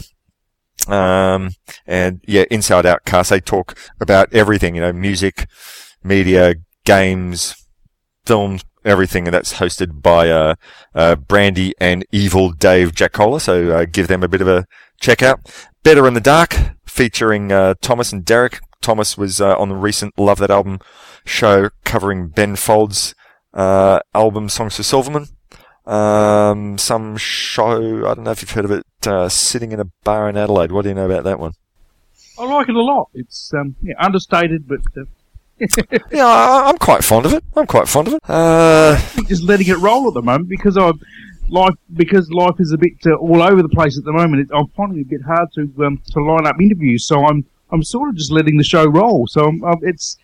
[0.88, 1.50] Um,
[1.86, 5.48] and yeah, Inside Outcast, they talk about everything, you know, music,
[6.02, 6.54] media,
[6.86, 7.54] games,
[8.24, 9.28] films, everything.
[9.28, 10.54] And that's hosted by, uh,
[10.94, 13.38] uh, Brandy and Evil Dave Jacola.
[13.38, 14.64] So, uh, give them a bit of a
[15.00, 15.40] check out.
[15.82, 18.60] Better in the Dark, featuring, uh, Thomas and Derek.
[18.80, 20.80] Thomas was, uh, on the recent Love That Album
[21.24, 23.14] show covering Ben Folds,
[23.54, 25.28] uh, album Songs for Silverman
[25.86, 28.06] um, some show.
[28.06, 28.84] I don't know if you've heard of it.
[29.06, 30.72] Uh, sitting in a bar in Adelaide.
[30.72, 31.52] What do you know about that one?
[32.38, 33.08] I like it a lot.
[33.14, 35.04] It's um, yeah, understated, but uh,
[36.10, 37.44] yeah, I, I'm quite fond of it.
[37.54, 38.20] I'm quite fond of it.
[38.28, 40.92] Uh, just letting it roll at the moment because I
[41.48, 44.42] life because life is a bit uh, all over the place at the moment.
[44.42, 47.44] It, I'm finding it a bit hard to um, to line up interviews, so I'm
[47.70, 49.26] I'm sort of just letting the show roll.
[49.26, 50.16] So I'm, I'm, it's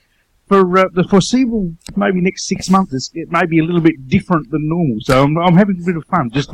[0.49, 4.51] for uh, the foreseeable, maybe next six months, it may be a little bit different
[4.51, 4.99] than normal.
[5.01, 6.51] So I'm, I'm having a bit of fun, just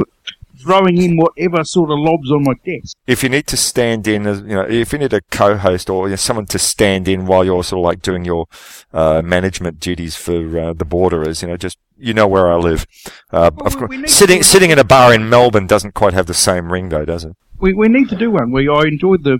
[0.60, 2.96] throwing in whatever sort of lobs on my desk.
[3.06, 6.10] if you need to stand in, you know, if you need a co-host or you
[6.10, 8.46] know, someone to stand in while you're sort of like doing your
[8.92, 12.86] uh, management duties for uh, the borderers, you know, just you know where I live.
[13.32, 16.72] Uh, of course, sitting sitting in a bar in Melbourne doesn't quite have the same
[16.72, 17.36] ring, though, does it?
[17.60, 18.52] We, we need to do one.
[18.52, 19.38] We I enjoyed the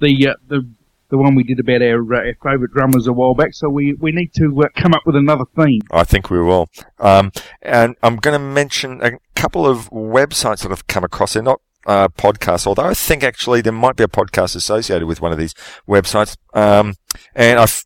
[0.00, 0.68] the uh, the
[1.10, 3.54] the one we did about our, uh, our favourite drummers a while back.
[3.54, 5.80] So we we need to uh, come up with another theme.
[5.90, 6.68] I think we will.
[6.98, 11.32] Um, and I'm going to mention a couple of websites that I've come across.
[11.34, 15.22] They're not uh, podcasts, although I think actually there might be a podcast associated with
[15.22, 15.54] one of these
[15.88, 16.36] websites.
[16.52, 16.94] Um,
[17.34, 17.84] and I've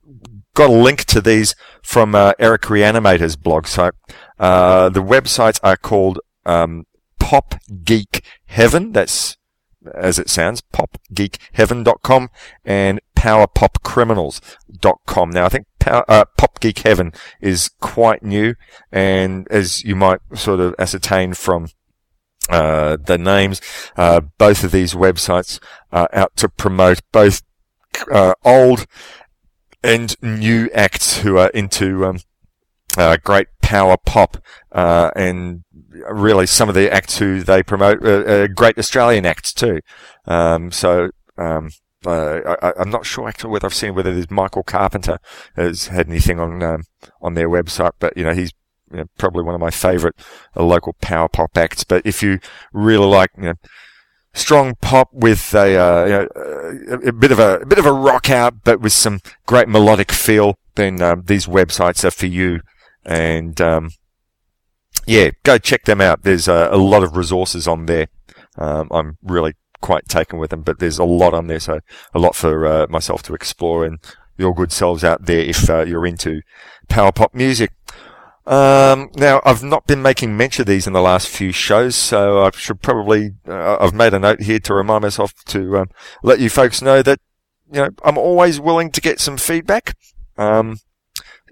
[0.54, 3.94] got a link to these from uh, Eric Reanimator's blog site.
[4.38, 6.86] Uh, the websites are called um,
[7.18, 8.92] Pop Geek Heaven.
[8.92, 9.36] That's
[9.94, 12.28] as it sounds, popgeekheaven.com
[12.64, 15.30] and powerpopcriminals.com.
[15.30, 18.54] Now, I think Power, uh, Pop Geek Heaven is quite new,
[18.90, 21.68] and as you might sort of ascertain from
[22.48, 23.60] uh, the names,
[23.96, 27.42] uh, both of these websites are out to promote both
[28.10, 28.86] uh, old
[29.82, 32.20] and new acts who are into um,
[32.96, 34.38] uh, great power pop,
[34.72, 35.64] uh, and
[36.10, 39.80] really some of the acts who they promote uh, uh, great Australian acts too.
[40.26, 41.70] Um, so um,
[42.06, 45.18] I, I'm not sure actually whether I've seen whether there's Michael Carpenter
[45.56, 46.82] has had anything on um,
[47.20, 48.52] on their website, but you know he's
[48.92, 50.14] you know, probably one of my favourite
[50.54, 51.84] local power pop acts.
[51.84, 52.38] But if you
[52.72, 53.54] really like, you know,
[54.34, 57.86] strong pop with a, uh, you know, a, a bit of a, a bit of
[57.86, 62.26] a rock out, but with some great melodic feel, then um, these websites are for
[62.26, 62.60] you.
[63.04, 63.90] And um,
[65.06, 66.22] yeah, go check them out.
[66.22, 68.08] There's a, a lot of resources on there.
[68.56, 71.80] Um, I'm really quite taken with them, but there's a lot on there, so
[72.14, 73.98] a lot for uh, myself to explore and
[74.38, 76.40] your good selves out there if uh, you're into
[76.88, 77.72] power pop music.
[78.44, 82.42] Um, now, I've not been making mention of these in the last few shows, so
[82.42, 85.90] I should probably, uh, I've made a note here to remind myself to um,
[86.22, 87.20] let you folks know that,
[87.72, 89.96] you know, I'm always willing to get some feedback.
[90.36, 90.78] Um,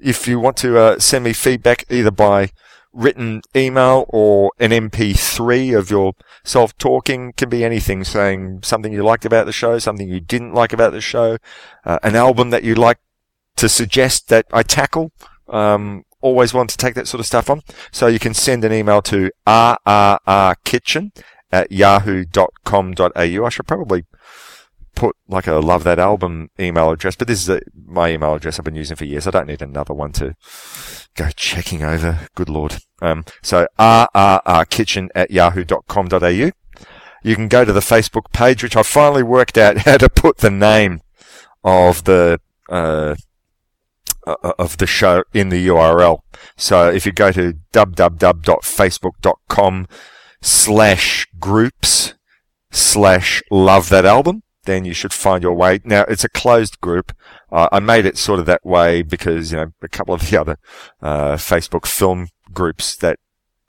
[0.02, 2.51] if you want to uh, send me feedback either by
[2.93, 9.05] written email or an MP3 of your self talking, can be anything, saying something you
[9.05, 11.39] liked about the show, something you didn't like about the show,
[11.85, 12.99] uh, an album that you'd like
[13.57, 15.12] to suggest that I tackle.
[15.49, 17.63] Um, always want to take that sort of stuff on.
[17.91, 23.11] So you can send an email to rrrkitchen at yahoo.com.au.
[23.15, 24.05] I should probably
[24.95, 28.59] put like a love that album email address, but this is a, my email address
[28.59, 29.27] I've been using for years.
[29.27, 30.35] I don't need another one to
[31.17, 32.29] go checking over.
[32.35, 32.77] Good Lord.
[33.01, 36.51] Um, so rrrkitchen at yahoo.com.au.
[37.23, 40.39] You can go to the Facebook page, which I finally worked out how to put
[40.39, 41.01] the name
[41.63, 43.17] of the, uh,
[44.27, 46.21] uh, of the show in the URL.
[46.57, 49.87] So if you go to www.facebook.com
[50.43, 52.15] slash groups
[52.71, 55.81] slash love that album, then you should find your way.
[55.85, 57.13] Now it's a closed group.
[57.51, 60.41] Uh, I made it sort of that way because, you know, a couple of the
[60.41, 60.57] other,
[61.03, 63.19] uh, Facebook film groups that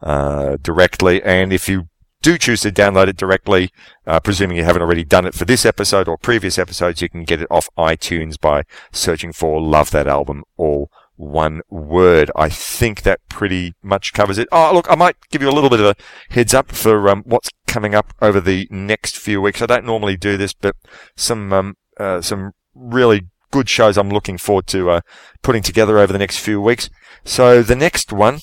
[0.02, 1.22] uh, directly.
[1.22, 1.88] And if you
[2.22, 3.70] do choose to download it directly,
[4.06, 7.24] uh, presuming you haven't already done it for this episode or previous episodes, you can
[7.24, 8.62] get it off iTunes by
[8.92, 12.30] searching for "Love That Album" all one word.
[12.34, 14.48] I think that pretty much covers it.
[14.50, 15.96] Oh, look, I might give you a little bit of a
[16.30, 19.62] heads up for um, what's coming up over the next few weeks.
[19.62, 20.76] I don't normally do this, but
[21.16, 25.00] some um, uh, some really good shows I'm looking forward to uh,
[25.42, 26.90] putting together over the next few weeks.
[27.24, 28.40] So the next one,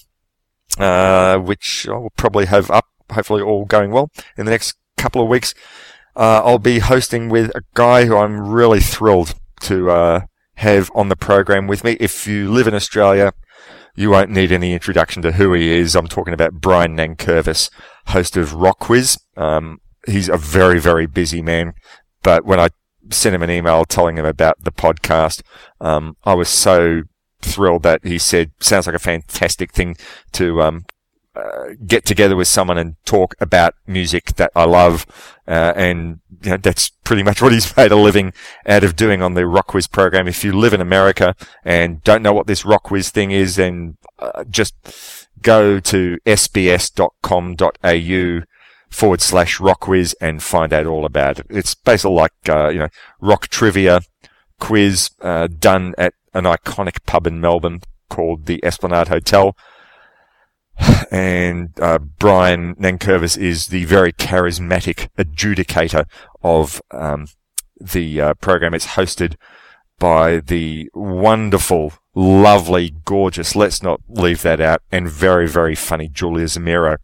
[0.78, 5.22] uh, which I will probably have up, hopefully all going well in the next couple
[5.22, 5.54] of weeks,
[6.16, 10.22] uh, I'll be hosting with a guy who I'm really thrilled to uh,
[10.56, 11.98] have on the program with me.
[12.00, 13.34] If you live in Australia,
[13.96, 15.96] you won't need any introduction to who he is.
[15.96, 17.70] I'm talking about Brian Nankervis,
[18.08, 19.18] host of Rock Quiz.
[19.36, 21.74] Um, he's a very, very busy man,
[22.24, 22.70] but when I
[23.12, 25.42] sent him an email telling him about the podcast,
[25.82, 27.04] um, I was so
[27.42, 29.96] thrilled that he said, sounds like a fantastic thing
[30.34, 30.86] to, um,
[31.36, 35.06] uh, get together with someone and talk about music that I love.
[35.48, 38.34] Uh, and you know, that's pretty much what he's made a living
[38.66, 40.28] out of doing on the Rock Quiz program.
[40.28, 43.98] If you live in America and don't know what this Rock Quiz thing is, then
[44.18, 44.76] uh, just
[45.42, 47.64] go to sbs.com.au
[48.90, 51.45] forward slash rock quiz and find out all about it.
[51.50, 52.90] It's basically like, uh, you know,
[53.22, 54.01] rock trivia
[54.59, 59.56] quiz, uh, done at an iconic pub in Melbourne called the Esplanade Hotel.
[61.11, 66.06] And, uh, Brian Nankervis is the very charismatic adjudicator
[66.43, 67.27] of, um,
[67.82, 68.76] the, uh, program.
[68.76, 69.35] It's hosted
[69.98, 76.46] by the wonderful, lovely, gorgeous, let's not leave that out, and very, very funny Julia
[76.46, 76.98] Zemiro.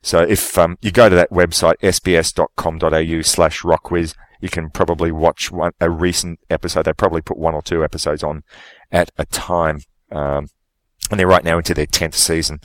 [0.00, 5.52] So if um, you go to that website, sbs.com.au slash rockquiz, you can probably watch
[5.52, 6.84] one, a recent episode.
[6.84, 8.44] They probably put one or two episodes on
[8.90, 9.80] at a time.
[10.10, 10.48] Um,
[11.10, 12.58] and they're right now into their 10th season.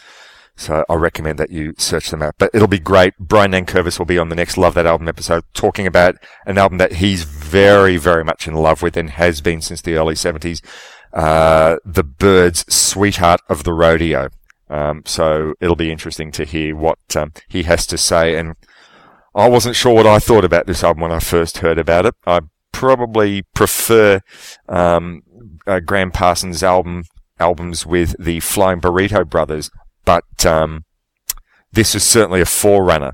[0.56, 2.36] So I recommend that you search them out.
[2.40, 3.14] But it'll be great.
[3.20, 6.16] Brian Nankervis will be on the next Love That Album episode talking about
[6.48, 9.96] an album that he's very, very much in love with and has been since the
[9.96, 10.62] early 70s.
[11.14, 14.30] Uh, the Byrds' Sweetheart of the Rodeo.
[14.70, 18.38] Um, so it'll be interesting to hear what um, he has to say.
[18.38, 18.56] And
[19.34, 22.16] I wasn't sure what I thought about this album when I first heard about it.
[22.26, 24.22] I probably prefer
[24.68, 25.24] um,
[25.66, 27.04] uh, Gram Parsons' album
[27.40, 29.70] albums with the Flying Burrito Brothers
[30.08, 30.86] but um,
[31.74, 33.12] this is certainly a forerunner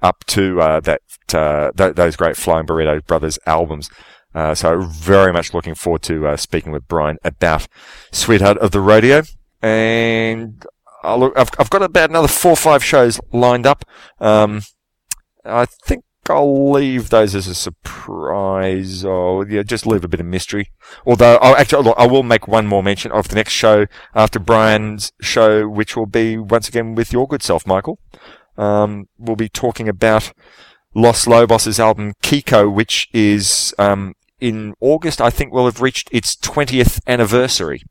[0.00, 1.02] up to uh, that
[1.34, 3.90] uh, th- those great Flying Burrito Brothers albums.
[4.38, 7.66] Uh, so very much looking forward to uh, speaking with Brian about
[8.12, 9.22] Sweetheart of the Rodeo.
[9.60, 10.64] And
[11.02, 13.84] I'll, I've, I've got about another four or five shows lined up.
[14.20, 14.62] Um,
[15.44, 20.26] I think I'll leave those as a surprise, or yeah, just leave a bit of
[20.26, 20.70] mystery.
[21.04, 25.10] Although, I'll actually, I will make one more mention of the next show after Brian's
[25.20, 27.98] show, which will be once again with your good self, Michael.
[28.56, 30.32] Um, we'll be talking about
[30.94, 35.20] Los Lobos' album Kiko, which is um, in August.
[35.20, 37.82] I think will have reached its twentieth anniversary.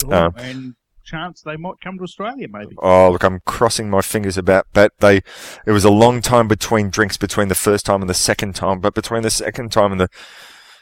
[0.00, 0.14] Cool.
[0.14, 2.74] Uh, and chance they might come to Australia, maybe.
[2.78, 4.92] Oh, look, I'm crossing my fingers about that.
[5.00, 5.18] They,
[5.66, 8.80] it was a long time between drinks between the first time and the second time,
[8.80, 10.08] but between the second time and the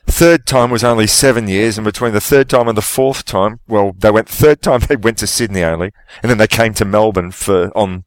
[0.07, 3.61] third time was only seven years, and between the third time and the fourth time,
[3.67, 6.85] well, they went third time they went to Sydney only, and then they came to
[6.85, 8.05] Melbourne for on,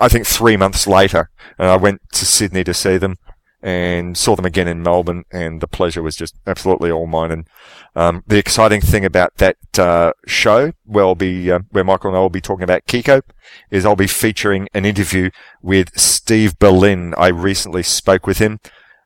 [0.00, 3.16] I think three months later, and I went to Sydney to see them
[3.60, 7.30] and saw them again in Melbourne, and the pleasure was just absolutely all mine.
[7.30, 7.48] And
[7.96, 12.16] um, the exciting thing about that uh, show, where I'll be, uh, where Michael and
[12.16, 13.22] I will be talking about Kiko,
[13.70, 15.30] is I'll be featuring an interview
[15.60, 17.14] with Steve Berlin.
[17.18, 18.60] I recently spoke with him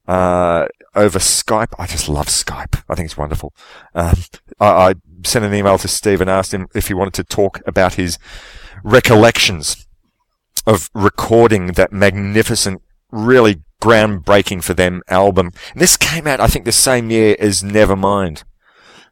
[0.06, 1.72] uh, over Skype.
[1.78, 2.82] I just love Skype.
[2.88, 3.54] I think it's wonderful.
[3.94, 4.16] Um,
[4.60, 7.60] I, I sent an email to Steve and asked him if he wanted to talk
[7.66, 8.18] about his
[8.84, 9.86] recollections
[10.66, 15.50] of recording that magnificent, really groundbreaking for them album.
[15.72, 18.44] And this came out, I think, the same year as Nevermind.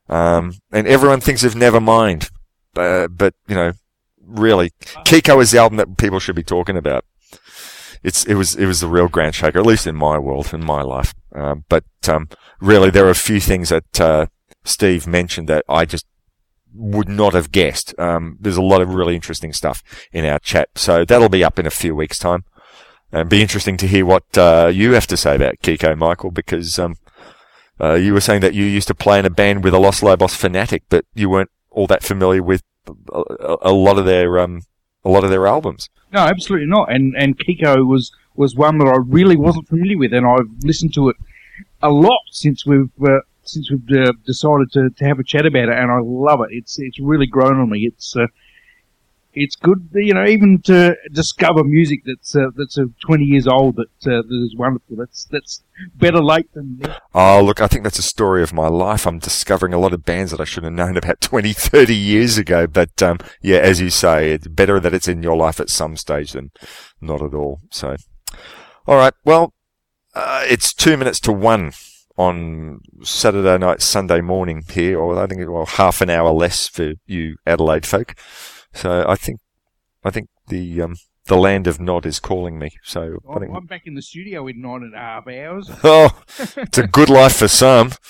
[0.08, 2.30] Um, and everyone thinks of Nevermind,
[2.76, 3.72] uh, but you know,
[4.20, 4.70] really,
[5.04, 7.04] Kiko is the album that people should be talking about.
[8.02, 10.64] It's it was it was the real grand shaker, at least in my world, in
[10.64, 11.14] my life.
[11.34, 12.28] Um, but um,
[12.60, 14.26] really, there are a few things that uh,
[14.64, 16.06] Steve mentioned that I just
[16.74, 17.96] would not have guessed.
[17.98, 19.82] Um, there's a lot of really interesting stuff
[20.12, 22.44] in our chat, so that'll be up in a few weeks' time.
[23.12, 26.78] And be interesting to hear what uh, you have to say about Kiko, Michael, because
[26.78, 26.96] um,
[27.80, 30.02] uh, you were saying that you used to play in a band with a Los
[30.02, 32.62] Lobos fanatic, but you weren't all that familiar with
[33.12, 34.62] a, a lot of their um,
[35.04, 35.88] a lot of their albums.
[36.12, 36.92] No, absolutely not.
[36.92, 40.94] And and Kiko was was one that I really wasn't familiar with, and I've listened
[40.94, 41.16] to it
[41.82, 45.68] a lot since we've uh, since we've uh, decided to, to have a chat about
[45.68, 46.48] it, and I love it.
[46.50, 47.86] It's it's really grown on me.
[47.86, 48.26] It's uh,
[49.32, 53.76] it's good, you know, even to discover music that's uh, that's uh, 20 years old
[53.76, 54.96] that uh, that is wonderful.
[54.96, 55.62] That's that's
[55.94, 56.96] better late than never.
[57.14, 59.06] Oh, look, I think that's a story of my life.
[59.06, 62.38] I'm discovering a lot of bands that I should have known about 20, 30 years
[62.38, 62.66] ago.
[62.66, 65.96] But, um, yeah, as you say, it's better that it's in your life at some
[65.96, 66.50] stage than
[67.00, 67.60] not at all.
[67.70, 67.96] So,
[68.86, 69.14] all right.
[69.24, 69.54] Well,
[70.14, 71.72] uh, it's two minutes to one
[72.16, 76.94] on Saturday night, Sunday morning here, or I think, well, half an hour less for
[77.06, 78.14] you Adelaide folk.
[78.72, 79.40] So I think,
[80.04, 82.70] I think the, um, the land of Nod is calling me.
[82.82, 85.70] So I I'm, think, I'm back in the studio in nine and a half hours.
[85.84, 86.22] oh,
[86.56, 87.92] it's a good life for some.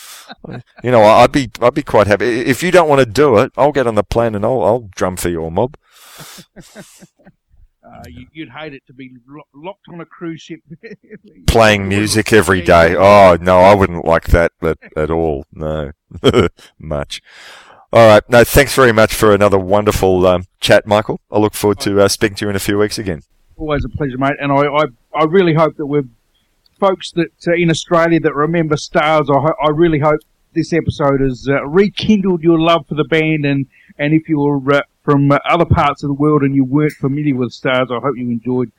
[0.85, 2.43] You know, I'd be, I'd be quite happy.
[2.43, 4.89] If you don't want to do it, I'll get on the plane and I'll, I'll
[4.95, 5.77] drum for your mob.
[7.83, 10.61] Uh, you, you'd hate it to be lo- locked on a cruise ship.
[11.47, 12.95] Playing music every day.
[12.95, 15.47] Oh, no, I wouldn't like that at, at all.
[15.53, 15.91] No,
[16.79, 17.23] much.
[17.93, 18.23] All right.
[18.31, 21.21] No, thanks very much for another wonderful um, chat, Michael.
[21.31, 23.23] I look forward to uh, speaking to you in a few weeks again.
[23.57, 24.37] Always a pleasure, mate.
[24.41, 26.09] And I, I, I really hope that we've
[26.79, 29.29] folks that uh, in Australia that remember Stars.
[29.29, 30.21] I, ho- I really hope
[30.55, 33.45] this episode has uh, rekindled your love for the band.
[33.45, 33.67] And
[33.99, 37.53] and if you're uh, from other parts of the world and you weren't familiar with
[37.53, 38.71] Stars, I hope you enjoyed.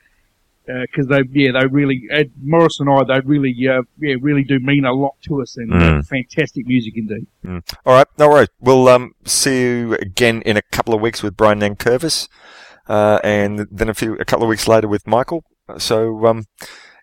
[0.66, 4.60] Because they, yeah, they really, uh, Morris and I, they really, uh, yeah, really do
[4.60, 6.08] mean a lot to us, and uh, Mm.
[6.08, 7.26] fantastic music indeed.
[7.46, 7.64] Mm.
[7.86, 8.50] All right, no worries.
[8.60, 12.28] We'll um, see you again in a couple of weeks with Brian Nankervis,
[12.88, 15.44] uh, and then a few a couple of weeks later with Michael.
[15.78, 16.46] So, um,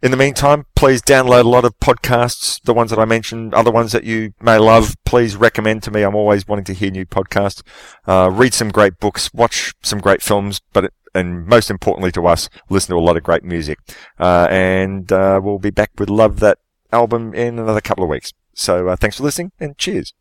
[0.02, 3.70] in the meantime, please download a lot of podcasts, the ones that I mentioned, other
[3.70, 4.94] ones that you may love.
[5.04, 6.02] Please recommend to me.
[6.02, 7.62] I'm always wanting to hear new podcasts.
[8.06, 12.48] Uh, read some great books, watch some great films, but and most importantly to us,
[12.68, 13.78] listen to a lot of great music.
[14.18, 16.58] Uh, and uh, we'll be back with Love That
[16.92, 18.32] album in another couple of weeks.
[18.54, 20.12] So uh, thanks for listening and cheers.